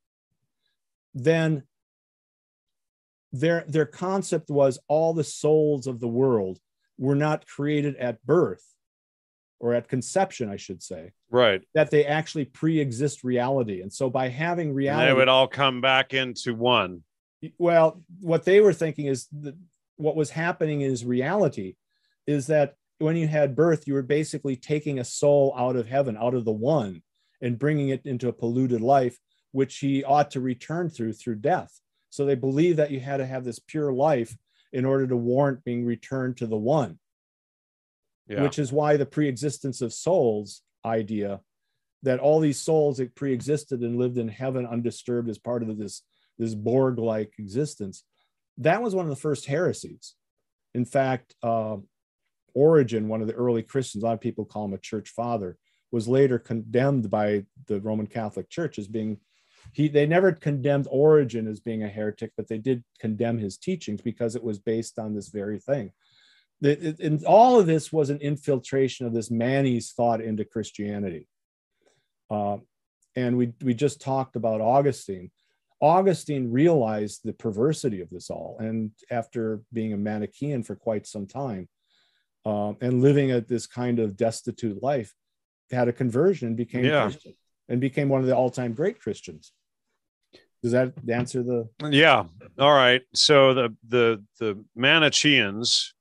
then 1.15 1.65
their 3.32 3.65
their 3.69 3.86
concept 3.86 4.51
was 4.51 4.78
all 4.89 5.12
the 5.12 5.24
souls 5.24 5.86
of 5.86 6.01
the 6.01 6.09
world 6.09 6.59
were 6.98 7.15
not 7.15 7.47
created 7.47 7.97
at 7.97 8.24
birth 8.24 8.65
or 9.60 9.74
at 9.74 9.89
conception, 9.89 10.48
I 10.48 10.56
should 10.56 10.82
say. 10.82 11.12
Right. 11.31 11.62
That 11.74 11.90
they 11.90 12.05
actually 12.05 12.44
pre-exist 12.44 13.24
reality. 13.24 13.82
And 13.82 13.93
so 13.93 14.09
by 14.09 14.28
having 14.28 14.73
reality 14.73 15.09
and 15.09 15.10
they 15.10 15.19
would 15.19 15.28
all 15.28 15.48
come 15.48 15.81
back 15.81 16.15
into 16.15 16.55
one. 16.55 17.02
Well, 17.59 18.02
what 18.20 18.44
they 18.44 18.60
were 18.60 18.73
thinking 18.73 19.06
is 19.06 19.27
that 19.40 19.56
what 19.97 20.16
was 20.16 20.31
happening 20.31 20.81
is 20.81 21.05
reality 21.05 21.74
is 22.27 22.47
that 22.48 22.74
when 22.99 23.16
you 23.16 23.29
had 23.29 23.57
birth, 23.57 23.87
you 23.87 23.95
were 23.95 24.03
basically 24.03 24.57
taking 24.57 24.99
a 24.99 25.05
soul 25.05 25.55
out 25.57 25.77
of 25.77 25.87
heaven, 25.87 26.16
out 26.16 26.35
of 26.35 26.45
the 26.45 26.53
one, 26.53 27.03
and 27.41 27.59
bringing 27.59 27.91
it 27.91 28.05
into 28.05 28.29
a 28.29 28.33
polluted 28.33 28.81
life, 28.81 29.19
which 29.53 29.79
he 29.79 30.05
ought 30.05 30.33
to 30.33 30.41
return 30.41 30.91
through 30.91 31.12
through 31.15 31.37
death. 31.37 31.81
So 32.11 32.25
they 32.25 32.35
believe 32.35 32.77
that 32.77 32.91
you 32.91 33.01
had 33.01 33.19
to 33.19 33.27
have 33.27 33.45
this 33.45 33.59
pure 33.59 33.93
life 33.93 34.37
in 34.73 34.85
order 34.85 35.07
to 35.07 35.16
warrant 35.16 35.65
being 35.65 35.85
returned 35.85 36.39
to 36.39 36.47
the 36.47 36.57
one. 36.57 36.99
Yeah. 38.27 38.43
Which 38.43 38.59
is 38.59 38.73
why 38.73 38.97
the 38.97 39.07
pre-existence 39.07 39.81
of 39.81 39.93
souls 39.93 40.62
idea 40.85 41.41
that 42.03 42.20
all 42.20 42.41
these 42.41 42.61
souls 42.61 42.99
that 42.99 43.15
pre-existed 43.15 43.81
and 43.81 43.99
lived 43.99 44.19
in 44.19 44.29
heaven 44.29 44.66
undisturbed 44.66 45.29
as 45.29 45.39
part 45.39 45.62
of 45.62 45.79
this 45.79 46.03
this 46.39 46.55
Borg-like 46.55 47.33
existence. 47.39 48.05
That 48.59 48.83
was 48.83 48.95
one 48.95 49.05
of 49.05 49.11
the 49.11 49.16
first 49.16 49.47
heresies. 49.47 50.15
In 50.73 50.85
fact, 50.85 51.35
uh, 51.43 51.79
Origen, 52.59 53.06
one 53.06 53.20
of 53.20 53.28
the 53.28 53.35
early 53.35 53.62
Christians, 53.62 54.02
a 54.02 54.06
lot 54.06 54.14
of 54.14 54.20
people 54.20 54.44
call 54.44 54.64
him 54.64 54.74
a 54.74 54.78
church 54.78 55.10
father, 55.10 55.56
was 55.93 56.09
later 56.09 56.40
condemned 56.40 57.09
by 57.09 57.44
the 57.68 57.80
Roman 57.80 58.09
Catholic 58.09 58.51
Church 58.51 58.78
as 58.78 58.89
being 58.89 59.18
he 59.72 59.89
they 59.89 60.06
never 60.06 60.32
condemned 60.32 60.89
Origen 60.90 61.47
as 61.47 61.60
being 61.60 61.82
a 61.82 61.89
heretic, 61.89 62.32
but 62.36 62.48
they 62.48 62.59
did 62.59 62.82
condemn 62.98 63.39
his 63.39 63.59
teachings 63.59 64.01
because 64.01 64.35
it 64.35 64.43
was 64.43 64.59
based 64.59 64.98
on 64.98 65.14
this 65.14 65.28
very 65.28 65.60
thing. 65.60 65.93
and 66.62 67.24
all 67.24 67.60
of 67.60 67.66
this 67.66 67.93
was 67.93 68.10
an 68.10 68.18
infiltration 68.18 69.06
of 69.06 69.14
this 69.14 69.30
Manes 69.30 69.93
thought 69.93 70.20
into 70.20 70.44
Christianity. 70.44 71.28
Uh, 72.30 72.59
and 73.14 73.36
we 73.36 73.52
we 73.62 73.74
just 73.74 74.01
talked 74.01 74.36
about 74.36 74.60
Augustine. 74.60 75.30
Augustine 75.80 76.51
realized 76.51 77.20
the 77.22 77.32
perversity 77.32 78.01
of 78.01 78.10
this 78.10 78.30
all, 78.30 78.56
and 78.59 78.90
after 79.10 79.60
being 79.72 79.93
a 79.93 79.97
Manichaean 79.97 80.62
for 80.64 80.74
quite 80.74 81.06
some 81.06 81.26
time, 81.26 81.68
uh, 82.44 82.73
and 82.81 83.02
living 83.02 83.31
at 83.31 83.48
this 83.48 83.66
kind 83.66 83.98
of 83.98 84.16
destitute 84.16 84.82
life, 84.82 85.15
had 85.70 85.89
a 85.89 85.93
conversion 85.93 86.48
and 86.48 86.56
became 86.56 86.85
yeah. 86.85 87.02
Christian 87.02 87.35
and 87.69 87.81
became 87.81 88.09
one 88.09 88.20
of 88.20 88.27
the 88.27 88.35
all-time 88.35 88.73
great 88.73 89.01
Christians. 89.01 89.52
Does 90.62 90.73
that 90.73 90.93
answer 91.09 91.43
the? 91.43 91.69
Yeah. 91.90 92.24
All 92.59 92.73
right. 92.73 93.02
So 93.15 93.55
the 93.55 93.77
the 93.86 94.24
the 94.40 94.65
Manichaeans 94.74 95.94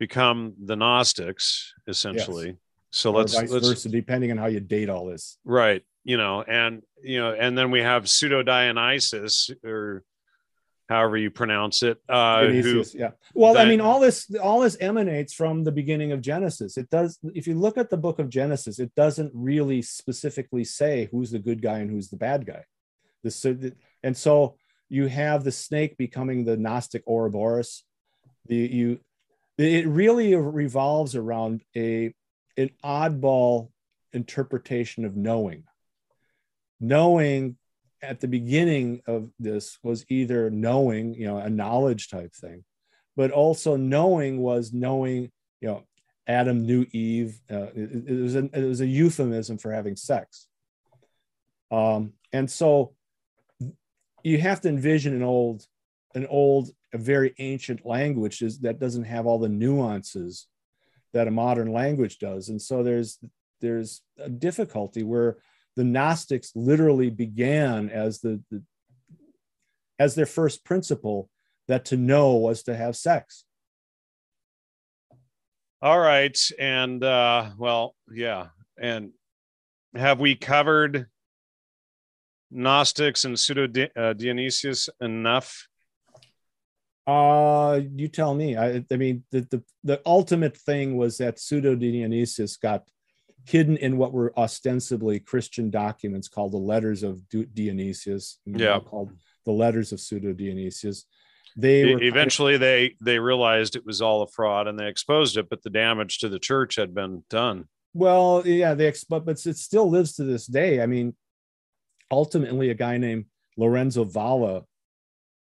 become 0.00 0.54
the 0.64 0.74
Gnostics 0.74 1.74
essentially. 1.86 2.46
Yes. 2.46 2.56
So 2.90 3.10
or 3.10 3.18
let's 3.18 3.34
let's 3.34 3.68
versa, 3.68 3.88
depending 3.88 4.32
on 4.32 4.36
how 4.36 4.46
you 4.46 4.58
date 4.58 4.88
all 4.88 5.06
this. 5.06 5.38
Right. 5.44 5.82
You 6.02 6.16
know, 6.16 6.42
and 6.42 6.82
you 7.02 7.20
know, 7.20 7.32
and 7.32 7.56
then 7.56 7.70
we 7.70 7.80
have 7.80 8.10
pseudo 8.10 8.42
Dionysius 8.42 9.50
or 9.64 10.02
however 10.88 11.16
you 11.16 11.30
pronounce 11.30 11.82
it. 11.82 11.98
Uh, 12.08 12.46
who, 12.46 12.84
yeah. 12.94 13.10
Well, 13.34 13.56
I 13.56 13.64
mean, 13.64 13.80
all 13.80 14.00
this 14.00 14.32
all 14.42 14.60
this 14.60 14.76
emanates 14.80 15.32
from 15.32 15.64
the 15.64 15.72
beginning 15.72 16.12
of 16.12 16.20
Genesis. 16.20 16.76
It 16.76 16.90
does. 16.90 17.18
If 17.34 17.46
you 17.46 17.54
look 17.54 17.78
at 17.78 17.90
the 17.90 17.96
book 17.96 18.18
of 18.18 18.28
Genesis, 18.28 18.78
it 18.78 18.94
doesn't 18.94 19.32
really 19.34 19.82
specifically 19.82 20.64
say 20.64 21.08
who's 21.10 21.30
the 21.30 21.38
good 21.38 21.62
guy 21.62 21.78
and 21.78 21.90
who's 21.90 22.08
the 22.08 22.16
bad 22.16 22.46
guy. 22.46 22.64
The 23.22 23.74
and 24.02 24.16
so 24.16 24.56
you 24.88 25.06
have 25.06 25.44
the 25.44 25.52
snake 25.52 25.96
becoming 25.96 26.44
the 26.44 26.56
Gnostic 26.56 27.02
Ouroboros. 27.06 27.84
The 28.46 28.56
you, 28.56 29.00
it 29.56 29.86
really 29.86 30.34
revolves 30.34 31.16
around 31.16 31.62
a 31.76 32.12
an 32.56 32.70
oddball 32.84 33.70
interpretation 34.12 35.04
of 35.04 35.16
knowing. 35.16 35.64
Knowing 36.80 37.56
at 38.02 38.20
the 38.20 38.28
beginning 38.28 39.00
of 39.06 39.30
this 39.38 39.78
was 39.82 40.04
either 40.08 40.50
knowing, 40.50 41.14
you 41.14 41.26
know, 41.26 41.38
a 41.38 41.48
knowledge 41.48 42.08
type 42.08 42.34
thing, 42.34 42.64
but 43.16 43.30
also 43.30 43.76
knowing 43.76 44.38
was 44.38 44.72
knowing, 44.72 45.30
you 45.60 45.68
know, 45.68 45.84
Adam 46.26 46.66
knew 46.66 46.84
Eve. 46.92 47.40
Uh, 47.50 47.68
it, 47.74 48.08
it, 48.08 48.20
was 48.20 48.34
a, 48.34 48.44
it 48.52 48.64
was 48.64 48.80
a 48.80 48.86
euphemism 48.86 49.58
for 49.58 49.72
having 49.72 49.96
sex. 49.96 50.48
Um, 51.70 52.12
and 52.32 52.50
so 52.50 52.94
you 54.22 54.38
have 54.38 54.60
to 54.62 54.68
envision 54.68 55.14
an 55.14 55.22
old, 55.22 55.66
an 56.14 56.26
old, 56.26 56.70
a 56.92 56.98
very 56.98 57.34
ancient 57.38 57.86
language 57.86 58.42
is, 58.42 58.60
that 58.60 58.78
doesn't 58.78 59.04
have 59.04 59.26
all 59.26 59.38
the 59.38 59.48
nuances 59.48 60.46
that 61.12 61.28
a 61.28 61.30
modern 61.30 61.72
language 61.72 62.18
does. 62.18 62.48
And 62.48 62.60
so 62.60 62.82
there's 62.82 63.18
there's 63.60 64.02
a 64.18 64.28
difficulty 64.28 65.04
where 65.04 65.36
the 65.76 65.84
Gnostics 65.84 66.52
literally 66.54 67.10
began 67.10 67.88
as 67.90 68.20
the, 68.20 68.40
the 68.50 68.62
as 69.98 70.14
their 70.14 70.26
first 70.26 70.64
principle 70.64 71.28
that 71.68 71.84
to 71.86 71.96
know 71.96 72.34
was 72.34 72.64
to 72.64 72.76
have 72.76 72.96
sex. 72.96 73.44
All 75.80 75.98
right. 75.98 76.38
And 76.58 77.02
uh, 77.02 77.50
well, 77.58 77.94
yeah. 78.12 78.48
And 78.80 79.12
have 79.94 80.20
we 80.20 80.34
covered 80.34 81.06
Gnostics 82.50 83.24
and 83.24 83.38
pseudo 83.38 83.88
uh, 83.96 84.12
Dionysius 84.12 84.88
enough? 85.00 85.68
Uh, 87.06 87.80
you 87.94 88.08
tell 88.08 88.34
me. 88.34 88.56
I, 88.56 88.84
I 88.90 88.96
mean, 88.96 89.24
the, 89.32 89.40
the, 89.50 89.62
the 89.82 90.00
ultimate 90.06 90.56
thing 90.56 90.96
was 90.96 91.18
that 91.18 91.40
pseudo 91.40 91.74
Dionysius 91.74 92.56
got 92.56 92.84
hidden 93.44 93.76
in 93.76 93.96
what 93.96 94.12
were 94.12 94.32
ostensibly 94.38 95.18
Christian 95.18 95.70
documents 95.70 96.28
called 96.28 96.52
the 96.52 96.58
letters 96.58 97.02
of 97.02 97.22
Dionysius. 97.28 98.38
Yeah. 98.46 98.80
Called 98.80 99.12
the 99.44 99.52
letters 99.52 99.92
of 99.92 100.00
pseudo 100.00 100.32
Dionysius. 100.32 101.04
They 101.56 101.82
eventually 101.82 102.52
kind 102.52 102.54
of, 102.54 102.60
they 102.60 102.96
they 103.02 103.18
realized 103.18 103.76
it 103.76 103.84
was 103.84 104.00
all 104.00 104.22
a 104.22 104.26
fraud 104.26 104.68
and 104.68 104.78
they 104.78 104.88
exposed 104.88 105.36
it, 105.36 105.50
but 105.50 105.62
the 105.62 105.70
damage 105.70 106.18
to 106.18 106.28
the 106.28 106.38
church 106.38 106.76
had 106.76 106.94
been 106.94 107.24
done. 107.28 107.66
Well, 107.92 108.42
yeah, 108.46 108.72
they 108.74 108.92
but 109.08 109.26
but 109.26 109.44
it 109.44 109.56
still 109.58 109.90
lives 109.90 110.14
to 110.14 110.24
this 110.24 110.46
day. 110.46 110.80
I 110.80 110.86
mean, 110.86 111.14
ultimately, 112.10 112.70
a 112.70 112.74
guy 112.74 112.96
named 112.96 113.26
Lorenzo 113.58 114.04
Valla 114.04 114.62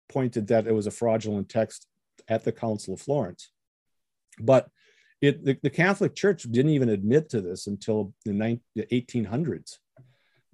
pointed 0.10 0.48
that 0.48 0.66
it 0.66 0.74
was 0.74 0.88
a 0.88 0.92
fraudulent 0.92 1.50
text 1.50 1.86
at 2.28 2.44
the 2.44 2.52
Council 2.52 2.96
of 2.96 3.02
Florence, 3.02 3.52
but 4.40 4.68
it, 5.24 5.46
the, 5.46 5.58
the, 5.64 5.70
Catholic 5.70 6.16
Church 6.16 6.44
didn't 6.44 6.74
even 6.74 6.90
admit 6.90 7.30
to 7.30 7.40
this 7.40 7.68
until 7.68 8.14
the, 8.26 8.34
19, 8.34 8.60
the 8.76 8.86
1800s 8.88 9.78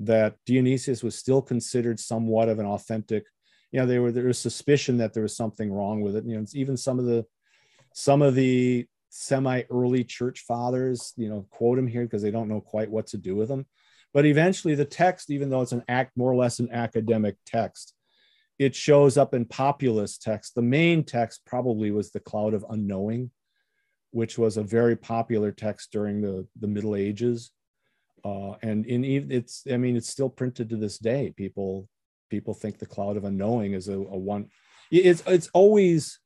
that 0.02 0.36
Dionysius 0.46 1.02
was 1.02 1.18
still 1.18 1.42
considered 1.42 2.00
somewhat 2.00 2.50
of 2.50 2.60
an 2.60 2.68
authentic. 2.68 3.26
You 3.72 3.84
know, 3.84 4.02
were 4.02 4.12
there 4.12 4.26
was 4.26 4.38
suspicion 4.38 4.98
that 4.98 5.14
there 5.14 5.24
was 5.24 5.36
something 5.36 5.74
wrong 5.74 6.02
with 6.02 6.16
it. 6.16 6.24
You 6.24 6.38
know, 6.38 6.46
even 6.54 6.78
some 6.78 7.00
of 7.00 7.06
the 7.06 7.26
some 7.96 8.22
of 8.22 8.36
the 8.36 8.86
semi 9.10 9.64
early 9.72 10.04
church 10.04 10.42
fathers, 10.42 11.14
you 11.18 11.30
know, 11.30 11.48
quote 11.50 11.80
him 11.80 11.88
here 11.88 12.04
because 12.04 12.22
they 12.22 12.32
don't 12.32 12.48
know 12.48 12.62
quite 12.62 12.92
what 12.92 13.08
to 13.08 13.18
do 13.18 13.36
with 13.36 13.50
him. 13.50 13.66
But 14.14 14.28
eventually, 14.28 14.76
the 14.76 14.86
text, 14.86 15.32
even 15.32 15.50
though 15.50 15.62
it's 15.62 15.72
an 15.72 15.84
act 15.88 16.16
more 16.16 16.32
or 16.32 16.36
less 16.36 16.60
an 16.60 16.70
academic 16.72 17.38
text, 17.48 17.96
it 18.60 18.76
shows 18.76 19.18
up 19.18 19.34
in 19.34 19.46
populist 19.46 20.22
text. 20.22 20.54
The 20.54 20.62
main 20.62 21.04
text 21.04 21.42
probably 21.44 21.90
was 21.90 22.12
the 22.12 22.20
Cloud 22.20 22.54
of 22.54 22.66
Unknowing, 22.70 23.32
which 24.12 24.38
was 24.38 24.58
a 24.58 24.64
very 24.64 24.96
popular 24.96 25.52
text 25.52 25.92
during 25.92 26.22
the, 26.22 26.48
the 26.60 26.68
Middle 26.68 26.96
Ages. 26.96 27.52
Uh, 28.24 28.54
and 28.62 28.86
in 28.86 29.06
even 29.06 29.32
it's, 29.32 29.64
I 29.72 29.78
mean, 29.78 29.96
it's 29.96 30.10
still 30.10 30.30
printed 30.30 30.70
to 30.70 30.76
this 30.76 30.98
day. 30.98 31.34
People 31.36 31.88
people 32.30 32.54
think 32.54 32.78
the 32.78 32.86
Cloud 32.86 33.18
of 33.18 33.24
Unknowing 33.24 33.74
is 33.74 33.88
a, 33.88 33.94
a 33.94 34.18
one. 34.18 34.48
It's 34.92 35.24
it's 35.26 35.50
always 35.54 36.20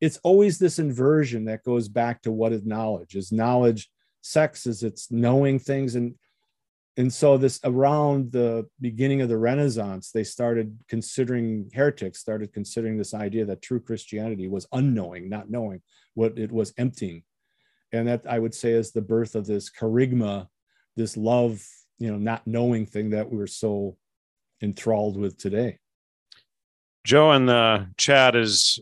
it's 0.00 0.18
always 0.22 0.58
this 0.58 0.78
inversion 0.78 1.44
that 1.44 1.64
goes 1.64 1.88
back 1.88 2.22
to 2.22 2.32
what 2.32 2.52
is 2.52 2.64
knowledge. 2.64 3.14
Is 3.14 3.30
knowledge 3.30 3.90
sex? 4.22 4.66
Is 4.66 4.82
it's 4.82 5.10
knowing 5.10 5.58
things 5.58 5.96
and 5.96 6.14
and 6.96 7.12
so 7.12 7.38
this 7.38 7.60
around 7.64 8.32
the 8.32 8.66
beginning 8.80 9.22
of 9.22 9.28
the 9.28 9.38
renaissance 9.38 10.10
they 10.10 10.24
started 10.24 10.78
considering 10.88 11.70
heretics 11.72 12.18
started 12.18 12.52
considering 12.52 12.98
this 12.98 13.14
idea 13.14 13.44
that 13.44 13.62
true 13.62 13.80
christianity 13.80 14.48
was 14.48 14.66
unknowing 14.72 15.28
not 15.28 15.48
knowing 15.48 15.80
what 16.14 16.38
it 16.38 16.52
was 16.52 16.72
emptying. 16.76 17.22
And 17.92 18.06
that 18.06 18.22
i 18.28 18.38
would 18.38 18.54
say 18.54 18.72
is 18.72 18.92
the 18.92 19.02
birth 19.02 19.34
of 19.34 19.46
this 19.46 19.68
kerygma 19.68 20.46
this 20.96 21.16
love 21.16 21.60
you 21.98 22.10
know 22.10 22.18
not 22.18 22.46
knowing 22.46 22.86
thing 22.86 23.10
that 23.10 23.30
we're 23.30 23.46
so 23.46 23.96
enthralled 24.62 25.16
with 25.16 25.38
today. 25.38 25.78
Joe 27.04 27.32
in 27.32 27.46
the 27.46 27.88
chat 27.96 28.36
is 28.36 28.78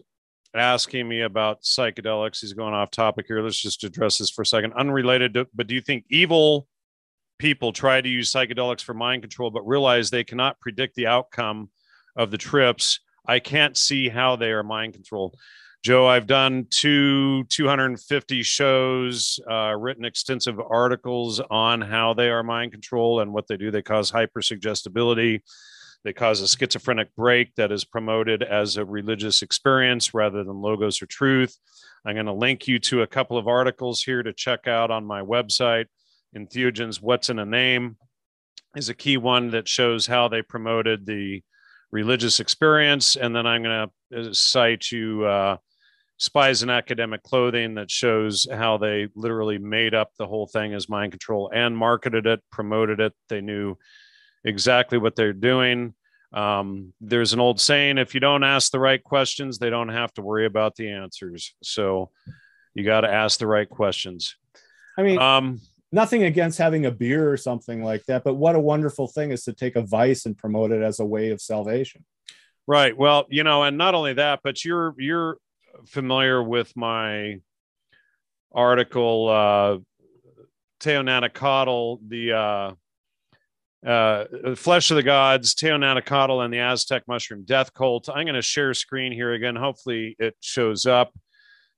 asking 0.55 1.09
me 1.09 1.21
about 1.21 1.63
psychedelics. 1.63 2.41
He's 2.41 2.53
going 2.53 2.75
off 2.75 2.91
topic 2.91 3.27
here. 3.29 3.41
Let's 3.41 3.61
just 3.61 3.85
address 3.85 4.19
this 4.19 4.31
for 4.31 4.43
a 4.43 4.47
second. 4.47 4.73
Unrelated 4.75 5.35
to, 5.35 5.47
but 5.55 5.69
do 5.69 5.75
you 5.75 5.81
think 5.81 6.05
evil 6.11 6.67
people 7.39 7.73
try 7.73 8.01
to 8.01 8.09
use 8.09 8.33
psychedelics 8.33 8.83
for 8.83 8.95
mind 8.95 9.23
control, 9.23 9.51
but 9.51 9.67
realize 9.67 10.11
they 10.11 10.25
cannot 10.25 10.59
predict 10.61 10.97
the 10.97 11.07
outcome 11.07 11.71
of 12.17 12.31
the 12.31 12.39
trips. 12.39 13.01
I 13.27 13.39
can't 13.39 13.77
see 13.77 14.09
how 14.09 14.37
they 14.37 14.51
are 14.51 14.65
mind 14.65 14.95
controlled. 14.95 15.37
Joe, 15.85 16.07
I've 16.07 16.27
done 16.27 16.67
two 16.71 17.45
250 17.45 18.43
shows, 18.43 19.39
uh, 19.51 19.75
written 19.79 20.05
extensive 20.05 20.59
articles 20.59 21.41
on 21.51 21.81
how 21.81 22.15
they 22.15 22.29
are 22.29 22.43
mind 22.43 22.73
control 22.73 23.21
and 23.21 23.33
what 23.33 23.47
they 23.47 23.57
do. 23.57 23.71
They 23.71 23.83
cause 23.83 24.11
hypersuggestibility. 24.11 25.41
They 26.05 26.13
cause 26.13 26.41
a 26.41 26.49
schizophrenic 26.49 27.15
break 27.17 27.55
that 27.57 27.73
is 27.73 27.85
promoted 27.85 28.43
as 28.43 28.77
a 28.77 28.85
religious 28.85 29.43
experience 29.43 30.15
rather 30.15 30.45
than 30.45 30.61
logos 30.61 31.01
or 31.01 31.07
truth. 31.07 31.57
I'm 32.05 32.15
going 32.15 32.27
to 32.27 32.33
link 32.33 32.67
you 32.67 32.79
to 32.81 33.03
a 33.03 33.07
couple 33.07 33.39
of 33.39 33.49
articles 33.49 34.03
here 34.03 34.23
to 34.23 34.33
check 34.33 34.67
out 34.67 34.91
on 34.91 35.05
my 35.05 35.23
website 35.23 35.87
entheogens 36.37 37.01
what's 37.01 37.31
in 37.31 37.39
a 37.39 37.45
name 37.45 37.97
is 38.77 38.89
a 38.89 38.95
key 38.95 39.17
one 39.17 39.51
that 39.51 39.69
shows 39.69 40.07
how 40.07 40.29
they 40.29 40.43
promoted 40.43 41.07
the 41.07 41.43
religious 41.91 42.39
experience 42.39 43.17
and 43.17 43.35
then 43.35 43.47
i'm 43.47 43.63
going 43.63 43.89
to 44.13 44.31
uh, 44.31 44.33
cite 44.33 44.91
you 44.93 45.25
uh, 45.25 45.57
spies 46.19 46.63
in 46.63 46.71
academic 46.71 47.23
clothing 47.23 47.75
that 47.75 47.91
shows 47.91 48.47
how 48.53 48.77
they 48.77 49.09
literally 49.15 49.59
made 49.59 49.95
up 49.95 50.13
the 50.19 50.27
whole 50.27 50.47
thing 50.47 50.75
as 50.75 50.89
mind 50.89 51.13
control 51.13 51.51
and 51.55 51.77
marketed 51.77 52.27
it 52.27 52.41
promoted 52.51 53.01
it 53.01 53.13
they 53.29 53.41
knew 53.41 53.77
exactly 54.45 54.99
what 54.99 55.17
they're 55.17 55.33
doing 55.33 55.95
um, 56.33 56.93
there's 57.01 57.33
an 57.33 57.41
old 57.41 57.59
saying 57.59 57.97
if 57.97 58.13
you 58.13 58.21
don't 58.21 58.45
ask 58.45 58.71
the 58.71 58.81
right 58.81 59.03
questions 59.03 59.59
they 59.59 59.71
don't 59.71 59.89
have 59.89 60.13
to 60.15 60.23
worry 60.23 60.45
about 60.45 60.77
the 60.77 60.91
answers 60.91 61.55
so 61.63 62.11
you 62.75 62.85
got 62.85 63.01
to 63.01 63.13
ask 63.13 63.39
the 63.39 63.47
right 63.47 63.69
questions 63.69 64.37
i 64.99 65.03
mean 65.03 65.19
um, 65.19 65.61
nothing 65.93 66.25
against 66.25 66.59
having 66.59 66.87
a 66.87 66.91
beer 66.91 67.31
or 67.31 67.37
something 67.37 67.83
like 67.83 68.05
that, 68.07 68.25
but 68.25 68.35
what 68.35 68.55
a 68.55 68.61
wonderful 68.61 69.09
thing 69.09 69.31
is 69.31 69.45
to 69.45 69.53
take 69.53 69.77
a 69.77 69.83
vice 69.83 70.27
and 70.27 70.37
promote 70.37 70.71
it 70.71 70.83
as 70.83 71.01
a 71.01 71.05
way 71.05 71.31
of 71.31 71.41
salvation. 71.41 72.05
Right. 72.67 72.97
Well, 72.97 73.27
you 73.31 73.45
know, 73.45 73.63
and 73.63 73.79
not 73.79 73.95
only 73.95 74.15
that, 74.15 74.41
but 74.45 74.65
you're 74.65 74.95
you're 74.99 75.39
familiar 75.87 76.43
with 76.43 76.75
my 76.77 77.41
article, 78.53 79.29
uh, 79.29 79.79
Teonanacatl, 80.81 81.99
the 82.09 82.33
uh, 82.33 83.89
uh, 83.89 84.55
Flesh 84.55 84.91
of 84.91 84.97
the 84.97 85.03
Gods, 85.03 85.55
Teonanacatl, 85.55 86.45
and 86.45 86.53
the 86.53 86.59
Aztec 86.59 87.05
Mushroom 87.07 87.45
Death 87.45 87.73
Cult. 87.75 88.09
I'm 88.09 88.25
going 88.25 88.35
to 88.35 88.43
share 88.43 88.75
screen 88.75 89.13
here 89.13 89.33
again. 89.33 89.57
Hopefully, 89.57 90.17
it 90.19 90.37
shows 90.41 90.87
up 90.87 91.13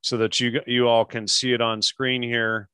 so 0.03 0.17
that 0.19 0.41
you 0.41 0.61
you 0.67 0.89
all 0.89 1.05
can 1.05 1.27
see 1.27 1.53
it 1.53 1.61
on 1.61 1.83
screen 1.83 2.23
here 2.23 2.69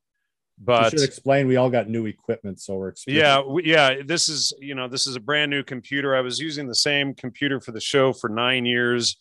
but 0.58 0.90
should 0.90 1.02
explain 1.02 1.46
we 1.46 1.56
all 1.56 1.68
got 1.68 1.88
new 1.88 2.06
equipment 2.06 2.60
so 2.60 2.76
we're 2.76 2.92
yeah 3.06 3.42
we, 3.42 3.64
yeah 3.64 3.96
this 4.04 4.28
is 4.28 4.52
you 4.58 4.74
know 4.74 4.88
this 4.88 5.06
is 5.06 5.16
a 5.16 5.20
brand 5.20 5.50
new 5.50 5.62
computer 5.62 6.16
i 6.16 6.20
was 6.20 6.38
using 6.38 6.66
the 6.66 6.74
same 6.74 7.14
computer 7.14 7.60
for 7.60 7.72
the 7.72 7.80
show 7.80 8.12
for 8.12 8.28
nine 8.28 8.64
years 8.64 9.16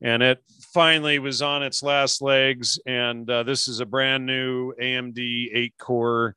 and 0.00 0.22
it 0.22 0.42
finally 0.72 1.18
was 1.18 1.42
on 1.42 1.62
its 1.62 1.82
last 1.82 2.22
legs. 2.22 2.78
And 2.86 3.28
uh, 3.28 3.42
this 3.42 3.68
is 3.68 3.80
a 3.80 3.86
brand 3.86 4.26
new 4.26 4.72
amd 4.80 5.18
8 5.18 5.74
core 5.78 6.36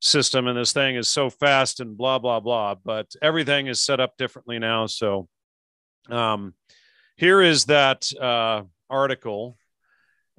system 0.00 0.48
and 0.48 0.58
this 0.58 0.72
thing 0.72 0.96
is 0.96 1.08
so 1.08 1.30
fast 1.30 1.78
and 1.78 1.96
blah 1.96 2.18
blah 2.18 2.40
blah 2.40 2.74
but 2.84 3.06
everything 3.22 3.68
is 3.68 3.80
set 3.80 4.00
up 4.00 4.16
differently 4.16 4.58
now. 4.58 4.86
So 4.86 5.28
um 6.10 6.54
here 7.16 7.40
is 7.40 7.66
that 7.66 8.12
uh 8.20 8.62
article. 8.92 9.56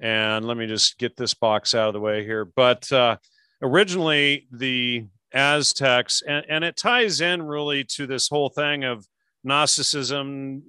And 0.00 0.46
let 0.46 0.56
me 0.56 0.66
just 0.66 0.98
get 0.98 1.16
this 1.16 1.34
box 1.34 1.74
out 1.74 1.88
of 1.88 1.94
the 1.94 2.00
way 2.00 2.24
here. 2.24 2.44
But 2.44 2.90
uh, 2.90 3.16
originally, 3.60 4.46
the 4.50 5.06
Aztecs, 5.32 6.22
and, 6.26 6.46
and 6.48 6.64
it 6.64 6.76
ties 6.76 7.20
in 7.20 7.42
really 7.42 7.84
to 7.84 8.06
this 8.06 8.28
whole 8.28 8.48
thing 8.48 8.84
of 8.84 9.06
Gnosticism, 9.42 10.62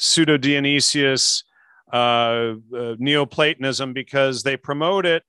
pseudo 0.00 0.36
Dionysius, 0.36 1.44
uh, 1.92 2.54
uh, 2.76 2.94
Neoplatonism, 2.98 3.92
because 3.92 4.42
they 4.42 4.56
promote 4.56 5.06
it 5.06 5.22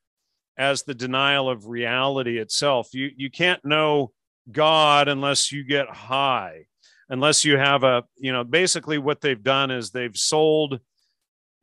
as 0.57 0.83
the 0.83 0.93
denial 0.93 1.49
of 1.49 1.67
reality 1.67 2.37
itself. 2.37 2.89
You 2.93 3.09
you 3.15 3.29
can't 3.29 3.63
know 3.65 4.11
God 4.51 5.07
unless 5.07 5.51
you 5.51 5.63
get 5.63 5.89
high, 5.89 6.65
unless 7.09 7.45
you 7.45 7.57
have 7.57 7.83
a 7.83 8.03
you 8.17 8.31
know 8.31 8.43
basically 8.43 8.97
what 8.97 9.21
they've 9.21 9.43
done 9.43 9.71
is 9.71 9.91
they've 9.91 10.15
sold 10.15 10.79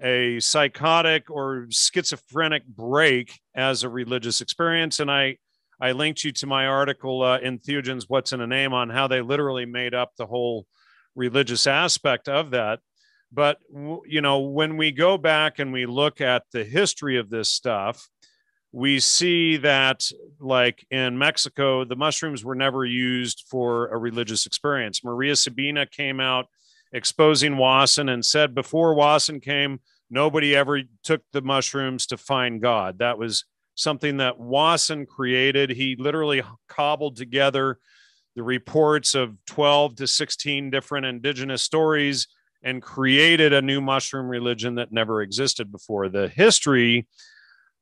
a 0.01 0.39
psychotic 0.41 1.31
or 1.31 1.67
schizophrenic 1.71 2.67
break 2.67 3.41
as 3.55 3.83
a 3.83 3.89
religious 3.89 4.41
experience. 4.41 5.01
And 5.01 5.11
I, 5.11 5.39
I 5.81 5.93
linked 5.93 6.25
you 6.25 6.33
to 6.33 6.47
my 6.47 6.67
article 6.67 7.23
uh, 7.23 7.41
Entheogens 7.41 8.05
What's 8.09 8.33
in 8.33 8.41
a 8.41 8.47
Name 8.47 8.73
on 8.73 8.91
how 8.91 9.09
they 9.09 9.21
literally 9.21 9.67
made 9.67 9.95
up 9.95 10.13
the 10.17 10.27
whole 10.27 10.67
religious 11.15 11.67
aspect 11.67 12.29
of 12.29 12.51
that. 12.51 12.81
But, 13.33 13.59
you 14.07 14.21
know, 14.21 14.41
when 14.41 14.77
we 14.77 14.91
go 14.91 15.19
back 15.19 15.59
and 15.59 15.73
we 15.73 15.87
look 15.87 16.21
at 16.21 16.45
the 16.53 16.65
history 16.65 17.19
of 17.19 17.29
this 17.29 17.51
stuff, 17.51 18.09
we 18.73 19.01
see 19.01 19.57
that, 19.59 20.11
like 20.41 20.87
in 20.91 21.19
Mexico, 21.19 21.85
the 21.85 21.97
mushrooms 21.97 22.45
were 22.45 22.55
never 22.55 22.85
used 22.85 23.45
for 23.51 23.89
a 23.89 23.99
religious 23.99 24.47
experience. 24.47 25.05
Maria 25.05 25.37
Sabina 25.37 25.87
came 25.87 26.21
out 26.21 26.47
exposing 26.93 27.57
Wasson 27.57 28.09
and 28.09 28.25
said 28.25 28.55
before 28.55 28.95
Wasson 28.95 29.41
came, 29.41 29.81
nobody 30.11 30.57
ever 30.57 30.81
took 31.03 31.23
the 31.33 31.43
mushrooms 31.43 32.07
to 32.07 32.17
find 32.17 32.63
God. 32.63 32.99
That 32.99 33.19
was 33.19 33.45
something 33.75 34.19
that 34.19 34.41
Wasson 34.41 35.07
created. 35.07 35.71
He 35.71 35.97
literally 35.99 36.43
cobbled 36.69 37.17
together 37.17 37.79
the 38.37 38.43
reports 38.43 39.15
of 39.15 39.35
12 39.47 39.97
to 39.97 40.07
16 40.07 40.71
different 40.71 41.07
indigenous 41.07 41.63
stories 41.63 42.29
and 42.63 42.83
created 42.83 43.53
a 43.53 43.63
new 43.63 43.81
mushroom 43.81 44.29
religion 44.29 44.75
that 44.77 44.93
never 44.93 45.23
existed 45.23 45.71
before. 45.71 46.09
The 46.09 46.29
history 46.29 47.07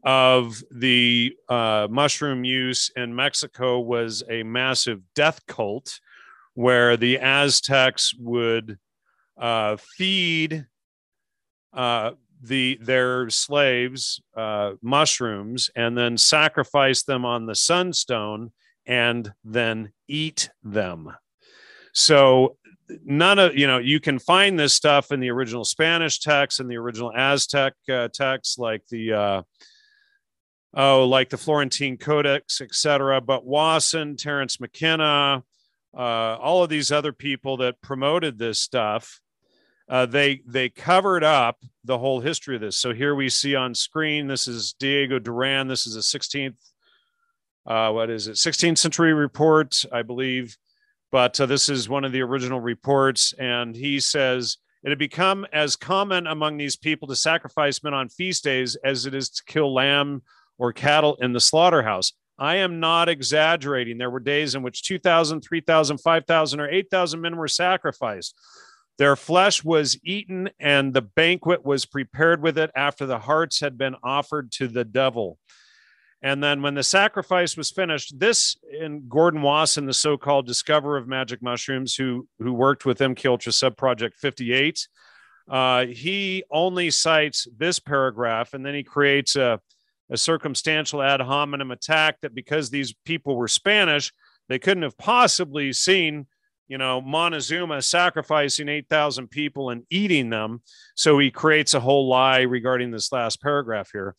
of 0.05 0.63
the 0.71 1.35
uh, 1.49 1.89
mushroom 1.91 2.45
use 2.45 2.91
in 2.95 3.15
Mexico 3.15 3.81
was 3.81 4.23
a 4.29 4.43
massive 4.43 5.01
death 5.15 5.45
cult 5.47 6.01
where 6.55 6.97
the 6.97 7.19
Aztecs 7.19 8.15
would 8.15 8.79
uh, 9.37 9.77
feed 9.77 10.67
uh, 11.73 12.13
the 12.43 12.79
their 12.81 13.29
slaves 13.31 14.21
uh, 14.37 14.73
mushrooms 14.83 15.71
and 15.75 15.97
then 15.97 16.17
sacrifice 16.17 17.03
them 17.03 17.25
on 17.25 17.47
the 17.47 17.55
sunstone 17.55 18.53
and 18.87 19.33
then 19.45 19.93
eat 20.09 20.51
them. 20.63 21.11
So 21.93 22.57
none 23.05 23.39
of 23.39 23.57
you 23.57 23.67
know 23.67 23.79
you 23.79 24.01
can 24.01 24.19
find 24.19 24.59
this 24.59 24.75
stuff 24.75 25.13
in 25.13 25.21
the 25.21 25.31
original 25.31 25.65
Spanish 25.65 26.21
text 26.21 26.61
and 26.61 26.71
the 26.71 26.77
original 26.77 27.13
Aztec 27.15 27.75
uh, 27.89 28.09
texts 28.13 28.59
like 28.59 28.87
the 28.89 29.13
uh, 29.13 29.43
oh 30.75 31.07
like 31.07 31.31
the 31.31 31.37
Florentine 31.37 31.97
Codex, 31.97 32.61
etc. 32.61 33.21
But 33.21 33.47
Wasson, 33.47 34.17
Terence 34.17 34.61
McKenna, 34.61 35.43
uh, 35.97 36.01
all 36.01 36.63
of 36.63 36.69
these 36.69 36.93
other 36.93 37.13
people 37.13 37.59
that 37.59 37.81
promoted 37.81 38.39
this 38.39 38.61
stuff 38.61 39.21
uh, 39.89 40.07
they 40.07 40.43
they 40.47 40.69
covered 40.69 41.23
up 41.23 41.59
the 41.85 41.99
whole 41.99 42.21
history 42.21 42.57
of 42.57 42.61
this. 42.61 42.77
So 42.77 42.93
here 42.93 43.15
we 43.15 43.29
see 43.29 43.55
on 43.55 43.75
screen, 43.75 44.27
this 44.27 44.49
is 44.49 44.75
Diego 44.79 45.19
Duran. 45.19 45.69
This 45.69 45.87
is 45.87 45.97
a 45.97 46.01
16th 46.01 46.57
uh, 47.67 47.91
what 47.91 48.11
is 48.11 48.29
it, 48.29 48.33
16th 48.33 48.79
century 48.79 49.13
report, 49.13 49.85
I 49.93 50.03
believe. 50.03 50.57
But 51.13 51.41
uh, 51.41 51.47
this 51.47 51.69
is 51.69 51.89
one 51.89 52.05
of 52.05 52.13
the 52.13 52.23
original 52.23 52.61
reports. 52.61 53.33
And 53.39 53.75
he 53.77 54.01
says, 54.01 54.59
it 54.83 54.91
had 54.91 54.99
become 54.99 55.47
as 55.53 55.77
common 55.77 56.27
among 56.27 56.57
these 56.57 56.77
people 56.77 57.09
to 57.09 57.17
sacrifice 57.17 57.83
men 57.83 57.95
on 57.95 58.09
feast 58.09 58.45
days 58.45 58.77
as 58.85 59.07
it 59.07 59.15
is 59.15 59.31
to 59.31 59.43
kill 59.45 59.75
lamb 59.75 60.23
or 60.59 60.73
cattle 60.73 61.17
in 61.21 61.33
the 61.33 61.41
slaughterhouse. 61.41 62.13
I 62.39 62.57
am 62.57 62.81
not 62.81 63.09
exaggerating. 63.09 63.99
There 63.99 64.11
were 64.11 64.21
days 64.21 64.55
in 64.55 64.63
which 64.63 64.83
2,000, 64.83 65.41
3,000, 65.41 65.99
5,000, 65.99 66.61
or 66.61 66.69
8,000 66.69 67.21
men 67.21 67.37
were 67.37 67.49
sacrificed. 67.49 68.39
Their 68.99 69.17
flesh 69.17 69.65
was 69.65 69.99
eaten, 70.05 70.51
and 70.59 70.93
the 70.93 71.03
banquet 71.03 71.65
was 71.65 71.85
prepared 71.87 72.43
with 72.43 72.57
it 72.59 72.71
after 72.75 73.07
the 73.07 73.19
hearts 73.19 73.61
had 73.61 73.77
been 73.77 73.97
offered 74.03 74.53
to 74.53 74.69
the 74.69 74.85
devil. 74.85 75.39
And 76.23 76.43
then 76.43 76.63
when 76.63 76.75
the 76.75 76.83
sacrifice 76.83 77.57
was 77.57 77.71
finished, 77.71 78.19
this 78.19 78.57
in 78.81 79.07
Gordon 79.09 79.43
Wasson, 79.43 79.87
the 79.87 79.95
so-called 79.95 80.47
discoverer 80.47 80.97
of 80.97 81.07
magic 81.07 81.43
mushrooms, 81.43 81.95
who 81.95 82.27
who 82.39 82.53
worked 82.53 82.87
with 82.87 82.99
MK 82.99 83.27
Ultra 83.27 83.53
Sub 83.53 83.77
Project 83.77 84.17
58, 84.19 84.89
uh, 85.49 85.87
he 85.87 86.43
only 86.51 86.91
cites 86.91 87.47
this 87.57 87.79
paragraph, 87.79 88.55
and 88.55 88.65
then 88.65 88.75
he 88.75 88.83
creates 88.83 89.37
a, 89.37 89.61
a 90.11 90.17
circumstantial 90.17 91.03
ad 91.03 91.21
hominem 91.21 91.71
attack 91.71 92.21
that 92.23 92.35
because 92.35 92.71
these 92.71 92.95
people 93.05 93.37
were 93.37 93.49
Spanish, 93.49 94.13
they 94.49 94.59
couldn't 94.59 94.83
have 94.83 94.99
possibly 94.99 95.73
seen 95.73 96.27
you 96.69 96.79
know, 96.79 97.01
Montezuma 97.01 97.81
sacrificing 97.81 98.69
8,000 98.69 99.29
people 99.29 99.71
and 99.71 99.85
eating 99.91 100.31
them. 100.31 100.63
So 100.95 101.19
he 101.19 101.31
creates 101.31 101.75
a 101.75 101.81
whole 101.81 102.09
lie 102.09 102.41
regarding 102.41 102.91
this 102.91 103.13
last 103.13 103.41
paragraph 103.41 103.91
here. 103.93 104.17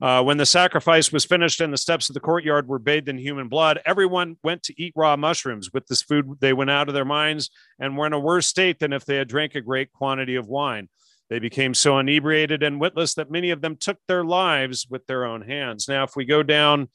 Uh, 0.00 0.22
when 0.22 0.36
the 0.36 0.46
sacrifice 0.46 1.12
was 1.12 1.24
finished 1.24 1.60
and 1.60 1.72
the 1.72 1.78
steps 1.78 2.08
of 2.08 2.14
the 2.14 2.20
courtyard 2.20 2.68
were 2.68 2.78
bathed 2.78 3.08
in 3.08 3.18
human 3.18 3.48
blood, 3.48 3.80
everyone 3.84 4.36
went 4.44 4.62
to 4.62 4.74
eat 4.80 4.92
raw 4.94 5.16
mushrooms. 5.16 5.72
With 5.72 5.86
this 5.86 6.02
food, 6.02 6.36
they 6.40 6.52
went 6.52 6.70
out 6.70 6.88
of 6.88 6.94
their 6.94 7.04
minds 7.04 7.50
and 7.80 7.96
were 7.96 8.06
in 8.06 8.12
a 8.12 8.20
worse 8.20 8.46
state 8.46 8.78
than 8.78 8.92
if 8.92 9.04
they 9.04 9.16
had 9.16 9.28
drank 9.28 9.56
a 9.56 9.60
great 9.60 9.92
quantity 9.92 10.36
of 10.36 10.46
wine. 10.46 10.88
They 11.30 11.40
became 11.40 11.74
so 11.74 11.98
inebriated 11.98 12.62
and 12.62 12.80
witless 12.80 13.14
that 13.14 13.30
many 13.30 13.50
of 13.50 13.60
them 13.60 13.76
took 13.76 13.98
their 14.06 14.24
lives 14.24 14.86
with 14.88 15.06
their 15.06 15.26
own 15.26 15.42
hands. 15.42 15.88
Now, 15.88 16.04
if 16.04 16.14
we 16.14 16.24
go 16.24 16.42
down 16.44 16.88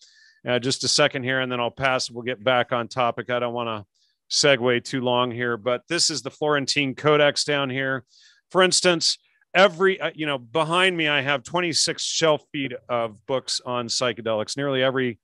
uh, 0.47 0.59
just 0.59 0.83
a 0.83 0.87
second 0.87 1.23
here 1.23 1.41
and 1.41 1.51
then 1.51 1.59
I'll 1.59 1.71
pass, 1.71 2.09
we'll 2.09 2.23
get 2.23 2.43
back 2.43 2.71
on 2.71 2.87
topic. 2.87 3.29
I 3.29 3.39
don't 3.39 3.53
want 3.53 3.67
to 3.67 3.85
segue 4.35 4.83
too 4.85 5.01
long 5.01 5.29
here, 5.29 5.57
but 5.57 5.83
this 5.89 6.09
is 6.09 6.21
the 6.21 6.31
Florentine 6.31 6.95
Codex 6.95 7.43
down 7.43 7.69
here. 7.69 8.05
For 8.49 8.63
instance, 8.63 9.17
every, 9.53 9.99
uh, 9.99 10.11
you 10.13 10.25
know, 10.25 10.37
behind 10.37 10.95
me, 10.95 11.07
I 11.07 11.21
have 11.21 11.43
26 11.43 12.01
shelf 12.03 12.43
feet 12.51 12.73
of 12.89 13.25
books 13.25 13.61
on 13.65 13.87
psychedelics. 13.87 14.57
Nearly 14.57 14.83
every 14.83 15.19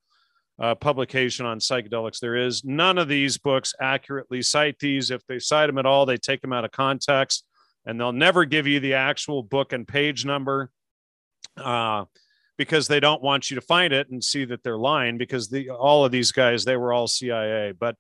uh, 0.60 0.76
publication 0.76 1.46
on 1.46 1.60
psychedelics 1.60 2.20
there 2.20 2.36
is. 2.36 2.64
None 2.64 2.98
of 2.98 3.08
these 3.08 3.38
books 3.38 3.74
accurately 3.80 4.42
cite 4.42 4.80
these. 4.80 5.12
If 5.12 5.26
they 5.26 5.40
cite 5.40 5.68
them 5.68 5.78
at 5.78 5.86
all, 5.86 6.06
they 6.06 6.18
take 6.18 6.42
them 6.42 6.54
out 6.54 6.66
of 6.66 6.72
context 6.72 7.46
and 7.86 8.00
they'll 8.00 8.12
never 8.12 8.46
give 8.46 8.68
you 8.68 8.80
the 8.80 8.94
actual 8.96 9.42
book 9.42 9.74
and 9.74 9.88
page 9.88 10.26
number. 10.26 10.72
Uh, 11.58 12.06
because 12.58 12.90
they 12.90 13.00
don't 13.00 13.24
want 13.24 13.50
you 13.50 13.56
to 13.56 13.62
find 13.62 13.94
it 13.94 14.10
and 14.10 14.22
see 14.22 14.44
that 14.44 14.62
they're 14.64 14.78
lying 14.78 15.18
because 15.18 15.48
the 15.48 15.70
all 15.70 16.04
of 16.04 16.12
these 16.12 16.34
guys 16.34 16.66
they 16.66 16.76
were 16.76 16.92
all 16.92 17.08
CIA 17.08 17.72
but 17.72 17.96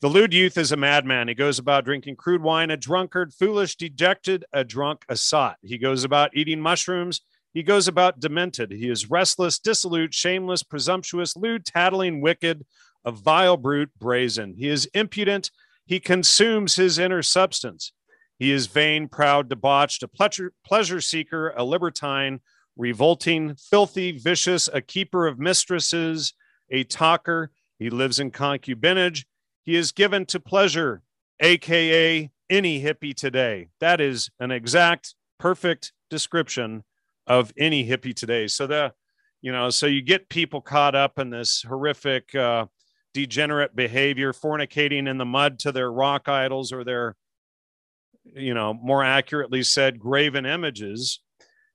the 0.00 0.08
lewd 0.08 0.34
youth 0.34 0.58
is 0.58 0.72
a 0.72 0.76
madman. 0.76 1.28
He 1.28 1.34
goes 1.34 1.58
about 1.58 1.84
drinking 1.84 2.16
crude 2.16 2.42
wine, 2.42 2.70
a 2.70 2.76
drunkard, 2.76 3.32
foolish, 3.32 3.76
dejected, 3.76 4.44
a 4.52 4.62
drunk, 4.62 5.04
a 5.08 5.16
sot. 5.16 5.56
He 5.62 5.78
goes 5.78 6.04
about 6.04 6.36
eating 6.36 6.60
mushrooms. 6.60 7.22
He 7.54 7.62
goes 7.62 7.88
about 7.88 8.20
demented. 8.20 8.70
He 8.70 8.90
is 8.90 9.08
restless, 9.08 9.58
dissolute, 9.58 10.12
shameless, 10.12 10.62
presumptuous, 10.62 11.34
lewd, 11.36 11.64
tattling, 11.64 12.20
wicked, 12.20 12.66
a 13.06 13.10
vile 13.10 13.56
brute, 13.56 13.90
brazen. 13.98 14.54
He 14.58 14.68
is 14.68 14.84
impudent. 14.92 15.50
He 15.86 15.98
consumes 15.98 16.76
his 16.76 16.98
inner 16.98 17.22
substance. 17.22 17.92
He 18.38 18.52
is 18.52 18.66
vain, 18.66 19.08
proud, 19.08 19.48
debauched, 19.48 20.02
a 20.02 20.08
pleasure, 20.08 21.00
seeker, 21.00 21.54
a 21.56 21.64
libertine, 21.64 22.40
revolting, 22.76 23.54
filthy, 23.54 24.12
vicious, 24.12 24.68
a 24.70 24.82
keeper 24.82 25.26
of 25.26 25.38
mistresses, 25.38 26.34
a 26.70 26.84
talker. 26.84 27.50
He 27.78 27.88
lives 27.88 28.20
in 28.20 28.30
concubinage. 28.30 29.24
He 29.66 29.74
is 29.74 29.90
given 29.90 30.24
to 30.26 30.38
pleasure, 30.38 31.02
AKA 31.40 32.30
any 32.48 32.82
hippie 32.82 33.14
today. 33.14 33.68
That 33.80 34.00
is 34.00 34.30
an 34.38 34.52
exact, 34.52 35.16
perfect 35.38 35.92
description 36.08 36.84
of 37.26 37.52
any 37.58 37.86
hippie 37.86 38.14
today. 38.14 38.46
So 38.46 38.68
the, 38.68 38.92
you 39.42 39.50
know, 39.50 39.68
so 39.70 39.86
you 39.86 40.02
get 40.02 40.28
people 40.28 40.60
caught 40.60 40.94
up 40.94 41.18
in 41.18 41.30
this 41.30 41.62
horrific, 41.62 42.32
uh, 42.34 42.66
degenerate 43.12 43.74
behavior, 43.74 44.32
fornicating 44.32 45.08
in 45.08 45.18
the 45.18 45.24
mud 45.24 45.58
to 45.60 45.72
their 45.72 45.90
rock 45.90 46.28
idols 46.28 46.72
or 46.72 46.84
their, 46.84 47.16
you 48.24 48.54
know, 48.54 48.72
more 48.72 49.02
accurately 49.02 49.64
said, 49.64 49.98
graven 49.98 50.46
images 50.46 51.20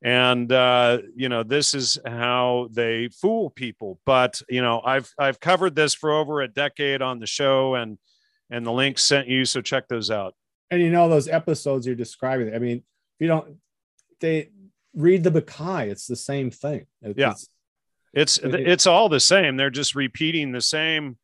and 0.04 0.52
uh, 0.52 1.00
you 1.16 1.30
know 1.30 1.44
this 1.44 1.74
is 1.74 2.00
how 2.06 2.68
they 2.72 3.10
fool 3.10 3.50
people. 3.50 4.00
But 4.06 4.42
you 4.50 4.62
know 4.62 4.82
i've 4.84 5.12
i've 5.18 5.40
covered 5.40 5.76
this 5.76 5.94
for 5.94 6.12
over 6.12 6.42
a 6.42 6.48
decade 6.48 7.02
on 7.02 7.20
the 7.20 7.28
show 7.28 7.76
and 7.76 7.98
and 8.50 8.66
the 8.66 8.72
links 8.72 9.04
sent 9.04 9.28
you 9.28 9.46
so 9.46 9.62
check 9.62 9.88
those 9.88 10.12
out. 10.12 10.36
And 10.70 10.82
you 10.82 10.90
know 10.90 11.10
those 11.10 11.28
episodes 11.28 11.86
you're 11.86 11.96
describing 11.96 12.54
i 12.56 12.60
mean 12.60 12.78
if 12.78 12.84
you 13.20 13.28
don't 13.28 13.58
they 14.22 14.50
read 14.94 15.24
the 15.24 15.32
Bacchae, 15.32 15.90
it's 15.90 16.06
the 16.06 16.16
same 16.16 16.52
thing. 16.52 16.86
It's, 17.02 17.18
yeah. 17.18 17.34
it's 18.14 18.38
it, 18.38 18.54
it's 18.56 18.88
all 18.88 19.10
the 19.10 19.20
same. 19.20 19.58
They're 19.58 19.70
just 19.70 19.96
repeating 19.96 20.52
the 20.52 20.62
same 20.62 21.18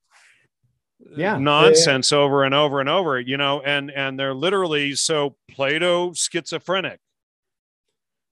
yeah. 1.16 1.38
nonsense 1.38 2.12
yeah. 2.12 2.18
over 2.18 2.44
and 2.44 2.56
over 2.56 2.80
and 2.80 2.90
over 2.90 3.20
you 3.20 3.38
know 3.38 3.62
and 3.62 3.92
and 3.92 4.20
they're 4.20 4.34
literally 4.34 4.96
so 4.96 5.36
plato 5.48 6.12
schizophrenic 6.14 7.00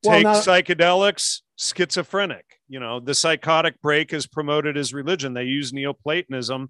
take 0.06 0.24
well, 0.24 0.42
psychedelics, 0.42 1.42
schizophrenic. 1.58 2.46
You 2.68 2.80
know, 2.80 3.00
the 3.00 3.14
psychotic 3.14 3.82
break 3.82 4.14
is 4.14 4.28
promoted 4.28 4.78
as 4.78 4.94
religion. 4.94 5.34
They 5.34 5.44
use 5.44 5.74
Neoplatonism 5.74 6.70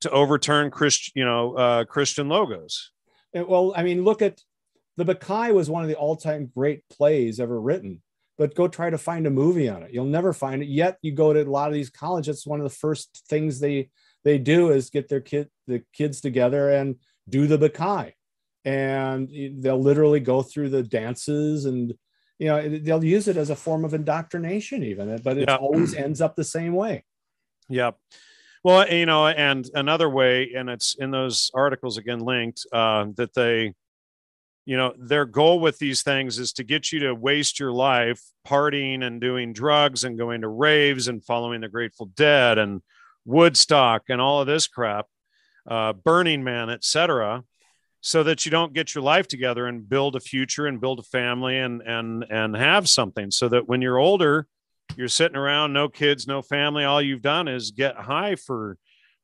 to 0.00 0.10
overturn 0.10 0.70
Christ, 0.70 1.12
you 1.14 1.24
know, 1.24 1.54
uh, 1.54 1.84
Christian 1.84 2.28
logos. 2.28 2.90
Well, 3.34 3.72
I 3.76 3.82
mean, 3.82 4.04
look 4.04 4.22
at 4.22 4.40
the 4.96 5.04
Bacchae 5.04 5.52
was 5.52 5.70
one 5.70 5.82
of 5.82 5.88
the 5.88 5.96
all-time 5.96 6.50
great 6.54 6.82
plays 6.88 7.40
ever 7.40 7.60
written. 7.60 8.02
But 8.38 8.54
go 8.54 8.68
try 8.68 8.88
to 8.88 8.96
find 8.96 9.26
a 9.26 9.30
movie 9.30 9.68
on 9.68 9.82
it. 9.82 9.92
You'll 9.92 10.06
never 10.06 10.32
find 10.32 10.62
it. 10.62 10.68
Yet 10.68 10.96
you 11.02 11.12
go 11.12 11.34
to 11.34 11.42
a 11.42 11.44
lot 11.44 11.68
of 11.68 11.74
these 11.74 11.90
colleges. 11.90 12.38
It's 12.38 12.46
one 12.46 12.58
of 12.58 12.64
the 12.64 12.74
first 12.74 13.24
things 13.28 13.60
they 13.60 13.90
they 14.24 14.38
do 14.38 14.70
is 14.70 14.88
get 14.88 15.10
their 15.10 15.20
kid 15.20 15.50
the 15.66 15.82
kids 15.92 16.22
together 16.22 16.70
and 16.70 16.96
do 17.28 17.46
the 17.46 17.58
Bacchae, 17.58 18.14
and 18.64 19.28
they'll 19.62 19.82
literally 19.82 20.20
go 20.20 20.40
through 20.40 20.70
the 20.70 20.82
dances 20.82 21.66
and 21.66 21.92
you 22.40 22.46
know 22.46 22.78
they'll 22.78 23.04
use 23.04 23.28
it 23.28 23.36
as 23.36 23.50
a 23.50 23.56
form 23.56 23.84
of 23.84 23.94
indoctrination 23.94 24.82
even 24.82 25.16
but 25.22 25.36
it 25.36 25.48
yep. 25.48 25.60
always 25.60 25.94
ends 25.94 26.20
up 26.20 26.34
the 26.34 26.44
same 26.44 26.72
way. 26.72 27.04
Yeah 27.68 27.92
well 28.62 28.88
you 28.88 29.06
know 29.06 29.26
and 29.26 29.70
another 29.74 30.08
way 30.08 30.52
and 30.54 30.68
it's 30.68 30.94
in 30.98 31.10
those 31.10 31.50
articles 31.54 31.96
again 31.96 32.20
linked 32.20 32.66
uh, 32.72 33.06
that 33.16 33.34
they 33.34 33.74
you 34.66 34.76
know 34.76 34.94
their 34.98 35.24
goal 35.24 35.60
with 35.60 35.78
these 35.78 36.02
things 36.02 36.38
is 36.38 36.52
to 36.52 36.64
get 36.64 36.92
you 36.92 37.00
to 37.00 37.14
waste 37.14 37.58
your 37.58 37.72
life 37.72 38.22
partying 38.46 39.04
and 39.04 39.20
doing 39.20 39.52
drugs 39.52 40.04
and 40.04 40.18
going 40.18 40.42
to 40.42 40.48
raves 40.48 41.08
and 41.08 41.24
following 41.24 41.60
the 41.60 41.68
grateful 41.68 42.06
dead 42.16 42.58
and 42.58 42.82
woodstock 43.24 44.02
and 44.08 44.20
all 44.20 44.40
of 44.40 44.46
this 44.46 44.66
crap 44.66 45.06
uh, 45.68 45.92
burning 45.92 46.42
man 46.44 46.70
etc 46.70 47.42
so 48.00 48.22
that 48.22 48.44
you 48.44 48.50
don't 48.50 48.72
get 48.72 48.94
your 48.94 49.04
life 49.04 49.28
together 49.28 49.66
and 49.66 49.88
build 49.88 50.16
a 50.16 50.20
future 50.20 50.66
and 50.66 50.80
build 50.80 50.98
a 50.98 51.02
family 51.02 51.58
and 51.58 51.82
and 51.82 52.24
and 52.30 52.56
have 52.56 52.88
something 52.88 53.30
so 53.30 53.48
that 53.48 53.68
when 53.68 53.82
you're 53.82 53.98
older 53.98 54.46
you're 54.96 55.08
sitting 55.08 55.36
around 55.36 55.72
no 55.72 55.88
kids 55.88 56.26
no 56.26 56.42
family 56.42 56.84
all 56.84 57.00
you've 57.00 57.22
done 57.22 57.46
is 57.48 57.70
get 57.70 57.96
high 57.96 58.34
for 58.34 58.76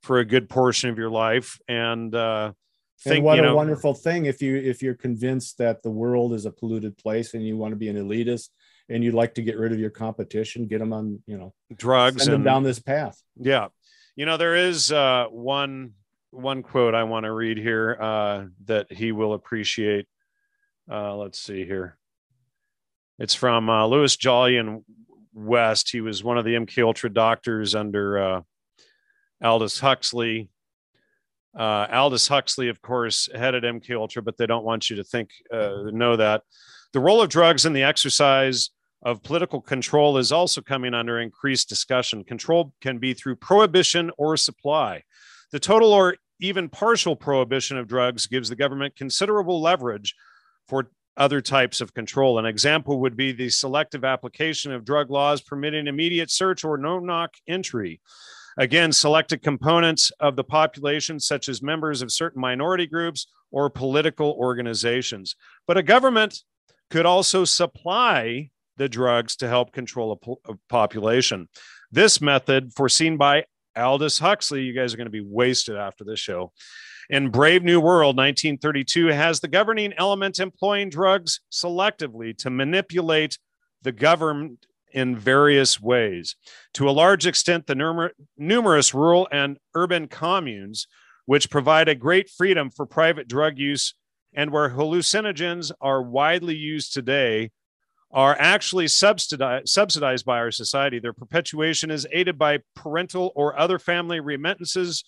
for 0.02 0.18
a 0.18 0.24
good 0.24 0.48
portion 0.48 0.90
of 0.90 0.98
your 0.98 1.10
life 1.10 1.58
and 1.68 2.14
uh 2.14 2.52
think, 3.00 3.16
and 3.16 3.24
what 3.24 3.38
a 3.38 3.42
know, 3.42 3.56
wonderful 3.56 3.94
thing 3.94 4.26
if 4.26 4.40
you 4.42 4.56
if 4.56 4.82
you're 4.82 4.94
convinced 4.94 5.58
that 5.58 5.82
the 5.82 5.90
world 5.90 6.32
is 6.32 6.46
a 6.46 6.50
polluted 6.50 6.96
place 6.98 7.34
and 7.34 7.44
you 7.46 7.56
want 7.56 7.72
to 7.72 7.76
be 7.76 7.88
an 7.88 7.96
elitist 7.96 8.50
and 8.88 9.02
you'd 9.02 9.14
like 9.14 9.34
to 9.34 9.42
get 9.42 9.58
rid 9.58 9.72
of 9.72 9.80
your 9.80 9.90
competition 9.90 10.66
get 10.66 10.78
them 10.78 10.92
on 10.92 11.20
you 11.26 11.36
know 11.36 11.52
drugs 11.76 12.24
send 12.24 12.34
and, 12.34 12.44
them 12.44 12.52
down 12.52 12.62
this 12.62 12.78
path. 12.78 13.20
Yeah. 13.36 13.68
You 14.14 14.26
know 14.26 14.36
there 14.36 14.56
is 14.56 14.92
uh 14.92 15.26
one 15.30 15.92
one 16.36 16.62
quote 16.62 16.94
I 16.94 17.04
want 17.04 17.24
to 17.24 17.32
read 17.32 17.58
here 17.58 17.96
uh, 18.00 18.44
that 18.66 18.92
he 18.92 19.12
will 19.12 19.34
appreciate. 19.34 20.06
Uh, 20.90 21.16
let's 21.16 21.40
see 21.40 21.64
here. 21.64 21.96
It's 23.18 23.34
from 23.34 23.70
uh, 23.70 23.86
Louis 23.86 24.14
Jolyon 24.16 24.84
West. 25.32 25.90
He 25.90 26.00
was 26.00 26.22
one 26.22 26.38
of 26.38 26.44
the 26.44 26.54
MK 26.54 26.84
Ultra 26.84 27.10
doctors 27.10 27.74
under 27.74 28.18
uh, 28.18 28.40
Aldous 29.42 29.80
Huxley. 29.80 30.50
Uh, 31.58 31.86
Aldous 31.90 32.28
Huxley, 32.28 32.68
of 32.68 32.82
course, 32.82 33.28
headed 33.34 33.64
MK 33.64 33.96
Ultra, 33.96 34.22
but 34.22 34.36
they 34.36 34.46
don't 34.46 34.64
want 34.64 34.90
you 34.90 34.96
to 34.96 35.04
think 35.04 35.30
uh, 35.50 35.84
know 35.90 36.16
that 36.16 36.42
the 36.92 37.00
role 37.00 37.22
of 37.22 37.30
drugs 37.30 37.64
in 37.64 37.72
the 37.72 37.82
exercise 37.82 38.70
of 39.02 39.22
political 39.22 39.60
control 39.60 40.18
is 40.18 40.32
also 40.32 40.60
coming 40.60 40.92
under 40.92 41.20
increased 41.20 41.68
discussion. 41.68 42.24
Control 42.24 42.72
can 42.80 42.98
be 42.98 43.14
through 43.14 43.36
prohibition 43.36 44.10
or 44.18 44.36
supply. 44.36 45.02
The 45.52 45.60
total 45.60 45.92
or 45.92 46.16
even 46.40 46.68
partial 46.68 47.16
prohibition 47.16 47.78
of 47.78 47.88
drugs 47.88 48.26
gives 48.26 48.48
the 48.48 48.56
government 48.56 48.96
considerable 48.96 49.60
leverage 49.60 50.14
for 50.68 50.90
other 51.16 51.40
types 51.40 51.80
of 51.80 51.94
control. 51.94 52.38
An 52.38 52.46
example 52.46 53.00
would 53.00 53.16
be 53.16 53.32
the 53.32 53.48
selective 53.48 54.04
application 54.04 54.72
of 54.72 54.84
drug 54.84 55.10
laws 55.10 55.40
permitting 55.40 55.86
immediate 55.86 56.30
search 56.30 56.64
or 56.64 56.76
no 56.76 56.98
knock 56.98 57.34
entry. 57.48 58.00
Again, 58.58 58.92
selected 58.92 59.42
components 59.42 60.10
of 60.20 60.36
the 60.36 60.44
population, 60.44 61.20
such 61.20 61.48
as 61.48 61.62
members 61.62 62.00
of 62.02 62.12
certain 62.12 62.40
minority 62.40 62.86
groups 62.86 63.26
or 63.50 63.68
political 63.68 64.32
organizations. 64.32 65.36
But 65.66 65.76
a 65.76 65.82
government 65.82 66.42
could 66.90 67.06
also 67.06 67.44
supply 67.44 68.50
the 68.76 68.88
drugs 68.88 69.36
to 69.36 69.48
help 69.48 69.72
control 69.72 70.12
a, 70.12 70.16
po- 70.16 70.40
a 70.46 70.54
population. 70.68 71.48
This 71.90 72.20
method, 72.20 72.72
foreseen 72.74 73.16
by 73.16 73.44
Aldous 73.76 74.18
Huxley, 74.18 74.62
you 74.62 74.72
guys 74.72 74.92
are 74.94 74.96
going 74.96 75.06
to 75.06 75.10
be 75.10 75.20
wasted 75.20 75.76
after 75.76 76.04
this 76.04 76.20
show. 76.20 76.52
In 77.08 77.30
Brave 77.30 77.62
New 77.62 77.80
World, 77.80 78.16
1932, 78.16 79.08
has 79.08 79.40
the 79.40 79.48
governing 79.48 79.92
element 79.96 80.40
employing 80.40 80.90
drugs 80.90 81.40
selectively 81.52 82.36
to 82.38 82.50
manipulate 82.50 83.38
the 83.82 83.92
government 83.92 84.66
in 84.92 85.16
various 85.16 85.80
ways. 85.80 86.36
To 86.74 86.88
a 86.88 86.92
large 86.92 87.26
extent, 87.26 87.66
the 87.66 87.74
numer- 87.74 88.10
numerous 88.36 88.94
rural 88.94 89.28
and 89.30 89.58
urban 89.74 90.08
communes, 90.08 90.86
which 91.26 91.50
provide 91.50 91.88
a 91.88 91.94
great 91.94 92.30
freedom 92.30 92.70
for 92.70 92.86
private 92.86 93.28
drug 93.28 93.58
use 93.58 93.94
and 94.34 94.50
where 94.50 94.70
hallucinogens 94.70 95.70
are 95.80 96.02
widely 96.02 96.54
used 96.54 96.92
today, 96.92 97.50
are 98.12 98.36
actually 98.38 98.88
subsidized, 98.88 99.68
subsidized 99.68 100.24
by 100.24 100.38
our 100.38 100.50
society. 100.50 100.98
Their 100.98 101.12
perpetuation 101.12 101.90
is 101.90 102.06
aided 102.12 102.38
by 102.38 102.60
parental 102.74 103.32
or 103.34 103.58
other 103.58 103.78
family 103.78 104.20
remittances, 104.20 105.04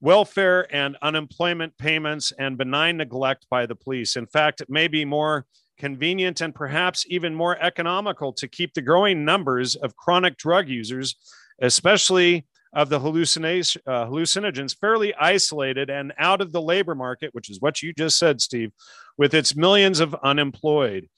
welfare 0.00 0.72
and 0.74 0.96
unemployment 1.02 1.76
payments, 1.78 2.32
and 2.38 2.58
benign 2.58 2.98
neglect 2.98 3.46
by 3.50 3.66
the 3.66 3.74
police. 3.74 4.16
In 4.16 4.26
fact, 4.26 4.60
it 4.60 4.70
may 4.70 4.88
be 4.88 5.04
more 5.04 5.46
convenient 5.78 6.40
and 6.40 6.54
perhaps 6.54 7.06
even 7.08 7.34
more 7.34 7.56
economical 7.60 8.32
to 8.34 8.48
keep 8.48 8.74
the 8.74 8.82
growing 8.82 9.24
numbers 9.24 9.76
of 9.76 9.96
chronic 9.96 10.36
drug 10.36 10.68
users, 10.68 11.16
especially 11.62 12.46
of 12.74 12.90
the 12.90 13.00
hallucination, 13.00 13.80
uh, 13.86 14.04
hallucinogens, 14.04 14.76
fairly 14.76 15.14
isolated 15.14 15.88
and 15.88 16.12
out 16.18 16.40
of 16.40 16.52
the 16.52 16.60
labor 16.60 16.94
market, 16.94 17.30
which 17.32 17.48
is 17.48 17.60
what 17.60 17.82
you 17.82 17.92
just 17.94 18.18
said, 18.18 18.40
Steve, 18.40 18.72
with 19.16 19.32
its 19.32 19.56
millions 19.56 20.00
of 20.00 20.14
unemployed 20.22 21.08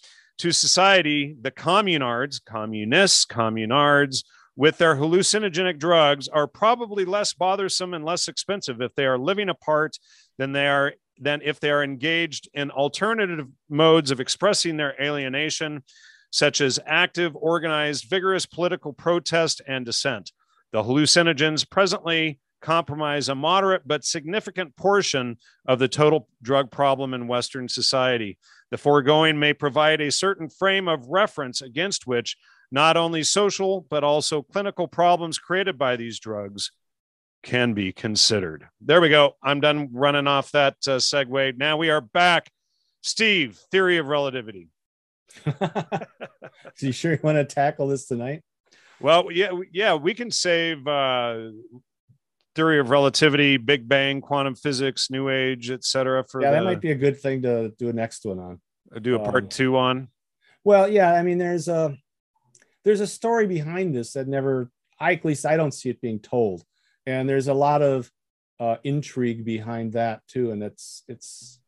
to 0.40 0.52
society, 0.52 1.36
the 1.40 1.50
communards, 1.50 2.40
communists, 2.44 3.26
communards, 3.26 4.24
with 4.56 4.78
their 4.78 4.96
hallucinogenic 4.96 5.78
drugs 5.78 6.28
are 6.28 6.46
probably 6.46 7.04
less 7.04 7.32
bothersome 7.32 7.94
and 7.94 8.04
less 8.04 8.28
expensive 8.28 8.80
if 8.80 8.94
they 8.94 9.06
are 9.06 9.18
living 9.18 9.48
apart 9.48 9.96
than 10.38 10.52
they 10.52 10.66
are 10.66 10.94
than 11.18 11.40
if 11.42 11.60
they 11.60 11.70
are 11.70 11.84
engaged 11.84 12.48
in 12.54 12.70
alternative 12.70 13.46
modes 13.68 14.10
of 14.10 14.20
expressing 14.20 14.78
their 14.78 14.94
alienation, 15.00 15.82
such 16.30 16.62
as 16.62 16.78
active, 16.86 17.36
organized, 17.36 18.06
vigorous 18.08 18.46
political 18.46 18.94
protest 18.94 19.60
and 19.68 19.84
dissent. 19.84 20.32
The 20.72 20.82
hallucinogens 20.82 21.68
presently 21.68 22.38
compromise 22.60 23.28
a 23.28 23.34
moderate 23.34 23.82
but 23.86 24.04
significant 24.04 24.76
portion 24.76 25.36
of 25.66 25.78
the 25.78 25.88
total 25.88 26.28
drug 26.42 26.70
problem 26.70 27.14
in 27.14 27.28
Western 27.28 27.68
society. 27.68 28.38
The 28.70 28.78
foregoing 28.78 29.38
may 29.38 29.52
provide 29.52 30.00
a 30.00 30.10
certain 30.10 30.48
frame 30.48 30.88
of 30.88 31.08
reference 31.08 31.62
against 31.62 32.06
which 32.06 32.36
not 32.70 32.96
only 32.96 33.22
social 33.22 33.86
but 33.90 34.04
also 34.04 34.42
clinical 34.42 34.86
problems 34.86 35.38
created 35.38 35.76
by 35.78 35.96
these 35.96 36.20
drugs 36.20 36.70
can 37.42 37.72
be 37.72 37.92
considered. 37.92 38.68
There 38.80 39.00
we 39.00 39.08
go. 39.08 39.36
I'm 39.42 39.60
done 39.60 39.88
running 39.92 40.26
off 40.26 40.52
that 40.52 40.76
uh, 40.86 40.98
segue. 40.98 41.56
Now 41.56 41.76
we 41.76 41.90
are 41.90 42.00
back. 42.00 42.50
Steve, 43.02 43.58
theory 43.70 43.96
of 43.96 44.06
relativity. 44.06 44.68
so 45.44 46.06
you 46.80 46.92
sure 46.92 47.12
you 47.12 47.18
want 47.22 47.36
to 47.36 47.44
tackle 47.44 47.88
this 47.88 48.06
tonight? 48.06 48.42
Well, 49.00 49.30
yeah, 49.32 49.52
yeah, 49.72 49.94
we 49.94 50.12
can 50.12 50.30
save 50.30 50.86
uh, 50.86 51.50
theory 52.60 52.78
of 52.78 52.90
relativity, 52.90 53.56
Big 53.56 53.88
Bang, 53.88 54.20
quantum 54.20 54.54
physics, 54.54 55.10
New 55.10 55.30
Age, 55.30 55.70
etc. 55.70 56.22
For 56.24 56.42
yeah, 56.42 56.50
the, 56.50 56.56
that 56.56 56.64
might 56.64 56.82
be 56.82 56.90
a 56.90 56.94
good 56.94 57.18
thing 57.18 57.40
to 57.42 57.70
do 57.78 57.88
a 57.88 57.92
next 57.92 58.26
one 58.26 58.38
on. 58.38 58.60
Do 59.00 59.16
a 59.16 59.18
part 59.18 59.44
um, 59.44 59.48
two 59.48 59.78
on. 59.78 60.08
Well, 60.62 60.86
yeah, 60.86 61.14
I 61.14 61.22
mean, 61.22 61.38
there's 61.38 61.68
a 61.68 61.96
there's 62.84 63.00
a 63.00 63.06
story 63.06 63.46
behind 63.46 63.94
this 63.94 64.12
that 64.12 64.28
never, 64.28 64.70
I, 64.98 65.14
at 65.14 65.24
least 65.24 65.46
I 65.46 65.56
don't 65.56 65.72
see 65.72 65.88
it 65.88 66.02
being 66.02 66.18
told, 66.18 66.62
and 67.06 67.26
there's 67.26 67.48
a 67.48 67.54
lot 67.54 67.80
of 67.80 68.10
uh, 68.58 68.76
intrigue 68.84 69.42
behind 69.42 69.94
that 69.94 70.20
too, 70.28 70.50
and 70.50 70.62
it's 70.62 71.02
it's 71.08 71.60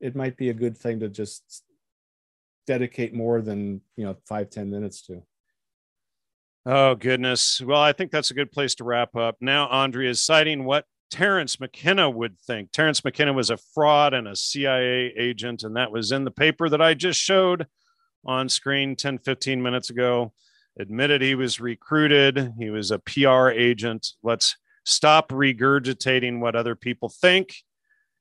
it 0.00 0.14
might 0.14 0.36
be 0.36 0.50
a 0.50 0.54
good 0.54 0.78
thing 0.78 1.00
to 1.00 1.08
just 1.08 1.64
dedicate 2.68 3.12
more 3.12 3.40
than 3.40 3.80
you 3.96 4.04
know 4.04 4.16
five 4.28 4.48
ten 4.48 4.70
minutes 4.70 5.02
to. 5.06 5.24
Oh, 6.66 6.94
goodness. 6.94 7.60
Well, 7.60 7.80
I 7.80 7.92
think 7.92 8.10
that's 8.10 8.30
a 8.30 8.34
good 8.34 8.52
place 8.52 8.74
to 8.76 8.84
wrap 8.84 9.16
up. 9.16 9.36
Now, 9.40 9.68
Andrea 9.68 10.10
is 10.10 10.20
citing 10.20 10.64
what 10.64 10.84
Terence 11.10 11.58
McKenna 11.58 12.10
would 12.10 12.38
think. 12.38 12.70
Terence 12.70 13.02
McKenna 13.02 13.32
was 13.32 13.50
a 13.50 13.56
fraud 13.56 14.12
and 14.12 14.28
a 14.28 14.36
CIA 14.36 15.12
agent, 15.16 15.62
and 15.62 15.76
that 15.76 15.90
was 15.90 16.12
in 16.12 16.24
the 16.24 16.30
paper 16.30 16.68
that 16.68 16.82
I 16.82 16.94
just 16.94 17.18
showed 17.18 17.66
on 18.26 18.48
screen 18.48 18.94
10, 18.94 19.18
15 19.18 19.62
minutes 19.62 19.90
ago. 19.90 20.32
Admitted 20.78 21.20
he 21.20 21.34
was 21.34 21.60
recruited, 21.60 22.52
he 22.58 22.70
was 22.70 22.90
a 22.90 22.98
PR 23.00 23.48
agent. 23.48 24.08
Let's 24.22 24.56
stop 24.84 25.30
regurgitating 25.30 26.40
what 26.40 26.54
other 26.54 26.74
people 26.74 27.08
think 27.08 27.54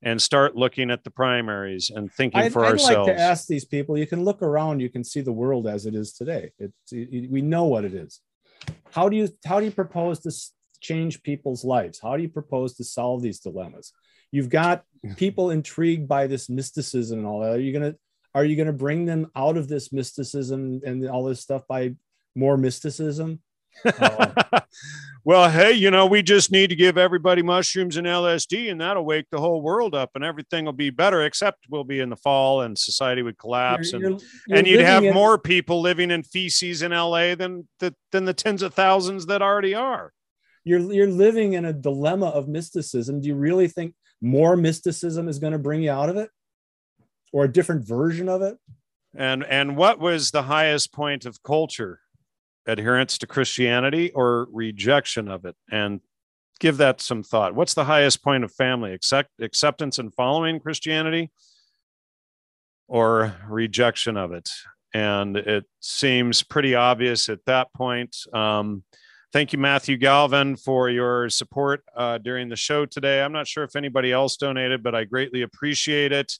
and 0.01 0.21
start 0.21 0.55
looking 0.55 0.89
at 0.91 1.03
the 1.03 1.11
primaries 1.11 1.91
and 1.93 2.11
thinking 2.11 2.41
I'd, 2.41 2.53
for 2.53 2.65
I'd 2.65 2.71
ourselves. 2.71 3.09
I'd 3.09 3.11
like 3.11 3.17
to 3.17 3.21
ask 3.21 3.47
these 3.47 3.65
people 3.65 3.97
you 3.97 4.07
can 4.07 4.23
look 4.23 4.41
around, 4.41 4.79
you 4.79 4.89
can 4.89 5.03
see 5.03 5.21
the 5.21 5.31
world 5.31 5.67
as 5.67 5.85
it 5.85 5.93
is 5.93 6.13
today. 6.13 6.51
It's, 6.57 6.91
it, 6.91 7.29
we 7.29 7.41
know 7.41 7.65
what 7.65 7.85
it 7.85 7.93
is 7.93 8.21
how 8.91 9.09
do 9.09 9.17
you 9.17 9.29
how 9.45 9.59
do 9.59 9.65
you 9.65 9.71
propose 9.71 10.19
to 10.21 10.31
change 10.81 11.23
people's 11.23 11.63
lives? 11.63 11.99
How 12.01 12.15
do 12.15 12.23
you 12.23 12.29
propose 12.29 12.75
to 12.75 12.83
solve 12.83 13.21
these 13.21 13.39
dilemmas? 13.39 13.93
You've 14.31 14.49
got 14.49 14.83
people 15.17 15.51
intrigued 15.51 16.07
by 16.07 16.27
this 16.27 16.49
mysticism 16.49 17.19
and 17.19 17.27
all 17.27 17.41
that. 17.41 17.53
Are 17.53 17.59
you 17.59 17.77
to 17.79 17.95
are 18.35 18.45
you 18.45 18.55
going 18.55 18.67
to 18.67 18.73
bring 18.73 19.05
them 19.05 19.31
out 19.35 19.57
of 19.57 19.67
this 19.67 19.91
mysticism 19.91 20.81
and 20.85 21.07
all 21.09 21.23
this 21.23 21.41
stuff 21.41 21.63
by 21.67 21.95
more 22.35 22.57
mysticism 22.57 23.41
uh, 23.85 24.59
well, 25.23 25.49
hey, 25.49 25.73
you 25.73 25.91
know, 25.91 26.05
we 26.05 26.21
just 26.21 26.51
need 26.51 26.67
to 26.67 26.75
give 26.75 26.97
everybody 26.97 27.41
mushrooms 27.41 27.97
and 27.97 28.07
LSD, 28.07 28.71
and 28.71 28.81
that'll 28.81 29.05
wake 29.05 29.25
the 29.31 29.39
whole 29.39 29.61
world 29.61 29.95
up, 29.95 30.11
and 30.15 30.23
everything 30.23 30.65
will 30.65 30.73
be 30.73 30.89
better. 30.89 31.23
Except 31.23 31.65
we'll 31.69 31.83
be 31.83 31.99
in 31.99 32.09
the 32.09 32.15
fall, 32.15 32.61
and 32.61 32.77
society 32.77 33.21
would 33.21 33.37
collapse, 33.37 33.91
you're, 33.91 34.01
and 34.03 34.19
you're, 34.19 34.29
you're 34.47 34.57
and 34.57 34.67
you'd 34.67 34.81
have 34.81 35.03
in, 35.03 35.13
more 35.13 35.37
people 35.37 35.81
living 35.81 36.11
in 36.11 36.23
feces 36.23 36.81
in 36.81 36.91
LA 36.91 37.35
than 37.35 37.67
the 37.79 37.93
than 38.11 38.25
the 38.25 38.33
tens 38.33 38.61
of 38.61 38.73
thousands 38.73 39.25
that 39.27 39.41
already 39.41 39.75
are. 39.75 40.13
You're 40.63 40.91
you're 40.91 41.07
living 41.07 41.53
in 41.53 41.65
a 41.65 41.73
dilemma 41.73 42.27
of 42.27 42.47
mysticism. 42.47 43.21
Do 43.21 43.27
you 43.27 43.35
really 43.35 43.67
think 43.67 43.93
more 44.21 44.55
mysticism 44.55 45.27
is 45.27 45.39
going 45.39 45.53
to 45.53 45.59
bring 45.59 45.81
you 45.81 45.91
out 45.91 46.09
of 46.09 46.17
it, 46.17 46.29
or 47.31 47.45
a 47.45 47.51
different 47.51 47.87
version 47.87 48.29
of 48.29 48.41
it? 48.41 48.57
And 49.15 49.43
and 49.43 49.75
what 49.75 49.99
was 49.99 50.31
the 50.31 50.43
highest 50.43 50.93
point 50.93 51.25
of 51.25 51.41
culture? 51.43 52.01
Adherence 52.69 53.17
to 53.19 53.27
Christianity 53.27 54.11
or 54.11 54.47
rejection 54.51 55.27
of 55.27 55.45
it? 55.45 55.55
And 55.71 56.01
give 56.59 56.77
that 56.77 57.01
some 57.01 57.23
thought. 57.23 57.55
What's 57.55 57.73
the 57.73 57.85
highest 57.85 58.23
point 58.23 58.43
of 58.43 58.51
family? 58.53 58.93
Accept, 58.93 59.29
acceptance 59.41 59.97
and 59.97 60.13
following 60.13 60.59
Christianity 60.59 61.31
or 62.87 63.35
rejection 63.47 64.17
of 64.17 64.33
it? 64.33 64.49
And 64.93 65.37
it 65.37 65.65
seems 65.79 66.43
pretty 66.43 66.75
obvious 66.75 67.29
at 67.29 67.45
that 67.45 67.71
point. 67.73 68.17
Um, 68.33 68.83
thank 69.31 69.53
you, 69.53 69.59
Matthew 69.59 69.97
Galvin, 69.97 70.55
for 70.55 70.89
your 70.89 71.29
support 71.29 71.83
uh, 71.95 72.17
during 72.17 72.49
the 72.49 72.55
show 72.55 72.85
today. 72.85 73.21
I'm 73.21 73.31
not 73.31 73.47
sure 73.47 73.63
if 73.63 73.75
anybody 73.75 74.11
else 74.11 74.35
donated, 74.35 74.83
but 74.83 74.95
I 74.95 75.03
greatly 75.03 75.43
appreciate 75.43 76.11
it. 76.11 76.33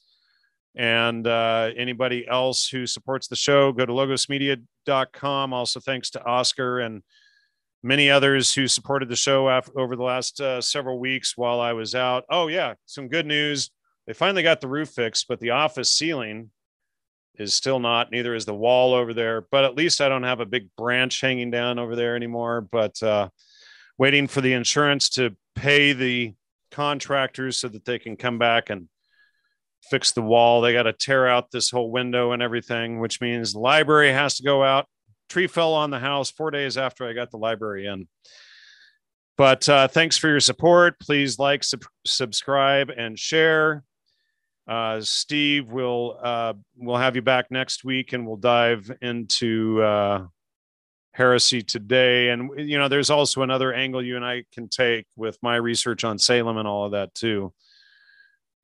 And 0.76 1.26
uh, 1.26 1.70
anybody 1.76 2.26
else 2.28 2.68
who 2.68 2.86
supports 2.86 3.26
the 3.28 3.36
show, 3.36 3.72
go 3.72 3.84
to 3.84 3.92
logosmedia.com. 3.92 5.52
Also, 5.52 5.80
thanks 5.80 6.10
to 6.10 6.24
Oscar 6.24 6.80
and 6.80 7.02
many 7.82 8.10
others 8.10 8.54
who 8.54 8.68
supported 8.68 9.08
the 9.08 9.16
show 9.16 9.48
over 9.76 9.96
the 9.96 10.02
last 10.02 10.40
uh, 10.40 10.60
several 10.60 10.98
weeks 10.98 11.36
while 11.36 11.60
I 11.60 11.72
was 11.72 11.94
out. 11.94 12.24
Oh, 12.30 12.48
yeah, 12.48 12.74
some 12.86 13.08
good 13.08 13.26
news. 13.26 13.70
They 14.06 14.12
finally 14.12 14.42
got 14.42 14.60
the 14.60 14.68
roof 14.68 14.90
fixed, 14.90 15.28
but 15.28 15.40
the 15.40 15.50
office 15.50 15.90
ceiling 15.92 16.50
is 17.36 17.54
still 17.54 17.80
not. 17.80 18.10
Neither 18.10 18.34
is 18.34 18.44
the 18.44 18.54
wall 18.54 18.94
over 18.94 19.14
there. 19.14 19.46
But 19.50 19.64
at 19.64 19.74
least 19.74 20.00
I 20.00 20.08
don't 20.08 20.22
have 20.22 20.40
a 20.40 20.46
big 20.46 20.68
branch 20.76 21.20
hanging 21.20 21.50
down 21.50 21.78
over 21.78 21.96
there 21.96 22.16
anymore. 22.16 22.60
But 22.60 23.02
uh, 23.02 23.30
waiting 23.98 24.26
for 24.26 24.40
the 24.40 24.52
insurance 24.52 25.08
to 25.10 25.36
pay 25.54 25.92
the 25.92 26.34
contractors 26.70 27.56
so 27.56 27.68
that 27.68 27.84
they 27.84 27.98
can 27.98 28.16
come 28.16 28.38
back 28.38 28.70
and 28.70 28.88
fix 29.88 30.12
the 30.12 30.22
wall. 30.22 30.60
They 30.60 30.72
got 30.72 30.84
to 30.84 30.92
tear 30.92 31.26
out 31.28 31.50
this 31.50 31.70
whole 31.70 31.90
window 31.90 32.32
and 32.32 32.42
everything, 32.42 33.00
which 33.00 33.20
means 33.20 33.52
the 33.52 33.60
library 33.60 34.12
has 34.12 34.36
to 34.36 34.42
go 34.42 34.62
out, 34.62 34.86
tree 35.28 35.46
fell 35.46 35.74
on 35.74 35.90
the 35.90 35.98
house 35.98 36.30
four 36.30 36.50
days 36.50 36.76
after 36.76 37.08
I 37.08 37.12
got 37.12 37.30
the 37.30 37.38
library 37.38 37.86
in. 37.86 38.08
But 39.36 39.68
uh, 39.68 39.88
thanks 39.88 40.18
for 40.18 40.28
your 40.28 40.40
support. 40.40 41.00
Please 41.00 41.38
like, 41.38 41.64
sub- 41.64 41.84
subscribe, 42.04 42.90
and 42.90 43.18
share. 43.18 43.84
Uh, 44.68 45.00
Steve, 45.00 45.72
will 45.72 46.18
uh, 46.22 46.52
we'll 46.76 46.96
have 46.96 47.16
you 47.16 47.22
back 47.22 47.50
next 47.50 47.82
week, 47.82 48.12
and 48.12 48.26
we'll 48.26 48.36
dive 48.36 48.90
into 49.00 49.82
uh, 49.82 50.26
heresy 51.12 51.62
today. 51.62 52.28
And 52.28 52.50
you 52.56 52.78
know, 52.78 52.88
there's 52.88 53.10
also 53.10 53.42
another 53.42 53.72
angle 53.72 54.04
you 54.04 54.16
and 54.16 54.24
I 54.24 54.44
can 54.52 54.68
take 54.68 55.06
with 55.16 55.38
my 55.42 55.56
research 55.56 56.04
on 56.04 56.18
Salem 56.18 56.58
and 56.58 56.68
all 56.68 56.84
of 56.84 56.92
that 56.92 57.14
too. 57.14 57.52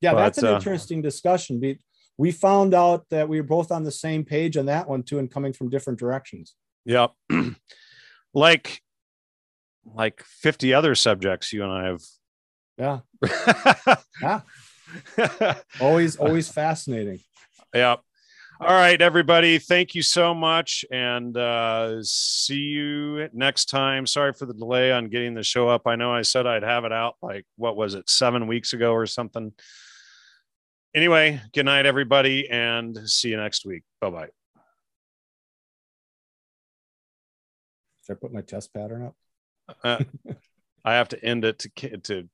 Yeah, 0.01 0.13
But, 0.13 0.19
that's 0.19 0.39
an 0.39 0.47
uh, 0.47 0.55
interesting 0.57 1.03
discussion. 1.03 1.61
We, 1.61 1.79
we 2.19 2.33
found 2.33 2.75
out 2.75 3.07
that 3.11 3.29
we 3.29 3.41
were 3.41 3.47
both 3.47 3.71
on 3.71 3.85
the 3.85 3.93
same 3.93 4.25
page 4.25 4.57
on 4.57 4.67
that 4.67 4.89
one 4.89 5.03
too, 5.03 5.19
and 5.19 5.31
coming 5.31 5.53
from 5.53 5.69
different 5.71 5.99
directions. 5.99 6.55
Yep. 6.85 7.13
like 8.35 8.81
like 9.95 10.23
50 10.23 10.75
other 10.75 10.95
subjects 10.95 11.53
you 11.53 11.63
and 11.63 11.73
I 11.73 11.87
have. 11.87 12.03
yeah, 12.79 13.97
yeah. 15.19 15.55
always, 15.81 16.17
always 16.19 16.49
fascinating. 16.49 17.21
yep. 17.75 18.01
All 18.59 18.69
right, 18.69 19.01
everybody. 19.03 19.59
Thank 19.59 19.95
you 19.95 20.01
so 20.01 20.33
much. 20.33 20.83
And 20.91 21.37
uh, 21.37 22.03
see 22.03 22.55
you 22.55 23.29
next 23.35 23.67
time. 23.67 24.07
Sorry 24.07 24.33
for 24.33 24.47
the 24.47 24.55
delay 24.55 24.91
on 24.93 25.11
getting 25.11 25.35
the 25.35 25.43
show 25.43 25.69
up. 25.69 25.83
I 25.87 25.95
know 25.97 26.15
I 26.15 26.23
said 26.23 26.47
I'd 26.47 26.63
have 26.63 26.87
it 26.87 26.93
out 26.93 27.17
like, 27.21 27.45
what 27.57 27.77
was 27.77 27.95
it, 27.95 28.09
seven 28.09 28.47
weeks 28.47 28.73
ago 28.73 28.93
or 28.93 29.05
something. 29.05 29.53
Anyway, 30.97 31.39
good 31.53 31.67
night, 31.67 31.85
everybody, 31.85 32.49
and 32.49 32.99
see 33.05 33.29
you 33.29 33.37
next 33.37 33.67
week. 33.67 33.83
Bye 34.01 34.09
bye. 34.09 34.29
Should 38.07 38.15
I 38.15 38.19
put 38.19 38.33
my 38.33 38.41
test 38.41 38.73
pattern 38.73 39.03
up? 39.03 39.15
Uh, 39.85 40.03
I 40.87 40.95
have 40.95 41.09
to 41.09 41.23
end 41.23 41.45
it 41.45 41.59
to, 41.59 41.99
to 41.99 42.29